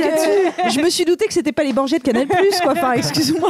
que 0.65 0.69
je 0.71 0.79
me 0.79 0.89
suis 0.89 1.05
douté 1.05 1.25
que 1.25 1.33
c'était 1.33 1.51
pas 1.51 1.63
les 1.63 1.73
Borgés 1.73 1.97
de 1.99 2.03
Canal 2.03 2.27
Plus, 2.27 2.59
quoi. 2.61 2.73
Enfin, 2.73 2.91
excuse-moi. 2.93 3.49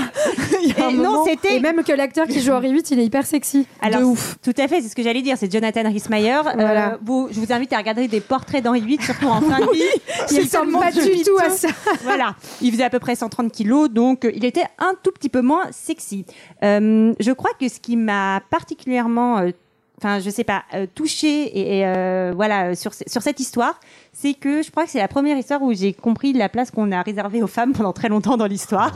Et 0.90 0.94
non, 0.94 1.26
c'était 1.26 1.58
Et 1.58 1.60
même 1.60 1.84
que 1.84 1.92
l'acteur 1.92 2.28
qui 2.28 2.42
joue 2.42 2.52
Henri 2.54 2.72
VIII, 2.72 2.84
il 2.92 3.00
est 3.00 3.06
hyper 3.06 3.26
sexy. 3.26 3.68
Alors, 3.82 4.00
de 4.00 4.06
ouf. 4.06 4.38
Tout 4.44 4.54
à 4.58 4.68
fait, 4.68 4.82
c'est 4.82 4.90
ce 4.90 4.96
que 4.96 5.04
j'allais 5.04 5.22
dire. 5.22 5.36
C'est 5.38 5.52
Jonathan 5.52 5.84
Rhys-Meyer. 5.84 6.42
Euh, 6.58 6.90
je 7.32 7.40
vous 7.40 7.52
invite 7.52 7.74
à 7.74 7.78
regarder 7.78 8.08
des 8.08 8.20
portraits 8.22 8.64
d'Henri 8.64 8.82
VIII, 8.82 9.02
surtout 9.02 9.28
en 9.34 9.42
fin 9.42 9.60
de 9.60 9.72
vie. 9.72 9.84
Il 10.32 10.42
ressemble 10.42 10.74
pas 10.74 10.92
du 10.92 11.24
tout 11.24 11.38
à 11.40 11.50
ça. 11.50 11.68
voilà, 12.04 12.36
il 12.62 12.72
faisait 12.72 12.84
à 12.84 12.90
peu 12.90 13.00
près 13.00 13.16
130 13.16 13.52
kilos, 13.52 13.90
donc 13.90 14.26
euh, 14.26 14.32
il 14.34 14.46
était 14.46 14.66
un 14.80 14.94
tout 15.02 15.12
petit 15.12 15.30
peu 15.30 15.42
moins 15.42 15.66
sexy. 15.72 16.26
Euh, 16.64 17.14
je 17.20 17.32
crois 17.32 17.52
que 17.60 17.68
ce 17.68 17.80
qui 17.80 17.96
m'a 17.98 18.42
particulièrement, 18.50 19.40
euh, 19.40 19.52
enfin, 20.00 20.20
je 20.20 20.30
sais 20.30 20.44
pas, 20.44 20.64
euh, 20.74 20.86
touché 20.94 21.28
et, 21.28 21.80
et, 21.80 21.86
euh, 21.88 22.32
voilà 22.36 22.68
euh, 22.70 22.76
sur 22.76 22.94
sur 22.94 23.22
cette 23.22 23.40
histoire, 23.40 23.80
c'est 24.12 24.34
que 24.34 24.62
je 24.62 24.72
crois 24.72 24.86
que 24.86 24.90
c'est 24.92 25.00
la 25.00 25.08
première 25.08 25.38
histoire 25.38 25.62
où 25.62 25.74
j'ai 25.74 25.94
compris 25.94 26.34
la 26.34 26.50
place 26.50 26.72
qu'on 26.72 26.92
a 26.92 27.02
réservée 27.02 27.42
aux 27.42 27.48
femmes 27.48 27.74
pendant 27.74 27.94
très 27.94 28.10
longtemps 28.10 28.38
dans 28.38 28.48
l'histoire. 28.48 28.94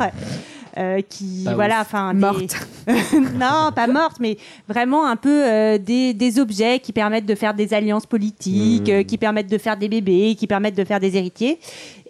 Euh, 0.78 1.02
qui 1.02 1.42
Pas 1.46 1.56
voilà 1.56 1.82
enfin 1.82 2.14
des- 2.14 2.20
Morte. 2.20 2.56
non 3.34 3.72
pas 3.76 3.88
morte 3.88 4.18
mais 4.20 4.38
vraiment 4.70 5.08
un 5.08 5.16
peu 5.16 5.44
euh, 5.44 5.78
des, 5.80 6.14
des 6.14 6.40
objets 6.40 6.80
qui 6.80 6.94
permettent 6.94 7.26
de 7.26 7.34
faire 7.36 7.54
des 7.56 7.74
alliances 7.74 8.06
politiques 8.06 8.88
Mmh. 8.88 8.92
euh, 8.92 9.04
qui 9.04 9.18
permettent 9.18 9.50
de 9.50 9.58
faire 9.58 9.76
des 9.78 9.90
bébés 9.90 10.36
qui 10.36 10.46
permettent 10.46 10.78
de 10.78 10.84
faire 10.84 11.00
des 11.00 11.18
héritiers 11.18 11.58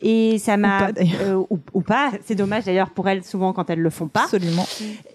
et 0.02 0.38
ça 0.40 0.58
m'a 0.58 0.90
euh, 1.22 1.44
ou, 1.50 1.60
ou 1.74 1.82
pas 1.82 2.12
c'est 2.26 2.36
dommage 2.36 2.66
d'ailleurs 2.66 2.90
pour 2.92 3.08
elles 3.10 3.24
souvent 3.24 3.54
quand 3.54 3.70
elles 3.70 3.80
le 3.82 3.90
font 3.90 4.08
pas 4.08 4.24
Absolument. 4.24 4.66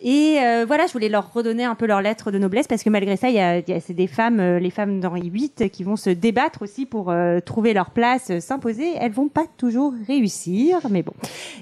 et 0.01 0.39
euh, 0.41 0.65
voilà, 0.67 0.87
je 0.87 0.93
voulais 0.93 1.09
leur 1.09 1.33
redonner 1.33 1.65
un 1.65 1.75
peu 1.75 1.87
leur 1.87 2.03
lettre 2.03 2.31
de 2.31 2.39
noblesse 2.39 2.67
parce 2.67 2.83
que 2.83 2.91
malgré 2.91 3.17
ça, 3.17 3.29
il 3.29 3.35
y 3.37 3.41
a, 3.41 3.59
y 3.59 3.73
a- 3.73 3.81
c'est 3.81 3.95
des 3.95 4.07
femmes, 4.07 4.41
euh, 4.41 4.59
les 4.59 4.71
femmes 4.71 5.01
d'Henri 5.01 5.31
VIII, 5.31 5.71
qui 5.71 5.85
vont 5.85 5.97
se 5.97 6.11
débattre 6.11 6.63
aussi 6.63 6.87
pour 6.87 7.11
euh, 7.11 7.41
trouver 7.41 7.73
leur 7.75 7.91
place, 7.91 8.39
s'imposer. 8.41 8.93
Elles 8.99 9.13
vont 9.13 9.29
pas 9.29 9.45
toujours 9.57 9.93
réussir, 10.07 10.79
mais 10.91 11.03
bon. 11.03 11.13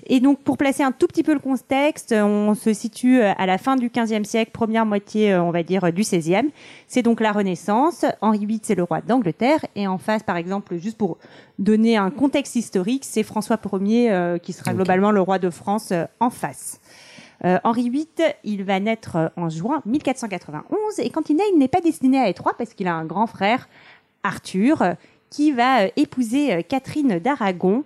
Et 0.07 0.21
donc, 0.21 0.41
pour 0.41 0.57
placer 0.57 0.83
un 0.83 0.93
tout 0.93 1.07
petit 1.07 1.23
peu 1.23 1.33
le 1.33 1.39
contexte, 1.39 2.13
on 2.17 2.55
se 2.55 2.73
situe 2.73 3.21
à 3.23 3.47
la 3.47 3.59
fin 3.59 3.77
du 3.77 3.91
XVe 3.91 4.25
siècle, 4.25 4.51
première 4.53 4.87
moitié, 4.87 5.35
on 5.37 5.51
va 5.51 5.63
dire, 5.63 5.93
du 5.93 6.03
XVIe. 6.03 6.51
C'est 6.89 7.03
donc 7.03 7.21
la 7.21 7.33
Renaissance. 7.33 8.05
Henri 8.21 8.47
VIII, 8.47 8.61
c'est 8.63 8.75
le 8.75 8.83
roi 8.83 9.01
d'Angleterre. 9.01 9.65
Et 9.77 9.87
en 9.87 9.99
face, 9.99 10.23
par 10.23 10.37
exemple, 10.37 10.77
juste 10.79 10.97
pour 10.99 11.19
donner 11.61 11.97
un 11.97 12.11
contexte 12.11 12.57
historique, 12.57 13.05
c'est 13.05 13.23
François 13.23 13.61
Ier 13.81 14.11
euh, 14.11 14.39
qui 14.39 14.53
sera 14.53 14.75
globalement 14.75 15.13
le 15.13 15.21
roi 15.21 15.39
de 15.39 15.51
France 15.51 15.93
euh, 15.93 16.07
en 16.19 16.31
face. 16.31 16.81
Euh, 17.45 17.59
Henri 17.65 17.89
VIII, 17.89 18.07
il 18.45 18.65
va 18.65 18.81
naître 18.81 19.17
euh, 19.17 19.29
en 19.37 19.49
juin 19.49 19.83
1491 19.87 20.99
et 20.99 21.11
quand 21.11 21.31
il 21.31 21.37
naît, 21.37 21.45
il 21.53 21.59
n'est 21.59 21.69
pas 21.69 21.81
destiné 21.81 22.19
à 22.19 22.29
être 22.29 22.43
roi 22.43 22.53
parce 22.59 22.75
qu'il 22.75 22.87
a 22.87 22.95
un 22.95 23.05
grand 23.05 23.27
frère, 23.27 23.69
Arthur, 24.23 24.95
qui 25.31 25.53
va 25.53 25.87
épouser 25.97 26.65
Catherine 26.65 27.19
d'Aragon 27.19 27.85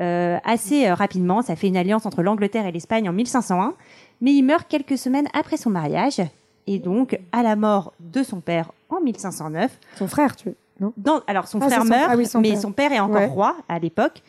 euh, 0.00 0.38
assez 0.44 0.90
rapidement. 0.90 1.42
Ça 1.42 1.56
fait 1.56 1.66
une 1.66 1.76
alliance 1.76 2.06
entre 2.06 2.22
l'Angleterre 2.22 2.66
et 2.66 2.72
l'Espagne 2.72 3.08
en 3.08 3.12
1501, 3.12 3.74
mais 4.20 4.32
il 4.32 4.42
meurt 4.42 4.68
quelques 4.68 4.96
semaines 4.96 5.28
après 5.34 5.56
son 5.56 5.70
mariage 5.70 6.22
et 6.66 6.78
donc 6.78 7.18
à 7.32 7.42
la 7.42 7.56
mort 7.56 7.92
de 8.00 8.22
son 8.22 8.40
père 8.40 8.72
en 8.88 9.00
1509. 9.00 9.78
Son 9.98 10.08
frère, 10.08 10.34
tu 10.36 10.48
veux 10.48 10.56
Dans- 10.96 11.22
alors 11.26 11.46
son 11.46 11.58
Ah, 11.62 11.66
frère 11.68 11.82
son- 11.82 11.88
meurt, 11.88 12.08
ah 12.10 12.16
oui, 12.16 12.26
son 12.26 12.40
mais 12.40 12.50
père. 12.52 12.60
son 12.60 12.72
père 12.72 12.92
est 12.92 13.00
encore 13.00 13.16
Ouais. 13.16 13.26
roi 13.26 13.56
à 13.68 13.78
l'époque. 13.78 14.22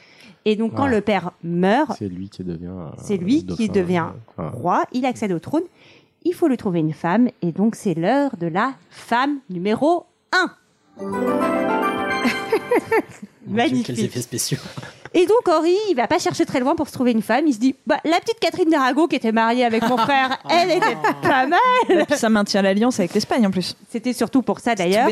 Et 0.46 0.56
donc 0.56 0.76
quand 0.76 0.84
Ouais. 0.86 0.92
le 0.92 1.02
père 1.02 1.32
meurt, 1.44 1.94
C'est 1.98 2.08
lui 2.08 2.30
qui 2.30 2.44
devient. 2.44 2.68
euh, 2.68 2.90
c'est 3.02 3.18
lui 3.18 3.46
qui 3.46 3.68
dauphin, 3.68 3.74
devient 3.82 4.06
euh, 4.38 4.44
enfin, 4.48 4.50
roi, 4.56 4.84
il 4.94 5.06
accède 5.06 5.32
au 5.32 5.40
trône, 5.40 5.64
il 6.24 6.34
faut 6.36 6.48
lui 6.48 6.58
trouver 6.58 6.80
une 6.82 6.94
femme, 6.94 7.30
et 7.42 7.52
donc 7.52 7.74
c'est 7.76 7.96
l'heure 7.96 8.38
de 8.38 8.46
la 8.48 8.74
femme 8.92 9.40
numéro 9.50 10.06
1. 10.32 10.52
Mon 11.02 11.12
Dieu, 13.54 13.56
Magnifique. 13.56 13.86
Quels 13.88 14.04
effets 14.06 14.22
spéciaux. 14.22 14.58
Et 15.18 15.26
donc 15.26 15.48
Henri, 15.48 15.74
il 15.90 15.96
va 15.96 16.08
pas 16.08 16.20
chercher 16.20 16.46
très 16.46 16.60
loin 16.60 16.76
pour 16.76 16.88
se 16.90 16.94
trouver 16.94 17.12
une 17.14 17.22
femme, 17.22 17.46
il 17.48 17.54
se 17.54 17.60
dit, 17.60 17.74
bah, 17.88 17.98
la 18.04 18.20
petite 18.20 18.38
Catherine 18.40 18.70
d'Aragon 18.70 19.08
qui 19.08 19.16
était 19.16 19.32
mariée 19.32 19.64
avec 19.64 19.82
mon 19.88 19.98
frère, 19.98 20.38
elle 20.50 20.72
était 20.72 20.98
pas 21.22 21.48
mal. 21.48 21.60
Et 21.90 22.04
puis 22.04 22.18
ça 22.18 22.28
maintient 22.30 22.62
l'alliance 22.62 23.00
avec 23.00 23.14
l'Espagne 23.14 23.48
en 23.48 23.52
plus. 23.52 23.78
C'était 23.90 24.12
surtout 24.14 24.42
pour 24.42 24.60
ça 24.60 24.76
d'ailleurs. 24.76 25.08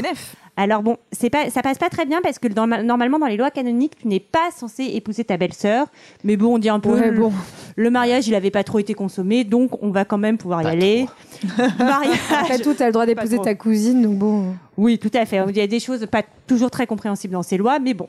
Alors 0.55 0.83
bon, 0.83 0.97
c'est 1.11 1.31
pas, 1.31 1.49
ça 1.49 1.63
passe 1.63 1.79
pas 1.79 1.89
très 1.89 2.05
bien 2.05 2.19
parce 2.21 2.37
que 2.37 2.47
dans- 2.47 2.67
normalement 2.67 3.17
dans 3.17 3.25
les 3.25 3.37
lois 3.37 3.49
canoniques, 3.49 3.93
tu 3.99 4.07
n'es 4.07 4.19
pas 4.19 4.51
censé 4.55 4.83
épouser 4.83 5.23
ta 5.23 5.35
belle-sœur. 5.37 5.87
Mais 6.23 6.37
bon, 6.37 6.55
on 6.55 6.57
dit 6.59 6.69
un 6.69 6.79
peu, 6.79 6.89
Ouais, 6.91 7.09
le, 7.09 7.17
bon. 7.19 7.31
le 7.75 7.89
mariage, 7.89 8.27
il 8.27 8.35
avait 8.35 8.51
pas 8.51 8.63
trop 8.63 8.77
été 8.77 8.93
consommé, 8.93 9.45
donc 9.45 9.81
on 9.81 9.89
va 9.89 10.05
quand 10.05 10.19
même 10.19 10.37
pouvoir 10.37 10.61
y 10.61 10.67
aller. 10.67 11.07
mariage. 11.79 12.19
Après 12.39 12.59
tout, 12.59 12.73
t'as 12.75 12.85
le 12.87 12.91
droit 12.91 13.05
d'épouser 13.07 13.39
ta 13.39 13.55
cousine, 13.55 14.03
donc 14.03 14.17
bon. 14.17 14.55
Oui, 14.77 14.99
tout 14.99 15.11
à 15.15 15.25
fait. 15.25 15.41
Il 15.49 15.57
y 15.57 15.61
a 15.61 15.65
des 15.67 15.79
choses 15.79 16.05
pas 16.05 16.21
toujours 16.45 16.69
très 16.69 16.85
compréhensibles 16.85 17.33
dans 17.33 17.41
ces 17.43 17.57
lois, 17.57 17.79
mais 17.79 17.93
bon. 17.95 18.07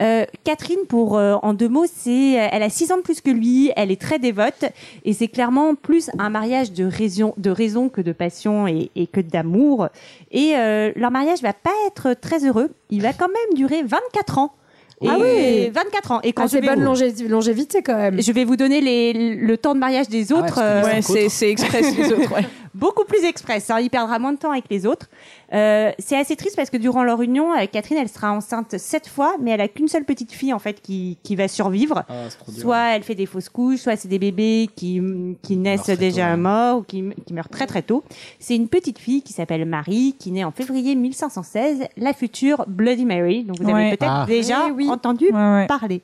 Euh, 0.00 0.24
Catherine, 0.42 0.80
pour 0.88 1.16
euh, 1.16 1.34
en 1.42 1.54
deux 1.54 1.68
mots, 1.68 1.84
c'est, 1.86 2.40
euh, 2.40 2.48
elle 2.50 2.62
a 2.62 2.68
six 2.70 2.90
ans 2.90 2.96
de 2.96 3.02
plus 3.02 3.20
que 3.20 3.30
lui, 3.30 3.70
elle 3.76 3.90
est 3.92 4.00
très 4.00 4.18
dévote, 4.18 4.64
et 5.04 5.12
c'est 5.12 5.28
clairement 5.28 5.74
plus 5.76 6.10
un 6.18 6.30
mariage 6.30 6.72
de 6.72 6.84
raison, 6.84 7.32
de 7.36 7.50
raison 7.50 7.88
que 7.88 8.00
de 8.00 8.12
passion 8.12 8.66
et, 8.66 8.90
et 8.96 9.06
que 9.06 9.20
d'amour. 9.20 9.88
Et 10.32 10.54
euh, 10.56 10.90
leur 10.96 11.10
mariage 11.12 11.42
va 11.42 11.52
pas 11.52 11.70
être 11.86 12.14
très 12.20 12.44
heureux. 12.44 12.70
Il 12.90 13.02
va 13.02 13.12
quand 13.12 13.28
même 13.28 13.56
durer 13.56 13.82
24 13.84 14.38
ans. 14.38 14.52
Et 15.00 15.08
Ah 15.08 15.16
oui 15.20 15.70
24 15.70 16.12
ans. 16.12 16.20
Et 16.22 16.32
quand 16.32 16.44
Ah, 16.44 16.48
c'est 16.48 16.60
bonne 16.60 16.84
vous- 16.84 17.28
longévité 17.28 17.82
quand 17.82 17.96
même. 17.96 18.22
je 18.22 18.32
vais 18.32 18.44
vous 18.44 18.56
donner 18.56 18.80
les, 18.80 19.12
le 19.34 19.58
temps 19.58 19.74
de 19.74 19.80
mariage 19.80 20.08
des 20.08 20.32
Ah 20.32 20.36
ouais, 20.36 20.40
autres. 20.42 20.60
euh, 20.62 20.82
Ouais, 20.84 21.02
c'est 21.02 21.28
c'est 21.28 21.50
express 21.50 21.96
les 21.96 22.12
autres. 22.12 22.32
ouais. 22.34 22.46
beaucoup 22.74 23.04
plus 23.04 23.24
express. 23.24 23.70
hein. 23.70 23.78
Il 23.80 23.90
perdra 23.90 24.18
moins 24.18 24.32
de 24.32 24.38
temps 24.38 24.50
avec 24.50 24.64
les 24.70 24.86
autres. 24.86 25.08
Euh, 25.52 25.92
c'est 25.98 26.16
assez 26.18 26.36
triste 26.36 26.56
parce 26.56 26.70
que 26.70 26.76
durant 26.76 27.04
leur 27.04 27.22
union, 27.22 27.52
euh, 27.56 27.66
Catherine, 27.70 27.98
elle 27.98 28.08
sera 28.08 28.32
enceinte 28.32 28.76
sept 28.78 29.06
fois, 29.08 29.36
mais 29.40 29.52
elle 29.52 29.60
a 29.60 29.68
qu'une 29.68 29.88
seule 29.88 30.04
petite 30.04 30.32
fille 30.32 30.52
en 30.52 30.58
fait 30.58 30.80
qui, 30.82 31.18
qui 31.22 31.36
va 31.36 31.48
survivre. 31.48 32.04
Ah, 32.08 32.24
c'est 32.28 32.38
trop 32.38 32.52
dur. 32.52 32.60
Soit 32.60 32.96
elle 32.96 33.02
fait 33.02 33.14
des 33.14 33.26
fausses 33.26 33.48
couches, 33.48 33.80
soit 33.80 33.96
c'est 33.96 34.08
des 34.08 34.18
bébés 34.18 34.68
qui, 34.74 35.00
qui 35.42 35.56
naissent 35.56 35.86
déjà 35.90 36.26
tôt, 36.26 36.32
hein. 36.32 36.36
morts 36.36 36.78
ou 36.78 36.82
qui, 36.82 37.04
qui 37.26 37.32
meurent 37.34 37.48
très 37.48 37.66
très 37.66 37.82
tôt. 37.82 38.02
C'est 38.40 38.56
une 38.56 38.68
petite 38.68 38.98
fille 38.98 39.22
qui 39.22 39.32
s'appelle 39.32 39.64
Marie, 39.64 40.16
qui 40.18 40.30
naît 40.32 40.44
en 40.44 40.50
février 40.52 40.94
1516, 40.94 41.84
la 41.96 42.12
future 42.12 42.64
Bloody 42.66 43.04
Mary. 43.04 43.44
Donc 43.44 43.58
vous 43.60 43.64
avez 43.64 43.74
Ouais. 43.74 43.90
peut-être 43.96 44.10
Ah. 44.12 44.24
déjà 44.26 44.66
Eh 44.68 44.72
oui. 44.72 44.88
entendu 44.88 45.26
Ouais, 45.26 45.32
ouais. 45.32 45.66
parler. 45.66 46.02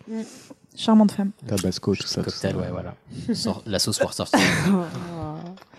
Charmante 0.76 1.10
femme. 1.12 1.30
Tabasco, 1.46 1.94
tout 1.96 2.06
ça. 2.06 2.22
tout 2.22 2.30
Cocktail, 2.30 2.52
ça. 2.52 2.58
ouais, 2.58 2.70
voilà. 2.70 2.94
La 3.66 3.78
sauce 3.78 3.98
sortie. 4.12 4.36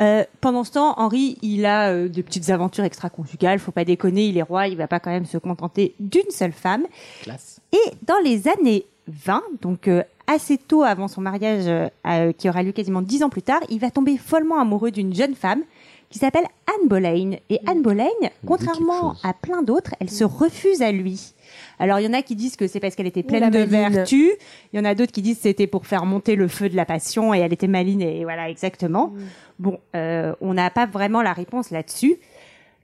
Euh, 0.00 0.24
pendant 0.40 0.64
ce 0.64 0.72
temps, 0.72 0.94
Henri, 0.98 1.38
il 1.42 1.66
a 1.66 1.90
euh, 1.90 2.08
de 2.08 2.22
petites 2.22 2.50
aventures 2.50 2.84
extra-conjugales. 2.84 3.58
Faut 3.58 3.72
pas 3.72 3.84
déconner, 3.84 4.26
il 4.26 4.38
est 4.38 4.42
roi, 4.42 4.68
il 4.68 4.76
va 4.76 4.88
pas 4.88 5.00
quand 5.00 5.10
même 5.10 5.26
se 5.26 5.38
contenter 5.38 5.94
d'une 6.00 6.30
seule 6.30 6.52
femme. 6.52 6.84
Classe. 7.22 7.60
Et 7.72 7.90
dans 8.06 8.18
les 8.24 8.48
années 8.48 8.86
20, 9.08 9.42
donc 9.60 9.88
euh, 9.88 10.02
assez 10.26 10.58
tôt 10.58 10.82
avant 10.82 11.08
son 11.08 11.20
mariage, 11.20 11.64
euh, 11.66 11.88
euh, 12.06 12.32
qui 12.32 12.48
aura 12.48 12.62
lieu 12.62 12.72
quasiment 12.72 13.02
dix 13.02 13.22
ans 13.22 13.28
plus 13.28 13.42
tard, 13.42 13.60
il 13.68 13.80
va 13.80 13.90
tomber 13.90 14.16
follement 14.16 14.60
amoureux 14.60 14.90
d'une 14.90 15.14
jeune 15.14 15.34
femme 15.34 15.62
qui 16.10 16.18
s'appelle 16.18 16.46
Anne 16.66 16.88
Boleyn. 16.88 17.36
Et 17.50 17.58
Anne 17.66 17.82
Boleyn, 17.82 18.06
contrairement 18.46 19.16
à 19.22 19.32
plein 19.34 19.62
d'autres, 19.62 19.94
elle 20.00 20.10
se 20.10 20.24
refuse 20.24 20.80
à 20.80 20.92
lui. 20.92 21.34
Alors 21.78 22.00
il 22.00 22.04
y 22.04 22.08
en 22.08 22.12
a 22.12 22.22
qui 22.22 22.36
disent 22.36 22.56
que 22.56 22.66
c'est 22.66 22.80
parce 22.80 22.94
qu'elle 22.94 23.06
était 23.06 23.22
pleine 23.22 23.50
de 23.50 23.60
vertu. 23.60 24.32
Il 24.72 24.76
y 24.76 24.80
en 24.80 24.84
a 24.84 24.94
d'autres 24.94 25.12
qui 25.12 25.22
disent 25.22 25.36
que 25.36 25.42
c'était 25.42 25.66
pour 25.66 25.86
faire 25.86 26.06
monter 26.06 26.36
le 26.36 26.48
feu 26.48 26.68
de 26.68 26.76
la 26.76 26.84
passion 26.84 27.34
et 27.34 27.38
elle 27.38 27.52
était 27.52 27.68
maline 27.68 28.02
et 28.02 28.24
voilà 28.24 28.48
exactement. 28.48 29.12
Bon, 29.58 29.78
euh, 29.94 30.34
on 30.40 30.54
n'a 30.54 30.70
pas 30.70 30.86
vraiment 30.86 31.22
la 31.22 31.32
réponse 31.32 31.70
là-dessus. 31.70 32.16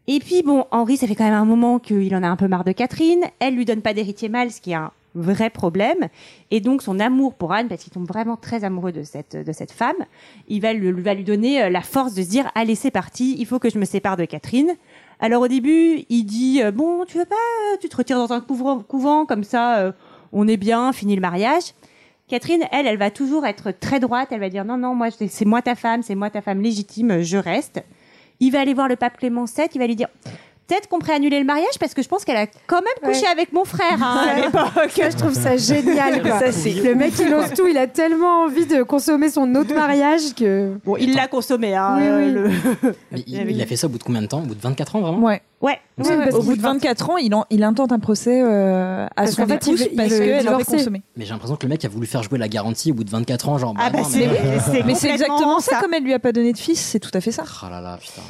Et 0.06 0.18
puis 0.18 0.42
bon, 0.42 0.64
Henri, 0.70 0.96
ça 0.96 1.06
fait 1.06 1.14
quand 1.14 1.24
même 1.24 1.34
un 1.34 1.44
moment 1.44 1.78
qu'il 1.78 2.14
en 2.16 2.22
a 2.22 2.28
un 2.28 2.36
peu 2.36 2.48
marre 2.48 2.64
de 2.64 2.72
Catherine. 2.72 3.24
Elle 3.38 3.54
lui 3.54 3.64
donne 3.64 3.82
pas 3.82 3.94
d'héritier 3.94 4.28
mâle, 4.28 4.50
ce 4.50 4.60
qui 4.60 4.72
est 4.72 4.74
un 4.74 4.90
vrai 5.14 5.50
problème. 5.50 6.08
Et 6.50 6.60
donc 6.60 6.82
son 6.82 6.98
amour 7.00 7.34
pour 7.34 7.52
Anne, 7.52 7.68
parce 7.68 7.82
qu'il 7.82 7.92
tombe 7.92 8.06
vraiment 8.06 8.36
très 8.36 8.64
amoureux 8.64 8.92
de 8.92 9.02
cette 9.02 9.36
de 9.36 9.52
cette 9.52 9.72
femme, 9.72 9.96
il 10.48 10.60
va 10.60 10.72
lui, 10.72 10.90
va 10.92 11.14
lui 11.14 11.24
donner 11.24 11.62
euh, 11.62 11.70
la 11.70 11.80
force 11.80 12.14
de 12.14 12.22
se 12.22 12.28
dire 12.28 12.50
allez 12.54 12.74
c'est 12.74 12.90
parti, 12.90 13.36
il 13.38 13.46
faut 13.46 13.58
que 13.58 13.70
je 13.70 13.78
me 13.78 13.84
sépare 13.84 14.16
de 14.16 14.24
Catherine. 14.24 14.74
Alors 15.20 15.42
au 15.42 15.48
début, 15.48 16.04
il 16.08 16.24
dit 16.24 16.62
euh, 16.62 16.72
bon 16.72 17.04
tu 17.04 17.18
veux 17.18 17.26
pas, 17.26 17.34
euh, 17.34 17.76
tu 17.78 17.90
te 17.90 17.96
retires 17.96 18.16
dans 18.16 18.32
un 18.32 18.40
couvent, 18.40 19.26
comme 19.26 19.44
ça, 19.44 19.78
euh, 19.78 19.92
on 20.32 20.48
est 20.48 20.56
bien, 20.56 20.92
fini 20.92 21.14
le 21.14 21.20
mariage. 21.20 21.74
Catherine, 22.26 22.62
elle, 22.72 22.86
elle 22.86 22.96
va 22.96 23.10
toujours 23.10 23.44
être 23.44 23.70
très 23.72 24.00
droite. 24.00 24.28
Elle 24.30 24.40
va 24.40 24.48
dire 24.48 24.64
non, 24.64 24.78
non, 24.78 24.94
moi, 24.94 25.10
c'est 25.10 25.28
c'est 25.28 25.44
moi 25.44 25.60
ta 25.60 25.74
femme, 25.74 26.02
c'est 26.02 26.14
moi 26.14 26.30
ta 26.30 26.40
femme 26.40 26.62
légitime, 26.62 27.20
je 27.20 27.36
reste. 27.36 27.84
Il 28.38 28.50
va 28.50 28.60
aller 28.60 28.72
voir 28.72 28.88
le 28.88 28.96
pape 28.96 29.18
Clément 29.18 29.44
VII. 29.44 29.68
Il 29.74 29.78
va 29.78 29.86
lui 29.86 29.96
dire 29.96 30.08
peut-être 30.70 30.88
qu'on 30.88 30.98
pourrait 31.00 31.14
annuler 31.14 31.38
le 31.40 31.44
mariage 31.44 31.78
parce 31.78 31.94
que 31.94 32.02
je 32.02 32.08
pense 32.08 32.24
qu'elle 32.24 32.36
a 32.36 32.46
quand 32.66 32.80
même 32.80 33.12
couché 33.12 33.22
Ouais. 33.26 33.28
avec 33.32 33.52
mon 33.52 33.64
frère 33.64 33.98
hein, 34.02 34.24
à 34.30 34.34
l'époque. 34.36 34.92
je 34.96 35.16
trouve 35.16 35.34
ça 35.34 35.56
génial. 35.56 36.22
Quoi. 36.22 36.38
Ça, 36.38 36.52
c'est- 36.52 36.70
le 36.72 36.94
mec, 36.94 37.12
il 37.20 37.32
ose 37.34 37.52
tout. 37.56 37.66
Il 37.68 37.76
a 37.76 37.86
tellement 37.86 38.44
envie 38.44 38.66
de 38.66 38.82
consommer 38.82 39.28
son 39.30 39.52
autre 39.54 39.74
mariage 39.74 40.34
que. 40.36 40.74
Bon, 40.84 40.96
il 40.96 41.14
l'a 41.14 41.26
consommé. 41.28 41.74
Hein, 41.74 41.94
Oui, 41.98 42.02
euh, 42.06 42.18
oui. 42.18 42.32
le- 42.32 42.94
Mais 43.12 43.22
il, 43.26 43.50
il 43.50 43.62
a 43.62 43.66
fait 43.66 43.76
ça 43.76 43.86
au 43.86 43.90
bout 43.90 43.98
de 43.98 44.02
combien 44.04 44.22
de 44.22 44.26
temps? 44.26 44.38
Au 44.38 44.46
bout 44.46 44.54
de 44.54 44.60
24 44.60 44.96
ans, 44.96 45.00
vraiment? 45.00 45.18
Ouais. 45.18 45.42
Ouais. 45.60 45.78
Ouais, 45.98 46.32
au 46.32 46.42
bout 46.42 46.56
de 46.56 46.62
24 46.62 47.10
ans, 47.10 47.16
il, 47.18 47.34
en- 47.34 47.44
il 47.50 47.62
intente 47.64 47.92
un 47.92 47.98
procès 47.98 48.40
euh, 48.42 49.04
à 49.06 49.10
Parce 49.14 49.32
son 49.32 49.46
fait, 49.46 49.54
épouse 49.56 49.86
il 49.90 49.96
parce 49.96 50.08
qu'elle 50.08 50.48
aurait 50.48 50.64
consommé. 50.64 51.02
Mais 51.16 51.26
j'ai 51.26 51.32
l'impression 51.32 51.56
que 51.56 51.66
le 51.66 51.70
mec 51.70 51.84
a 51.84 51.88
voulu 51.88 52.06
faire 52.06 52.22
jouer 52.22 52.38
la 52.38 52.48
garantie 52.48 52.92
au 52.92 52.94
bout 52.94 53.04
de 53.04 53.10
24 53.10 53.48
ans, 53.50 53.58
genre. 53.58 53.74
Ah 53.78 53.90
bah 53.90 53.98
non, 54.00 54.08
mais- 54.86 54.94
c'est 54.94 55.10
exactement 55.10 55.60
ça. 55.60 55.72
ça. 55.72 55.80
Comme 55.80 55.92
elle 55.92 56.04
lui 56.04 56.14
a 56.14 56.18
pas 56.18 56.32
donné 56.32 56.52
de 56.52 56.58
fils, 56.58 56.80
c'est 56.80 57.00
tout 57.00 57.10
à 57.12 57.20
fait 57.20 57.32
ça. 57.32 57.44
Oh 57.62 57.66
là 57.70 57.80
là, 57.82 57.98
putain. 58.00 58.22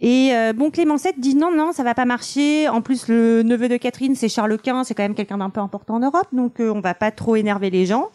Et 0.00 0.30
euh, 0.32 0.52
bon, 0.52 0.70
Clément 0.70 0.94
VII 0.94 1.12
dit 1.18 1.34
non, 1.34 1.50
non, 1.52 1.72
ça 1.72 1.82
va 1.82 1.92
pas 1.94 2.04
marcher. 2.04 2.68
En 2.68 2.82
plus, 2.82 3.08
le 3.08 3.42
neveu 3.42 3.68
de 3.68 3.76
Catherine, 3.76 4.14
c'est 4.14 4.28
Charles 4.28 4.56
Quint, 4.58 4.84
c'est 4.84 4.94
quand 4.94 5.02
même 5.02 5.14
quelqu'un 5.16 5.38
d'un 5.38 5.50
peu 5.50 5.60
important 5.60 5.96
en 5.96 6.00
Europe, 6.00 6.28
donc 6.32 6.60
euh, 6.60 6.72
on 6.72 6.80
va 6.80 6.94
pas 6.94 7.10
trop 7.10 7.34
énerver 7.34 7.70
les 7.70 7.84
gens. 7.84 8.08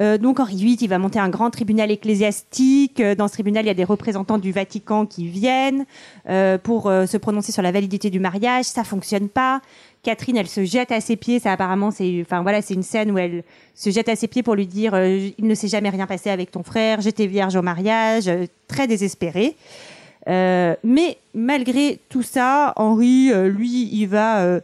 Euh, 0.00 0.18
donc 0.18 0.40
Henri 0.40 0.56
VIII, 0.56 0.76
il 0.82 0.88
va 0.88 0.98
monter 0.98 1.18
un 1.18 1.30
grand 1.30 1.48
tribunal 1.50 1.90
ecclésiastique. 1.90 3.00
Euh, 3.00 3.14
Dans 3.14 3.28
ce 3.28 3.32
tribunal, 3.32 3.64
il 3.64 3.68
y 3.68 3.70
a 3.70 3.74
des 3.74 3.84
représentants 3.84 4.36
du 4.38 4.52
Vatican 4.52 5.06
qui 5.06 5.26
viennent 5.26 5.86
euh, 6.28 6.58
pour 6.58 6.88
euh, 6.88 7.06
se 7.06 7.16
prononcer 7.16 7.50
sur 7.50 7.62
la 7.62 7.72
validité 7.72 8.10
du 8.10 8.20
mariage. 8.20 8.66
Ça 8.66 8.84
fonctionne 8.84 9.28
pas. 9.28 9.62
Catherine, 10.02 10.36
elle 10.36 10.48
se 10.48 10.64
jette 10.64 10.92
à 10.92 11.00
ses 11.00 11.16
pieds. 11.16 11.38
Ça, 11.38 11.52
apparemment, 11.52 11.90
c'est, 11.90 12.20
enfin 12.22 12.42
voilà, 12.42 12.60
c'est 12.60 12.74
une 12.74 12.82
scène 12.82 13.10
où 13.10 13.18
elle 13.18 13.44
se 13.74 13.88
jette 13.90 14.08
à 14.08 14.16
ses 14.16 14.28
pieds 14.28 14.42
pour 14.42 14.54
lui 14.54 14.66
dire 14.66 14.92
euh, 14.94 15.30
il 15.38 15.46
ne 15.46 15.54
s'est 15.54 15.68
jamais 15.68 15.88
rien 15.90 16.06
passé 16.06 16.28
avec 16.28 16.50
ton 16.50 16.62
frère. 16.62 17.00
J'étais 17.00 17.26
vierge 17.26 17.56
au 17.56 17.62
mariage. 17.62 18.28
euh, 18.28 18.46
très 18.68 18.86
désespérée. 18.86 19.54
Euh, 20.28 20.74
mais 20.84 21.18
malgré 21.34 21.98
tout 22.08 22.22
ça, 22.22 22.72
Henri, 22.76 23.30
euh, 23.32 23.48
lui, 23.48 23.88
il 23.92 24.06
va 24.06 24.40
euh, 24.42 24.60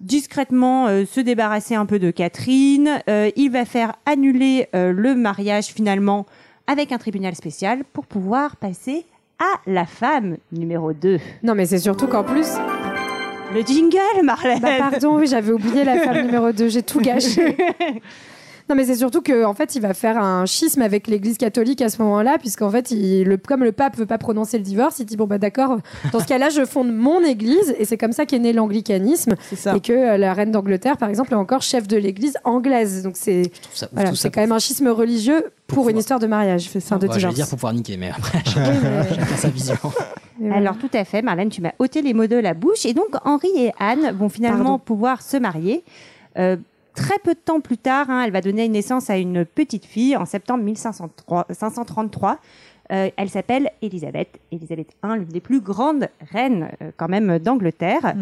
discrètement 0.00 0.86
euh, 0.88 1.04
se 1.04 1.20
débarrasser 1.20 1.74
un 1.74 1.86
peu 1.86 1.98
de 1.98 2.10
Catherine. 2.10 3.00
Euh, 3.08 3.30
il 3.36 3.50
va 3.50 3.64
faire 3.64 3.94
annuler 4.06 4.68
euh, 4.74 4.92
le 4.92 5.14
mariage 5.14 5.66
finalement 5.66 6.26
avec 6.66 6.92
un 6.92 6.98
tribunal 6.98 7.34
spécial 7.34 7.82
pour 7.92 8.06
pouvoir 8.06 8.56
passer 8.56 9.04
à 9.38 9.58
la 9.66 9.86
femme 9.86 10.36
numéro 10.52 10.92
2. 10.92 11.18
Non, 11.42 11.54
mais 11.54 11.66
c'est 11.66 11.78
surtout 11.78 12.06
qu'en 12.06 12.24
plus. 12.24 12.48
Le 13.54 13.62
jingle, 13.62 14.22
Marlène 14.22 14.60
Bah, 14.60 14.90
pardon, 14.90 15.18
oui, 15.18 15.26
j'avais 15.26 15.52
oublié 15.52 15.82
la 15.82 15.98
femme 15.98 16.22
numéro 16.26 16.52
2. 16.52 16.68
J'ai 16.68 16.82
tout 16.82 17.00
gâché. 17.00 17.56
Non, 18.70 18.76
mais 18.76 18.84
c'est 18.84 18.94
surtout 18.94 19.20
qu'en 19.20 19.50
en 19.50 19.54
fait, 19.54 19.74
il 19.74 19.82
va 19.82 19.94
faire 19.94 20.16
un 20.16 20.46
schisme 20.46 20.80
avec 20.82 21.08
l'Église 21.08 21.38
catholique 21.38 21.82
à 21.82 21.88
ce 21.88 22.00
moment-là, 22.02 22.38
puisqu'en 22.38 22.70
fait, 22.70 22.92
il, 22.92 23.24
le, 23.24 23.36
comme 23.36 23.64
le 23.64 23.72
pape 23.72 23.96
veut 23.96 24.06
pas 24.06 24.16
prononcer 24.16 24.58
le 24.58 24.62
divorce, 24.62 25.00
il 25.00 25.06
dit 25.06 25.16
bon 25.16 25.26
bah 25.26 25.38
d'accord. 25.38 25.78
Dans 26.12 26.20
ce 26.20 26.26
cas-là, 26.26 26.50
je 26.50 26.64
fonde 26.64 26.94
mon 26.94 27.20
Église, 27.24 27.74
et 27.80 27.84
c'est 27.84 27.98
comme 27.98 28.12
ça 28.12 28.26
qu'est 28.26 28.38
né 28.38 28.52
l'anglicanisme, 28.52 29.34
et 29.74 29.80
que 29.80 29.92
euh, 29.92 30.16
la 30.16 30.34
reine 30.34 30.52
d'Angleterre, 30.52 30.98
par 30.98 31.08
exemple, 31.08 31.32
est 31.32 31.36
encore 31.36 31.62
chef 31.62 31.88
de 31.88 31.96
l'Église 31.96 32.34
anglaise. 32.44 33.02
Donc 33.02 33.14
c'est 33.16 33.50
voilà, 33.92 34.14
c'est 34.14 34.30
quand 34.30 34.40
même 34.40 34.52
un 34.52 34.60
schisme 34.60 34.86
religieux 34.86 35.46
pour 35.66 35.88
une 35.88 35.98
histoire 35.98 36.20
de 36.20 36.28
mariage, 36.28 36.70
enfin 36.76 36.98
de 36.98 37.08
Ouais, 37.08 37.18
J'allais 37.18 37.18
divorce. 37.18 37.34
dire 37.34 37.48
pour 37.48 37.58
pouvoir 37.58 37.74
niquer, 37.74 37.96
mais 37.96 38.10
après, 38.16 38.38
chacun, 38.44 39.04
chacun 39.08 39.36
sa 39.36 39.48
vision. 39.48 39.74
Alors 40.54 40.78
tout 40.78 40.90
à 40.94 41.04
fait, 41.04 41.22
Marlène, 41.22 41.48
tu 41.48 41.60
m'as 41.60 41.72
ôté 41.80 42.02
les 42.02 42.14
mots 42.14 42.28
de 42.28 42.36
la 42.36 42.54
bouche. 42.54 42.86
Et 42.86 42.94
donc 42.94 43.08
Henri 43.24 43.48
et 43.56 43.72
Anne 43.80 44.12
vont 44.16 44.28
finalement 44.28 44.64
Pardon. 44.64 44.78
pouvoir 44.78 45.22
se 45.22 45.36
marier. 45.36 45.82
Euh, 46.38 46.56
très 46.94 47.18
peu 47.22 47.34
de 47.34 47.40
temps 47.40 47.60
plus 47.60 47.78
tard, 47.78 48.10
hein, 48.10 48.22
elle 48.24 48.32
va 48.32 48.40
donner 48.40 48.68
naissance 48.68 49.10
à 49.10 49.16
une 49.16 49.44
petite 49.44 49.84
fille 49.84 50.16
en 50.16 50.24
septembre 50.24 50.62
1503 50.64 51.46
533. 51.50 52.38
Euh, 52.92 53.08
elle 53.16 53.28
s'appelle 53.30 53.70
Élisabeth, 53.82 54.40
Élisabeth 54.50 54.88
I, 55.04 55.14
l'une 55.14 55.24
des 55.26 55.38
plus 55.38 55.60
grandes 55.60 56.08
reines 56.32 56.70
euh, 56.82 56.90
quand 56.96 57.08
même 57.08 57.38
d'Angleterre. 57.38 58.14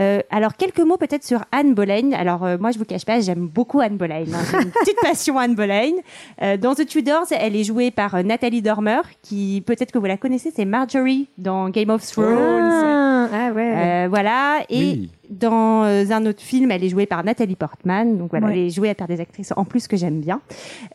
Euh, 0.00 0.18
alors 0.30 0.56
quelques 0.56 0.80
mots 0.80 0.96
peut-être 0.96 1.22
sur 1.22 1.44
Anne 1.52 1.72
Boleyn. 1.74 2.10
Alors 2.14 2.44
euh, 2.44 2.56
moi 2.58 2.72
je 2.72 2.78
vous 2.80 2.84
cache 2.84 3.04
pas, 3.04 3.20
j'aime 3.20 3.46
beaucoup 3.46 3.78
Anne 3.78 3.96
Boleyn. 3.96 4.24
hein. 4.34 4.42
J'ai 4.50 4.56
une 4.58 4.70
petite 4.72 4.98
passion 5.00 5.38
Anne 5.38 5.54
Boleyn. 5.54 5.92
Euh, 6.42 6.56
dans 6.56 6.74
The 6.74 6.84
Tudors, 6.84 7.26
elle 7.30 7.54
est 7.54 7.62
jouée 7.62 7.92
par 7.92 8.16
euh, 8.16 8.24
Nathalie 8.24 8.60
Dormer, 8.60 9.02
qui 9.22 9.62
peut-être 9.64 9.92
que 9.92 9.98
vous 9.98 10.06
la 10.06 10.16
connaissez, 10.16 10.50
c'est 10.50 10.64
Marjorie 10.64 11.28
dans 11.38 11.68
Game 11.70 11.90
of 11.90 12.04
Thrones. 12.04 12.26
Ah, 12.36 13.28
ah 13.32 13.52
ouais. 13.52 13.72
Euh, 13.76 14.06
voilà. 14.08 14.62
Et 14.68 14.80
Oui. 14.80 15.10
Dans 15.30 15.84
euh, 15.84 16.04
un 16.10 16.24
autre 16.26 16.40
film, 16.42 16.70
elle 16.70 16.82
est 16.84 16.88
jouée 16.88 17.06
par 17.06 17.22
Nathalie 17.24 17.56
Portman. 17.56 18.16
Donc 18.18 18.30
voilà, 18.30 18.46
Ouais. 18.46 18.52
elle 18.54 18.58
est 18.66 18.70
jouée 18.70 18.92
par 18.94 19.06
des 19.08 19.20
actrices 19.20 19.52
en 19.56 19.64
plus 19.64 19.86
que 19.88 19.96
j'aime 19.96 20.20
bien. 20.20 20.40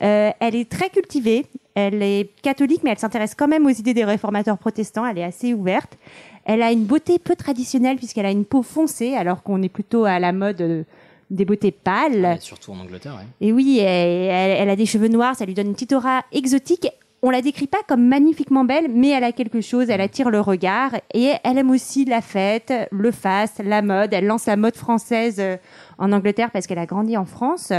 Euh, 0.02 0.32
elle 0.40 0.56
est 0.56 0.70
très 0.70 0.90
cultivée. 0.90 1.46
Elle 1.76 2.04
est 2.04 2.30
catholique, 2.44 2.82
mais 2.84 2.92
elle 2.92 3.00
s'intéresse 3.00 3.34
quand 3.36 3.48
même 3.48 3.66
aux 3.66 3.70
idées 3.70 3.94
des 3.96 4.06
réformateurs 4.06 4.58
protestants. 4.60 5.06
Elle 5.08 5.18
est 5.18 5.24
assez 5.24 5.54
ouverte. 5.54 5.98
Elle 6.46 6.62
a 6.62 6.72
une 6.72 6.84
beauté 6.84 7.18
peu 7.20 7.36
traditionnelle 7.36 7.98
puisqu'elle 7.98 8.26
a 8.28 8.32
une 8.32 8.46
peau 8.46 8.62
foncée, 8.64 9.16
alors 9.16 9.42
qu'on 9.44 9.62
est 9.64 9.70
plutôt 9.70 10.06
à 10.06 10.20
la 10.20 10.34
mode 10.34 10.62
euh, 10.62 10.84
des 11.32 11.46
beautés 11.46 11.72
pâles. 11.72 12.22
Ouais, 12.22 12.38
surtout 12.40 12.72
en 12.74 12.80
Angleterre, 12.80 13.16
ouais. 13.16 13.26
Et 13.48 13.52
oui, 13.52 13.80
elle, 13.80 13.88
elle- 14.30 14.58
elle 14.62 14.70
a 14.70 14.76
des 14.76 14.86
cheveux 14.86 15.08
noirs, 15.08 15.36
ça 15.36 15.46
lui 15.46 15.54
donne 15.56 15.68
une 15.68 15.74
petite 15.74 15.94
aura 15.94 16.24
exotique. 16.32 16.88
On 17.26 17.30
la 17.30 17.41
décrit 17.41 17.67
pas 17.67 17.78
comme 17.88 18.05
magnifiquement 18.05 18.65
belle, 18.65 18.88
mais 18.89 19.11
elle 19.11 19.24
a 19.24 19.32
quelque 19.32 19.61
chose, 19.61 19.89
elle 19.89 20.01
attire 20.01 20.30
le 20.30 20.41
regard. 20.41 20.91
Et 21.13 21.32
elle 21.45 21.57
aime 21.57 21.71
aussi 21.71 22.03
la 22.03 22.19
fête, 22.19 22.74
le 22.91 23.11
faste, 23.11 23.61
la 23.63 23.82
mode. 23.82 24.13
Elle 24.13 24.26
lance 24.26 24.45
la 24.45 24.57
mode 24.57 24.76
française 24.76 25.38
euh, 25.39 25.55
en 25.97 26.11
Angleterre 26.11 26.51
parce 26.51 26.67
qu'elle 26.67 26.80
a 26.80 26.86
grandi 26.86 27.15
en 27.15 27.24
France. 27.24 27.71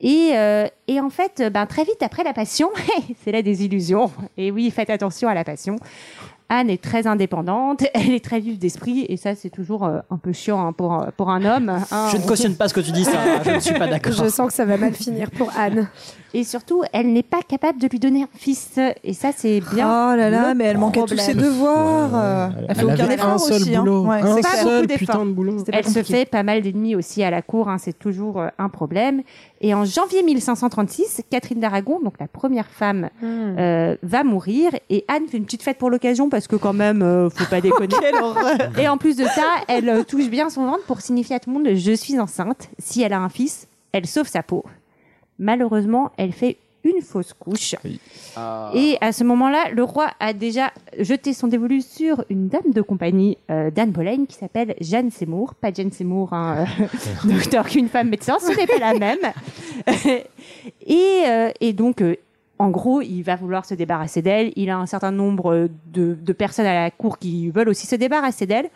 Et, 0.00 0.30
euh, 0.32 0.66
et 0.88 0.98
en 0.98 1.10
fait, 1.10 1.44
ben, 1.52 1.64
très 1.66 1.84
vite 1.84 2.02
après 2.02 2.24
la 2.24 2.32
passion, 2.32 2.70
c'est 3.22 3.30
la 3.30 3.42
désillusion. 3.42 4.10
Et 4.36 4.50
oui, 4.50 4.68
faites 4.72 4.90
attention 4.90 5.28
à 5.28 5.34
la 5.34 5.44
passion. 5.44 5.76
Anne 6.54 6.68
est 6.68 6.82
très 6.82 7.06
indépendante, 7.06 7.82
elle 7.94 8.10
est 8.12 8.22
très 8.22 8.38
vive 8.40 8.58
d'esprit, 8.58 9.06
et 9.08 9.16
ça, 9.16 9.34
c'est 9.34 9.48
toujours 9.48 9.84
euh, 9.86 10.00
un 10.10 10.18
peu 10.18 10.32
chiant 10.32 10.66
hein, 10.66 10.72
pour, 10.72 11.06
pour 11.16 11.30
un 11.30 11.44
homme. 11.46 11.70
hein. 11.70 12.08
Je 12.12 12.18
ne 12.18 12.22
cautionne 12.26 12.54
pas 12.56 12.68
ce 12.68 12.74
que 12.74 12.80
tu 12.80 12.92
dis, 12.92 13.04
ça. 13.04 13.18
Je 13.44 13.50
ne 13.52 13.58
suis 13.60 13.74
pas 13.78 13.86
d'accord. 13.86 14.12
Je 14.12 14.28
sens 14.28 14.48
que 14.48 14.52
ça 14.52 14.64
va 14.66 14.76
mal 14.76 14.92
finir 14.92 15.30
pour 15.30 15.50
Anne. 15.56 15.88
Et 16.34 16.44
surtout, 16.44 16.82
elle 16.94 17.12
n'est 17.12 17.22
pas 17.22 17.40
capable 17.46 17.78
de 17.78 17.86
lui 17.88 17.98
donner 17.98 18.22
un 18.22 18.28
fils. 18.38 18.78
Et 19.04 19.12
ça, 19.12 19.30
c'est 19.36 19.60
bien. 19.74 19.86
Oh 19.86 20.16
là 20.16 20.30
là, 20.30 20.54
mais 20.54 20.64
elle 20.64 20.78
manquait 20.78 21.04
tous 21.04 21.16
ses 21.18 21.34
devoirs. 21.34 22.10
euh, 22.14 22.48
Elle 22.68 22.74
fait 22.74 22.80
Elle 22.80 22.84
aucun 22.86 23.04
avait 23.04 23.14
effort 23.14 23.28
un 23.30 23.38
seul 23.38 23.60
aussi. 23.62 23.76
hein. 23.76 23.84
Ouais, 23.86 24.20
un 24.22 24.34
c'est 24.36 24.40
clair. 24.40 24.62
seul 24.62 24.86
putain 24.86 25.26
de 25.26 25.30
boulot. 25.32 25.58
C'était 25.58 25.72
pas 25.72 25.78
Elle 25.78 25.88
se 25.88 26.02
fait 26.02 26.24
pas 26.24 26.42
mal 26.42 26.62
d'ennemis 26.62 26.96
aussi 26.96 27.22
à 27.22 27.30
la 27.30 27.42
cour, 27.42 27.68
hein, 27.68 27.76
c'est 27.78 27.98
toujours 27.98 28.40
euh, 28.40 28.48
un 28.58 28.68
problème. 28.70 29.20
Et 29.60 29.74
en 29.74 29.84
janvier 29.84 30.22
1536, 30.22 31.22
Catherine 31.30 31.60
d'Aragon, 31.60 32.00
donc 32.02 32.14
la 32.18 32.28
première 32.28 32.66
femme, 32.68 33.10
Hmm. 33.20 33.58
euh, 33.58 33.96
va 34.02 34.24
mourir. 34.24 34.70
Et 34.90 35.04
Anne 35.08 35.26
fait 35.30 35.36
une 35.36 35.44
petite 35.44 35.62
fête 35.62 35.76
pour 35.78 35.90
l'occasion 35.90 36.28
parce 36.30 36.41
que 36.48 36.56
quand 36.56 36.72
même, 36.72 37.02
euh, 37.02 37.30
faut 37.30 37.44
pas 37.46 37.60
déconner. 37.62 37.94
et 38.78 38.88
en 38.88 38.98
plus 38.98 39.16
de 39.16 39.24
ça, 39.24 39.46
elle 39.68 39.88
euh, 39.88 40.04
touche 40.04 40.28
bien 40.28 40.50
son 40.50 40.66
ventre 40.66 40.84
pour 40.84 41.00
signifier 41.00 41.36
à 41.36 41.40
tout 41.40 41.50
le 41.50 41.58
monde 41.58 41.74
je 41.74 41.92
suis 41.92 42.18
enceinte. 42.18 42.68
Si 42.78 43.02
elle 43.02 43.12
a 43.12 43.20
un 43.20 43.28
fils, 43.28 43.68
elle 43.92 44.06
sauve 44.06 44.28
sa 44.28 44.42
peau. 44.42 44.64
Malheureusement, 45.38 46.12
elle 46.16 46.32
fait 46.32 46.56
une 46.84 47.00
fausse 47.00 47.32
couche. 47.32 47.74
Et 48.74 48.98
à 49.00 49.12
ce 49.12 49.24
moment-là, 49.24 49.70
le 49.72 49.84
roi 49.84 50.10
a 50.20 50.32
déjà 50.32 50.72
jeté 50.98 51.32
son 51.32 51.46
dévolu 51.46 51.80
sur 51.80 52.24
une 52.28 52.48
dame 52.48 52.72
de 52.72 52.82
compagnie 52.82 53.38
euh, 53.50 53.70
d'Anne 53.70 53.90
Boleyn 53.90 54.24
qui 54.26 54.36
s'appelle 54.36 54.74
Jeanne 54.80 55.10
Seymour. 55.10 55.54
Pas 55.54 55.72
Jeanne 55.72 55.92
Seymour, 55.92 56.32
hein, 56.32 56.66
euh, 56.80 56.86
docteur 57.24 57.68
qu'une 57.68 57.88
femme 57.88 58.08
médecin, 58.08 58.38
ce 58.40 58.56
n'est 58.56 58.66
pas 58.66 58.78
la 58.78 58.94
même. 58.94 59.18
et, 60.86 61.24
euh, 61.26 61.50
et 61.60 61.72
donc, 61.72 62.02
euh, 62.02 62.16
en 62.58 62.70
gros, 62.70 63.02
il 63.02 63.22
va 63.22 63.36
vouloir 63.36 63.64
se 63.64 63.74
débarrasser 63.74 64.22
d'elle. 64.22 64.52
Il 64.56 64.70
a 64.70 64.76
un 64.78 64.86
certain 64.86 65.10
nombre 65.10 65.68
de, 65.86 66.32
personnes 66.32 66.66
à 66.66 66.74
la 66.74 66.90
cour 66.90 67.18
qui 67.18 67.50
veulent 67.50 67.68
aussi 67.68 67.86
se 67.86 67.96
débarrasser 67.96 68.46
d'elle. 68.46 68.70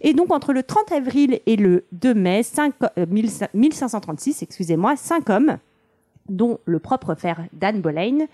Et 0.00 0.14
donc, 0.14 0.32
entre 0.32 0.52
le 0.52 0.62
30 0.62 0.92
avril 0.92 1.40
et 1.44 1.56
le 1.56 1.84
2 1.92 2.14
mai, 2.14 2.42
cinq- 2.42 2.74
euh, 2.98 3.06
1536, 3.06 4.42
excusez-moi, 4.42 4.96
cinq 4.96 5.28
hommes 5.28 5.58
dont 6.28 6.58
le 6.64 6.78
propre 6.78 7.14
frère 7.14 7.44
d'Anne 7.52 7.80
Boleyn, 7.80 8.26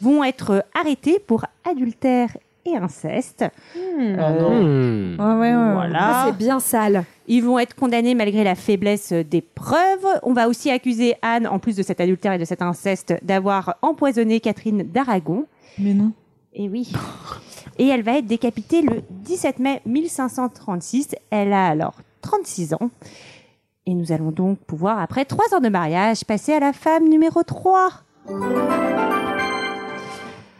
vont 0.00 0.24
être 0.24 0.64
arrêtés 0.74 1.18
pour 1.18 1.44
adultère 1.64 2.36
et 2.66 2.76
inceste. 2.76 3.44
Euh, 3.76 4.16
Hmm. 4.16 5.20
Ouais, 5.20 5.34
ouais, 5.34 5.54
ouais. 5.56 5.72
Voilà. 5.72 5.98
Ah, 6.00 6.24
c'est 6.26 6.36
bien 6.36 6.60
sale. 6.60 7.04
Ils 7.28 7.42
vont 7.42 7.58
être 7.58 7.74
condamnés 7.74 8.14
malgré 8.14 8.44
la 8.44 8.54
faiblesse 8.54 9.12
des 9.12 9.40
preuves. 9.40 10.06
On 10.22 10.32
va 10.32 10.48
aussi 10.48 10.70
accuser 10.70 11.14
Anne, 11.22 11.46
en 11.46 11.58
plus 11.58 11.76
de 11.76 11.82
cet 11.82 12.00
adultère 12.00 12.32
et 12.32 12.38
de 12.38 12.44
cet 12.44 12.62
inceste, 12.62 13.14
d'avoir 13.22 13.76
empoisonné 13.82 14.40
Catherine 14.40 14.82
d'Aragon. 14.82 15.46
Mais 15.78 15.94
non. 15.94 16.12
Et 16.54 16.68
oui. 16.68 16.92
Et 17.78 17.88
elle 17.88 18.02
va 18.02 18.18
être 18.18 18.26
décapitée 18.26 18.80
le 18.80 19.02
17 19.10 19.58
mai 19.58 19.82
1536. 19.84 21.14
Elle 21.30 21.52
a 21.52 21.66
alors 21.66 21.94
36 22.22 22.72
ans. 22.74 22.90
Et 23.84 23.94
nous 23.94 24.12
allons 24.12 24.30
donc 24.30 24.58
pouvoir, 24.60 24.98
après 24.98 25.24
trois 25.24 25.54
ans 25.54 25.60
de 25.60 25.68
mariage, 25.68 26.24
passer 26.24 26.52
à 26.54 26.60
la 26.60 26.72
femme 26.72 27.08
numéro 27.08 27.42
3. 27.42 27.90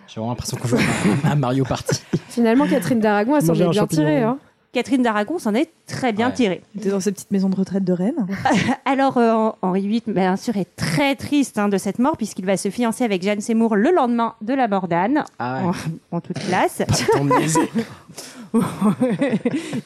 J'ai 0.06 0.14
vraiment 0.20 0.30
l'impression 0.30 0.56
qu'on 0.56 0.68
joue 0.68 0.76
à 1.24 1.34
Mario 1.34 1.64
Party. 1.64 2.00
Finalement, 2.28 2.66
Catherine 2.66 3.00
d'Aragon, 3.00 3.36
elle 3.36 3.42
s'en 3.42 3.54
est 3.54 3.68
bien 3.70 3.86
tirée. 3.86 4.22
Hein. 4.22 4.38
Catherine 4.72 5.02
d'Aragon 5.02 5.38
s'en 5.38 5.54
est 5.54 5.70
très 5.86 6.12
bien 6.12 6.28
Ouais. 6.28 6.34
tirée. 6.34 6.62
T'es 6.82 6.90
dans 6.90 7.00
cette 7.00 7.14
petite 7.14 7.30
maison 7.30 7.48
de 7.48 7.56
retraite 7.56 7.82
de 7.82 7.92
Rennes. 7.94 8.26
Alors, 8.84 9.16
euh, 9.16 9.50
Henri 9.62 9.88
VIII, 9.88 10.02
bien 10.08 10.36
sûr, 10.36 10.54
est 10.58 10.68
très 10.76 11.14
triste 11.16 11.56
hein, 11.56 11.68
de 11.68 11.78
cette 11.78 11.98
mort, 11.98 12.16
puisqu'il 12.18 12.44
va 12.44 12.58
se 12.58 12.68
fiancer 12.68 13.02
avec 13.02 13.22
Jeanne 13.22 13.40
Seymour 13.40 13.74
le 13.74 13.90
lendemain 13.90 14.34
de 14.42 14.52
la 14.52 14.68
mort 14.68 14.86
d'Anne, 14.86 15.24
Ah 15.38 15.62
ouais. 15.62 15.72
en, 16.12 16.16
en 16.18 16.20
toute 16.20 16.38
classe. 16.40 16.82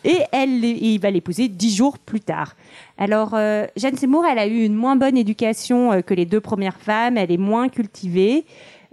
Et 0.05 0.19
elle, 0.33 0.65
il 0.65 0.99
va 0.99 1.11
l'épouser 1.11 1.49
dix 1.49 1.75
jours 1.75 1.99
plus 1.99 2.21
tard. 2.21 2.55
Alors, 2.99 3.35
euh, 3.35 3.67
Jeanne 3.77 3.97
Seymour, 3.97 4.25
elle 4.31 4.39
a 4.39 4.47
eu 4.47 4.65
une 4.65 4.75
moins 4.75 4.97
bonne 4.97 5.17
éducation 5.17 5.93
euh, 5.93 6.01
que 6.01 6.15
les 6.15 6.27
deux 6.27 6.41
premières 6.41 6.79
femmes. 6.79 7.17
Elle 7.17 7.31
est 7.33 7.37
moins 7.39 7.69
cultivée. 7.69 8.45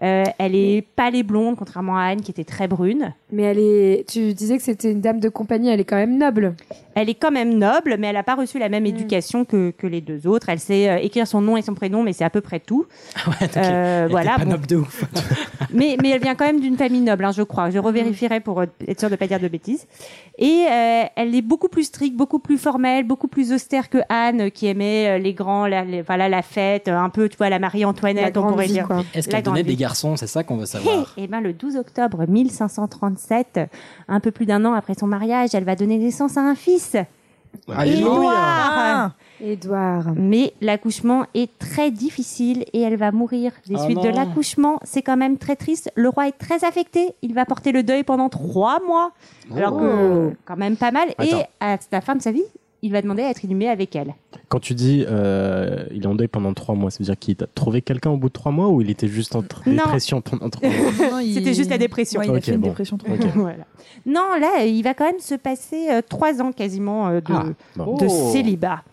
Euh, 0.04 0.24
elle 0.38 0.54
est 0.54 0.84
pâle 0.96 1.16
et 1.16 1.24
blonde, 1.24 1.56
contrairement 1.58 1.98
à 1.98 2.04
Anne, 2.04 2.22
qui 2.22 2.30
était 2.30 2.44
très 2.44 2.68
brune. 2.68 3.14
Mais 3.32 3.44
elle 3.44 3.58
est. 3.60 4.06
Tu 4.08 4.34
disais 4.34 4.58
que 4.58 4.64
c'était 4.64 4.92
une 4.92 5.02
dame 5.02 5.20
de 5.20 5.28
compagnie, 5.30 5.70
elle 5.70 5.80
est 5.80 5.86
quand 5.86 5.96
même 5.96 6.18
noble. 6.20 6.54
Elle 6.94 7.10
est 7.10 7.16
quand 7.16 7.32
même 7.32 7.58
noble, 7.58 7.96
mais 8.00 8.08
elle 8.08 8.14
n'a 8.16 8.24
pas 8.24 8.36
reçu 8.36 8.60
la 8.60 8.70
même 8.70 8.84
Mm. 8.84 8.88
éducation 8.88 9.44
que, 9.46 9.72
que 9.72 9.88
les 9.88 10.02
deux 10.02 10.28
autres. 10.28 10.50
Elle 10.50 10.60
sait 10.60 10.90
euh, 10.90 10.98
écrire 10.98 11.26
son 11.28 11.42
nom 11.42 11.58
et 11.58 11.62
son 11.64 11.74
prénom, 11.74 12.04
mais 12.04 12.14
c'est 12.14 12.24
à 12.24 12.30
peu 12.30 12.42
près 12.42 12.60
tout. 12.60 12.86
Ouais, 13.28 13.48
donc, 13.48 13.58
Euh, 13.58 14.06
elle 14.06 14.12
voilà, 14.12 14.36
pas 14.38 14.46
bon. 14.46 14.52
noble 14.52 14.68
de 14.68 14.76
ouf. 14.78 15.04
mais, 15.74 15.98
mais 16.02 16.10
elle 16.12 16.22
vient 16.22 16.36
quand 16.36 16.46
même 16.46 16.60
d'une 16.60 16.78
famille 16.78 17.02
noble, 17.02 17.26
hein, 17.26 17.32
je 17.32 17.42
crois. 17.44 17.70
Je 17.72 17.80
revérifierai 17.80 18.40
pour 18.40 18.62
euh, 18.62 18.66
être 18.88 19.00
sûre 19.00 19.10
de 19.10 19.14
ne 19.16 19.18
pas 19.18 19.28
dire 19.28 19.40
de 19.40 19.48
bêtises. 19.48 19.88
Et 20.38 20.66
euh, 20.72 21.04
elle 21.16 21.34
est 21.36 21.42
beaucoup 21.42 21.68
plus 21.70 21.84
stricte, 21.86 22.16
beaucoup 22.16 22.40
plus 22.40 22.58
formelle, 22.60 23.04
beaucoup 23.04 23.28
plus 23.28 23.52
austère 23.52 23.90
que 23.90 23.98
Anne, 24.10 24.52
qui 24.52 24.68
aimait 24.68 25.18
les 25.20 25.34
grands, 25.34 25.66
la, 25.68 25.84
les- 25.84 26.02
voilà, 26.04 26.30
la 26.30 26.42
fête, 26.44 26.88
un 26.88 27.10
peu, 27.10 27.30
tu 27.30 27.38
vois, 27.38 27.50
la 27.50 27.58
Marie-Antoinette, 27.60 28.36
La 28.36 28.42
on 28.42 28.44
grande 28.44 28.52
pourrait 28.54 28.68
vie, 28.68 28.74
dire. 28.74 28.88
Est-ce 29.14 29.28
La 29.30 29.34
qu'elle 29.38 29.44
grande 29.44 29.56
donnait 29.56 29.64
des 29.64 29.76
vie. 29.88 29.92
garçons 29.92 30.16
C'est 30.18 30.28
ça 30.28 30.44
qu'on 30.44 30.58
veut 30.58 30.66
savoir. 30.66 31.14
Et 31.18 31.28
ben 31.28 31.42
le 31.42 31.54
12 31.54 31.76
octobre 31.78 32.26
1537, 32.28 33.60
un 34.08 34.20
peu 34.20 34.32
plus 34.32 34.46
d'un 34.46 34.64
an 34.66 34.74
après 34.74 34.94
son 34.94 35.08
mariage, 35.08 35.50
elle 35.54 35.64
va 35.64 35.76
donner 35.76 35.98
naissance 35.98 36.38
à 36.38 36.42
un 36.42 36.56
fils. 36.56 36.96
Édouard. 37.86 39.12
Édouard. 39.42 40.06
Mais 40.16 40.54
l'accouchement 40.62 41.26
est 41.34 41.58
très 41.60 41.92
difficile 41.92 42.66
et 42.74 42.82
elle 42.82 42.98
va 42.98 43.12
mourir 43.12 43.52
des 43.68 43.76
Oh 43.76 43.84
suites 43.84 44.02
de 44.02 44.10
l'accouchement. 44.10 44.80
C'est 44.84 45.02
quand 45.02 45.18
même 45.18 45.38
très 45.38 45.56
triste. 45.56 45.92
Le 45.96 46.10
roi 46.10 46.28
est 46.28 46.38
très 46.38 46.64
affecté. 46.66 47.16
Il 47.22 47.34
va 47.34 47.46
porter 47.46 47.72
le 47.72 47.84
deuil 47.84 48.04
pendant 48.04 48.30
trois 48.30 48.80
mois. 48.86 49.12
Alors 49.56 49.74
Oh. 49.74 49.80
que, 49.80 50.36
quand 50.46 50.58
même 50.58 50.76
pas 50.78 50.92
mal. 50.92 51.10
Attends. 51.18 51.38
Et 51.38 51.44
à 51.60 51.78
la 51.92 52.02
fin 52.02 52.16
de 52.16 52.22
sa 52.22 52.32
vie, 52.32 52.44
il 52.82 52.92
va 52.92 53.02
demander 53.02 53.24
à 53.24 53.30
être 53.30 53.44
inhumé 53.44 53.68
avec 53.70 53.96
elle. 53.96 54.14
Quand 54.50 54.60
tu 54.60 54.74
dis 54.76 55.04
euh, 55.08 55.86
il 55.92 56.04
est 56.04 56.08
en 56.08 56.16
deuil 56.16 56.28
pendant 56.28 56.54
trois 56.54 56.76
mois, 56.76 56.92
ça 56.92 57.00
veut 57.00 57.06
dire 57.06 57.18
qu'il 57.18 57.36
a 57.44 57.48
trouvé 57.48 57.82
quelqu'un 57.82 58.12
au 58.12 58.18
bout 58.18 58.28
de 58.30 58.34
trois 58.34 58.52
mois 58.52 58.68
ou 58.70 58.82
il 58.82 58.90
était 58.90 59.08
juste 59.08 59.36
en 59.36 59.42
tr- 59.42 59.68
Non. 59.68 59.76
dépression 59.76 60.22
pendant 60.22 60.50
trois 60.50 60.70
mois? 60.70 61.22
C'était 61.34 61.54
juste 61.54 61.70
la 61.70 61.78
dépression. 61.78 62.20
Ouais, 62.20 62.28
il 62.28 62.32
a 62.34 62.38
Ok, 62.38 62.44
fait 62.44 62.54
une 62.54 62.60
bon. 62.62 62.68
dépression 62.68 62.98
trop 62.98 63.12
Ok. 63.12 63.26
Voilà. 63.36 63.66
Non, 64.06 64.36
là, 64.40 64.64
il 64.66 64.82
va 64.84 64.94
quand 64.94 65.06
même 65.06 65.20
se 65.20 65.36
passer 65.36 65.88
euh, 65.90 66.02
trois 66.08 66.42
ans 66.42 66.52
quasiment 66.52 67.08
euh, 67.08 67.20
de, 67.20 67.34
Ah, 67.34 67.46
bon. 67.76 67.96
de 67.98 68.06
Oh. 68.10 68.30
célibat. 68.32 68.84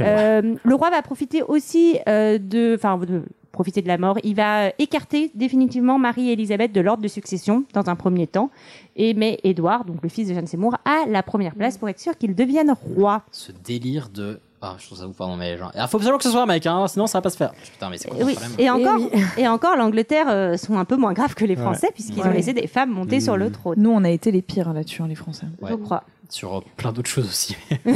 Euh, 0.00 0.54
le 0.62 0.74
roi 0.74 0.90
va 0.90 1.02
profiter 1.02 1.42
aussi 1.42 1.98
euh, 2.08 2.38
de, 2.38 2.74
enfin, 2.76 2.96
de 2.98 3.22
profiter 3.52 3.82
de 3.82 3.88
la 3.88 3.98
mort. 3.98 4.18
Il 4.24 4.34
va 4.34 4.66
euh, 4.66 4.70
écarter 4.78 5.30
définitivement 5.34 5.98
Marie-Élisabeth 5.98 6.72
de 6.72 6.80
l'ordre 6.80 7.02
de 7.02 7.08
succession 7.08 7.64
dans 7.74 7.88
un 7.88 7.94
premier 7.96 8.26
temps, 8.26 8.50
et 8.96 9.14
met 9.14 9.38
Édouard, 9.44 9.84
donc 9.84 9.98
le 10.02 10.08
fils 10.08 10.28
de 10.28 10.34
Jeanne 10.34 10.46
Seymour, 10.46 10.76
à 10.84 11.04
la 11.08 11.22
première 11.22 11.54
place 11.54 11.78
pour 11.78 11.88
être 11.88 12.00
sûr 12.00 12.16
qu'il 12.18 12.34
devienne 12.34 12.74
roi. 12.96 13.22
Ce 13.30 13.52
délire 13.64 14.08
de. 14.12 14.40
Ah, 14.64 14.76
je 14.78 14.86
trouve 14.86 14.98
ça 14.98 15.08
ouf, 15.08 15.16
pardon, 15.16 15.36
mais 15.36 15.56
genre. 15.58 15.72
Il 15.74 15.80
faut 15.88 15.96
absolument 15.96 16.18
que 16.18 16.22
ce 16.24 16.30
soit 16.30 16.42
un 16.42 16.46
mec, 16.46 16.64
hein, 16.66 16.86
sinon 16.86 17.08
ça 17.08 17.18
va 17.18 17.22
pas 17.22 17.30
se 17.30 17.36
faire. 17.36 17.52
Putain, 17.52 17.90
mais 17.90 17.98
c'est 17.98 18.08
quoi 18.08 18.18
Et 18.20 18.22
oui. 18.22 18.34
problème 18.34 18.54
Et 18.60 18.70
encore, 18.70 19.00
et 19.36 19.48
encore, 19.48 19.76
l'Angleterre 19.76 20.26
euh, 20.28 20.56
sont 20.56 20.78
un 20.78 20.84
peu 20.84 20.96
moins 20.96 21.12
graves 21.14 21.34
que 21.34 21.44
les 21.44 21.56
Ouais. 21.56 21.60
Français 21.62 21.88
puisqu'ils 21.92 22.20
Ouais. 22.22 22.28
ont 22.28 22.32
laissé 22.32 22.52
des 22.52 22.68
femmes 22.68 22.90
monter 22.90 23.18
sur 23.20 23.36
le 23.36 23.50
trône. 23.50 23.74
Nous, 23.78 23.90
on 23.90 24.04
a 24.04 24.10
été 24.10 24.30
les 24.30 24.40
pires 24.40 24.68
hein, 24.68 24.72
là-dessus, 24.74 25.02
hein, 25.02 25.08
les 25.08 25.16
Français. 25.16 25.46
Je 25.68 25.74
crois. 25.74 26.04
Sur 26.28 26.58
euh, 26.58 26.60
plein 26.76 26.92
d'autres 26.92 27.10
choses 27.10 27.26
aussi. 27.26 27.56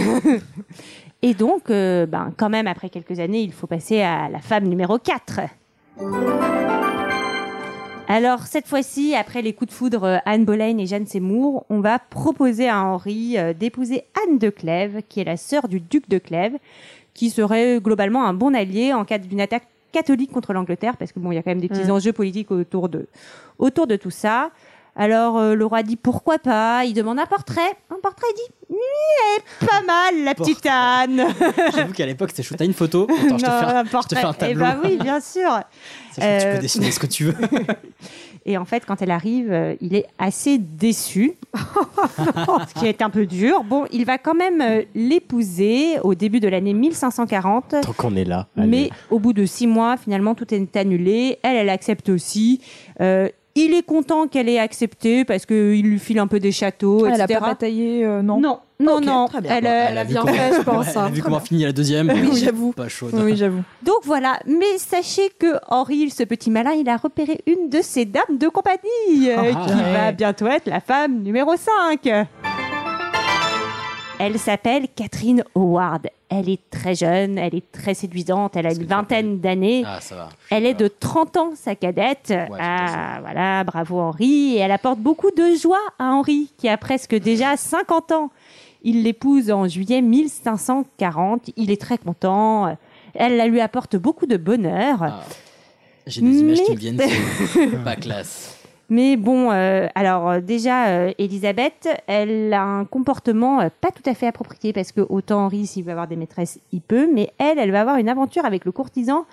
Et 1.27 1.35
donc, 1.35 1.71
euh, 1.71 2.07
ben, 2.07 2.33
quand 2.37 2.49
même, 2.49 2.69
après 2.69 2.89
quelques 2.89 3.19
années, 3.19 3.41
il 3.41 3.53
faut 3.53 3.67
passer 3.67 4.01
à 4.01 4.29
la 4.29 4.39
femme 4.39 4.63
numéro 4.63 4.97
4. 4.97 5.41
Alors, 8.07 8.43
cette 8.47 8.69
fois-ci, 8.69 9.17
après 9.17 9.43
les 9.43 9.53
coups 9.53 9.71
de 9.71 9.75
foudre 9.75 10.05
euh, 10.05 10.19
Anne 10.25 10.45
Boleyn 10.45 10.79
et 10.79 10.87
Jeanne 10.87 11.05
Seymour, 11.05 11.67
on 11.69 11.81
va 11.81 11.99
proposer 11.99 12.69
à 12.69 12.81
Henri 12.81 13.37
euh, 13.39 13.53
d'épouser 13.55 14.05
Anne 14.23 14.39
de 14.39 14.51
Clèves, 14.51 15.03
qui 15.09 15.19
est 15.19 15.25
la 15.25 15.37
sœur 15.37 15.67
du 15.67 15.81
duc 15.81 16.09
de 16.09 16.19
Clèves, 16.19 16.59
qui 17.13 17.31
serait 17.31 17.81
globalement 17.81 18.25
un 18.25 18.33
bon 18.33 18.55
allié 18.55 18.93
en 18.93 19.05
cas 19.05 19.19
d'une 19.19 19.41
attaque 19.41 19.67
catholique 19.91 20.31
contre 20.31 20.53
l'Angleterre, 20.53 20.97
parce 20.97 21.11
que 21.11 21.19
bon, 21.19 21.33
il 21.33 21.35
y 21.35 21.39
a 21.39 21.43
quand 21.43 21.51
même 21.51 21.61
des 21.61 21.67
petits 21.69 21.89
Mm. 21.89 21.91
enjeux 21.91 22.13
politiques 22.13 22.53
autour 22.53 22.89
de, 22.89 23.09
autour 23.59 23.89
de 23.89 23.97
tout 23.97 24.13
ça. 24.13 24.53
Alors, 24.99 25.37
euh, 25.39 25.55
le 25.55 25.67
roi 25.67 25.83
dit 25.83 25.97
pourquoi 25.97 26.39
pas, 26.39 26.85
il 26.87 26.95
demande 26.95 27.19
un 27.19 27.27
portrait. 27.27 27.77
Un 27.91 27.97
portrait, 28.03 28.27
il 28.31 28.37
dit, 28.37 28.77
elle 28.79 29.43
est 29.43 29.67
pas 29.69 29.83
mal, 29.83 30.25
la 30.25 30.35
petite 30.35 30.65
Anne. 30.67 31.23
J'avoue 31.77 31.93
qu'à 31.93 32.07
l'époque, 32.07 32.31
c'était 32.31 32.43
shoot 32.43 32.61
à 32.61 32.65
une 32.65 32.73
photo? 32.73 33.05
Attends, 33.05 33.37
je 33.39 33.45
te 33.45 33.51
Non, 33.51 33.59
fais 33.59 33.65
un, 33.67 33.77
un 33.77 33.85
je 33.85 33.89
te 33.89 33.93
portrait. 33.93 34.21
fais 34.21 34.45
un 34.45 34.49
Eh 34.51 34.55
ben 34.55 34.79
oui, 34.83 34.97
bien 34.97 35.21
sûr. 35.21 35.51
Sachant 36.13 36.29
que 36.29 36.41
tu 36.41 36.47
Euh, 36.47 36.55
peux 36.55 36.61
dessiner 36.63 36.91
ce 36.91 36.99
que 36.99 37.07
tu 37.07 37.25
veux. 37.25 37.35
Et 38.49 38.57
en 38.57 38.65
fait, 38.65 38.87
quand 38.87 39.03
elle 39.03 39.11
arrive, 39.11 39.53
euh, 39.53 39.75
il 39.81 39.95
est 39.97 40.07
assez 40.19 40.57
déçu, 40.59 41.35
ce 41.55 42.79
qui 42.81 42.87
est 42.87 43.03
un 43.03 43.11
peu 43.11 43.27
dur. 43.27 43.65
Bon, 43.65 43.87
il 43.91 44.05
va 44.05 44.19
quand 44.19 44.35
même 44.37 44.61
euh, 44.61 44.83
l'épouser 44.95 45.99
au 46.05 46.15
début 46.15 46.39
de 46.39 46.47
l'année 46.49 46.73
1540. 46.73 47.75
Tant 47.83 47.93
qu'on 47.93 48.15
est 48.15 48.25
là. 48.25 48.47
allez. 48.57 48.67
Mais 48.69 48.91
au 49.11 49.19
bout 49.19 49.33
de 49.33 49.45
six 49.47 49.67
mois, 49.67 49.97
finalement, 49.97 50.37
tout 50.37 50.55
est 50.55 50.77
annulé. 50.77 51.39
Elle, 51.43 51.57
elle 51.57 51.69
accepte 51.71 52.09
aussi. 52.09 52.61
Euh, 53.01 53.29
il 53.57 53.75
est 53.75 53.83
content 53.85 54.29
qu'elle 54.29 54.49
ait 54.49 54.59
accepté 54.59 55.25
parce 55.25 55.45
qu'il 55.47 55.83
lui 55.83 55.99
file 55.99 56.19
un 56.21 56.27
peu 56.29 56.39
des 56.39 56.53
châteaux, 56.53 57.07
Elle 57.07 57.21
a 57.21 57.25
etc. 57.25 57.41
pas 57.41 57.47
bataillé, 57.49 58.05
euh, 58.05 58.23
non 58.23 58.39
Non, 58.39 58.61
non, 58.79 59.01
non. 59.01 59.27
très 59.27 59.41
bien. 59.41 59.57
Elle, 59.57 59.67
euh, 59.67 59.87
Elle 59.91 59.99
a 59.99 60.05
bien 60.05 60.21
comment- 60.21 60.33
fait, 60.35 60.55
je 60.57 60.61
pense. 60.65 60.87
Ouais, 60.87 60.93
elle 60.95 60.99
a 60.99 61.05
hein. 61.05 61.11
vu 61.11 61.23
comment 61.23 61.41
finit 61.41 61.65
la 61.65 61.73
deuxième. 61.73 62.11
Oui, 62.11 62.37
j'avoue. 62.37 62.73
Pas 62.73 62.89
chaude. 62.89 63.13
Oui, 63.15 63.37
j'avoue. 63.37 63.63
Donc 63.83 63.99
voilà, 64.05 64.39
mais 64.47 64.79
sachez 64.79 65.31
que 65.39 65.57
Henri, 65.69 66.11
ce 66.11 66.23
petit 66.25 66.51
malin, 66.51 66.73
il 66.73 66.89
a 66.89 66.97
repéré 66.97 67.41
une 67.47 67.69
de 67.69 67.81
ses 67.83 68.05
dames 68.05 68.39
de 68.39 68.49
compagnie, 68.49 69.29
euh, 69.31 69.37
Ah, 69.55 69.67
qui 69.67 69.75
ouais. 69.75 69.93
va 69.93 70.13
bientôt 70.13 70.47
être 70.47 70.67
la 70.69 70.81
femme 70.81 71.23
numéro 71.23 71.53
5. 71.57 72.07
Elle 74.19 74.39
s'appelle 74.39 74.87
Catherine 74.95 75.45
Howard. 75.55 76.09
Elle 76.29 76.49
est 76.49 76.71
très 76.71 76.95
jeune, 76.95 77.39
elle 77.39 77.55
est 77.55 77.71
très 77.71 77.95
séduisante, 77.95 78.57
elle 78.57 78.67
a 78.67 78.73
une 78.73 78.85
vingtaine 78.85 79.41
d'années. 79.41 79.85
Ah, 79.87 80.01
ça 80.01 80.17
va. 80.17 80.29
Elle 80.51 80.67
est 80.67 80.75
de 80.75 80.89
30 80.89 81.37
ans, 81.37 81.53
sa 81.55 81.75
cadette. 81.75 82.33
ah, 82.59 83.19
voilà, 83.21 83.63
bravo 83.63 84.01
Henri. 84.01 84.55
Et 84.55 84.59
elle 84.59 84.73
apporte 84.73 84.99
beaucoup 84.99 85.31
de 85.31 85.55
joie 85.61 85.79
à 85.99 86.07
Henri, 86.07 86.51
qui 86.57 86.69
a 86.69 86.77
presque 86.79 87.15
déjà 87.15 87.57
50 87.57 88.13
ans. 88.13 88.31
Il 88.83 89.03
l'épouse 89.03 89.51
en 89.51 89.69
juillet 89.69 90.01
1540. 90.01 91.51
Il 91.57 91.71
est 91.71 91.81
très 91.81 91.99
content. 91.99 92.77
Elle 93.15 93.37
la 93.37 93.47
lui 93.47 93.61
apporte 93.61 93.97
beaucoup 93.97 94.27
de 94.27 94.37
bonheur. 94.37 95.03
Ah. 95.03 95.25
J'ai 96.07 96.23
des 96.23 96.39
images 96.39 96.63
qui 96.63 96.73
me 96.73 96.77
viennent. 96.77 97.83
Pas 97.85 97.97
classe. 97.97 98.56
Mais 98.89 99.17
bon, 99.17 99.51
euh, 99.51 99.89
alors 99.97 100.31
euh, 100.31 100.41
déjà, 100.41 100.89
euh, 100.89 101.13
Elisabeth, 101.19 101.89
elle 102.07 102.53
a 102.55 102.63
un 102.63 102.85
comportement 102.85 103.61
euh, 103.61 103.69
pas 103.81 103.91
tout 103.91 104.09
à 104.09 104.15
fait 104.15 104.29
approprié 104.29 104.73
parce 104.73 104.93
que 104.93 105.01
autant 105.09 105.47
Henri, 105.47 105.67
s'il 105.67 105.85
veut 105.85 105.91
avoir 105.91 106.07
des 106.07 106.15
maîtresses, 106.15 106.61
il 106.73 106.81
peut, 106.81 107.09
mais 107.13 107.33
elle, 107.39 107.59
elle 107.59 107.73
va 107.73 107.81
avoir 107.81 107.97
une 107.97 108.09
aventure 108.09 108.45
avec 108.45 108.65
le 108.65 108.71
courtisan 108.71 109.27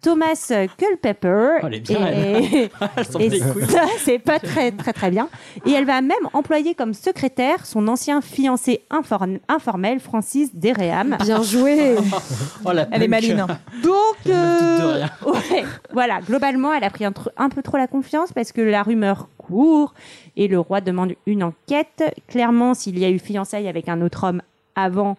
Thomas 0.00 0.52
Culpepper. 0.76 1.58
Oh, 1.62 1.66
elle 1.66 1.74
est 1.74 1.80
bien, 1.80 2.06
et 2.06 2.12
elle. 2.12 2.70
Elle 2.96 3.04
s'en 3.04 3.18
et 3.18 3.30
ça, 3.68 3.84
c'est 3.98 4.18
pas 4.18 4.38
très 4.38 4.70
très 4.70 4.92
très 4.92 5.10
bien. 5.10 5.28
Et 5.66 5.72
elle 5.72 5.84
va 5.86 6.00
même 6.00 6.16
employer 6.32 6.74
comme 6.74 6.94
secrétaire 6.94 7.66
son 7.66 7.88
ancien 7.88 8.20
fiancé 8.20 8.82
inform- 8.90 9.40
informel, 9.48 9.98
Francis 10.00 10.54
Dereham. 10.54 11.16
Bien 11.20 11.42
joué. 11.42 11.96
Oh, 12.64 12.72
la 12.72 12.86
Elle 12.92 13.02
est 13.04 13.08
maline. 13.08 13.36
Donc, 13.82 13.94
toute 14.22 14.32
de 14.32 14.32
euh, 14.32 15.06
ouais, 15.26 15.64
voilà, 15.92 16.20
globalement, 16.20 16.72
elle 16.74 16.84
a 16.84 16.90
pris 16.90 17.04
un, 17.04 17.12
un 17.36 17.48
peu 17.48 17.62
trop 17.62 17.76
la 17.76 17.86
confiance 17.86 18.32
parce 18.32 18.52
que 18.52 18.60
la 18.60 18.82
rumeur 18.82 19.28
court 19.38 19.94
et 20.36 20.48
le 20.48 20.58
roi 20.58 20.80
demande 20.80 21.14
une 21.26 21.42
enquête. 21.42 22.02
Clairement, 22.28 22.74
s'il 22.74 22.98
y 22.98 23.04
a 23.04 23.10
eu 23.10 23.18
fiançailles 23.18 23.68
avec 23.68 23.88
un 23.88 24.00
autre 24.02 24.24
homme 24.24 24.42
avant 24.74 25.12
euh, 25.12 25.14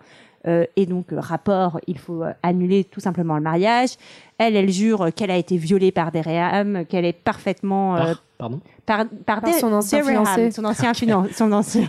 et 0.46 0.86
donc 0.86 1.12
euh, 1.12 1.20
rapport, 1.20 1.80
il 1.88 1.98
faut 1.98 2.24
euh, 2.24 2.32
annuler 2.44 2.84
tout 2.86 3.00
simplement 3.00 3.36
le 3.36 3.42
mariage. 3.42 3.90
Elle, 4.38 4.56
elle 4.56 4.70
jure 4.72 5.10
qu'elle 5.14 5.32
a 5.32 5.38
été 5.38 5.58
violée 5.58 5.92
par 5.92 6.12
Dereham, 6.12 6.86
qu'elle 6.88 7.06
est 7.06 7.14
parfaitement 7.14 7.96
euh, 7.98 8.00
Par- 8.00 8.24
Pardon 8.38 8.60
par, 8.86 9.06
par, 9.26 9.42
Par 9.42 9.54
son 9.56 9.74
ancien 9.74 10.00
Dereham, 10.00 10.26
fiancé. 10.26 10.52
son 10.52 10.64
ancien 10.66 10.92
finan- 10.94 11.28
son 11.34 11.52
ancien 11.52 11.88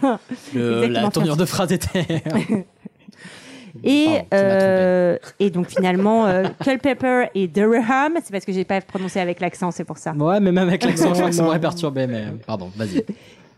Le- 0.55 0.87
La 0.89 1.09
tournure 1.11 1.37
de 1.37 1.45
phrase 1.45 1.71
était. 1.73 2.23
Et, 3.85 4.07
Pardon, 4.07 4.27
euh, 4.35 5.17
et 5.39 5.51
donc 5.51 5.69
finalement, 5.69 6.27
euh, 6.27 6.49
Culpepper 6.65 7.27
et 7.37 7.47
Durham, 7.47 8.15
c'est 8.23 8.33
parce 8.33 8.45
que 8.45 8.51
j'ai 8.53 8.65
pas 8.65 8.81
prononcé 8.81 9.21
avec 9.21 9.39
l'accent, 9.39 9.71
c'est 9.71 9.85
pour 9.85 9.97
ça. 9.97 10.13
Ouais, 10.13 10.41
mais 10.41 10.51
même 10.51 10.67
avec 10.69 10.85
l'accent, 10.85 11.11
je 11.11 11.15
crois 11.15 11.29
que 11.31 11.37
ça 11.37 11.45
m'aurait 11.45 11.61
perturbé, 11.61 12.09
mais 12.09 12.25
pardon, 12.45 12.69
vas-y. 12.77 13.05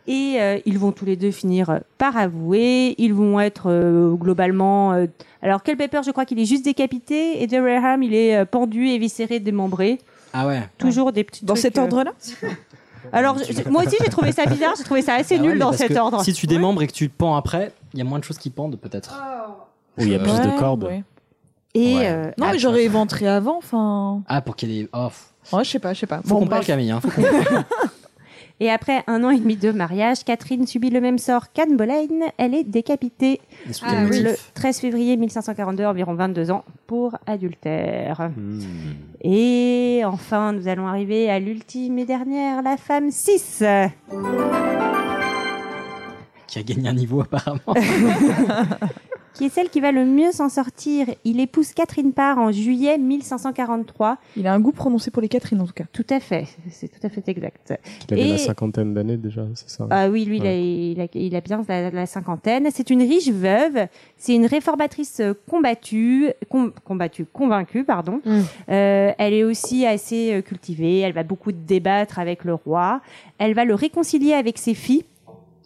Et 0.09 0.37
euh, 0.41 0.59
ils 0.67 0.79
vont 0.79 0.91
tous 0.91 1.05
les 1.05 1.17
deux 1.17 1.31
finir 1.31 1.79
par 1.99 2.17
avouer. 2.17 2.95
Ils 2.99 3.15
vont 3.15 3.39
être 3.41 3.71
euh, 3.71 4.15
globalement. 4.15 4.93
euh, 4.93 5.07
alors 5.43 5.63
Culpepper, 5.63 6.01
je 6.05 6.11
crois 6.11 6.25
qu'il 6.25 6.39
est 6.41 6.45
juste 6.45 6.65
décapité, 6.65 7.43
et 7.43 7.47
Durham, 7.47 8.03
il 8.03 8.15
est 8.15 8.37
euh, 8.37 8.45
pendu, 8.45 8.89
éviscéré, 8.89 9.39
démembré. 9.41 9.99
Ah 10.33 10.47
ouais. 10.47 10.63
Toujours 10.79 11.13
des 11.13 11.25
petits 11.25 11.45
Dans 11.45 11.55
trucs, 11.55 11.63
cet 11.63 11.79
euh, 11.79 11.83
ordre-là 11.83 12.13
Alors 13.13 13.37
je- 13.39 13.69
moi 13.69 13.83
aussi, 13.85 13.97
j'ai 14.01 14.09
trouvé 14.09 14.33
ça 14.33 14.47
bizarre. 14.47 14.75
J'ai 14.79 14.85
trouvé 14.85 15.03
ça 15.03 15.15
assez 15.15 15.37
Ah 15.37 15.43
ouais, 15.43 15.49
nul 15.49 15.59
dans 15.59 15.73
cet 15.73 15.97
ordre. 15.97 16.23
Si 16.25 16.33
tu 16.33 16.47
démembres 16.47 16.83
et 16.83 16.87
que 16.87 16.93
tu 16.93 17.09
pends 17.09 17.35
après, 17.37 17.73
il 17.93 17.99
y 17.99 18.03
a 18.03 18.05
moins 18.05 18.19
de 18.19 18.25
choses 18.25 18.39
qui 18.39 18.49
pendent 18.51 18.77
peut-être. 18.77 19.21
Où 19.99 20.03
il 20.03 20.09
y 20.11 20.15
a 20.15 20.19
plus 20.19 20.41
de 20.41 20.49
Ouais, 20.49 20.57
cordes. 20.59 20.85
ouais. 20.85 21.03
Et 21.75 21.97
Ouais. 21.97 22.07
euh, 22.07 22.25
Non, 22.39 22.47
Ah, 22.47 22.47
mais 22.49 22.53
tu 22.55 22.59
j'aurais 22.61 22.85
éventré 22.85 23.27
avant, 23.29 23.59
enfin. 23.59 24.23
Ah, 24.29 24.41
pour 24.41 24.57
qu'il 24.57 24.71
y 24.71 24.79
ait 24.81 24.83
des. 24.85 24.89
Oh, 24.95 25.09
f- 25.09 25.57
Ouais, 25.57 25.65
je 25.65 25.71
sais 25.71 25.79
pas, 25.79 25.93
je 25.95 26.01
sais 26.01 26.07
pas. 26.07 26.21
faut 26.23 26.29
Bon, 26.35 26.41
qu'on 26.41 26.47
parle. 26.47 26.65
Camille. 26.65 26.91
Hein, 26.91 27.01
faut 27.01 27.11
Et 28.63 28.71
après 28.71 29.03
un 29.09 29.25
an 29.25 29.31
et 29.31 29.41
demi 29.41 29.57
de 29.57 29.73
mariage, 29.73 30.23
Catherine 30.25 30.69
subit 30.69 30.91
le 30.91 31.01
même 31.01 31.19
sort 31.19 31.53
qu'Anne 31.53 31.77
Boleyn. 31.77 32.29
Elle 32.39 32.55
est 32.55 32.63
décapitée 32.63 33.41
Ah 33.83 34.05
oui. 34.09 34.23
le 34.23 34.37
13 34.55 34.79
février 34.79 35.17
1542, 35.17 35.85
environ 35.85 36.15
22 36.15 36.53
ans, 36.53 36.65
pour 36.87 37.19
adultère. 37.27 38.31
Hmm. 38.37 38.61
Et 39.21 40.03
enfin, 40.05 40.53
nous 40.53 40.69
allons 40.69 40.87
arriver 40.87 41.29
à 41.29 41.41
l'ultime 41.41 41.99
et 41.99 42.05
dernière, 42.05 42.63
la 42.63 42.77
femme 42.77 43.11
6. 43.11 43.65
Qui 46.47 46.59
a 46.61 46.63
gagné 46.63 46.89
un 46.89 46.95
niveau 46.95 47.21
apparemment. 47.21 47.75
qui 49.35 49.45
est 49.47 49.49
celle 49.49 49.69
qui 49.71 49.81
va 49.81 49.93
le 49.93 50.05
mieux 50.05 50.33
s'en 50.33 50.49
sortir. 50.49 51.07
Il 51.25 51.41
épouse 51.41 51.73
Catherine 51.73 52.13
Parr 52.13 52.39
en 52.39 52.53
juillet 52.53 52.99
1543. 52.99 54.19
Il 54.37 54.47
a 54.47 54.53
un 54.55 54.61
goût 54.61 54.73
prononcé 54.73 55.11
pour 55.11 55.23
les 55.23 55.29
Catherine, 55.29 55.61
en 55.61 55.67
tout 55.67 55.73
cas. 55.73 55.85
Tout 55.93 56.07
à 56.11 56.21
fait, 56.21 56.47
c'est 56.71 56.89
tout 56.89 57.05
à 57.07 57.09
fait 57.09 57.27
exact. 57.29 57.73
Il 58.09 58.15
avait 58.15 58.23
Et- 58.29 58.33
la 58.33 58.39
cinquantaine 58.39 58.95
d'années 58.95 59.17
déjà, 59.17 59.47
c'est 59.55 59.71
ça 59.71 59.87
Ah 59.91 60.09
oui, 60.09 60.25
lui, 60.25 60.37
il 60.39 60.47
a- 60.47 60.55
il, 60.59 61.01
a, 61.01 61.07
il 61.15 61.35
a 61.37 61.41
bien 61.41 61.63
la, 61.69 61.91
la 61.91 62.07
cinquantaine. 62.07 62.69
C'est 62.73 62.91
une 62.91 63.03
riche 63.03 63.29
veuve. 63.31 63.87
C'est 64.17 64.35
une 64.35 64.47
réformatrice 64.47 65.21
euh, 65.21 65.35
combattue, 65.51 66.29
com- 66.49 66.73
combattue, 66.85 67.27
convaincue, 67.33 67.85
pardon. 67.85 68.21
Mm. 68.25 68.41
Euh, 68.71 69.13
elle 69.19 69.33
est 69.35 69.45
aussi 69.45 69.87
assez 69.87 70.33
euh, 70.35 70.43
cultivée. 70.43 71.01
Elle 71.01 71.13
va 71.13 71.23
beaucoup 71.23 71.53
débattre 71.53 72.19
avec 72.19 72.45
le 72.45 72.55
roi. 72.55 73.01
Elle 73.39 73.55
va 73.55 73.65
le 73.65 73.75
réconcilier 73.75 74.35
avec 74.35 74.59
ses 74.59 74.75
filles, 74.75 75.05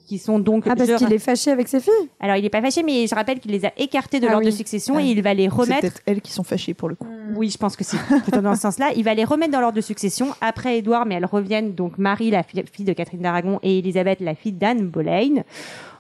qui 0.07 0.19
sont 0.19 0.39
donc. 0.39 0.65
Ah, 0.67 0.75
parce 0.77 0.91
qu'il 0.95 1.13
est 1.13 1.19
fâché 1.19 1.51
avec 1.51 1.69
ses 1.69 1.81
filles 1.81 1.93
Alors, 2.21 2.37
il 2.37 2.43
n'est 2.43 2.49
pas 2.51 2.63
fâché, 2.63 2.83
mais 2.83 3.07
je 3.07 3.15
rappelle 3.15 3.41
qu'il 3.41 3.51
les 3.51 3.65
a 3.67 3.73
écartées 3.77 4.21
de 4.21 4.27
Ah 4.27 4.31
l'ordre 4.33 4.47
oui. 4.47 4.53
de 4.53 4.57
succession 4.57 4.95
Ouais. 4.95 5.05
et 5.07 5.11
il 5.11 5.21
va 5.23 5.35
les 5.35 5.45
C'est 5.45 5.49
remettre. 5.55 5.81
peut-être 5.81 6.01
elles 6.07 6.21
qui 6.23 6.33
sont 6.33 6.45
fâchées 6.45 6.73
pour 6.75 6.89
le 6.89 6.95
coup. 6.95 7.09
Oui, 7.35 7.51
je 7.51 7.59
pense 7.59 7.77
que 7.77 7.85
c'est 7.85 7.99
plutôt 8.23 8.41
dans 8.41 8.55
ce 8.55 8.61
sens-là. 8.63 8.93
Il 8.97 9.05
va 9.05 9.13
les 9.15 9.25
remettre 9.25 9.53
dans 9.53 9.61
l'ordre 9.61 9.77
de 9.77 9.81
succession 9.83 10.29
après 10.41 10.79
Édouard, 10.79 11.05
mais 11.07 11.17
elles 11.17 11.27
reviennent 11.27 11.75
donc 11.75 11.99
Marie, 11.99 12.31
la 12.31 12.43
fi- 12.43 12.63
fille 12.73 12.85
de 12.87 12.93
Catherine 12.93 13.21
d'Aragon, 13.21 13.59
et 13.63 13.79
Élisabeth, 13.79 14.21
la 14.21 14.35
fille 14.35 14.53
d'Anne 14.53 14.87
Boleyn. 14.89 15.43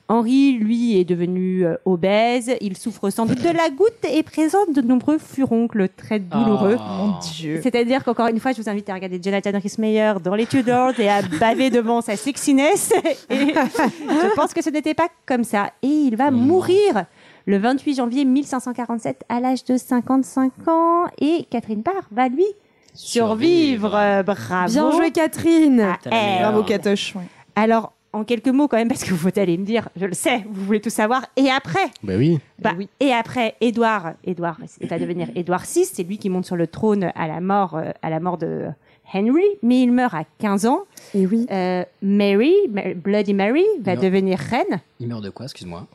Henri, 0.08 0.52
lui, 0.52 0.98
est 0.98 1.04
devenu 1.04 1.66
euh, 1.66 1.76
obèse. 1.84 2.52
Il 2.60 2.76
souffre 2.76 3.10
sans 3.10 3.26
doute 3.26 3.42
de 3.42 3.48
la 3.48 3.70
goutte 3.70 4.04
et 4.08 4.22
présente 4.22 4.72
de 4.72 4.80
nombreux 4.80 5.18
furoncles 5.18 5.88
très 5.96 6.20
douloureux. 6.20 6.76
Ah. 6.78 6.98
Mon 6.98 7.18
dieu. 7.18 7.60
C'est-à-dire 7.62 8.04
qu'encore 8.04 8.28
une 8.28 8.38
fois, 8.38 8.52
je 8.52 8.62
vous 8.62 8.68
invite 8.68 8.88
à 8.88 8.94
regarder 8.94 9.20
Jonathan 9.20 9.58
Rhys-Meyer 9.58 10.14
dans 10.22 10.34
les 10.36 10.46
Tudors 10.46 10.98
et 11.00 11.08
à 11.08 11.22
baver 11.22 11.70
devant 11.70 12.00
sa 12.02 12.16
sexiness. 12.16 12.92
Et 13.30 13.36
je 13.36 14.34
pense 14.36 14.54
que 14.54 14.62
ce 14.62 14.70
n'était 14.70 14.94
pas 14.94 15.08
comme 15.26 15.42
ça. 15.44 15.72
Et 15.82 15.88
il 15.88 16.16
va 16.16 16.30
mourir 16.30 17.06
le 17.46 17.58
28 17.58 17.94
janvier 17.96 18.24
1547 18.24 19.24
à 19.28 19.40
l'âge 19.40 19.64
de 19.64 19.76
55 19.76 20.52
ans. 20.68 21.04
Et 21.20 21.46
Catherine 21.50 21.82
Parr 21.82 22.02
va 22.12 22.28
lui 22.28 22.46
survivre. 22.94 24.22
Bravo. 24.22 24.72
Bien 24.72 24.90
joué, 24.92 25.10
Catherine 25.10 25.94
meilleure. 26.10 26.52
Bravo, 26.52 26.62
Katoche. 26.62 27.14
ouais. 27.16 27.22
Alors, 27.56 27.92
en 28.16 28.24
quelques 28.24 28.48
mots 28.48 28.66
quand 28.68 28.76
même, 28.76 28.88
parce 28.88 29.04
que 29.04 29.14
vous 29.14 29.28
allez 29.36 29.56
me 29.58 29.64
dire, 29.64 29.88
je 29.96 30.06
le 30.06 30.14
sais, 30.14 30.44
vous 30.48 30.64
voulez 30.64 30.80
tout 30.80 30.90
savoir. 30.90 31.26
Et 31.36 31.50
après 31.50 31.84
Bah 32.02 32.14
oui. 32.16 32.38
bah, 32.58 32.72
Et 33.00 33.12
après, 33.12 33.54
Édouard, 33.60 34.14
Édouard 34.24 34.58
va 34.88 34.98
devenir 34.98 35.28
Édouard 35.34 35.62
VI. 35.62 35.84
C'est 35.84 36.02
lui 36.02 36.18
qui 36.18 36.30
monte 36.30 36.46
sur 36.46 36.56
le 36.56 36.66
trône 36.66 37.10
à 37.14 37.26
la 37.28 37.40
mort, 37.40 37.76
euh, 37.76 37.90
à 38.02 38.10
la 38.10 38.20
mort 38.20 38.38
de 38.38 38.66
Henry, 39.14 39.44
mais 39.62 39.82
il 39.82 39.92
meurt 39.92 40.14
à 40.14 40.24
15 40.38 40.66
ans. 40.66 40.80
Et 41.14 41.26
oui. 41.26 41.46
Euh, 41.50 41.84
Mary, 42.02 42.54
Ma- 42.70 42.94
Bloody 42.94 43.34
Mary, 43.34 43.64
va 43.80 43.94
devenir 43.96 44.38
reine. 44.38 44.80
Il 44.98 45.08
meurt 45.08 45.22
de 45.22 45.30
quoi, 45.30 45.46
excuse-moi? 45.46 45.86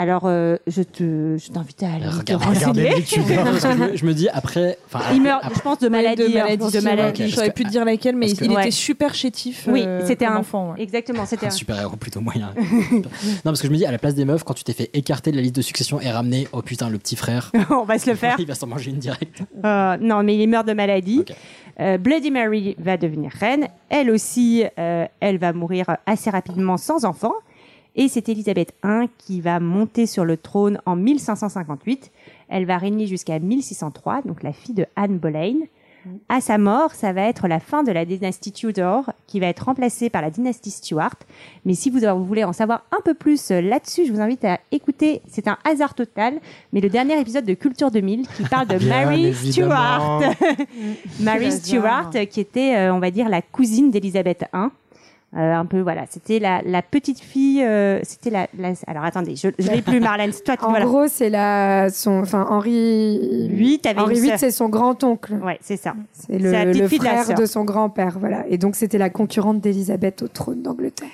Alors, 0.00 0.22
euh, 0.26 0.56
je 0.68 0.82
te, 0.82 1.36
je 1.38 1.50
t'invite 1.50 1.82
à 1.82 1.94
aller 1.94 2.04
te 2.24 2.32
renseigner. 2.32 2.90
Parce 2.90 3.10
que 3.10 3.20
je, 3.72 3.76
me, 3.90 3.96
je 3.96 4.06
me 4.06 4.14
dis 4.14 4.28
après. 4.28 4.78
enfin, 4.86 5.00
Il 5.12 5.20
meurt, 5.22 5.40
après- 5.42 5.56
je 5.56 5.60
pense, 5.60 5.78
de 5.80 5.88
maladie. 5.88 6.22
de 6.32 6.38
hein, 6.38 6.42
maladie, 6.44 6.64
je 6.72 6.78
de 6.78 6.84
maladie. 6.84 7.28
J'aurais 7.28 7.46
parce 7.46 7.54
pu 7.56 7.62
que- 7.64 7.68
te 7.68 7.72
dire 7.72 7.84
laquelle, 7.84 8.14
mais 8.14 8.26
parce 8.26 8.38
que- 8.38 8.44
il 8.44 8.52
Ouais. 8.52 8.62
était 8.62 8.70
super 8.70 9.12
chétif. 9.14 9.66
Oui, 9.68 9.82
euh, 9.84 10.06
c'était 10.06 10.26
comme 10.26 10.34
un 10.36 10.38
enfant. 10.40 10.70
ouais. 10.72 10.82
Exactement, 10.82 11.26
c'était 11.26 11.46
un 11.46 11.48
un. 11.48 11.50
super 11.50 11.80
héros 11.80 11.96
plutôt 11.96 12.20
moyen. 12.20 12.54
non, 12.92 13.02
parce 13.44 13.60
que 13.60 13.66
je 13.66 13.72
me 13.72 13.76
dis, 13.76 13.84
à 13.86 13.90
la 13.90 13.98
place 13.98 14.14
des 14.14 14.24
meufs, 14.24 14.44
quand 14.44 14.54
tu 14.54 14.62
t'es 14.62 14.72
fait 14.72 14.88
écarter 14.94 15.32
de 15.32 15.36
la 15.36 15.42
liste 15.42 15.56
de 15.56 15.62
succession 15.62 16.00
et 16.00 16.10
ramener, 16.10 16.46
oh 16.52 16.62
putain, 16.62 16.88
le 16.90 16.98
petit 16.98 17.16
frère, 17.16 17.50
On 17.70 17.82
va 17.82 17.98
se 17.98 18.08
le 18.08 18.14
faire. 18.16 18.36
il 18.38 18.46
va 18.46 18.54
s'en 18.54 18.68
manger 18.68 18.90
une 18.92 18.98
directe. 18.98 19.40
Euh, 19.64 19.96
non, 20.00 20.22
mais 20.22 20.36
il 20.36 20.46
meurt 20.48 20.66
de 20.68 20.74
maladie. 20.74 21.20
Ok. 21.28 21.34
Euh, 21.80 21.98
Bloody 21.98 22.30
Mary 22.30 22.76
va 22.78 22.96
devenir 22.96 23.32
reine. 23.32 23.66
Elle 23.88 24.10
aussi, 24.10 24.64
euh, 24.78 25.06
elle 25.20 25.38
va 25.38 25.52
mourir 25.52 25.86
assez 26.06 26.30
rapidement 26.30 26.76
sans 26.76 27.04
enfant. 27.04 27.32
Et 27.98 28.06
c'est 28.06 28.28
Élisabeth 28.28 28.74
I 28.84 29.08
qui 29.18 29.40
va 29.40 29.58
monter 29.58 30.06
sur 30.06 30.24
le 30.24 30.36
trône 30.36 30.80
en 30.86 30.94
1558. 30.94 32.12
Elle 32.48 32.64
va 32.64 32.78
régner 32.78 33.08
jusqu'à 33.08 33.40
1603, 33.40 34.22
donc 34.22 34.44
la 34.44 34.52
fille 34.52 34.76
de 34.76 34.86
Anne 34.94 35.18
Boleyn. 35.18 35.66
À 36.28 36.40
sa 36.40 36.58
mort, 36.58 36.92
ça 36.92 37.12
va 37.12 37.22
être 37.22 37.48
la 37.48 37.58
fin 37.58 37.82
de 37.82 37.90
la 37.90 38.04
dynastie 38.04 38.52
Tudor, 38.52 39.12
qui 39.26 39.40
va 39.40 39.48
être 39.48 39.64
remplacée 39.64 40.10
par 40.10 40.22
la 40.22 40.30
dynastie 40.30 40.70
Stuart. 40.70 41.16
Mais 41.64 41.74
si 41.74 41.90
vous, 41.90 41.98
voulez 42.24 42.44
en 42.44 42.52
savoir 42.52 42.84
un 42.92 43.00
peu 43.04 43.14
plus 43.14 43.50
euh, 43.50 43.60
là-dessus, 43.60 44.06
je 44.06 44.12
vous 44.12 44.20
invite 44.20 44.44
à 44.44 44.60
écouter, 44.70 45.20
c'est 45.26 45.48
un 45.48 45.58
hasard 45.64 45.94
total, 45.94 46.40
mais 46.72 46.80
le 46.80 46.88
dernier 46.88 47.20
épisode 47.20 47.44
de 47.44 47.54
Culture 47.54 47.90
2000 47.90 48.28
qui 48.28 48.44
parle 48.44 48.68
de 48.68 48.78
Bien 48.78 49.06
Mary. 49.06 49.34
Stuart. 49.34 50.20
Mary. 51.20 51.50
Stuart, 51.50 52.10
euh, 52.14 52.24
qui 52.26 52.38
était, 52.38 52.76
euh, 52.76 52.94
on 52.94 53.00
va 53.00 53.10
dire, 53.10 53.28
la 53.28 53.42
cousine 53.42 53.90
d'Élisabeth 53.90 54.44
I. 54.54 54.68
Euh, 55.36 55.52
un 55.54 55.66
peu, 55.66 55.80
voilà, 55.82 56.04
c'était 56.08 56.38
la, 56.38 56.62
la 56.64 56.80
petite 56.80 57.20
fille, 57.20 57.62
euh, 57.62 58.00
c'était 58.02 58.30
la, 58.30 58.46
la- 58.58 58.72
Alors 58.86 59.04
attendez, 59.04 59.36
je, 59.36 59.48
je 59.58 59.70
l'ai 59.70 59.82
plus, 59.82 60.00
Marlène, 60.00 60.32
toi 60.42 60.54
En 60.62 60.70
voilà. 60.70 60.86
gros, 60.86 61.06
c'est 61.06 61.28
la, 61.28 61.90
son, 61.90 62.20
enfin, 62.22 62.46
Henri 62.48 63.46
Lui, 63.50 63.78
t'avais 63.78 64.00
Henri 64.00 64.14
une 64.14 64.20
VIII, 64.22 64.28
sœur. 64.30 64.38
c'est 64.38 64.50
son 64.50 64.70
grand-oncle. 64.70 65.34
Ouais, 65.34 65.58
c'est 65.60 65.76
ça. 65.76 65.94
C'est 66.14 66.32
C'est 66.32 66.38
la 66.38 66.64
le, 66.64 66.70
petite 66.70 66.82
le 66.82 66.88
fille 66.88 66.98
de 66.98 67.04
la 67.04 67.24
frère 67.24 67.38
de, 67.38 67.44
son 67.44 67.64
grand-père, 67.64 68.18
voilà. 68.18 68.46
Et 68.48 68.56
donc, 68.56 68.74
c'était 68.74 68.96
la 68.96 69.10
concurrente 69.10 69.60
d'Élisabeth 69.60 70.22
au 70.22 70.28
trône 70.28 70.62
d'Angleterre. 70.62 71.08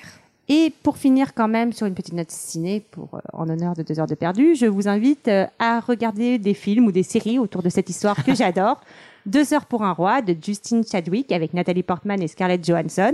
Et 0.47 0.71
pour 0.83 0.95
finir 0.95 1.33
quand 1.33 1.49
même 1.49 1.73
sur 1.73 1.85
une 1.85 1.93
petite 1.95 2.13
note 2.13 2.31
ciné 2.31 2.85
pour 2.91 3.09
euh, 3.15 3.19
en 3.33 3.49
honneur 3.49 3.73
de 3.73 3.83
deux 3.83 3.99
heures 3.99 4.07
de 4.07 4.15
perdu, 4.15 4.55
je 4.55 4.65
vous 4.67 4.87
invite 4.87 5.29
à 5.59 5.81
regarder 5.81 6.37
des 6.37 6.53
films 6.53 6.85
ou 6.85 6.91
des 6.93 7.03
séries 7.03 7.37
autour 7.37 7.63
de 7.63 7.69
cette 7.69 7.89
histoire 7.89 8.23
que 8.23 8.33
j'adore. 8.35 8.79
Deux 9.25 9.53
heures 9.53 9.65
pour 9.65 9.83
un 9.83 9.91
roi 9.91 10.21
de 10.21 10.37
Justin 10.41 10.83
Chadwick 10.89 11.33
avec 11.33 11.53
Nathalie 11.53 11.83
Portman 11.83 12.21
et 12.21 12.27
Scarlett 12.29 12.63
Johansson. 12.65 13.11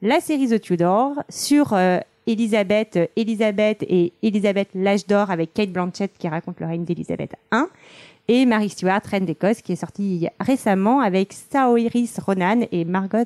La 0.00 0.20
série 0.20 0.48
The 0.48 0.60
Tudor 0.60 1.14
sur 1.28 1.72
euh, 1.72 1.98
Elisabeth, 2.28 2.96
euh, 2.96 3.06
Elisabeth 3.16 3.82
et 3.88 4.12
Elisabeth 4.22 4.68
l'âge 4.74 5.06
d'or 5.06 5.30
avec 5.30 5.52
Kate 5.54 5.70
Blanchett 5.70 6.12
qui 6.16 6.28
raconte 6.28 6.60
le 6.60 6.66
règne 6.66 6.84
d'Elisabeth 6.84 7.32
I. 7.52 7.64
Et 8.28 8.46
Mary 8.46 8.68
Stuart, 8.68 9.00
reine 9.04 9.24
d'Écosse, 9.24 9.62
qui 9.62 9.72
est 9.72 9.76
sortie 9.76 10.28
récemment 10.38 11.00
avec 11.00 11.32
Saoirse 11.32 12.18
Ronan 12.20 12.60
et 12.70 12.84
Margot 12.84 13.24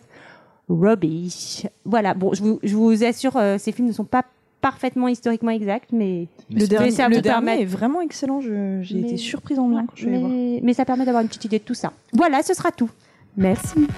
Robbie. 0.69 1.65
Voilà, 1.85 2.15
bon, 2.15 2.33
je 2.33 2.43
vous, 2.43 2.61
je 2.63 2.75
vous 2.75 3.05
assure, 3.05 3.37
euh, 3.37 3.59
ces 3.59 3.73
films 3.73 3.89
ne 3.89 3.93
sont 3.93 4.05
pas 4.05 4.25
parfaitement 4.63 5.09
historiquement 5.09 5.51
exacts, 5.51 5.91
mais, 5.93 6.29
Mais 6.49 6.61
Le 6.61 6.69
dernier, 6.69 6.91
ça 6.93 7.09
le 7.09 7.21
dernier 7.21 7.63
est 7.63 7.67
vraiment 7.67 8.01
excellent. 8.01 8.41
J'ai 8.41 9.01
été 9.01 9.19
surprise 9.19 9.59
en 9.59 9.69
bien 9.69 9.87
mais, 10.07 10.61
mais 10.63 10.73
ça 10.73 10.87
permet 10.87 11.05
d'avoir 11.05 11.23
une 11.23 11.29
petite 11.29 11.45
idée 11.45 11.59
de 11.59 11.65
tout 11.65 11.75
ça. 11.75 11.93
Voilà, 12.13 12.43
ce 12.43 12.55
sera 12.55 12.71
tout. 12.71 12.89
Merci. 13.37 13.89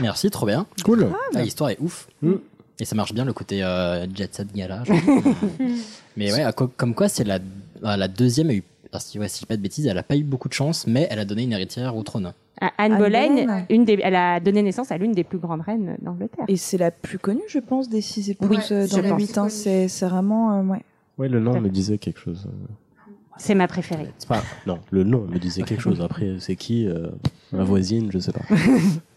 Merci, 0.00 0.30
trop 0.30 0.46
bien. 0.46 0.66
Cool. 0.84 1.08
Ah, 1.34 1.42
L'histoire 1.42 1.70
est 1.70 1.78
ouf. 1.80 2.08
Mm. 2.22 2.32
Et 2.80 2.84
ça 2.84 2.94
marche 2.96 3.12
bien 3.12 3.24
le 3.24 3.32
côté 3.32 3.62
euh, 3.62 4.06
Jet 4.14 4.34
Set 4.34 4.52
Gala. 4.54 4.82
trouve. 4.84 5.34
mais 6.16 6.32
ouais, 6.32 6.44
comme 6.76 6.94
quoi, 6.94 7.08
c'est 7.08 7.24
la, 7.24 7.38
ah, 7.84 7.96
la 7.96 8.08
deuxième 8.08 8.50
a 8.50 8.54
eu. 8.54 8.62
ah, 8.92 8.98
si, 9.00 9.18
ouais, 9.18 9.28
si 9.28 9.36
je 9.36 9.40
dis 9.42 9.46
pas 9.46 9.56
de 9.56 9.62
bêtises, 9.62 9.86
elle 9.86 9.98
a 9.98 10.02
pas 10.02 10.16
eu 10.16 10.24
beaucoup 10.24 10.48
de 10.48 10.54
chance, 10.54 10.86
mais 10.86 11.06
elle 11.10 11.18
a 11.18 11.24
donné 11.24 11.42
une 11.42 11.52
héritière 11.52 11.94
au 11.96 12.02
trône. 12.02 12.32
À 12.60 12.66
Anne, 12.78 12.92
Anne 12.92 12.98
Boleyn, 12.98 13.28
Boleyn. 13.28 13.66
une 13.70 13.84
des, 13.84 13.98
elle 14.02 14.14
a 14.14 14.38
donné 14.40 14.62
naissance 14.62 14.92
à 14.92 14.96
l'une 14.98 15.12
des 15.12 15.24
plus 15.24 15.38
grandes 15.38 15.62
reines 15.62 15.96
d'Angleterre. 16.00 16.44
Et 16.48 16.56
c'est 16.56 16.78
la 16.78 16.90
plus 16.90 17.18
connue, 17.18 17.42
je 17.48 17.58
pense, 17.58 17.88
des 17.88 18.00
six 18.00 18.30
épouses 18.30 18.48
Oui, 18.48 18.58
euh, 18.70 18.86
dans 18.86 19.00
les 19.00 19.10
huit. 19.24 19.36
hein. 19.38 19.48
C'est 19.48 19.88
c'est 19.88 20.06
vraiment. 20.06 20.58
euh, 20.58 20.62
ouais. 20.64 20.82
Ouais, 21.18 21.28
le 21.28 21.40
nom 21.40 21.60
me 21.60 21.68
disait 21.68 21.98
quelque 21.98 22.20
chose. 22.20 22.48
C'est 23.36 23.54
ma 23.54 23.66
préférée. 23.66 24.08
C'est 24.18 24.28
pas... 24.28 24.42
Non, 24.66 24.78
le 24.90 25.02
nom 25.04 25.22
me 25.22 25.38
disait 25.38 25.62
quelque 25.62 25.82
chose. 25.82 26.00
Après, 26.00 26.36
c'est 26.38 26.54
qui 26.56 26.86
euh, 26.86 27.08
Ma 27.52 27.64
voisine, 27.64 28.10
je 28.12 28.18
sais 28.18 28.32
pas. 28.32 28.42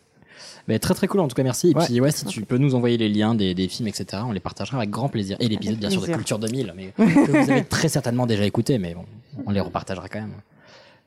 Mais 0.67 0.79
très 0.79 0.93
très 0.95 1.07
cool 1.07 1.19
en 1.19 1.27
tout 1.27 1.35
cas, 1.35 1.43
merci. 1.43 1.71
Et 1.71 1.75
Ouais. 1.75 1.85
puis 1.85 2.01
ouais, 2.01 2.11
si 2.11 2.25
tu 2.25 2.41
peux 2.41 2.57
nous 2.57 2.73
envoyer 2.75 2.97
les 2.97 3.09
liens 3.09 3.35
des, 3.35 3.53
des 3.53 3.67
films, 3.67 3.87
etc., 3.87 4.23
on 4.25 4.31
les 4.31 4.39
partagera 4.39 4.77
avec 4.77 4.89
grand 4.89 5.09
plaisir. 5.09 5.37
Et 5.39 5.47
l'épisode 5.47 5.77
bien 5.77 5.89
sûr 5.89 6.01
de. 6.01 6.07
Culture 6.07 6.39
2000, 6.39 6.73
mais 6.75 6.87
que 6.97 7.31
vous 7.31 7.51
avez 7.51 7.63
très 7.65 7.87
certainement 7.89 8.25
déjà 8.25 8.45
écouté, 8.45 8.77
mais 8.79 8.93
bon, 8.95 9.05
on 9.45 9.51
les 9.51 9.59
repartagera 9.59 10.07
quand 10.09 10.21
même. 10.21 10.33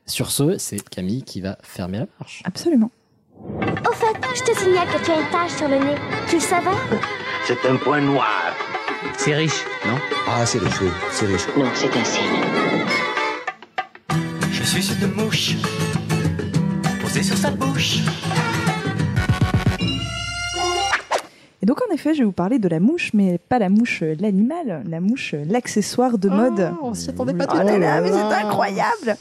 Sur 0.05 0.31
ce, 0.31 0.57
c'est 0.57 0.87
Camille 0.89 1.23
qui 1.23 1.41
va 1.41 1.57
fermer 1.61 1.99
la 1.99 2.07
marche. 2.19 2.41
Absolument. 2.45 2.89
Au 3.41 3.93
fait, 3.93 4.17
je 4.35 4.43
te 4.43 4.57
signale 4.57 4.87
que 4.87 5.03
tu 5.05 5.11
as 5.11 5.19
une 5.21 5.29
tache 5.29 5.51
sur 5.51 5.67
le 5.67 5.75
nez. 5.77 5.95
Tu 6.27 6.35
le 6.35 6.41
savais? 6.41 6.69
C'est 7.45 7.69
un 7.69 7.75
point 7.77 8.01
noir. 8.01 8.53
C'est 9.17 9.35
riche, 9.35 9.63
non? 9.85 9.97
Ah, 10.27 10.45
c'est 10.45 10.59
riche, 10.59 10.81
oui, 10.81 10.89
c'est 11.11 11.25
riche. 11.25 11.47
Non, 11.57 11.65
c'est 11.73 11.87
un 11.95 12.03
signe. 12.03 12.23
Je 14.51 14.63
suis 14.63 14.91
une 15.01 15.11
mouche 15.13 15.55
posée 17.01 17.23
sur 17.23 17.37
sa 17.37 17.51
bouche. 17.51 17.99
Donc 21.69 21.83
en 21.87 21.93
effet, 21.93 22.15
je 22.15 22.21
vais 22.21 22.25
vous 22.25 22.31
parler 22.31 22.57
de 22.57 22.67
la 22.67 22.79
mouche, 22.79 23.11
mais 23.13 23.37
pas 23.37 23.59
la 23.59 23.69
mouche 23.69 24.01
euh, 24.01 24.15
l'animal, 24.19 24.83
la 24.89 24.99
mouche 24.99 25.35
euh, 25.35 25.43
l'accessoire 25.47 26.17
de 26.17 26.27
mode. 26.27 26.71
on 26.81 26.95
s'y 26.95 27.11
attendait 27.11 27.35
pas 27.35 27.45
Oh 27.53 27.57
là 27.57 27.77
là, 27.77 28.01
mais 28.01 28.09
c'est 28.09 28.17
incroyable 28.17 29.15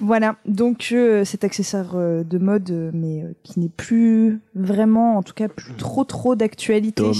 Voilà, 0.00 0.36
donc 0.46 0.90
euh, 0.92 1.24
cet 1.24 1.42
accessoire 1.42 1.96
euh, 1.96 2.22
de 2.22 2.38
mode, 2.38 2.92
mais 2.94 3.24
euh, 3.24 3.32
qui 3.42 3.58
n'est 3.58 3.68
plus 3.68 4.38
vraiment, 4.54 5.16
en 5.16 5.24
tout 5.24 5.34
cas, 5.34 5.48
plus 5.48 5.74
trop 5.74 6.04
trop 6.04 6.36
d'actualité. 6.36 7.10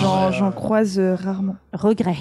J'en 0.00 0.32
j'en 0.32 0.50
croise 0.50 0.98
euh, 0.98 1.14
rarement. 1.14 1.56
Regret. 1.74 2.16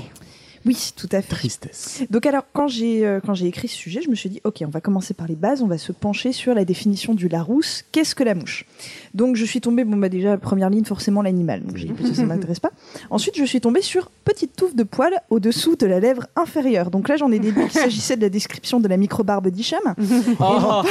Oui, 0.66 0.93
tout 0.95 1.09
à 1.11 1.22
fait. 1.22 1.36
Tristesse. 1.36 2.03
Donc 2.09 2.26
alors, 2.26 2.43
quand 2.53 2.68
j'ai 2.68 3.05
euh, 3.05 3.20
quand 3.26 3.34
j'ai 3.34 3.47
écrit 3.47 3.68
ce 3.68 3.76
sujet, 3.76 4.01
je 4.01 4.09
me 4.09 4.16
suis 4.16 4.30
dit, 4.30 4.39
ok, 4.43 4.64
on 4.66 4.70
va 4.70 4.80
commencer 4.82 5.14
par 5.14 5.28
les 5.28 5.36
bases, 5.36 5.61
on 5.61 5.68
va 5.68 5.78
se 5.78 5.91
pencher 5.91 6.32
sur 6.32 6.53
la 6.53 6.64
définition 6.66 7.14
du 7.14 7.28
Larousse. 7.28 7.84
Qu'est-ce 7.91 8.16
que 8.16 8.24
la 8.24 8.34
mouche? 8.36 8.66
Donc 9.14 9.36
je 9.36 9.43
suis 9.45 9.59
tombée, 9.61 9.84
bon 9.84 9.97
bah 9.97 10.09
déjà, 10.09 10.30
la 10.30 10.38
première 10.38 10.70
ligne, 10.70 10.86
forcément 10.86 11.22
l'animal. 11.22 11.61
Donc 11.64 11.76
j'ai 11.78 11.88
dit, 11.89 12.07
ça, 12.07 12.14
ça 12.16 12.24
m'intéresse 12.26 12.59
pas. 12.59 12.72
Ensuite, 13.09 13.38
je 13.38 13.43
suis 13.43 13.59
tombée 13.61 13.82
sur 13.82 14.09
petite 14.26 14.55
touffe 14.55 14.76
de 14.76 14.84
poils 14.84 15.20
au-dessous 15.30 15.76
de 15.76 15.86
la 15.86 15.99
lèvre 15.99 16.28
inférieure. 16.36 16.91
Donc 16.91 17.09
là, 17.09 17.18
j'en 17.18 17.32
ai 17.32 17.39
déduit 17.39 17.64
qu'il 17.64 17.80
s'agissait 17.82 18.16
de 18.16 18.22
la 18.22 18.30
description 18.30 18.80
de 18.80 18.88
la 18.88 18.97
microbarbe 18.97 19.49
d'Hicham. 19.49 19.82
Oh. 20.39 20.82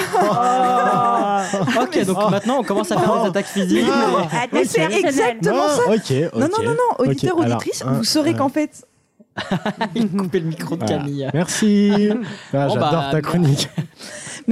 ok, 1.82 2.04
donc 2.06 2.30
maintenant 2.30 2.58
on 2.60 2.62
commence 2.64 2.90
à 2.92 2.98
faire 2.98 3.22
des 3.22 3.28
attaques 3.28 3.46
physiques. 3.46 3.84
Ah, 3.90 4.46
mais 4.52 4.64
c'est 4.64 4.82
exactement 4.82 5.68
ça. 5.68 5.82
Ok, 5.88 6.12
ok. 6.32 6.40
Non, 6.40 6.48
non, 6.48 6.62
non, 6.64 6.70
non, 6.72 6.76
auditeur, 7.06 7.40
alors, 7.40 7.56
auditrice, 7.58 7.82
un- 7.84 7.92
vous 7.94 8.04
saurez 8.04 8.30
un- 8.30 8.34
qu'en 8.34 8.48
fait, 8.48 8.84
Il 9.94 10.10
coupait 10.10 10.40
le 10.40 10.46
micro 10.46 10.76
de 10.76 10.84
Voilà. 10.84 10.98
Camille. 10.98 11.28
Merci. 11.34 12.10
Ah, 12.54 12.66
Bon, 12.66 12.74
J'adore 12.74 12.90
bah, 12.90 13.08
ta 13.12 13.20
chronique. 13.20 13.68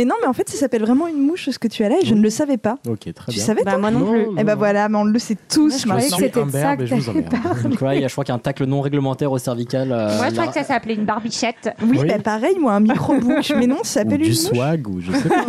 Mais 0.00 0.06
non, 0.06 0.14
mais 0.22 0.26
en 0.28 0.32
fait, 0.32 0.48
ça 0.48 0.56
s'appelle 0.56 0.80
vraiment 0.80 1.08
une 1.08 1.18
mouche, 1.20 1.50
ce 1.50 1.58
que 1.58 1.68
tu 1.68 1.84
as 1.84 1.90
là, 1.90 1.96
et 2.00 2.06
je 2.06 2.14
ne 2.14 2.22
le 2.22 2.30
savais 2.30 2.56
pas. 2.56 2.78
Ok, 2.88 3.12
très 3.12 3.32
Tu 3.32 3.36
bien. 3.36 3.44
savais 3.44 3.62
Bah, 3.64 3.76
moi 3.76 3.90
non 3.90 4.10
plus. 4.10 4.24
Eh 4.38 4.44
ben 4.44 4.54
voilà, 4.54 4.88
mais 4.88 4.96
on 4.96 5.04
le 5.04 5.18
sait 5.18 5.36
tous 5.46 5.78
je 5.82 5.86
croyais 5.86 6.08
que 6.08 6.14
c'était 6.16 6.28
de 6.42 6.50
ça 6.50 6.58
imberbe 6.70 6.78
que 6.78 6.82
et 6.84 6.86
je 6.86 6.94
vous. 6.94 7.68
Donc 7.68 7.82
ouais, 7.82 7.96
il 7.98 8.00
y 8.00 8.04
a- 8.06 8.08
je 8.08 8.12
crois 8.14 8.24
qu'il 8.24 8.32
y 8.32 8.34
a 8.34 8.36
un 8.36 8.38
tacle 8.38 8.64
non 8.64 8.80
réglementaire 8.80 9.30
au 9.30 9.36
cervical. 9.36 9.92
euh, 9.92 10.16
Moi, 10.16 10.28
je 10.30 10.34
crois 10.36 10.46
que 10.46 10.54
ça 10.54 10.64
s'appelait 10.64 10.94
une 10.94 11.04
barbichette. 11.04 11.68
Oui, 11.82 11.98
Oui. 12.00 12.08
bah 12.08 12.18
pareil, 12.18 12.56
moi, 12.58 12.72
un 12.72 12.80
micro-book. 12.80 13.52
mais 13.58 13.66
non, 13.66 13.76
ça 13.82 14.00
s'appelle 14.00 14.20
du 14.22 14.24
une 14.24 14.30
mouche. 14.30 14.38
swag, 14.38 14.88
ou 14.88 15.00
je 15.02 15.12
sais 15.12 15.28
pas. 15.28 15.44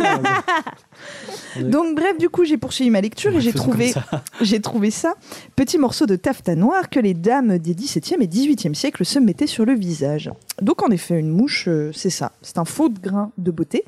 Donc 1.62 1.94
bref, 1.96 2.16
du 2.18 2.28
coup, 2.28 2.44
j'ai 2.44 2.56
poursuivi 2.56 2.90
ma 2.90 3.00
lecture 3.00 3.34
et 3.34 3.40
j'ai 3.40 3.52
trouvé, 3.52 3.92
j'ai 4.40 4.60
trouvé 4.60 4.90
ça, 4.90 5.14
petit 5.56 5.76
morceau 5.78 6.06
de 6.06 6.16
taffetas 6.16 6.54
noir 6.54 6.88
que 6.90 6.98
les 7.00 7.14
dames 7.14 7.58
des 7.58 7.74
17e 7.74 8.20
et 8.22 8.26
18e 8.26 8.74
siècles 8.74 9.04
se 9.04 9.18
mettaient 9.18 9.46
sur 9.46 9.64
le 9.64 9.74
visage. 9.74 10.30
Donc 10.60 10.82
en 10.82 10.90
effet, 10.90 11.18
une 11.18 11.30
mouche, 11.30 11.66
euh, 11.68 11.90
c'est 11.94 12.10
ça, 12.10 12.32
c'est 12.42 12.58
un 12.58 12.64
faux 12.64 12.88
de 12.88 12.98
grain 12.98 13.32
de 13.38 13.50
beauté 13.50 13.84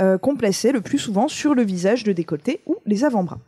euh, 0.00 0.03
qu'on 0.20 0.36
plaçait 0.36 0.72
le 0.72 0.80
plus 0.80 0.98
souvent 0.98 1.28
sur 1.28 1.54
le 1.54 1.62
visage, 1.62 2.06
le 2.06 2.14
décolleté 2.14 2.60
ou 2.66 2.76
les 2.86 3.04
avant-bras. 3.04 3.38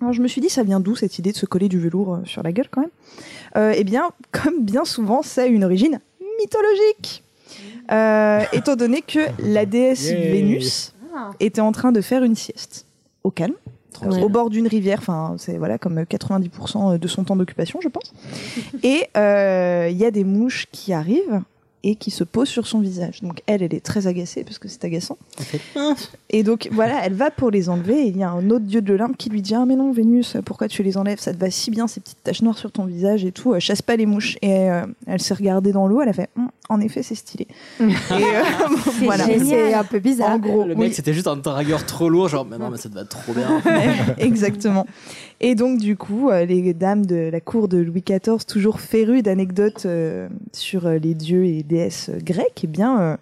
Alors 0.00 0.12
je 0.12 0.20
me 0.20 0.28
suis 0.28 0.40
dit, 0.40 0.48
ça 0.48 0.62
vient 0.62 0.80
d'où 0.80 0.96
cette 0.96 1.18
idée 1.18 1.32
de 1.32 1.36
se 1.36 1.46
coller 1.46 1.68
du 1.68 1.78
velours 1.78 2.14
euh, 2.14 2.18
sur 2.24 2.42
la 2.42 2.52
gueule 2.52 2.68
quand 2.70 2.80
même? 2.80 2.90
Euh, 3.56 3.74
Eh 3.76 3.84
bien, 3.84 4.10
comme 4.32 4.64
bien 4.64 4.84
souvent, 4.84 5.22
ça 5.22 5.42
a 5.42 5.46
une 5.46 5.64
origine 5.64 6.00
mythologique. 6.40 7.22
Euh, 7.92 8.42
étant 8.52 8.76
donné 8.76 9.02
que 9.02 9.20
la 9.38 9.66
déesse. 9.66 10.10
Vénus 10.10 10.94
était 11.38 11.60
en 11.60 11.70
train 11.70 11.92
de 11.92 12.00
faire 12.00 12.24
une 12.24 12.34
sieste 12.34 12.86
au 13.22 13.30
calme, 13.30 13.54
au 14.02 14.28
bord 14.28 14.50
d'une 14.50 14.66
rivière. 14.66 14.98
Enfin, 14.98 15.36
c'est 15.38 15.58
voilà 15.58 15.78
comme 15.78 16.00
90% 16.00 16.98
de 16.98 17.08
son 17.08 17.22
temps 17.24 17.36
d'occupation, 17.36 17.80
je 17.80 17.88
pense. 17.88 18.12
Et 18.82 19.06
euh, 19.16 19.88
il 19.90 19.96
y 19.96 20.04
a 20.04 20.10
des 20.10 20.24
mouches 20.24 20.66
qui 20.72 20.92
arrivent 20.92 21.40
et 21.86 21.94
qui 21.96 22.10
se 22.10 22.24
posent 22.24 22.48
sur 22.48 22.66
son 22.66 22.80
visage. 22.80 23.20
Donc 23.22 23.42
elle, 23.46 23.62
elle 23.62 23.74
est 23.74 23.84
très 23.84 24.06
agacée 24.08 24.42
parce 24.42 24.58
que 24.58 24.66
c'est 24.68 24.84
agaçant. 24.84 25.18
Et 26.30 26.42
donc 26.42 26.68
voilà, 26.72 27.04
elle 27.04 27.12
va 27.14 27.30
pour 27.30 27.50
les 27.50 27.68
enlever 27.68 28.00
et 28.04 28.06
il 28.08 28.16
y 28.16 28.22
a 28.22 28.30
un 28.30 28.50
autre 28.50 28.64
dieu 28.64 28.80
de 28.82 28.90
l'Olympe 28.90 29.16
qui 29.16 29.28
lui 29.30 29.42
dit 29.42 29.54
ah 29.54 29.64
mais 29.66 29.76
non 29.76 29.92
Vénus, 29.92 30.36
pourquoi 30.44 30.66
tu 30.66 30.82
les 30.82 30.96
enlèves? 30.96 31.20
Ça 31.20 31.32
te 31.32 31.38
va 31.38 31.50
si 31.50 31.70
bien 31.70 31.86
ces 31.86 32.00
petites 32.00 32.22
taches 32.24 32.42
noires 32.42 32.58
sur 32.58 32.72
ton 32.72 32.84
visage 32.86 33.24
et 33.24 33.32
tout. 33.32 33.52
euh, 33.52 33.60
chasse 33.60 33.82
pas 33.82 33.96
les 33.96 34.06
mouches. 34.06 34.36
Et 34.42 34.70
euh, 34.70 34.86
elle 35.06 35.20
s'est 35.20 35.34
regardée 35.34 35.72
dans 35.72 35.86
l'eau, 35.86 36.00
elle 36.00 36.08
a 36.08 36.12
fait 36.12 36.30
Hum, 36.36 36.48
en 36.70 36.80
effet 36.80 37.02
c'est 37.02 37.14
stylé. 37.14 37.46
et 37.80 37.82
euh, 37.84 38.42
voilà. 39.02 39.26
C'est 39.26 39.74
un 39.74 39.84
peu 39.84 39.98
bizarre. 39.98 40.30
En 40.30 40.38
gros, 40.38 40.64
Le 40.64 40.74
oui. 40.74 40.80
mec, 40.80 40.94
c'était 40.94 41.12
juste 41.12 41.26
un 41.28 41.36
dragueur 41.36 41.84
trop 41.84 42.08
lourd, 42.08 42.28
genre, 42.28 42.46
mais 42.46 42.56
non, 42.58 42.70
mais 42.70 42.78
ça 42.78 42.88
te 42.88 42.94
va 42.94 43.04
trop 43.04 43.32
bien. 43.34 43.60
Exactement. 44.18 44.86
Et 45.40 45.54
donc, 45.54 45.78
du 45.78 45.96
coup, 45.96 46.30
euh, 46.30 46.44
les 46.44 46.74
dames 46.74 47.06
de 47.06 47.28
la 47.30 47.40
cour 47.40 47.68
de 47.68 47.78
Louis 47.78 48.02
XIV, 48.02 48.44
toujours 48.46 48.80
férues 48.80 49.22
d'anecdotes 49.22 49.84
euh, 49.86 50.28
sur 50.52 50.86
euh, 50.86 50.98
les 50.98 51.14
dieux 51.14 51.44
et 51.44 51.62
déesses 51.62 52.10
grecs, 52.22 52.60
eh 52.62 52.66
bien, 52.66 53.18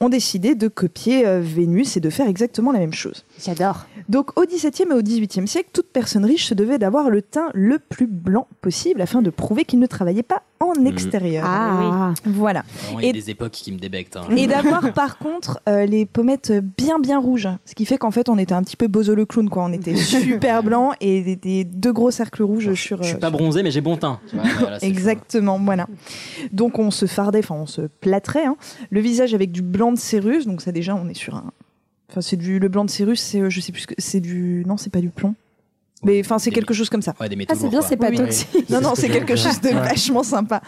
ont 0.00 0.08
décidé 0.08 0.54
de 0.54 0.68
copier 0.68 1.26
euh, 1.26 1.40
Vénus 1.42 1.96
et 1.96 2.00
de 2.00 2.10
faire 2.10 2.28
exactement 2.28 2.72
la 2.72 2.78
même 2.78 2.92
chose. 2.92 3.24
J'adore. 3.44 3.86
Donc, 4.08 4.38
au 4.38 4.44
XVIIe 4.44 4.88
et 4.90 4.94
au 4.94 5.02
XVIIIe 5.02 5.48
siècle, 5.48 5.70
toute 5.72 5.86
personne 5.92 6.24
riche 6.24 6.46
se 6.46 6.54
devait 6.54 6.78
d'avoir 6.78 7.10
le 7.10 7.22
teint 7.22 7.48
le 7.54 7.78
plus 7.78 8.06
blanc 8.06 8.46
possible 8.60 9.00
afin 9.00 9.22
de 9.22 9.30
prouver 9.30 9.64
qu'il 9.64 9.78
ne 9.78 9.86
travaillait 9.86 10.22
pas 10.22 10.42
en 10.60 10.84
extérieur. 10.86 11.44
Ah, 11.46 12.12
Voilà. 12.24 12.62
Vraiment, 12.84 13.00
il 13.00 13.04
y 13.04 13.06
a 13.06 13.10
Et- 13.10 13.12
des 13.12 13.30
époques 13.30 13.52
qui 13.52 13.72
me 13.72 13.78
débectent. 13.78 14.16
hein. 14.16 14.24
Et 14.36 14.46
d'avoir 14.46 14.92
par 14.94 15.18
contre 15.18 15.60
euh, 15.68 15.84
les 15.84 16.06
pommettes 16.06 16.52
bien 16.78 16.98
bien 16.98 17.18
rouges, 17.18 17.48
ce 17.66 17.74
qui 17.74 17.84
fait 17.84 17.98
qu'en 17.98 18.10
fait 18.10 18.28
on 18.30 18.38
était 18.38 18.54
un 18.54 18.62
petit 18.62 18.76
peu 18.76 18.86
Bozo 18.86 19.14
le 19.14 19.26
clown 19.26 19.50
quoi, 19.50 19.64
on 19.64 19.72
était 19.72 19.94
super 19.96 20.62
blanc 20.62 20.92
et 21.00 21.20
des, 21.20 21.36
des 21.36 21.64
deux 21.64 21.92
gros 21.92 22.10
cercles 22.10 22.42
rouges 22.42 22.72
sur. 22.74 23.02
Je 23.02 23.08
suis 23.08 23.16
euh, 23.16 23.18
pas 23.18 23.28
bronzé, 23.30 23.62
mais 23.62 23.70
j'ai 23.70 23.82
bon 23.82 23.96
teint. 23.98 24.18
Tu 24.30 24.36
vois, 24.36 24.44
voilà, 24.60 24.80
c'est 24.80 24.86
Exactement, 24.86 25.58
voilà. 25.58 25.86
Donc 26.52 26.78
on 26.78 26.90
se 26.90 27.04
fardait, 27.06 27.40
enfin 27.40 27.56
on 27.56 27.66
se 27.66 27.82
plâtrait, 27.82 28.46
hein, 28.46 28.56
le 28.90 29.00
visage 29.00 29.34
avec 29.36 29.52
du 29.52 29.62
blanc 29.62 29.92
de 29.92 29.98
Cérus, 29.98 30.46
donc 30.46 30.60
ça 30.60 30.72
déjà 30.72 30.94
on 30.96 31.08
est 31.08 31.14
sur 31.14 31.36
un. 31.36 31.52
Enfin 32.10 32.20
c'est 32.20 32.36
du 32.36 32.58
le 32.58 32.68
blanc 32.68 32.84
de 32.84 32.90
Cérus, 32.90 33.20
c'est 33.20 33.40
euh, 33.40 33.50
je 33.50 33.60
sais 33.60 33.72
plus 33.72 33.82
ce 33.82 33.86
que 33.86 33.94
c'est 33.98 34.20
du 34.20 34.64
non 34.66 34.76
c'est 34.76 34.90
pas 34.90 35.00
du 35.00 35.10
plomb. 35.10 35.34
Mais 36.04 36.20
enfin 36.20 36.38
c'est 36.38 36.50
quelque 36.50 36.74
chose 36.74 36.90
comme 36.90 37.00
ça. 37.02 37.14
Ouais, 37.20 37.28
des 37.28 37.36
métaux 37.36 37.54
Ah, 37.56 37.58
c'est 37.58 37.68
bien, 37.70 37.80
c'est 37.80 37.96
pas 37.96 38.10
Oui. 38.10 38.16
toxique. 38.18 38.68
Non, 38.70 38.80
non, 38.82 38.94
ce 38.94 39.00
c'est 39.00 39.08
que 39.08 39.14
quelque 39.14 39.34
chose 39.34 39.60
de 39.62 39.70
vachement 39.70 40.22
sympa. 40.22 40.60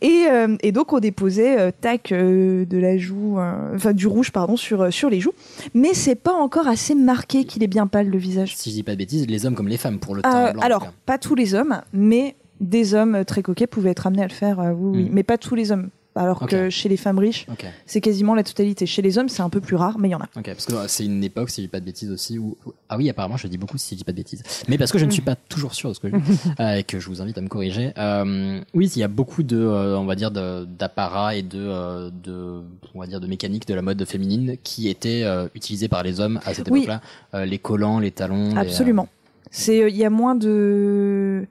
Et, 0.00 0.26
euh, 0.30 0.56
et 0.62 0.70
donc, 0.70 0.92
on 0.92 1.00
déposait, 1.00 1.58
euh, 1.58 1.70
tac, 1.78 2.12
euh, 2.12 2.64
de 2.64 2.78
la 2.78 2.96
joue, 2.96 3.38
euh, 3.40 3.74
enfin, 3.74 3.92
du 3.92 4.06
rouge, 4.06 4.30
pardon, 4.30 4.56
sur, 4.56 4.80
euh, 4.82 4.90
sur 4.92 5.10
les 5.10 5.18
joues. 5.20 5.32
Mais 5.74 5.92
c'est 5.92 6.14
pas 6.14 6.32
encore 6.32 6.68
assez 6.68 6.94
marqué 6.94 7.44
qu'il 7.44 7.64
est 7.64 7.66
bien 7.66 7.88
pâle, 7.88 8.08
le 8.08 8.16
visage. 8.16 8.56
Si 8.56 8.70
je 8.70 8.76
dis 8.76 8.82
pas 8.84 8.92
de 8.92 8.98
bêtises, 8.98 9.26
les 9.26 9.44
hommes 9.44 9.56
comme 9.56 9.68
les 9.68 9.76
femmes 9.76 9.98
pour 9.98 10.14
le 10.14 10.22
teint 10.22 10.52
blanc. 10.52 10.62
alors, 10.62 10.92
pas 11.04 11.18
tous 11.18 11.34
les 11.34 11.54
hommes, 11.54 11.82
mais 11.92 12.36
des 12.60 12.94
hommes 12.94 13.24
très 13.26 13.42
coquets 13.42 13.66
pouvaient 13.66 13.90
être 13.90 14.06
amenés 14.06 14.22
à 14.22 14.28
le 14.28 14.32
faire, 14.32 14.60
euh, 14.60 14.70
oui, 14.72 14.98
oui. 14.98 15.04
Mm. 15.06 15.08
Mais 15.12 15.22
pas 15.24 15.36
tous 15.36 15.56
les 15.56 15.72
hommes. 15.72 15.88
Alors 16.16 16.46
que 16.46 16.70
chez 16.70 16.88
les 16.88 16.96
femmes 16.96 17.18
riches, 17.18 17.46
c'est 17.86 18.00
quasiment 18.00 18.34
la 18.34 18.42
totalité. 18.42 18.86
Chez 18.86 19.02
les 19.02 19.18
hommes, 19.18 19.28
c'est 19.28 19.42
un 19.42 19.50
peu 19.50 19.60
plus 19.60 19.76
rare, 19.76 19.98
mais 19.98 20.08
il 20.08 20.12
y 20.12 20.14
en 20.14 20.20
a. 20.20 20.28
ok, 20.36 20.44
parce 20.44 20.66
que 20.66 20.74
euh, 20.74 20.88
c'est 20.88 21.04
une 21.04 21.22
époque, 21.22 21.50
si 21.50 21.62
je 21.62 21.66
dis 21.66 21.70
pas 21.70 21.80
de 21.80 21.84
bêtises 21.84 22.10
aussi, 22.10 22.38
où 22.38 22.56
ah 22.88 22.96
oui, 22.96 23.08
apparemment, 23.08 23.36
je 23.36 23.46
dis 23.46 23.56
beaucoup 23.56 23.78
si 23.78 23.94
je 23.94 23.98
dis 23.98 24.04
pas 24.04 24.10
de 24.10 24.16
bêtises, 24.16 24.42
mais 24.68 24.76
parce 24.76 24.90
que 24.90 24.98
je 24.98 25.04
ne 25.04 25.10
suis 25.10 25.22
pas 25.22 25.36
toujours 25.36 25.74
sûr 25.74 25.90
de 25.90 25.94
ce 25.94 26.00
que 26.00 26.08
je 26.08 26.16
dis 26.16 26.38
euh, 26.60 26.74
et 26.74 26.82
que 26.82 26.98
je 26.98 27.08
vous 27.08 27.22
invite 27.22 27.38
à 27.38 27.40
me 27.40 27.48
corriger. 27.48 27.92
Euh, 27.96 28.60
oui, 28.74 28.90
il 28.94 28.98
y 28.98 29.04
a 29.04 29.08
beaucoup 29.08 29.44
de, 29.44 29.56
euh, 29.56 29.96
on 29.96 30.06
va 30.06 30.16
dire, 30.16 30.32
d'apparats 30.32 31.36
et 31.36 31.42
de, 31.42 32.10
de, 32.10 32.62
on 32.94 33.00
va 33.00 33.06
dire, 33.06 33.20
de 33.20 33.28
mécanique 33.28 33.68
de 33.68 33.74
la 33.74 33.82
mode 33.82 34.04
féminine 34.04 34.56
qui 34.64 34.88
étaient 34.88 35.24
utilisés 35.54 35.86
par 35.86 36.02
les 36.02 36.18
hommes 36.18 36.40
à 36.44 36.52
cette 36.52 36.68
époque-là, 36.68 37.00
les 37.44 37.58
collants, 37.58 38.00
les 38.00 38.10
talons. 38.10 38.54
les, 38.54 38.60
Absolument. 38.60 39.08
C'est, 39.52 39.90
il 39.90 39.96
y 39.96 40.04
a 40.04 40.10
moins 40.10 40.34
de. 40.34 41.46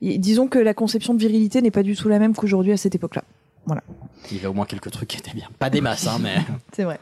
Disons 0.00 0.46
que 0.46 0.58
la 0.58 0.74
conception 0.74 1.14
de 1.14 1.18
virilité 1.18 1.62
n'est 1.62 1.70
pas 1.70 1.82
du 1.82 1.96
tout 1.96 2.08
la 2.08 2.18
même 2.18 2.34
qu'aujourd'hui 2.34 2.72
à 2.72 2.76
cette 2.76 2.94
époque-là. 2.94 3.24
Voilà. 3.66 3.82
il 4.30 4.36
y 4.36 4.38
avait 4.38 4.48
au 4.48 4.52
moins 4.52 4.66
quelques 4.66 4.90
trucs 4.90 5.08
qui 5.08 5.18
étaient 5.18 5.34
bien, 5.34 5.48
pas 5.58 5.70
des 5.70 5.80
masses, 5.80 6.06
hein, 6.06 6.18
mais. 6.22 6.36
C'est 6.72 6.84
vrai. 6.84 7.00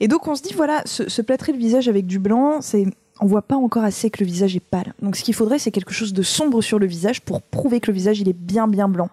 Et 0.00 0.08
donc 0.08 0.26
on 0.26 0.34
se 0.34 0.42
dit 0.42 0.54
voilà, 0.54 0.82
se, 0.86 1.08
se 1.08 1.22
plâtrer 1.22 1.52
le 1.52 1.58
visage 1.58 1.88
avec 1.88 2.06
du 2.06 2.18
blanc, 2.18 2.60
c'est 2.60 2.86
on 3.20 3.26
voit 3.26 3.42
pas 3.42 3.56
encore 3.56 3.84
assez 3.84 4.10
que 4.10 4.20
le 4.20 4.26
visage 4.26 4.56
est 4.56 4.60
pâle. 4.60 4.94
Donc 5.02 5.16
ce 5.16 5.22
qu'il 5.22 5.34
faudrait 5.34 5.58
c'est 5.58 5.70
quelque 5.70 5.92
chose 5.92 6.12
de 6.12 6.22
sombre 6.22 6.62
sur 6.62 6.78
le 6.78 6.86
visage 6.86 7.20
pour 7.20 7.42
prouver 7.42 7.80
que 7.80 7.90
le 7.90 7.94
visage 7.94 8.20
il 8.20 8.28
est 8.28 8.36
bien 8.36 8.68
bien 8.68 8.88
blanc. 8.88 9.10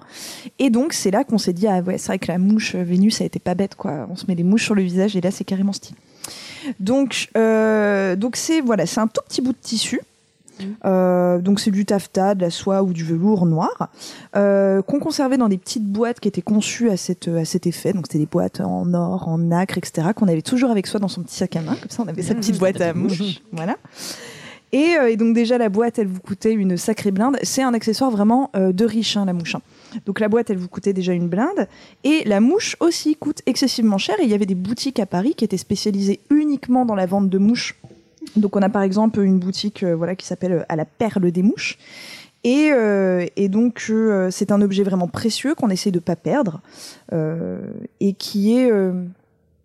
Et 0.59 0.69
donc 0.69 0.93
c'est 0.93 1.11
là 1.11 1.23
qu'on 1.23 1.37
s'est 1.37 1.53
dit 1.53 1.67
ah 1.67 1.81
ouais, 1.81 1.97
c'est 1.97 2.07
vrai 2.07 2.19
que 2.19 2.31
la 2.31 2.37
mouche 2.37 2.75
euh, 2.75 2.83
Vénus 2.83 3.21
a 3.21 3.25
été 3.25 3.39
pas 3.39 3.55
bête 3.55 3.75
quoi. 3.75 4.07
On 4.09 4.15
se 4.15 4.25
met 4.27 4.35
des 4.35 4.43
mouches 4.43 4.63
sur 4.63 4.75
le 4.75 4.83
visage 4.83 5.15
et 5.15 5.21
là 5.21 5.31
c'est 5.31 5.43
carrément 5.43 5.73
stylé. 5.73 5.97
Donc 6.79 7.29
euh, 7.37 8.15
donc 8.15 8.35
c'est 8.35 8.61
voilà, 8.61 8.85
c'est 8.85 8.99
un 8.99 9.07
tout 9.07 9.21
petit 9.27 9.41
bout 9.41 9.53
de 9.53 9.57
tissu. 9.61 9.99
Euh, 10.85 11.39
donc 11.39 11.59
c'est 11.59 11.71
du 11.71 11.85
taffetas, 11.85 12.35
de 12.35 12.41
la 12.41 12.49
soie 12.49 12.83
ou 12.83 12.93
du 12.93 13.03
velours 13.03 13.45
noir 13.45 13.89
euh, 14.35 14.81
qu'on 14.81 14.99
conservait 14.99 15.37
dans 15.37 15.49
des 15.49 15.57
petites 15.57 15.85
boîtes 15.85 16.19
qui 16.19 16.27
étaient 16.27 16.41
conçues 16.41 16.89
à, 16.89 16.97
cette, 16.97 17.27
à 17.27 17.45
cet 17.45 17.67
effet. 17.67 17.93
Donc 17.93 18.05
c'était 18.07 18.19
des 18.19 18.25
boîtes 18.25 18.61
en 18.61 18.93
or, 18.93 19.27
en 19.27 19.37
nacre, 19.37 19.77
etc. 19.77 20.09
qu'on 20.15 20.27
avait 20.27 20.41
toujours 20.41 20.71
avec 20.71 20.87
soi 20.87 20.99
dans 20.99 21.07
son 21.07 21.23
petit 21.23 21.35
sac 21.35 21.55
à 21.55 21.61
main. 21.61 21.75
Comme 21.75 21.89
ça, 21.89 22.03
on 22.03 22.07
avait 22.07 22.21
sa 22.21 22.35
petite 22.35 22.57
boîte 22.57 22.81
à 22.81 22.93
mouche. 22.93 23.41
Voilà. 23.51 23.75
Et, 24.71 24.97
euh, 24.99 25.09
et 25.09 25.15
donc 25.15 25.33
déjà 25.33 25.57
la 25.57 25.69
boîte, 25.69 25.99
elle 25.99 26.07
vous 26.07 26.19
coûtait 26.19 26.51
une 26.51 26.75
sacrée 26.75 27.11
blinde. 27.11 27.37
C'est 27.43 27.61
un 27.61 27.73
accessoire 27.73 28.11
vraiment 28.11 28.49
euh, 28.57 28.73
de 28.73 28.83
riche, 28.83 29.15
hein, 29.15 29.23
la 29.25 29.31
mouche. 29.31 29.55
hein. 29.55 29.61
Donc 30.05 30.19
la 30.19 30.27
boîte, 30.27 30.49
elle 30.49 30.57
vous 30.57 30.67
coûtait 30.67 30.91
déjà 30.91 31.13
une 31.13 31.29
blinde. 31.29 31.67
Et 32.03 32.23
la 32.25 32.41
mouche 32.41 32.75
aussi 32.81 33.15
coûte 33.15 33.41
excessivement 33.45 33.97
cher. 33.97 34.15
Et 34.19 34.23
il 34.23 34.29
y 34.29 34.33
avait 34.33 34.45
des 34.45 34.55
boutiques 34.55 34.99
à 34.99 35.05
Paris 35.05 35.33
qui 35.37 35.45
étaient 35.45 35.55
spécialisées 35.55 36.19
uniquement 36.29 36.85
dans 36.85 36.95
la 36.95 37.05
vente 37.05 37.29
de 37.29 37.37
mouches. 37.37 37.75
Donc 38.35 38.55
on 38.55 38.61
a 38.61 38.69
par 38.69 38.81
exemple 38.81 39.21
une 39.21 39.39
boutique 39.39 39.83
euh, 39.83 39.95
voilà 39.95 40.15
qui 40.15 40.25
s'appelle 40.25 40.51
euh, 40.51 40.63
à 40.69 40.75
la 40.75 40.85
perle 40.85 41.31
des 41.31 41.43
mouches. 41.43 41.77
Et, 42.43 42.69
euh, 42.71 43.25
et 43.35 43.49
donc 43.49 43.87
euh, 43.89 44.29
c'est 44.29 44.51
un 44.51 44.61
objet 44.61 44.83
vraiment 44.83 45.07
précieux 45.07 45.55
qu'on 45.55 45.69
essaie 45.69 45.89
de 45.91 45.99
pas 45.99 46.15
perdre 46.15 46.61
euh, 47.11 47.59
et 47.99 48.13
qui 48.13 48.55
est 48.55 48.71
euh, 48.71 48.93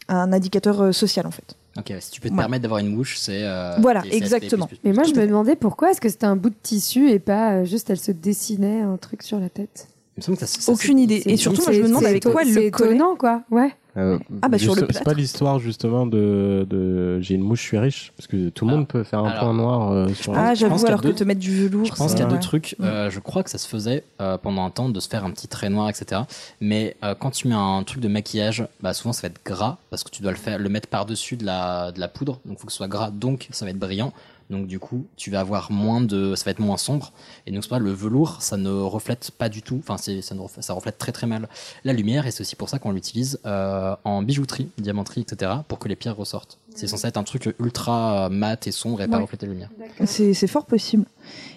un 0.08 0.32
indicateur 0.32 0.94
social 0.94 1.26
en 1.26 1.30
fait. 1.30 1.56
Ok, 1.78 1.92
si 2.00 2.10
tu 2.10 2.20
peux 2.20 2.28
te 2.28 2.34
Ouais. 2.34 2.38
permettre 2.40 2.62
d'avoir 2.62 2.80
une 2.80 2.88
mouche, 2.94 3.16
c'est. 3.18 3.44
euh, 3.44 3.76
Voilà, 3.80 4.02
exactement. 4.10 4.68
Mais 4.82 4.92
moi, 4.92 5.04
je 5.04 5.14
me 5.14 5.24
demandais 5.24 5.54
pourquoi 5.54 5.90
est-ce 5.92 6.00
que 6.00 6.08
c'était 6.08 6.26
un 6.26 6.34
bout 6.36 6.50
de 6.50 6.54
tissu 6.60 7.10
et 7.10 7.20
pas 7.20 7.52
euh, 7.52 7.64
juste 7.64 7.90
elle 7.90 7.98
se 8.00 8.10
dessinait 8.10 8.80
un 8.80 8.96
truc 8.96 9.22
sur 9.22 9.38
la 9.38 9.48
tête? 9.50 9.86
Il 10.16 10.20
me 10.20 10.22
semble 10.24 10.38
que 10.38 10.46
ça- 10.46 10.60
ça- 10.60 10.72
Aucune 10.72 10.98
idée. 10.98 11.22
Et 11.26 11.36
surtout, 11.36 11.62
moi, 11.62 11.72
je 11.72 11.80
me 11.82 11.86
demande 11.88 12.04
avec 12.04 12.24
quoi 12.24 12.42
elle 12.42 12.52
le 12.52 12.64
étonnant, 12.64 13.14
quoi. 13.14 13.42
Ouais. 13.52 13.72
Euh, 13.96 14.18
Ah, 14.42 14.48
bah, 14.48 14.58
sur 14.58 14.74
le 14.74 14.86
C'est 14.90 15.02
pas 15.04 15.14
l'histoire 15.14 15.58
justement 15.58 16.06
de, 16.06 16.66
de 16.68 17.20
j'ai 17.20 17.34
une 17.34 17.42
mouche, 17.42 17.60
je 17.62 17.66
suis 17.66 17.78
riche, 17.78 18.12
parce 18.16 18.26
que 18.26 18.48
tout 18.50 18.64
le 18.64 18.70
monde 18.70 18.86
peut 18.88 19.02
faire 19.02 19.18
un 19.20 19.28
alors- 19.28 19.40
point 19.44 19.54
noir 19.54 19.90
euh, 19.90 20.08
sur. 20.14 20.32
Ah, 20.36 20.54
Je 20.54 20.66
pense 20.66 20.70
j'avoue, 20.70 20.74
qu'il 20.76 20.82
y 20.82 20.84
a 20.84 20.88
alors 20.88 21.00
que 21.02 21.06
deux- 21.08 21.14
te 21.14 21.24
mettre 21.24 21.40
du 21.40 21.64
velours. 21.68 21.84
Je 21.84 21.90
pense 21.92 22.10
c'est- 22.10 22.14
qu'il 22.16 22.22
y 22.24 22.26
a 22.26 22.28
deux 22.28 22.34
ouais. 22.36 22.40
trucs. 22.40 22.76
Euh, 22.80 23.10
je 23.10 23.18
crois 23.20 23.42
que 23.42 23.50
ça 23.50 23.58
se 23.58 23.66
faisait 23.66 24.04
euh, 24.20 24.38
pendant 24.38 24.64
un 24.64 24.70
temps 24.70 24.88
de 24.88 25.00
se 25.00 25.08
faire 25.08 25.24
un 25.24 25.30
petit 25.32 25.48
trait 25.48 25.70
noir, 25.70 25.88
etc. 25.88 26.22
Mais 26.60 26.96
euh, 27.04 27.14
quand 27.18 27.30
tu 27.30 27.48
mets 27.48 27.54
un 27.54 27.82
truc 27.82 28.00
de 28.00 28.08
maquillage, 28.08 28.66
bah, 28.80 28.92
souvent 28.94 29.12
ça 29.12 29.22
va 29.26 29.32
être 29.32 29.44
gras 29.44 29.78
parce 29.90 30.04
que 30.04 30.10
tu 30.10 30.22
dois 30.22 30.30
le 30.32 30.36
faire, 30.38 30.58
le 30.58 30.68
mettre 30.68 30.88
par 30.88 31.04
dessus 31.06 31.36
de 31.36 31.44
la 31.44 31.90
de 31.92 31.98
la 32.00 32.08
poudre. 32.08 32.38
Donc 32.44 32.58
il 32.58 32.60
faut 32.60 32.66
que 32.66 32.72
ce 32.72 32.76
soit 32.78 32.88
gras, 32.88 33.10
donc 33.10 33.48
ça 33.50 33.64
va 33.64 33.70
être 33.72 33.78
brillant. 33.78 34.12
Donc 34.50 34.66
du 34.66 34.78
coup, 34.78 35.06
tu 35.16 35.30
vas 35.30 35.40
avoir 35.40 35.70
moins 35.70 36.00
de, 36.00 36.34
ça 36.34 36.44
va 36.44 36.50
être 36.50 36.58
moins 36.58 36.76
sombre. 36.76 37.12
Et 37.46 37.52
donc 37.52 37.62
c'est 37.62 37.70
pas 37.70 37.78
le 37.78 37.92
velours, 37.92 38.42
ça 38.42 38.56
ne 38.56 38.70
reflète 38.70 39.30
pas 39.30 39.48
du 39.48 39.62
tout. 39.62 39.78
Enfin, 39.78 39.96
c'est 39.96 40.20
ça, 40.22 40.34
ne 40.34 40.40
reflète, 40.40 40.64
ça 40.64 40.74
reflète 40.74 40.98
très 40.98 41.12
très 41.12 41.26
mal 41.26 41.48
la 41.84 41.92
lumière. 41.92 42.26
Et 42.26 42.30
c'est 42.30 42.42
aussi 42.42 42.56
pour 42.56 42.68
ça 42.68 42.78
qu'on 42.78 42.92
l'utilise 42.92 43.38
euh, 43.46 43.94
en 44.04 44.22
bijouterie, 44.22 44.68
diamanterie, 44.78 45.22
etc. 45.22 45.52
Pour 45.68 45.78
que 45.78 45.88
les 45.88 45.96
pierres 45.96 46.16
ressortent. 46.16 46.58
C'est 46.74 46.86
censé 46.86 47.06
être 47.06 47.16
un 47.16 47.24
truc 47.24 47.54
ultra 47.58 48.26
euh, 48.26 48.28
mat 48.28 48.66
et 48.66 48.72
sombre 48.72 49.00
et 49.02 49.08
pas 49.08 49.18
refléter 49.18 49.46
la 49.46 49.52
lumière. 49.52 49.70
C'est 50.04 50.34
c'est 50.34 50.46
fort 50.46 50.66
possible. 50.66 51.04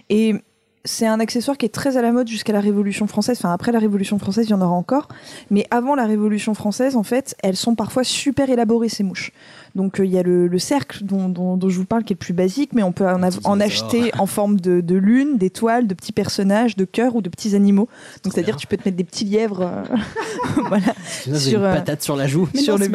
Et 0.09 0.35
c'est 0.85 1.07
un 1.07 1.19
accessoire 1.19 1.57
qui 1.57 1.65
est 1.65 1.73
très 1.73 1.97
à 1.97 2.01
la 2.01 2.11
mode 2.11 2.27
jusqu'à 2.27 2.51
la 2.51 2.59
Révolution 2.59 3.07
française. 3.07 3.37
Enfin, 3.39 3.53
après 3.53 3.71
la 3.71 3.79
Révolution 3.79 4.19
française, 4.19 4.47
il 4.47 4.51
y 4.51 4.53
en 4.53 4.61
aura 4.61 4.73
encore. 4.73 5.07
Mais 5.49 5.65
avant 5.71 5.95
la 5.95 6.05
Révolution 6.05 6.53
française, 6.53 6.95
en 6.95 7.03
fait, 7.03 7.35
elles 7.41 7.55
sont 7.55 7.75
parfois 7.75 8.03
super 8.03 8.49
élaborées, 8.49 8.89
ces 8.89 9.03
mouches. 9.03 9.31
Donc, 9.75 9.99
euh, 9.99 10.05
il 10.05 10.11
y 10.11 10.19
a 10.19 10.23
le, 10.23 10.47
le 10.47 10.59
cercle 10.59 11.03
dont, 11.03 11.29
dont- 11.29 11.57
dont 11.57 11.69
je 11.69 11.77
vous 11.79 11.85
parle 11.85 12.03
qui 12.03 12.13
est 12.13 12.15
le 12.15 12.19
plus 12.19 12.33
basique, 12.33 12.71
mais 12.73 12.83
on 12.83 12.91
peut 12.91 13.07
en, 13.07 13.59
acheter 13.59 14.11
en 14.19 14.25
forme 14.27 14.59
de, 14.59 14.81
de 14.81 14.95
lune, 14.95 15.37
d'étoiles, 15.37 15.87
de 15.87 15.93
petits 15.95 16.11
personnages, 16.11 16.75
de 16.75 16.85
cœurs 16.85 17.15
ou 17.15 17.21
de 17.21 17.29
petits 17.29 17.55
animaux. 17.55 17.89
Donc, 18.23 18.33
c'est-à-dire, 18.33 18.55
tu 18.55 18.67
peux 18.67 18.77
te 18.77 18.83
mettre 18.85 18.97
des 18.97 19.03
petits 19.03 19.25
lièvres. 19.25 19.61
euh, 19.61 19.83
voilà. 20.67 20.93
J'ai 21.25 21.51
une 21.55 21.63
euh, 21.63 21.73
patate 21.73 22.03
sur 22.03 22.15
la 22.15 22.27
joue. 22.27 22.47
Mais 22.53 22.59
sur 22.61 22.77
non, 22.77 22.85
le. 22.85 22.91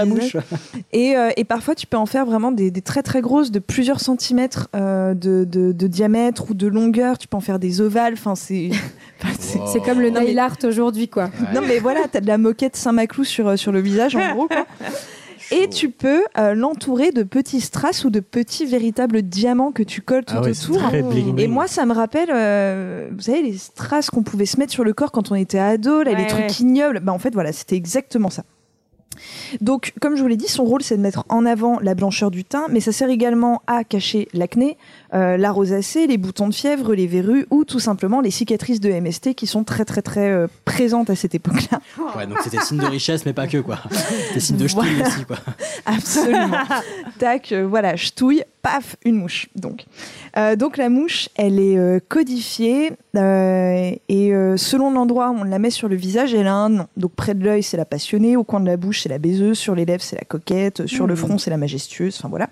Et, 0.93 1.17
euh, 1.17 1.31
et 1.37 1.45
parfois, 1.45 1.75
tu 1.75 1.87
peux 1.87 1.97
en 1.97 2.07
faire 2.07 2.25
vraiment 2.27 2.53
des, 2.53 2.71
des 2.71 2.83
très 2.83 3.03
très 3.03 3.21
grosses, 3.23 3.51
de 3.51 3.59
plusieurs 3.59 3.99
centimètres 4.01 4.69
euh, 4.77 5.15
de, 5.15 5.45
de, 5.45 5.73
de 5.73 5.87
diamètre 5.89 6.51
ou 6.51 6.55
de 6.55 6.67
longueur. 6.69 7.19
Tu 7.19 7.27
peux 7.27 7.37
en 7.37 7.41
faire 7.41 7.59
des 7.59 7.81
ovales. 7.81 8.13
Enfin, 8.15 8.35
c'est. 8.37 8.71
c'est- 9.41 9.59
comme 9.85 10.01
le 10.01 10.11
nail 10.11 10.39
art 10.39 10.57
aujourd'hui, 10.65 11.09
quoi. 11.09 11.31
Non, 11.55 11.61
mais 11.67 11.79
voilà, 11.79 12.01
t'as 12.11 12.21
de 12.21 12.27
la 12.27 12.39
moquette 12.39 12.77
Saint-Maclou 12.77 13.25
sur, 13.25 13.59
sur 13.59 13.73
le 13.73 13.81
visage, 13.81 14.15
en 14.17 14.33
gros. 14.35 14.47
quoi. 14.49 14.67
Et 15.51 15.69
tu 15.69 15.89
peux 15.91 16.25
euh, 16.37 16.55
l'entourer 16.55 17.11
de 17.13 17.23
petits 17.23 17.61
strass 17.61 18.05
ou 18.05 18.11
de 18.11 18.21
petits 18.21 18.67
véritables 18.67 19.23
diamants 19.23 19.73
que 19.73 19.83
tu 19.83 20.03
colles 20.03 20.25
tout 20.25 20.35
Ah 20.37 20.43
ouais, 20.43 20.51
autour. 20.51 20.79
très 20.83 21.03
bling 21.03 21.33
bling. 21.33 21.41
Et 21.41 21.49
moi, 21.49 21.67
ça 21.67 21.87
me 21.87 21.93
rappelle, 21.95 22.29
euh, 22.33 23.09
vous 23.13 23.23
savez, 23.23 23.43
les 23.43 23.57
strass 23.57 24.11
qu'on 24.11 24.23
pouvait 24.23 24.47
se 24.47 24.59
mettre 24.59 24.73
sur 24.73 24.85
le 24.85 24.93
corps 24.93 25.13
quand 25.13 25.31
on 25.31 25.35
était 25.35 25.59
ado, 25.59 26.03
là, 26.03 26.11
Ouais, 26.13 26.17
les 26.19 26.27
trucs 26.27 26.41
ouais. 26.41 26.55
ignobles. 26.61 27.01
Bah, 27.01 27.13
en 27.13 27.19
fait, 27.19 27.33
voilà, 27.35 27.53
c'était 27.53 27.77
exactement 27.77 28.31
ça. 28.31 28.45
Donc, 29.61 29.95
comme 30.01 30.15
je 30.17 30.23
vous 30.23 30.29
l'ai 30.29 30.37
dit, 30.37 30.47
son 30.47 30.65
rôle, 30.65 30.83
c'est 30.83 30.97
de 30.97 31.03
mettre 31.03 31.25
en 31.29 31.45
avant 31.45 31.81
la 31.81 31.95
blancheur 31.95 32.31
du 32.31 32.45
teint, 32.45 32.67
mais 32.71 32.79
ça 32.81 32.93
sert 32.93 33.09
également 33.09 33.63
à 33.67 33.83
cacher 33.83 34.29
l'acné, 34.33 34.77
euh, 35.15 35.37
la 35.37 35.51
rosacée, 35.51 36.07
les 36.07 36.19
boutons 36.19 36.49
de 36.49 36.55
fièvre, 36.55 36.95
les 36.95 37.07
verrues 37.07 37.47
ou 37.51 37.65
tout 37.65 37.81
simplement 37.81 38.21
les 38.21 38.31
cicatrices 38.31 38.81
de 38.81 38.91
MST 38.91 39.35
qui 39.35 39.47
sont 39.47 39.65
très 39.65 39.85
très 39.85 40.03
très 40.03 40.29
euh, 40.31 40.47
présentes 40.65 41.09
à 41.11 41.17
cette 41.17 41.35
époque-là. 41.35 41.81
Ouais, 42.17 42.27
donc 42.27 42.39
c'était 42.43 42.61
signe 42.61 42.79
de 42.79 42.87
richesse, 42.87 43.25
mais 43.27 43.33
pas 43.33 43.47
que, 43.47 43.59
quoi. 43.59 43.79
C'était 44.29 44.41
signe 44.41 44.57
de 44.59 44.69
ch'touille 44.69 45.01
aussi, 45.03 45.25
quoi. 45.25 45.39
Absolument. 45.87 46.59
Tac, 47.19 47.53
euh, 47.53 47.67
voilà, 47.67 47.97
ch'touille, 47.97 48.43
paf, 48.63 48.97
une 49.05 49.17
mouche. 49.17 49.49
Donc, 49.57 49.85
donc 50.59 50.77
la 50.77 50.89
mouche, 50.89 51.29
elle 51.37 51.59
est 51.59 52.07
codifiée 52.09 52.93
et 53.15 54.33
selon 54.57 54.91
l'endroit 54.91 55.31
où 55.31 55.39
on 55.41 55.45
la 55.45 55.59
met 55.59 55.71
sur 55.71 55.89
le 55.89 55.97
visage, 55.97 56.35
elle 56.35 56.47
a 56.47 56.55
un 56.55 56.69
nom. 56.69 56.87
Donc 56.97 57.13
près 57.13 57.35
de 57.35 57.45
l'œil, 57.45 57.63
c'est 57.63 57.77
la 57.77 57.85
passionnée, 57.85 58.37
au 58.37 58.45
coin 58.45 58.61
de 58.61 58.67
la 58.67 58.77
bouche, 58.77 59.03
c'est 59.03 59.09
la 59.09 59.19
baiseuse, 59.19 59.59
sur 59.59 59.75
les 59.75 59.85
lèvres, 59.85 60.03
c'est 60.03 60.17
la 60.17 60.25
coquette, 60.25 60.87
sur 60.87 61.07
le 61.07 61.15
Mhm. 61.15 61.19
front, 61.21 61.39
c'est 61.39 61.51
la 61.51 61.57
majestueuse. 61.57 62.17
Enfin 62.19 62.29
voilà. 62.29 62.49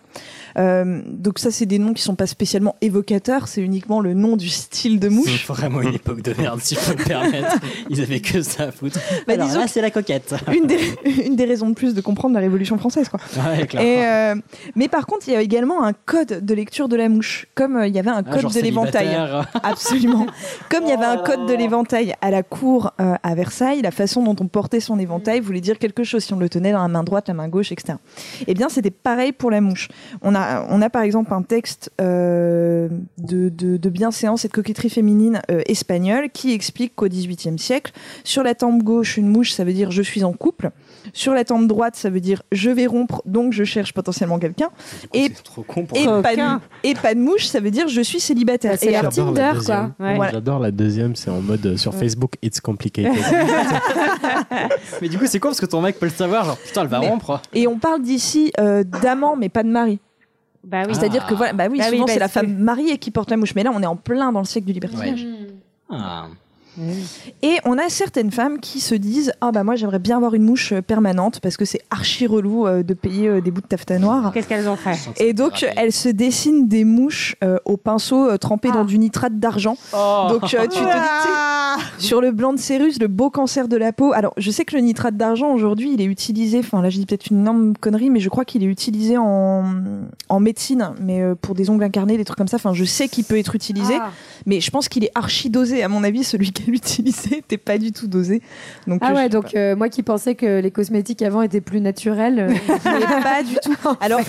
Euh, 0.58 1.02
donc 1.06 1.38
ça, 1.38 1.50
c'est 1.50 1.66
des 1.66 1.78
noms 1.78 1.92
qui 1.92 2.02
sont 2.02 2.14
pas 2.14 2.26
spécialement 2.26 2.76
évocateurs, 2.80 3.48
c'est 3.48 3.60
uniquement 3.60 4.00
le 4.00 4.14
nom 4.14 4.36
du 4.36 4.48
style 4.48 4.98
de 5.00 5.08
mouche. 5.08 5.44
C'est 5.46 5.52
vraiment 5.52 5.82
une 5.82 5.94
époque 5.94 6.22
de 6.22 6.34
merde, 6.38 6.60
si 6.62 6.74
je 6.74 6.80
peux 6.92 6.98
me 6.98 7.04
permettre. 7.06 7.56
Ils 7.90 8.00
avaient 8.00 8.20
que 8.20 8.42
ça 8.42 8.64
à 8.64 8.72
foutre. 8.72 8.98
Bah, 9.26 9.34
Alors 9.34 9.46
disons 9.48 9.60
là, 9.60 9.66
c'est 9.66 9.82
la 9.82 9.90
coquette. 9.90 10.34
une 10.54 10.66
des, 10.66 10.78
une 11.26 11.36
des 11.36 11.44
raisons 11.44 11.68
de 11.68 11.74
plus 11.74 11.94
de 11.94 12.00
comprendre 12.00 12.34
la 12.34 12.40
Révolution 12.40 12.78
française. 12.78 13.08
Quoi. 13.08 13.20
Ouais, 13.36 13.66
clairement. 13.66 13.88
Et, 13.88 14.04
euh, 14.06 14.34
mais 14.74 14.88
par 14.88 15.06
contre, 15.06 15.28
il 15.28 15.34
y 15.34 15.36
a 15.36 15.42
également 15.42 15.84
un 15.84 15.92
code 15.92 16.44
de 16.44 16.54
lecture 16.54 16.88
de 16.88 16.96
la 16.96 17.08
mouche, 17.08 17.46
comme 17.54 17.76
euh, 17.76 17.86
il 17.86 17.94
y 17.94 17.98
avait 17.98 18.10
un 18.10 18.22
Ah, 18.26 18.40
code 18.40 18.52
de 18.52 18.60
l'éventail. 18.60 19.16
Absolument. 19.62 20.26
Comme 20.70 20.84
il 20.84 20.90
y 20.90 20.92
avait 20.92 21.04
un 21.04 21.18
code 21.18 21.46
de 21.46 21.54
l'éventail 21.54 22.14
à 22.20 22.30
la 22.30 22.42
cour 22.42 22.92
euh, 23.00 23.14
à 23.22 23.34
Versailles, 23.34 23.82
la 23.82 23.90
façon 23.90 24.22
dont 24.22 24.36
on 24.40 24.46
portait 24.48 24.80
son 24.80 24.98
éventail 24.98 25.40
voulait 25.40 25.60
dire 25.60 25.78
quelque 25.78 26.04
chose 26.04 26.24
si 26.24 26.32
on 26.32 26.38
le 26.38 26.48
tenait 26.48 26.72
dans 26.72 26.82
la 26.82 26.88
main 26.88 27.04
droite, 27.04 27.28
la 27.28 27.34
main 27.34 27.48
gauche, 27.48 27.72
etc. 27.72 27.98
Eh 28.46 28.54
bien, 28.54 28.68
c'était 28.68 28.90
pareil 28.90 29.32
pour 29.32 29.50
la 29.50 29.60
mouche. 29.60 29.88
On 30.22 30.34
a, 30.34 30.45
on 30.68 30.82
a 30.82 30.90
par 30.90 31.02
exemple 31.02 31.32
un 31.32 31.42
texte 31.42 31.90
euh, 32.00 32.88
de, 33.18 33.48
de, 33.48 33.76
de 33.76 33.88
bienséance 33.90 34.44
et 34.44 34.48
de 34.48 34.52
coquetterie 34.52 34.90
féminine 34.90 35.40
euh, 35.50 35.62
espagnole 35.66 36.30
qui 36.32 36.52
explique 36.52 36.94
qu'au 36.94 37.08
XVIIIe 37.08 37.58
siècle, 37.58 37.92
sur 38.24 38.42
la 38.42 38.54
tempe 38.54 38.82
gauche, 38.82 39.16
une 39.16 39.28
mouche, 39.28 39.52
ça 39.52 39.64
veut 39.64 39.72
dire 39.72 39.90
je 39.90 40.02
suis 40.02 40.24
en 40.24 40.32
couple. 40.32 40.70
Sur 41.12 41.34
la 41.34 41.44
tempe 41.44 41.66
droite, 41.68 41.94
ça 41.96 42.10
veut 42.10 42.20
dire 42.20 42.42
je 42.52 42.70
vais 42.70 42.86
rompre, 42.86 43.22
donc 43.26 43.52
je 43.52 43.64
cherche 43.64 43.92
potentiellement 43.92 44.38
quelqu'un. 44.38 44.70
Et, 45.14 45.30
Trop 45.30 45.62
con 45.62 45.84
pour 45.84 45.96
et, 45.96 46.04
ça. 46.04 46.20
pas 46.22 46.34
de, 46.36 46.42
et 46.82 46.94
pas 46.94 47.14
de 47.14 47.20
mouche, 47.20 47.46
ça 47.46 47.60
veut 47.60 47.70
dire 47.70 47.88
je 47.88 48.00
suis 48.00 48.20
célibataire. 48.20 48.72
Bah, 48.72 48.78
c'est 48.80 48.86
Et 48.88 48.92
la 48.92 49.04
Tinder, 49.04 49.52
quoi. 49.64 49.90
Ouais. 50.00 50.16
Voilà. 50.16 50.32
J'adore 50.32 50.58
la 50.58 50.70
deuxième, 50.70 51.14
c'est 51.14 51.30
en 51.30 51.40
mode 51.40 51.64
euh, 51.64 51.76
sur 51.76 51.94
Facebook, 51.94 52.32
it's 52.42 52.60
complicated. 52.60 53.12
Mais 55.02 55.08
du 55.08 55.18
coup, 55.18 55.26
c'est 55.26 55.38
con 55.38 55.48
parce 55.48 55.60
que 55.60 55.66
ton 55.66 55.80
mec 55.80 55.98
peut 55.98 56.06
le 56.06 56.12
savoir. 56.12 56.44
Genre, 56.44 56.58
putain, 56.58 56.82
elle 56.82 56.88
va 56.88 57.00
Mais- 57.00 57.08
rompre. 57.08 57.40
Et 57.54 57.66
on 57.66 57.78
parle 57.78 58.02
d'ici 58.02 58.52
euh, 58.58 58.84
d'amant, 58.84 59.36
mais 59.36 59.48
pas 59.48 59.62
de 59.62 59.68
mari. 59.68 59.98
Bah 60.66 60.82
oui. 60.86 60.94
C'est-à-dire 60.94 61.26
que 61.26 61.34
voilà, 61.34 61.52
bah 61.52 61.68
oui, 61.70 61.78
Bah 61.78 61.84
oui, 61.90 61.96
souvent 61.98 62.06
c'est 62.08 62.18
la 62.18 62.28
femme 62.28 62.58
mariée 62.58 62.98
qui 62.98 63.12
porte 63.12 63.30
la 63.30 63.36
mouche, 63.36 63.54
mais 63.54 63.62
là 63.62 63.70
on 63.72 63.80
est 63.82 63.86
en 63.86 63.96
plein 63.96 64.32
dans 64.32 64.40
le 64.40 64.44
siècle 64.44 64.66
du 64.66 64.72
libertinage. 64.72 65.24
Ah. 65.88 66.26
Et 67.42 67.56
on 67.64 67.78
a 67.78 67.88
certaines 67.88 68.30
femmes 68.30 68.60
qui 68.60 68.80
se 68.80 68.94
disent 68.94 69.32
ah 69.40 69.50
bah 69.52 69.64
moi 69.64 69.76
j'aimerais 69.76 69.98
bien 69.98 70.16
avoir 70.16 70.34
une 70.34 70.42
mouche 70.42 70.72
euh, 70.72 70.82
permanente 70.82 71.40
parce 71.40 71.56
que 71.56 71.64
c'est 71.64 71.80
archi 71.90 72.26
relou 72.26 72.66
euh, 72.66 72.82
de 72.82 72.94
payer 72.94 73.28
euh, 73.28 73.40
des 73.40 73.50
bouts 73.50 73.60
de 73.60 73.66
taffetas 73.66 73.98
noir. 73.98 74.32
Qu'est-ce 74.32 74.48
qu'elles 74.48 74.68
ont 74.68 74.76
fait? 74.76 74.96
Et 75.18 75.32
donc 75.32 75.64
elles 75.76 75.92
se 75.92 76.08
dessinent 76.08 76.68
des 76.68 76.84
mouches 76.84 77.36
euh, 77.42 77.58
au 77.64 77.76
pinceau 77.76 78.28
euh, 78.28 78.36
trempées 78.36 78.70
dans 78.72 78.84
du 78.84 78.98
nitrate 78.98 79.38
d'argent. 79.38 79.76
Oh. 79.94 80.26
Donc 80.30 80.54
euh, 80.54 80.62
tu 80.62 80.68
te 80.68 80.72
dis 80.72 80.78
tu 80.78 80.82
sais, 80.84 82.06
sur 82.06 82.20
le 82.20 82.30
blanc 82.32 82.52
de 82.52 82.58
Cérus, 82.58 82.98
le 83.00 83.08
beau 83.08 83.30
cancer 83.30 83.68
de 83.68 83.76
la 83.76 83.92
peau. 83.92 84.12
Alors 84.12 84.32
je 84.36 84.50
sais 84.50 84.64
que 84.64 84.74
le 84.76 84.82
nitrate 84.82 85.16
d'argent 85.16 85.52
aujourd'hui 85.52 85.92
il 85.94 86.00
est 86.00 86.04
utilisé, 86.06 86.58
enfin 86.60 86.82
là 86.82 86.90
je 86.90 86.98
dis 86.98 87.06
peut-être 87.06 87.26
une 87.30 87.40
énorme 87.40 87.74
connerie, 87.76 88.10
mais 88.10 88.20
je 88.20 88.28
crois 88.28 88.44
qu'il 88.44 88.62
est 88.62 88.66
utilisé 88.66 89.16
en, 89.18 89.64
en 90.28 90.40
médecine, 90.40 90.90
mais 91.00 91.22
euh, 91.22 91.34
pour 91.40 91.54
des 91.54 91.70
ongles 91.70 91.84
incarnés, 91.84 92.16
des 92.16 92.24
trucs 92.24 92.38
comme 92.38 92.48
ça. 92.48 92.56
Enfin 92.56 92.72
je 92.74 92.84
sais 92.84 93.08
qu'il 93.08 93.24
peut 93.24 93.38
être 93.38 93.54
utilisé, 93.54 93.94
Ah. 94.00 94.10
mais 94.46 94.60
je 94.60 94.70
pense 94.70 94.88
qu'il 94.88 95.04
est 95.04 95.12
archi 95.14 95.50
dosé. 95.50 95.82
À 95.82 95.88
mon 95.88 96.04
avis 96.04 96.24
celui 96.24 96.52
qu'elle 96.52 96.65
utilisait 96.74 97.36
n'était 97.36 97.58
pas 97.58 97.78
du 97.78 97.92
tout 97.92 98.06
dosé. 98.06 98.42
Donc 98.86 99.00
Ah 99.02 99.12
ouais, 99.12 99.28
donc 99.28 99.54
euh, 99.54 99.76
moi 99.76 99.88
qui 99.88 100.02
pensais 100.02 100.34
que 100.34 100.60
les 100.60 100.70
cosmétiques 100.70 101.22
avant 101.22 101.42
étaient 101.42 101.60
plus 101.60 101.80
naturels. 101.80 102.38
euh, 102.38 102.54
pas 103.22 103.42
du 103.42 103.54
tout. 103.62 103.96
Alors, 104.00 104.20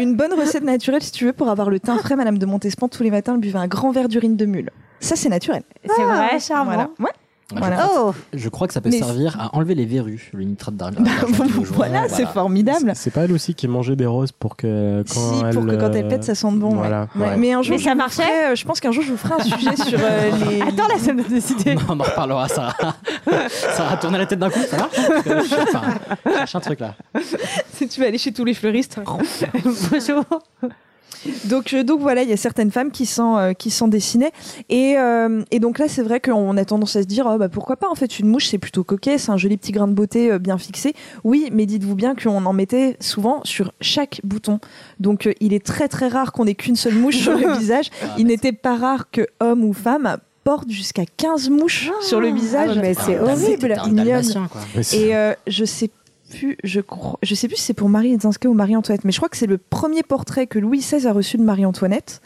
une 0.00 0.16
bonne 0.16 0.32
recette 0.32 0.64
naturelle, 0.64 1.02
si 1.02 1.12
tu 1.12 1.24
veux, 1.24 1.32
pour 1.32 1.48
avoir 1.48 1.70
le 1.70 1.80
teint 1.80 1.98
frais, 1.98 2.16
Madame 2.16 2.38
de 2.38 2.46
Montespan, 2.46 2.88
tous 2.88 3.02
les 3.02 3.10
matins, 3.10 3.34
elle 3.34 3.40
buvait 3.40 3.58
un 3.58 3.68
grand 3.68 3.90
verre 3.90 4.08
d'urine 4.08 4.36
de 4.36 4.46
mule. 4.46 4.70
Ça, 5.00 5.16
c'est 5.16 5.28
naturel. 5.28 5.62
C'est 5.84 6.02
vrai, 6.02 6.38
charmant. 6.40 6.64
Voilà. 6.72 6.90
Ouais. 6.98 7.10
Je, 7.54 7.60
Voilà. 7.60 7.76
crois 7.76 7.92
Oh 8.08 8.12
que, 8.32 8.38
je 8.38 8.48
crois 8.48 8.66
que 8.66 8.72
ça 8.74 8.80
peut 8.80 8.88
Mais- 8.90 8.98
servir 8.98 9.40
à 9.40 9.54
enlever 9.54 9.76
les 9.76 9.86
verrues, 9.86 10.30
le 10.34 10.42
nitrate 10.42 10.74
d'argent. 10.74 10.98
Bah, 11.04 11.44
voilà, 11.70 12.08
c'est 12.08 12.26
formidable. 12.26 12.90
C'est 12.96 13.12
pas 13.12 13.20
elle 13.22 13.30
aussi 13.32 13.54
qui 13.54 13.68
mangeait 13.68 13.94
des 13.94 14.04
roses 14.06 14.32
pour 14.32 14.56
que 14.56 15.04
quand 15.08 15.14
Si, 15.34 15.44
elle 15.44 15.54
pour 15.54 15.64
que 15.64 15.76
quand 15.76 15.92
elle 15.94 16.06
euh, 16.06 16.08
pète, 16.08 16.24
ça 16.24 16.34
sente 16.34 16.58
bon. 16.58 16.70
ouais. 16.70 16.76
Voilà. 16.78 17.06
Ouais. 17.14 17.26
ouais. 17.28 17.36
Mais 17.36 17.52
un 17.52 17.62
jour, 17.62 17.76
Mais 17.76 17.82
ça 17.82 17.94
marchait 17.94 18.22
ferai, 18.24 18.46
euh, 18.52 18.54
Je 18.56 18.64
pense 18.64 18.80
qu'un 18.80 18.90
jour, 18.90 19.04
je 19.04 19.12
vous 19.12 19.16
ferai 19.16 19.34
un 19.34 19.44
sujet 19.44 19.76
sur 19.88 19.98
euh, 20.02 20.30
les. 20.50 20.60
Attends, 20.62 20.88
la 20.88 20.98
semaine 20.98 21.22
de 21.24 21.28
décider. 21.28 21.76
On 21.88 22.00
en 22.00 22.02
reparlera, 22.02 22.48
ça. 22.48 22.74
ça 23.48 23.84
va 23.84 23.96
tourner 23.96 24.18
la 24.18 24.26
tête 24.26 24.40
d'un 24.40 24.50
coup, 24.50 24.58
ça 24.68 24.76
cherche 24.78 25.74
un- 25.74 25.94
je 26.24 26.30
cherche 26.36 26.54
un 26.56 26.60
truc 26.60 26.80
là. 26.80 26.94
si 27.74 27.86
tu 27.86 28.00
vas 28.00 28.06
aller 28.08 28.18
chez 28.18 28.32
tous 28.32 28.44
les 28.44 28.54
fleuristes. 28.54 28.98
Bonjour. 29.04 30.24
Donc, 31.44 31.72
euh, 31.74 31.82
donc 31.82 32.00
voilà, 32.00 32.22
il 32.22 32.28
y 32.28 32.32
a 32.32 32.36
certaines 32.36 32.70
femmes 32.70 32.90
qui 32.90 33.06
s'en 33.06 33.38
euh, 33.38 33.52
qui 33.52 33.70
s'en 33.70 33.88
dessinaient. 33.88 34.32
Et, 34.68 34.96
euh, 34.98 35.42
et 35.50 35.58
donc 35.60 35.78
là, 35.78 35.86
c'est 35.88 36.02
vrai 36.02 36.20
qu'on 36.20 36.56
a 36.56 36.64
tendance 36.64 36.96
à 36.96 37.02
se 37.02 37.06
dire, 37.06 37.28
oh, 37.30 37.38
bah, 37.38 37.48
pourquoi 37.48 37.76
pas? 37.76 37.88
En 37.88 37.94
fait, 37.94 38.18
une 38.18 38.28
mouche, 38.28 38.46
c'est 38.48 38.58
plutôt 38.58 38.84
coquet, 38.84 39.18
c'est 39.18 39.30
un 39.30 39.36
joli 39.36 39.56
petit 39.56 39.72
grain 39.72 39.88
de 39.88 39.92
beauté 39.94 40.30
euh, 40.32 40.38
bien 40.38 40.58
fixé. 40.58 40.94
Oui, 41.24 41.48
mais 41.52 41.66
dites-vous 41.66 41.94
bien 41.94 42.14
qu'on 42.14 42.44
en 42.46 42.52
mettait 42.52 42.96
souvent 43.00 43.40
sur 43.44 43.72
chaque 43.80 44.20
bouton. 44.24 44.58
Donc, 45.00 45.26
euh, 45.26 45.32
il 45.40 45.52
est 45.54 45.64
très 45.64 45.88
très 45.88 46.08
rare 46.08 46.32
qu'on 46.32 46.46
ait 46.46 46.54
qu'une 46.54 46.76
seule 46.76 46.94
mouche 46.94 47.16
sur 47.18 47.36
le 47.36 47.52
visage. 47.58 47.90
Il 48.18 48.26
n'était 48.26 48.52
pas 48.52 48.76
rare 48.76 49.10
que 49.10 49.26
homme 49.40 49.64
ou 49.64 49.72
femme 49.72 50.16
porte 50.44 50.70
jusqu'à 50.70 51.02
15 51.16 51.50
mouches 51.50 51.90
sur 52.02 52.20
le 52.20 52.28
visage. 52.28 52.78
mais 52.78 52.94
c'est 52.94 53.16
Ah, 53.16 53.22
horrible. 53.24 53.74
quoi. 54.48 54.60
Et 54.92 55.16
euh, 55.16 55.32
je 55.48 55.64
sais 55.64 55.90
je 56.62 57.34
sais 57.34 57.48
plus 57.48 57.56
si 57.56 57.62
c'est 57.62 57.74
pour 57.74 57.88
Marie 57.88 58.12
Edzinska 58.12 58.48
ou 58.48 58.54
Marie-Antoinette, 58.54 59.04
mais 59.04 59.12
je 59.12 59.18
crois 59.18 59.28
que 59.28 59.36
c'est 59.36 59.46
le 59.46 59.58
premier 59.58 60.02
portrait 60.02 60.46
que 60.46 60.58
Louis 60.58 60.78
XVI 60.78 61.06
a 61.06 61.12
reçu 61.12 61.36
de 61.36 61.42
Marie-Antoinette. 61.42 62.20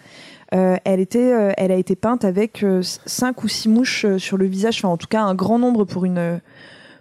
Euh, 0.53 0.77
elle, 0.85 0.99
était, 0.99 1.33
euh, 1.33 1.53
elle 1.57 1.71
a 1.71 1.77
été 1.77 1.95
peinte 1.95 2.25
avec 2.25 2.65
euh, 2.65 2.83
cinq 2.83 3.45
ou 3.45 3.49
six 3.49 3.69
mouches 3.69 4.05
euh, 4.05 4.19
sur 4.19 4.37
le 4.37 4.47
visage, 4.47 4.79
enfin 4.79 4.89
en 4.89 4.97
tout 4.97 5.07
cas 5.07 5.23
un 5.23 5.35
grand 5.37 5.61
nombre 5.61 5.85
pour 5.85 6.05
une 6.05 6.41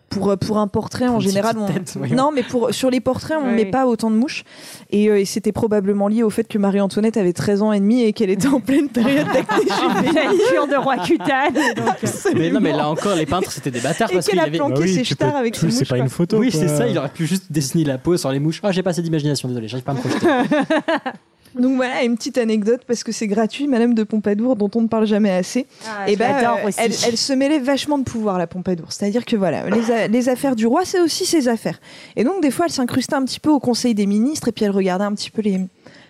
pour, 0.10 0.30
euh, 0.32 0.36
pour 0.36 0.58
un 0.58 0.68
portrait 0.68 1.08
en 1.08 1.20
général. 1.20 1.56
on- 1.58 1.66
tête, 1.68 1.96
non, 2.12 2.32
mais 2.34 2.44
pour 2.44 2.74
sur 2.74 2.90
les 2.90 3.00
portraits 3.00 3.38
on 3.40 3.46
ne 3.46 3.50
Oui. 3.50 3.56
met 3.56 3.66
pas 3.66 3.86
autant 3.88 4.10
de 4.12 4.16
mouches 4.16 4.44
et, 4.90 5.10
euh, 5.10 5.20
et 5.20 5.26
c'était 5.26 5.52
probablement 5.52 6.08
lié 6.08 6.24
au 6.24 6.30
fait 6.30 6.46
que 6.48 6.58
Marie-Antoinette 6.58 7.18
avait 7.18 7.34
13 7.34 7.62
ans 7.62 7.72
et 7.72 7.80
demi 7.80 8.02
et 8.04 8.14
qu'elle 8.14 8.30
était 8.30 8.48
en 8.48 8.60
pleine 8.60 8.90
période 8.90 9.28
d'acné 9.28 9.66
cure 10.52 10.68
de 10.68 10.76
roi 10.76 10.98
cutane. 10.98 11.54
donc, 11.54 12.36
Mais 12.36 12.50
non, 12.50 12.60
mais 12.60 12.72
là 12.74 12.90
encore, 12.90 13.16
les 13.16 13.26
peintres 13.26 13.52
c'était 13.52 13.72
des 13.72 13.80
bâtards 13.82 14.10
Et 14.12 14.16
parce 14.16 14.26
qu'elle 14.26 14.34
qu'il 14.34 14.40
a 14.40 14.48
avait. 14.48 14.58
planqué 14.58 14.74
Bah 14.74 14.80
oui, 14.82 14.94
ses 14.94 15.04
stars 15.14 15.36
avec 15.36 15.56
ses 15.56 15.70
c'est 15.72 15.80
mouches. 15.80 15.90
pas 15.90 15.96
quoi. 15.96 16.04
une 16.04 16.10
photo. 16.10 16.38
Oui, 16.38 16.52
c'est 16.52 16.68
ça, 16.68 16.88
il 16.88 16.98
aurait 16.98 17.10
pu 17.10 17.26
juste 17.26 17.52
dessiner 17.52 17.84
la 17.86 17.98
peau 17.98 18.18
sur 18.18 18.32
les 18.32 18.40
mouches. 18.40 18.60
Ah, 18.64 18.72
j'ai 18.72 18.84
pas 18.84 18.90
assez 18.92 19.02
d'imagination, 19.02 19.48
désolé, 19.48 19.68
j'arrive 19.68 19.84
pas 19.86 19.92
à 19.92 19.96
me 19.96 20.00
projeter. 20.00 20.26
Donc 21.56 21.76
voilà, 21.76 22.04
une 22.04 22.16
petite 22.16 22.38
anecdote 22.38 22.82
parce 22.88 23.04
que 23.04 23.12
c'est 23.12 23.28
gratuit, 23.28 23.68
Madame 23.68 23.94
de 23.94 24.04
Pompadour, 24.04 24.56
dont 24.56 24.70
on 24.76 24.82
ne 24.82 24.88
parle 24.88 25.06
jamais 25.08 25.32
assez. 25.32 25.66
Ah, 25.88 26.10
et 26.10 26.14
je 26.14 26.20
ben, 26.20 26.36
euh, 26.36 26.70
elle, 26.78 26.92
elle 27.08 27.18
se 27.18 27.34
mêlait 27.34 27.60
vachement 27.60 27.98
de 27.98 28.04
pouvoir, 28.04 28.38
la 28.38 28.48
Pompadour. 28.48 28.92
C'est-à-dire 28.92 29.26
que 29.26 29.36
voilà, 29.36 29.70
les, 29.70 29.92
a- 29.92 30.08
les 30.08 30.30
affaires 30.30 30.56
du 30.56 30.68
roi, 30.68 30.86
c'est 30.86 31.00
aussi 31.02 31.26
ses 31.26 31.48
affaires. 31.48 31.80
Et 32.16 32.24
donc, 32.24 32.42
des 32.42 32.52
fois, 32.52 32.66
elle 32.66 32.72
s'incrustait 32.72 33.16
un 33.16 33.24
petit 33.26 33.40
peu 33.40 33.50
au 33.50 33.60
Conseil 33.60 33.96
des 33.96 34.06
ministres 34.06 34.48
et 34.48 34.52
puis 34.52 34.66
elle 34.66 34.72
regardait 34.72 35.06
un 35.06 35.14
petit 35.14 35.32
peu 35.32 35.42
les, 35.42 35.60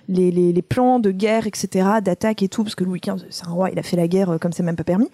les, 0.10 0.32
les- 0.32 0.52
les 0.52 0.62
plans 0.62 1.00
de 1.00 1.12
guerre, 1.12 1.48
etc., 1.48 1.88
d'attaque 2.04 2.44
et 2.44 2.50
tout, 2.50 2.64
parce 2.64 2.76
que 2.76 2.84
Louis 2.84 3.00
XV, 3.00 3.26
c'est 3.30 3.46
un 3.46 3.52
roi, 3.52 3.70
il 3.72 3.80
a 3.80 3.84
fait 3.84 3.96
la 3.96 4.08
guerre 4.08 4.32
euh, 4.32 4.38
comme 4.38 4.52
c'est 4.52 4.64
même 4.64 4.76
pas 4.76 4.84
permis. 4.84 5.10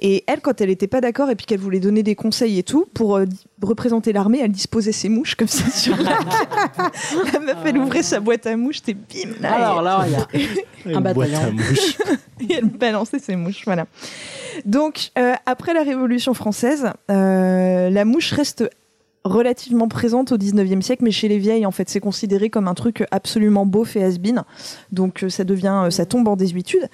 Et 0.00 0.24
elle, 0.26 0.40
quand 0.40 0.60
elle 0.60 0.68
était 0.70 0.88
pas 0.88 1.00
d'accord 1.00 1.30
et 1.30 1.36
puis 1.36 1.46
qu'elle 1.46 1.60
voulait 1.60 1.80
donner 1.80 2.02
des 2.02 2.14
conseils 2.14 2.58
et 2.58 2.62
tout, 2.62 2.86
pour 2.92 3.16
euh, 3.16 3.24
représenter 3.62 4.12
l'armée, 4.12 4.40
elle 4.42 4.50
disposait 4.52 4.92
ses 4.92 5.08
mouches 5.08 5.36
comme 5.36 5.48
ça 5.48 5.70
sur 5.70 5.96
la 5.96 6.18
La 7.32 7.38
meuf, 7.38 7.56
elle 7.64 7.78
ouvrait 7.78 8.02
sa 8.02 8.20
boîte 8.20 8.46
à 8.46 8.56
mouches, 8.56 8.82
t'es 8.82 8.94
bim 8.94 9.30
là, 9.40 9.54
Alors 9.54 9.80
et- 10.04 10.10
là, 10.10 10.26
il 10.84 10.90
y 10.90 10.94
a 10.94 10.98
un 10.98 11.00
boîte 11.00 11.30
bataillon. 11.30 11.38
à 11.48 11.50
mouches. 11.52 11.96
et 12.40 12.52
elle 12.54 12.64
balançait 12.66 13.20
ses 13.20 13.36
mouches, 13.36 13.62
voilà. 13.64 13.86
Donc, 14.64 15.10
euh, 15.18 15.34
après 15.46 15.72
la 15.74 15.82
Révolution 15.82 16.34
française, 16.34 16.90
euh, 17.10 17.88
la 17.90 18.04
mouche 18.04 18.32
reste 18.32 18.68
relativement 19.24 19.86
présente 19.88 20.32
au 20.32 20.36
19e 20.36 20.80
siècle, 20.82 21.04
mais 21.04 21.10
chez 21.12 21.28
les 21.28 21.38
vieilles, 21.38 21.64
en 21.66 21.70
fait, 21.70 21.88
c'est 21.88 22.00
considéré 22.00 22.50
comme 22.50 22.66
un 22.66 22.74
truc 22.74 23.04
absolument 23.12 23.64
beauf 23.66 23.94
et 23.96 24.02
has-been. 24.02 24.42
Donc, 24.90 25.22
euh, 25.22 25.28
ça 25.28 25.44
devient, 25.44 25.82
euh, 25.84 25.90
ça 25.90 26.06
tombe 26.06 26.26
en 26.28 26.34
désuétude. 26.36 26.88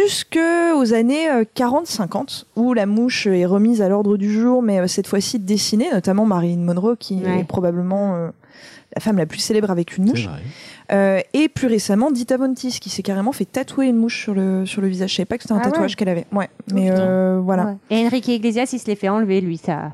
Jusqu'aux 0.00 0.92
années 0.94 1.28
euh, 1.30 1.44
40-50, 1.54 2.44
où 2.56 2.74
la 2.74 2.86
mouche 2.86 3.26
est 3.26 3.46
remise 3.46 3.82
à 3.82 3.88
l'ordre 3.88 4.16
du 4.16 4.32
jour, 4.32 4.62
mais 4.62 4.80
euh, 4.80 4.86
cette 4.86 5.06
fois-ci 5.06 5.38
dessinée, 5.38 5.88
notamment 5.92 6.24
Marilyn 6.26 6.58
Monroe, 6.62 6.96
qui 6.98 7.16
Ouais. 7.16 7.40
est 7.40 7.44
probablement 7.44 8.14
euh, 8.14 8.28
la 8.94 9.00
femme 9.00 9.16
la 9.18 9.26
plus 9.26 9.38
célèbre 9.40 9.70
avec 9.70 9.96
une 9.96 10.04
mouche. 10.06 10.28
Euh, 10.92 11.20
et 11.34 11.48
plus 11.48 11.66
récemment, 11.66 12.10
Dita 12.10 12.38
Bontis, 12.38 12.78
qui 12.80 12.88
s'est 12.90 13.02
carrément 13.02 13.32
fait 13.32 13.44
tatouer 13.46 13.86
une 13.88 13.96
mouche 13.96 14.22
sur 14.22 14.34
le, 14.34 14.64
sur 14.66 14.80
le 14.82 14.88
visage. 14.88 15.10
Je 15.10 15.16
savais 15.16 15.24
pas 15.26 15.36
que 15.38 15.42
c'était 15.42 15.54
un 15.54 15.58
Ah 15.58 15.66
ouais. 15.66 15.72
tatouage 15.72 15.96
qu'elle 15.96 16.08
avait. 16.08 16.26
Ouais, 16.32 16.48
mais 16.72 16.90
putain. 16.90 17.00
euh, 17.00 17.40
voilà. 17.42 17.64
Ouais. 17.66 17.76
Et 17.90 18.06
Enrique 18.06 18.28
Iglesias, 18.28 18.70
il 18.72 18.78
se 18.78 18.86
les 18.86 18.96
fait 18.96 19.08
enlever, 19.08 19.40
lui, 19.40 19.56
ça. 19.58 19.92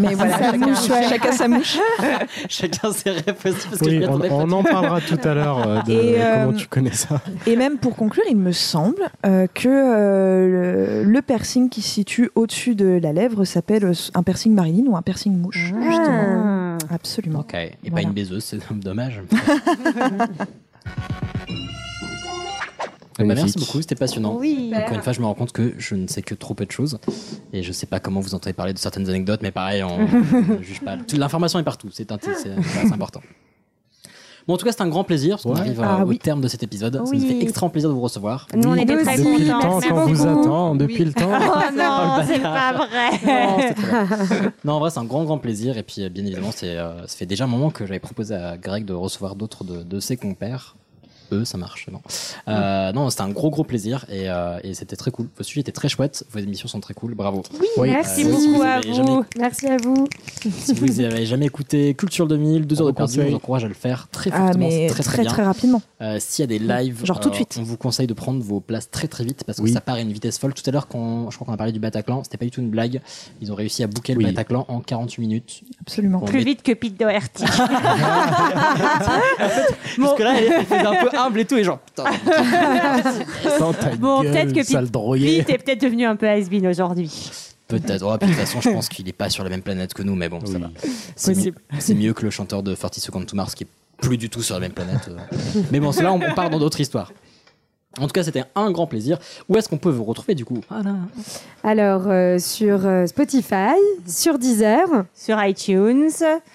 Mais 0.00 0.14
voilà, 0.14 0.38
Sa 0.38 0.44
chacun, 0.44 0.58
mouche, 0.58 0.88
ouais. 0.90 1.08
chacun 1.08 1.32
sa 1.32 1.48
mouche. 1.48 1.78
Chacun 2.48 2.92
ses 2.92 3.10
rêves 3.10 3.36
aussi, 3.44 3.68
parce 3.68 3.80
que 3.80 3.90
je 3.90 3.96
Oui, 3.96 4.28
on, 4.30 4.50
en 4.50 4.62
parlera 4.62 5.00
tout 5.00 5.18
à 5.22 5.34
l'heure 5.34 5.66
euh, 5.66 5.82
de 5.82 5.92
Et, 5.92 6.22
euh, 6.22 6.44
comment 6.44 6.56
tu 6.56 6.66
connais 6.66 6.92
ça. 6.92 7.20
Et 7.46 7.56
même 7.56 7.78
pour 7.78 7.96
conclure, 7.96 8.24
il 8.28 8.36
me 8.36 8.52
semble 8.52 9.02
euh, 9.26 9.46
que 9.52 9.68
euh, 9.68 11.02
le, 11.02 11.10
le 11.10 11.22
piercing 11.22 11.68
qui 11.68 11.82
se 11.82 11.90
situe 11.90 12.30
au-dessus 12.34 12.74
de 12.74 12.98
la 13.02 13.12
lèvre 13.12 13.44
s'appelle 13.44 13.92
un 14.14 14.22
piercing 14.22 14.54
Marilyn 14.54 14.86
ou 14.86 14.96
un 14.96 15.02
piercing 15.02 15.36
mouche. 15.36 15.72
Justement. 15.82 16.44
Ah. 16.44 16.60
Absolument. 16.92 17.40
Ok, 17.40 17.54
et 17.54 17.90
pas 17.90 18.02
une 18.02 18.12
baiseuse, 18.12 18.44
c'est 18.44 18.58
dommage. 18.80 19.22
Bah, 23.28 23.34
merci 23.34 23.58
beaucoup, 23.58 23.80
c'était 23.80 23.94
passionnant. 23.94 24.36
Oui. 24.38 24.72
Encore 24.76 24.94
une 24.96 25.02
fois, 25.02 25.12
je 25.12 25.20
me 25.20 25.26
rends 25.26 25.34
compte 25.34 25.52
que 25.52 25.74
je 25.78 25.94
ne 25.94 26.06
sais 26.06 26.22
que 26.22 26.34
trop 26.34 26.54
peu 26.54 26.66
de 26.66 26.70
choses 26.72 26.98
et 27.52 27.62
je 27.62 27.72
sais 27.72 27.86
pas 27.86 28.00
comment 28.00 28.20
vous 28.20 28.34
entendez 28.34 28.52
parler 28.52 28.72
de 28.72 28.78
certaines 28.78 29.08
anecdotes, 29.08 29.40
mais 29.42 29.50
pareil, 29.50 29.82
on 29.82 29.98
ne 30.56 30.62
juge 30.62 30.80
pas. 30.80 30.96
Toute 30.96 31.14
L'information 31.18 31.58
est 31.58 31.64
partout, 31.64 31.88
c'est 31.92 32.10
important. 32.92 33.20
Bon, 34.48 34.54
en 34.54 34.56
tout 34.56 34.64
cas, 34.64 34.72
c'est 34.72 34.80
un 34.82 34.88
grand 34.88 35.04
plaisir. 35.04 35.36
parce 35.36 35.42
qu'on 35.44 35.52
Ouais. 35.52 35.60
arrive 35.60 35.80
euh, 35.80 35.84
Ah 35.86 36.04
au 36.04 36.08
oui. 36.08 36.18
terme 36.18 36.40
de 36.40 36.48
cet 36.48 36.62
épisode. 36.62 36.94
Ça 36.96 37.02
Oui. 37.10 37.18
nous 37.18 37.26
fait 37.28 37.42
extrêmement 37.42 37.70
plaisir 37.70 37.90
de 37.90 37.94
vous 37.94 38.00
recevoir. 38.00 38.46
Nous, 38.54 38.68
on 38.68 38.72
Oui, 38.72 38.80
était 38.82 38.96
très 39.02 39.18
depuis 39.18 39.44
le 39.44 39.52
contents. 39.52 39.80
temps 39.80 39.88
qu'on 39.88 40.06
vous 40.06 40.22
attend, 40.26 40.74
depuis 40.74 41.04
le 41.04 41.12
temps. 41.12 41.28
Oh 41.30 41.76
non, 41.76 42.16
Oh, 42.16 42.20
le 42.20 42.26
c'est 42.26 42.40
pas 42.40 42.72
vrai. 42.72 43.74
Non, 44.64 44.72
en 44.74 44.78
vrai, 44.80 44.90
c'est 44.90 44.98
un 44.98 45.04
grand, 45.04 45.24
grand 45.24 45.38
plaisir. 45.38 45.76
Et 45.76 45.82
puis, 45.82 46.02
euh, 46.02 46.08
bien 46.08 46.24
évidemment, 46.24 46.50
c'est, 46.52 46.76
euh, 46.78 47.06
ça 47.06 47.16
fait 47.18 47.26
déjà 47.26 47.44
un 47.44 47.48
moment 47.48 47.70
que 47.70 47.86
j'avais 47.86 48.00
proposé 48.00 48.34
à 48.34 48.56
Greg 48.56 48.86
de 48.86 48.94
recevoir 48.94 49.36
d'autres 49.36 49.62
de, 49.62 49.82
de 49.82 50.00
ses 50.00 50.16
compères. 50.16 50.74
Eux, 51.32 51.44
ça 51.44 51.58
marche, 51.58 51.86
non. 51.92 52.00
Euh, 52.48 52.92
non, 52.92 53.08
c'était 53.10 53.22
un 53.22 53.30
gros, 53.30 53.50
gros 53.50 53.62
plaisir 53.64 54.04
et, 54.08 54.28
euh, 54.28 54.58
et 54.64 54.74
c'était 54.74 54.96
très 54.96 55.10
cool. 55.10 55.28
Vos 55.36 55.44
sujets 55.44 55.60
étaient 55.60 55.70
très 55.72 55.88
chouettes. 55.88 56.24
Vos 56.32 56.38
émissions 56.40 56.66
sont 56.68 56.80
très 56.80 56.94
cool. 56.94 57.14
Bravo. 57.14 57.42
Oui. 57.78 57.90
Merci 57.90 58.22
Euh, 58.22 58.24
si 58.24 58.30
beaucoup 58.30 58.54
vous 58.56 58.62
à 58.62 58.80
jamais 58.80 59.02
vous. 59.10 59.24
Merci 59.38 59.66
à 59.68 59.76
vous. 59.76 60.06
Si 60.58 60.74
vous 60.74 60.86
n'avez 61.02 61.26
jamais 61.26 61.46
écouté 61.46 61.94
Culture 61.94 62.26
2000, 62.26 62.66
deux 62.66 62.80
heures 62.80 62.86
de 62.86 62.92
On 62.92 62.94
perdu, 62.94 63.14
je 63.14 63.22
vous 63.28 63.34
encourage 63.34 63.64
à 63.64 63.68
le 63.68 63.74
faire 63.74 64.08
très 64.10 64.30
Ah, 64.32 64.38
fortement. 64.46 64.68
très, 64.88 65.24
très 65.24 65.42
rapidement. 65.44 65.82
Euh, 66.02 66.16
S'il 66.18 66.42
y 66.42 66.44
a 66.44 66.46
des 66.46 66.58
lives, 66.58 67.04
Genre 67.04 67.20
tout 67.20 67.30
de 67.30 67.34
suite. 67.34 67.56
on 67.60 67.62
vous 67.62 67.76
conseille 67.76 68.06
de 68.06 68.14
prendre 68.14 68.42
vos 68.42 68.60
places 68.60 68.90
très 68.90 69.06
très 69.08 69.22
vite 69.24 69.44
parce 69.44 69.58
que 69.58 69.64
Oui. 69.64 69.72
ça 69.72 69.80
part 69.80 69.96
à 69.96 70.00
une 70.00 70.12
vitesse 70.12 70.38
folle. 70.38 70.54
Tout 70.54 70.62
à 70.66 70.70
l'heure, 70.72 70.88
quand 70.88 71.30
je 71.30 71.36
crois 71.36 71.46
qu'on 71.46 71.52
a 71.52 71.56
parlé 71.56 71.72
du 71.72 71.78
Bataclan, 71.80 72.24
c'était 72.24 72.38
pas 72.38 72.44
du 72.46 72.50
tout 72.50 72.60
une 72.60 72.70
blague. 72.70 73.00
Ils 73.40 73.52
ont 73.52 73.54
réussi 73.54 73.82
à 73.84 73.86
Oui. 73.86 74.14
le 74.14 74.24
Bataclan 74.24 74.64
en 74.68 74.80
48 74.80 75.20
minutes. 75.20 75.62
Absolument. 75.82 76.20
Plus 76.20 76.42
vite 76.44 76.62
que 76.62 76.72
Pete 76.72 76.98
Doherty. 76.98 77.44
Parce 80.00 80.14
que 80.16 80.22
là, 80.22 80.34
elle, 80.38 80.52
elle 80.52 80.64
faisait 80.66 80.86
un 80.86 81.02
peu 81.04 81.10
humble 81.26 81.40
et 81.40 81.44
tout, 81.44 81.56
et 81.56 81.64
genre, 81.64 81.78
putain. 81.78 82.04
Bon, 83.98 84.22
peut-être 84.22 84.52
que 84.52 84.60
Pete, 85.36 85.50
est 85.50 85.58
peut-être 85.58 85.80
devenu 85.80 86.04
un 86.06 86.16
peu 86.16 86.28
has-been 86.28 86.66
aujourd'hui. 86.66 87.30
Peut-être. 87.68 88.02
Oh, 88.04 88.16
de 88.16 88.26
toute 88.26 88.34
façon, 88.34 88.60
je 88.60 88.70
pense 88.70 88.88
qu'il 88.88 89.08
est 89.08 89.12
pas 89.12 89.30
sur 89.30 89.44
la 89.44 89.50
même 89.50 89.62
planète 89.62 89.94
que 89.94 90.02
nous, 90.02 90.14
mais 90.16 90.28
bon, 90.28 90.40
ça 90.44 90.54
Oui. 90.54 90.60
va. 90.60 90.70
C'est 91.14 91.36
mi- 91.36 91.52
c'est 91.78 91.94
mieux 91.94 92.12
que 92.12 92.24
le 92.24 92.30
chanteur 92.30 92.62
de 92.62 92.74
30 92.74 92.94
Seconds 92.96 93.24
to 93.24 93.36
Mars 93.36 93.54
qui 93.54 93.64
est 93.64 93.68
plus 94.00 94.16
du 94.16 94.28
tout 94.30 94.42
sur 94.42 94.54
la 94.54 94.60
même 94.60 94.72
planète. 94.72 95.08
euh. 95.08 95.60
Mais 95.70 95.78
bon, 95.78 95.92
c'est 95.92 96.02
là, 96.02 96.12
on, 96.12 96.20
on 96.20 96.34
part 96.34 96.50
dans 96.50 96.58
d'autres 96.58 96.80
histoires. 96.80 97.12
En 97.98 98.06
tout 98.06 98.12
cas, 98.12 98.22
c'était 98.22 98.44
un 98.54 98.70
grand 98.70 98.86
plaisir. 98.86 99.18
Où 99.48 99.56
est-ce 99.56 99.68
qu'on 99.68 99.76
peut 99.76 99.90
vous 99.90 100.04
retrouver 100.04 100.36
du 100.36 100.44
coup? 100.44 100.60
Voilà. 100.70 100.94
Alors, 101.64 102.02
euh, 102.06 102.38
sur 102.38 102.86
euh, 102.86 103.06
Spotify, 103.06 103.74
sur 104.06 104.38
Deezer 104.38 104.86
Sur 105.12 105.42
iTunes. 105.44 106.08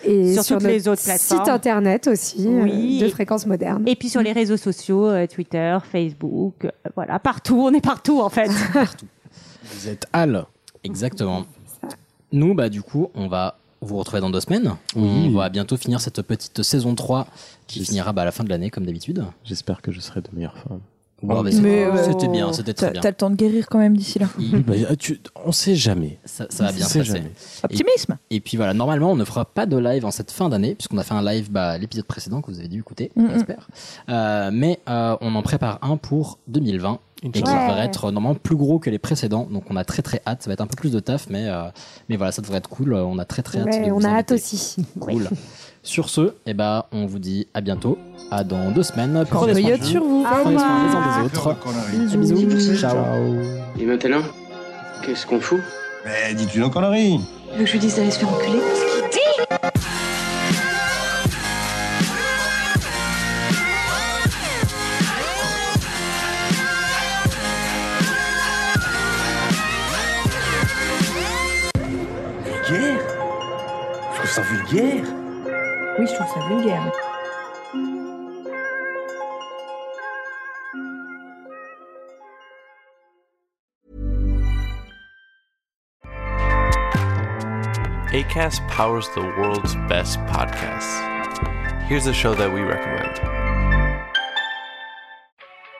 et 0.05 0.33
Sur 0.33 0.43
sur 0.45 0.57
toutes 0.57 0.67
les 0.67 0.87
autres 0.87 1.03
plateformes. 1.03 1.41
site 1.43 1.49
internet 1.51 2.07
aussi 2.07 2.47
Oui. 2.47 2.99
euh, 3.01 3.05
de 3.05 3.11
Fréquence 3.11 3.45
Moderne. 3.47 3.83
Et 3.85 3.97
puis 3.97 4.07
sur 4.09 4.21
les 4.21 4.31
réseaux 4.31 4.55
sociaux, 4.57 5.07
euh, 5.07 5.27
Twitter, 5.27 5.77
Facebook, 5.91 6.63
euh, 6.63 6.69
voilà, 6.95 7.19
partout, 7.19 7.59
on 7.59 7.73
est 7.73 7.81
partout 7.81 8.21
en 8.21 8.29
fait. 8.29 8.49
Vous 9.73 9.87
êtes 9.89 10.07
Al. 10.13 10.45
Exactement. 10.85 11.45
Nous, 12.31 12.53
bah, 12.53 12.69
du 12.69 12.81
coup, 12.81 13.09
on 13.13 13.27
va 13.27 13.57
vous 13.81 13.97
retrouver 13.97 14.21
dans 14.21 14.29
deux 14.29 14.39
semaines. 14.39 14.75
Oui. 14.95 15.03
On 15.27 15.31
va 15.37 15.49
bientôt 15.49 15.75
finir 15.75 15.99
cette 15.99 16.21
petite 16.21 16.63
saison 16.63 16.95
3 16.95 17.27
qui 17.67 17.83
finira 17.83 18.13
bah, 18.13 18.21
à 18.21 18.25
la 18.25 18.31
fin 18.31 18.43
de 18.45 18.49
l'année, 18.49 18.69
comme 18.69 18.85
d'habitude. 18.85 19.25
J'espère 19.43 19.81
que 19.81 19.91
je 19.91 19.99
serai 19.99 20.21
de 20.21 20.29
meilleure 20.33 20.57
forme. 20.57 20.79
Bon, 21.23 21.35
bah, 21.35 21.43
Mais, 21.45 21.51
c'était 21.51 21.85
euh, 21.85 22.03
c'était 22.03 22.27
bien, 22.27 22.51
c'était 22.53 22.73
très 22.73 22.87
T'as 22.87 22.91
bien. 22.91 23.01
t'as 23.01 23.09
le 23.09 23.15
temps 23.15 23.29
de 23.29 23.35
guérir 23.35 23.67
quand 23.67 23.79
même 23.79 23.95
d'ici 23.97 24.19
là. 24.19 24.27
Il- 24.37 24.63
Bah, 24.63 24.73
tu- 24.99 25.19
on 25.45 25.51
sait 25.51 25.75
jamais. 25.75 26.19
ça, 26.25 26.45
ça 26.49 26.65
va 26.65 26.71
bien 26.71 26.85
On 26.85 26.87
se 26.87 26.93
sait 26.93 26.99
passer. 26.99 27.11
jamais. 27.13 27.31
Optimisme. 27.63 28.17
Et 28.29 28.39
puis 28.41 28.57
voilà, 28.57 28.73
normalement, 28.73 29.11
on 29.11 29.15
ne 29.15 29.23
fera 29.23 29.45
pas 29.45 29.65
de 29.65 29.77
live 29.77 30.05
en 30.05 30.11
cette 30.11 30.29
fin 30.31 30.49
d'année, 30.49 30.75
puisqu'on 30.75 30.97
a 30.97 31.03
fait 31.03 31.13
un 31.13 31.23
live 31.23 31.49
bah, 31.51 31.77
l'épisode 31.77 32.05
précédent 32.05 32.41
que 32.41 32.51
vous 32.51 32.59
avez 32.59 32.67
dû 32.67 32.79
écouter, 32.79 33.11
j'espère. 33.33 33.67
Euh, 34.09 34.49
mais 34.53 34.79
euh, 34.89 35.15
on 35.21 35.33
en 35.35 35.41
prépare 35.41 35.79
un 35.81 35.97
pour 35.97 36.37
2020. 36.47 36.99
Et 37.23 37.31
qui 37.31 37.41
devrait 37.41 37.85
être 37.85 38.11
normalement 38.11 38.37
plus 38.37 38.55
gros 38.55 38.77
que 38.77 38.89
les 38.89 38.99
précédents, 38.99 39.47
donc 39.49 39.63
on 39.69 39.77
a 39.77 39.83
très 39.85 40.01
très 40.01 40.21
hâte. 40.27 40.43
Ça 40.43 40.49
va 40.49 40.53
être 40.53 40.61
un 40.61 40.67
peu 40.67 40.75
plus 40.75 40.91
de 40.91 40.99
taf, 40.99 41.27
mais, 41.29 41.47
euh, 41.47 41.63
mais 42.09 42.17
voilà, 42.17 42.31
ça 42.31 42.41
devrait 42.41 42.57
être 42.57 42.69
cool. 42.69 42.93
On 42.93 43.17
a 43.19 43.25
très 43.25 43.41
très 43.41 43.59
hâte. 43.59 43.67
Ouais, 43.67 43.87
de 43.87 43.91
on 43.91 43.99
vous 43.99 44.05
a 44.05 44.09
hâte 44.09 44.31
aussi. 44.31 44.75
Cool. 44.99 45.29
Sur 45.81 46.09
ce, 46.09 46.33
eh 46.47 46.53
ben, 46.53 46.83
on 46.91 47.05
vous 47.05 47.19
dit 47.19 47.47
à 47.53 47.61
bientôt, 47.61 47.99
à 48.31 48.43
dans 48.43 48.71
deux 48.71 48.83
semaines. 48.83 49.23
Prenez 49.29 49.61
soin 49.61 49.77
de 49.77 49.83
sur 49.83 50.03
vous. 50.03 50.23
Prenez 50.23 50.57
soin 50.57 50.87
les 50.87 50.95
uns 50.95 51.19
des 51.19 51.25
autres. 51.25 51.55
Bisous. 52.47 52.75
Ciao. 52.75 52.97
Et 53.79 53.85
maintenant, 53.85 54.21
qu'est-ce 55.03 55.25
qu'on 55.27 55.39
fout? 55.39 55.59
Mais 56.05 56.33
dis-tu 56.33 56.59
nos 56.59 56.69
conneries 56.69 57.19
Tu 57.51 57.57
veux 57.57 57.63
que 57.63 57.65
je 57.67 57.71
lui 57.73 57.79
dise 57.79 57.95
d'aller 57.95 58.11
se 58.11 58.19
faire 58.19 58.29
enculer 58.29 58.59
ça 74.35 74.41
vulgaire. 74.41 75.05
Oui, 75.97 76.05
je 76.05 76.13
trouve 76.13 76.27
ça 76.27 76.45
vulgaire. 76.49 76.91
ACAST 88.11 88.61
powers 88.67 89.07
the 89.15 89.21
world's 89.37 89.75
best 89.87 90.19
podcasts. 90.27 91.01
Here's 91.87 92.07
a 92.07 92.13
show 92.13 92.35
that 92.35 92.51
we 92.53 92.59
recommend. 92.59 93.21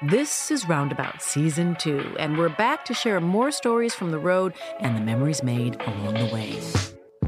This 0.02 0.50
is 0.50 0.66
Roundabout 0.70 1.22
Season 1.22 1.76
2, 1.80 2.16
and 2.20 2.38
we're 2.38 2.48
back 2.48 2.86
to 2.86 2.94
share 2.94 3.20
more 3.20 3.52
stories 3.52 3.94
from 3.94 4.12
the 4.12 4.20
road 4.20 4.54
and 4.80 4.96
the 4.96 5.02
memories 5.02 5.44
made 5.44 5.76
along 5.82 6.14
the 6.14 6.34
way. 6.34 6.95